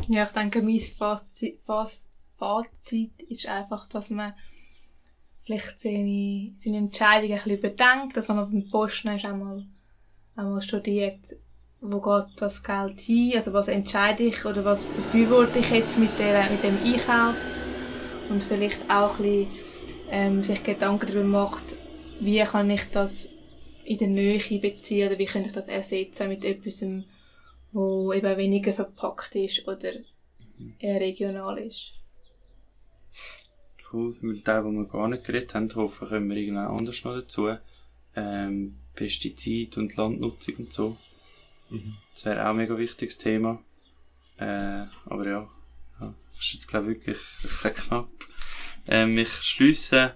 ich 0.07 0.31
denke, 0.31 0.61
mein 0.61 0.79
Fazit, 0.79 1.61
Faz- 1.61 2.09
Fazit 2.37 3.21
ist 3.23 3.47
einfach, 3.47 3.87
dass 3.87 4.09
man 4.09 4.33
vielleicht 5.41 5.79
seine, 5.79 6.53
seine 6.55 6.77
Entscheidung 6.77 7.31
ein 7.31 7.35
bisschen 7.35 7.57
überdenkt, 7.57 8.17
dass 8.17 8.27
man 8.27 8.39
auf 8.39 8.49
dem 8.49 8.67
Posten 8.69 9.09
ist, 9.09 9.25
einmal, 9.25 9.65
einmal 10.35 10.61
studiert, 10.61 11.19
wo 11.81 12.01
geht 12.01 12.41
das 12.41 12.63
Geld 12.63 12.99
hin, 12.99 13.33
also 13.35 13.53
was 13.53 13.67
entscheide 13.67 14.23
ich 14.23 14.45
oder 14.45 14.65
was 14.65 14.85
befürworte 14.85 15.59
ich 15.59 15.69
jetzt 15.71 15.97
mit, 15.97 16.17
der, 16.19 16.49
mit 16.49 16.63
dem 16.63 16.77
Einkauf? 16.83 17.37
Und 18.29 18.43
vielleicht 18.43 18.89
auch 18.91 19.17
ein 19.19 19.23
bisschen, 19.23 19.47
ähm, 20.11 20.43
sich 20.43 20.63
Gedanken 20.63 21.07
darüber 21.07 21.23
macht, 21.23 21.77
wie 22.19 22.39
kann 22.41 22.69
ich 22.69 22.83
das 22.91 23.29
in 23.85 23.97
der 23.97 24.07
Nähe 24.07 24.59
beziehen 24.59 25.07
oder 25.07 25.17
wie 25.17 25.25
könnte 25.25 25.49
ich 25.49 25.55
das 25.55 25.67
ersetzen 25.67 26.27
mit 26.27 26.45
etwas, 26.45 26.83
wo 27.71 28.13
eben 28.13 28.37
weniger 28.37 28.73
verpackt 28.73 29.35
ist 29.35 29.67
oder 29.67 29.93
eher 30.79 30.99
regional 30.99 31.57
ist. 31.59 31.93
Cool. 33.91 34.15
Weil 34.21 34.37
der, 34.39 34.65
wo 34.65 34.71
wir 34.71 34.85
gar 34.85 35.07
nicht 35.07 35.23
geredet 35.23 35.55
haben, 35.55 35.73
hoffen, 35.75 36.07
kommen 36.09 36.29
wir 36.29 36.37
irgendwann 36.37 36.67
anders 36.67 37.03
noch 37.03 37.15
dazu. 37.15 37.55
Ähm, 38.15 38.77
Pestizid 38.93 39.77
und 39.77 39.95
Landnutzung 39.95 40.55
und 40.57 40.73
so. 40.73 40.97
Mhm. 41.69 41.95
Das 42.13 42.25
wäre 42.25 42.45
auch 42.45 42.51
ein 42.51 42.57
mega 42.57 42.77
wichtiges 42.77 43.17
Thema. 43.17 43.63
Äh, 44.37 44.85
aber 45.05 45.27
ja, 45.27 45.49
ja, 45.99 46.13
ist 46.37 46.53
jetzt 46.53 46.67
glaube 46.67 46.91
ich 46.91 47.05
wirklich 47.05 47.19
knapp. 47.75 48.09
Ähm, 48.87 49.17
ich 49.17 49.29
schließe 49.29 50.15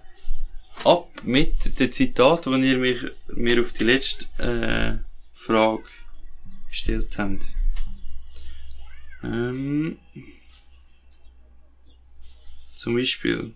ab 0.84 1.08
mit 1.22 1.78
dem 1.78 1.92
Zitat, 1.92 2.46
das 2.46 2.58
ihr 2.58 2.78
mich, 2.78 3.04
mir 3.28 3.60
auf 3.60 3.72
die 3.72 3.84
letzte 3.84 4.24
äh, 4.42 4.98
Frage 5.32 5.84
gestellt 6.74 7.16
habt. 7.18 7.54
Ähm, 9.22 9.98
zum 12.76 12.96
Beispiel, 12.96 13.54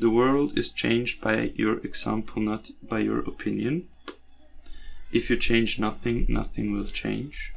The 0.00 0.10
world 0.10 0.56
is 0.56 0.72
changed 0.72 1.20
by 1.20 1.52
your 1.56 1.84
example, 1.84 2.40
not 2.42 2.72
by 2.82 3.00
your 3.00 3.26
opinion. 3.26 3.88
If 5.10 5.28
you 5.30 5.36
change 5.36 5.80
nothing, 5.80 6.26
nothing 6.28 6.72
will 6.72 6.86
change. 6.86 7.52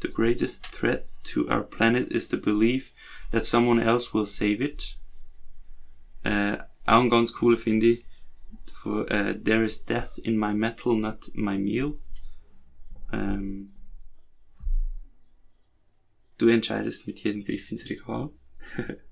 The 0.00 0.08
greatest 0.08 0.66
threat 0.66 1.06
to 1.34 1.48
our 1.48 1.62
planet 1.62 2.10
is 2.10 2.28
the 2.28 2.36
belief 2.36 2.92
that 3.30 3.46
someone 3.46 3.80
else 3.80 4.12
will 4.12 4.26
save 4.26 4.60
it. 4.60 4.96
Äh, 6.24 6.58
auch 6.84 7.02
ein 7.02 7.10
ganz 7.10 7.32
cooler. 7.32 7.58
Von, 7.58 7.80
äh, 9.08 9.38
There 9.40 9.64
is 9.64 9.84
death 9.84 10.18
in 10.18 10.36
my 10.36 10.52
metal, 10.52 10.96
not 10.96 11.30
my 11.34 11.58
meal. 11.58 11.98
Ähm, 13.12 13.70
du 16.38 16.48
entscheidest 16.48 17.06
mit 17.06 17.20
jedem 17.20 17.44
Griff 17.44 17.70
ins 17.70 17.88
Regal. 17.88 18.30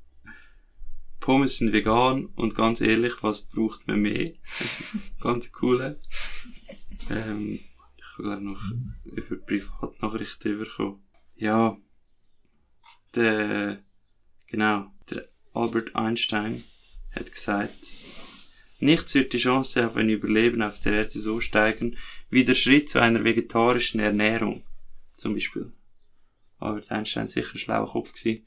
Pommes 1.20 1.58
sind 1.58 1.72
vegan 1.72 2.26
und 2.36 2.54
ganz 2.54 2.80
ehrlich, 2.80 3.22
was 3.22 3.46
braucht 3.46 3.86
man 3.88 4.00
mehr? 4.00 4.32
ganz 5.20 5.50
coole. 5.52 6.00
Ähm, 7.10 7.58
ich 7.96 8.18
will 8.18 8.40
noch 8.40 8.62
über 9.04 9.36
Privatnachrichten 9.36 10.58
bekommen. 10.58 11.02
Ja, 11.34 11.76
der, 13.14 13.82
genau, 14.46 14.92
der 15.10 15.26
Albert 15.52 15.96
Einstein 15.96 16.62
hat 17.14 17.32
gesagt, 17.32 17.96
nichts 18.78 19.14
wird 19.14 19.32
die 19.32 19.38
Chance 19.38 19.86
auf 19.86 19.96
ein 19.96 20.08
Überleben 20.10 20.62
auf 20.62 20.80
der 20.80 20.92
Erde 20.92 21.18
so 21.18 21.40
steigen, 21.40 21.96
wie 22.30 22.44
der 22.44 22.54
Schritt 22.54 22.88
zu 22.88 23.00
einer 23.00 23.24
vegetarischen 23.24 24.00
Ernährung. 24.00 24.64
Zum 25.16 25.34
Beispiel. 25.34 25.72
Albert 26.58 26.90
Einstein 26.90 27.26
sicher 27.26 27.54
ein 27.54 27.58
schlauer 27.58 27.90
Kopf 27.90 28.12
gewesen. 28.12 28.46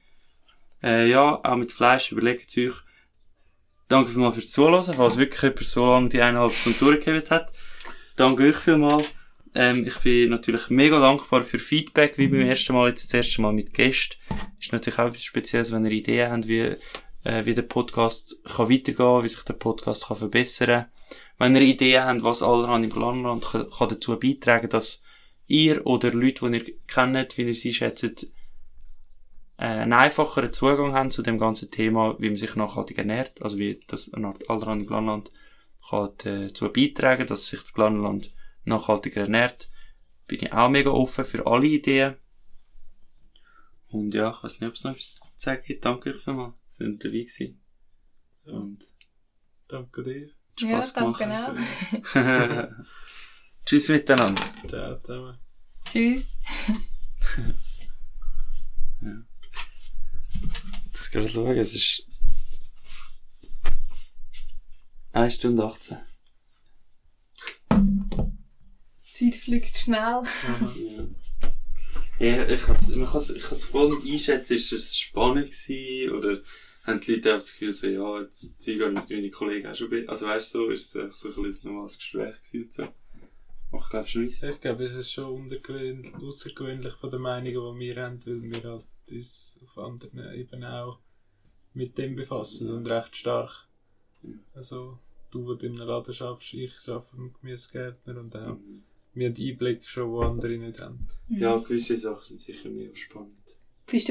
Äh, 0.82 1.10
ja, 1.10 1.40
auch 1.44 1.56
mit 1.56 1.72
Fleisch 1.72 2.12
überlegt 2.12 2.58
euch. 2.58 2.74
Danke 3.88 4.12
vielmals 4.12 4.36
fürs 4.36 4.50
Zuhören, 4.50 4.84
falls 4.84 5.18
wirklich 5.18 5.42
jemand 5.42 5.66
so 5.66 5.86
lange 5.86 6.10
die 6.10 6.22
eineinhalb 6.22 6.54
Stunden 6.54 6.80
durchgegeben 6.80 7.30
hat. 7.30 7.52
Danke 8.16 8.44
euch 8.44 8.58
vielmals. 8.58 9.06
Ähm, 9.56 9.88
ich 9.88 9.98
bin 9.98 10.30
natürlich 10.30 10.70
mega 10.70 11.00
dankbar 11.00 11.44
für 11.44 11.58
Feedback, 11.58 12.18
wie 12.18 12.28
beim 12.28 12.42
ersten 12.42 12.74
Mal, 12.74 12.90
jetzt 12.90 13.06
das 13.06 13.26
erste 13.26 13.42
Mal 13.42 13.54
mit 13.54 13.74
Gästen. 13.74 14.16
Ist 14.60 14.72
natürlich 14.72 15.00
auch 15.00 15.08
etwas 15.08 15.24
Spezielles, 15.24 15.72
wenn 15.72 15.86
ihr 15.86 15.92
Ideen 15.92 16.32
habt, 16.32 16.48
wie, 16.48 16.76
äh, 17.24 17.46
wie 17.46 17.56
der 17.56 17.64
Podcast 17.64 18.44
kann 18.44 18.70
weitergehen, 18.70 19.24
wie 19.24 19.28
sich 19.28 19.44
der 19.44 19.54
Podcast 19.54 20.08
kann 20.08 20.18
verbessern. 20.18 20.86
Wenn 21.40 21.56
ihr 21.56 21.62
Ideen 21.62 22.04
habt, 22.04 22.24
was 22.24 22.44
allerhand 22.44 22.86
im 22.86 22.92
Planland 22.92 23.44
kann, 23.44 23.70
kann 23.70 23.90
dazu 23.90 24.20
beitragen, 24.20 24.70
dass 24.70 25.02
ihr 25.50 25.86
oder 25.86 26.12
Leute, 26.12 26.50
die 26.50 26.58
ihr 26.58 26.74
kennt, 26.88 27.38
wie 27.38 27.44
ihr 27.44 27.54
sie 27.54 27.74
schätzt, 27.74 28.24
äh, 29.58 29.66
einen 29.66 29.94
einfacheren 29.94 30.54
Zugang 30.54 30.94
haben 30.94 31.12
zu 31.12 31.22
dem 31.22 31.38
ganzen 31.38 31.70
Thema, 31.70 32.16
wie 32.20 32.30
man 32.30 32.38
sich 32.38 32.56
nachhaltig 32.56 32.98
ernährt, 32.98 33.42
also 33.42 33.58
wie 33.58 33.80
das 33.88 34.14
eine 34.14 34.28
Art 34.28 34.50
allerhand 34.50 34.84
im 34.84 34.88
Planland 34.88 35.32
kann 35.90 36.12
dazu 36.24 36.72
beitragen, 36.72 37.28
dass 37.28 37.48
sich 37.48 37.62
das 37.62 37.74
Planland 37.74 38.32
nachhaltiger 38.64 39.22
ernährt, 39.22 39.70
bin 40.28 40.40
ich 40.42 40.54
auch 40.54 40.70
mega 40.70 40.92
offen 40.92 41.26
für 41.26 41.48
alle 41.48 41.68
Ideen. 41.68 42.16
Und 43.88 44.14
ja, 44.14 44.30
ich 44.30 44.44
weiß 44.44 44.60
nicht, 44.60 44.70
ob 44.70 44.76
es 44.76 44.84
noch 44.84 44.92
etwas 44.92 45.16
zu 45.16 45.26
sagen 45.38 45.64
gibt. 45.66 45.84
Danke 45.86 46.12
euch 46.12 46.22
vielmals, 46.22 46.54
dass 46.68 46.80
ihr 46.82 46.90
dabei 46.90 47.10
gewesen. 47.10 47.62
Und 48.44 48.86
Danke 49.70 50.04
dir. 50.04 50.30
Spass 50.60 50.94
ja, 50.96 51.02
danke 51.02 51.20
gemacht. 51.20 51.58
genau. 52.14 52.68
Tschüss 53.70 53.88
miteinander. 53.90 54.42
Ciao 54.68 55.00
zusammen. 55.00 55.38
Tschüss. 55.92 56.38
Das 60.92 61.12
gerade 61.12 61.30
schauen, 61.30 61.56
es 61.56 61.76
ist 61.76 62.04
1 65.12 65.36
Stunde 65.36 65.64
18. 65.64 65.98
Die 69.06 69.12
Zeit 69.12 69.36
fliegt 69.40 69.78
schnell. 69.78 70.24
Ja, 72.18 72.48
ich 72.48 72.62
kann 72.64 72.76
es 72.76 72.90
ich 72.90 73.06
kann's, 73.12 73.30
ich 73.30 73.44
kann's 73.44 73.66
voll 73.66 73.96
nicht 74.00 74.12
einschätzen, 74.14 74.54
ist 74.56 74.72
es 74.72 74.98
spannend 74.98 75.52
gewesen, 75.52 76.12
oder 76.16 76.42
haben 76.86 77.02
die 77.02 77.12
Leute 77.12 77.34
auch 77.34 77.38
das 77.38 77.52
Gefühl, 77.52 77.74
so, 77.74 77.86
ja, 77.88 78.22
jetzt 78.22 78.60
zieh 78.64 78.80
gar 78.80 78.90
nicht 78.90 79.08
meine 79.12 79.30
Kollegen 79.30 79.68
auch 79.68 79.76
schon, 79.76 79.92
be- 79.92 80.06
also 80.08 80.26
weißt 80.26 80.56
du, 80.56 80.58
so, 80.58 80.70
ist 80.72 80.96
es 80.96 81.02
einfach 81.04 81.16
so 81.16 81.30
ein 81.36 81.44
bisschen 81.44 81.70
ein 81.70 81.74
normales 81.76 82.00
Gespräch 82.00 82.36
gewesen 82.42 82.64
und 82.64 82.74
so. 82.74 82.88
Ich, 83.72 84.10
schon 84.10 84.26
weiss. 84.26 84.42
Ich 84.44 84.62
glaube, 84.62 84.84
es 84.84 84.94
ist 84.96 85.12
schon 85.12 85.46
außergewöhnlich 86.22 86.94
von 86.94 87.10
den 87.12 87.22
Meinungen, 87.22 87.80
die 87.80 87.86
wir 87.96 88.04
haben, 88.04 88.20
weil 88.26 88.42
wir 88.42 88.64
halt 88.72 88.86
uns 89.12 89.60
auf 89.64 89.78
anderen 89.78 90.34
Ebenen 90.34 90.66
auch 90.66 91.00
mit 91.74 91.98
dem 91.98 92.16
befassen 92.16 92.72
und 92.72 92.90
recht 92.90 93.16
stark. 93.16 93.68
Ja. 94.24 94.34
Also, 94.54 94.98
du, 95.32 95.54
der 95.56 95.70
in 95.70 95.78
einem 95.78 95.88
Laden 95.88 96.14
schaffst, 96.14 96.54
ich 96.54 96.74
arbeite 96.88 97.16
im 97.16 97.34
Gemüsegärtner 97.40 98.20
und 98.20 98.36
auch 98.36 98.56
Mhm. 98.56 98.84
wir 99.14 99.30
haben 99.30 99.36
Einblick 99.40 99.86
schon, 99.86 100.10
wo 100.12 100.22
andere 100.22 100.58
nicht 100.58 100.82
haben. 100.82 101.08
Ja, 101.30 101.58
gewisse 101.58 101.98
Sachen 101.98 102.24
sind 102.24 102.42
sicher 102.42 102.70
mega 102.70 102.96
spannend. 102.96 103.34
Bist 103.86 104.06
du 104.06 104.08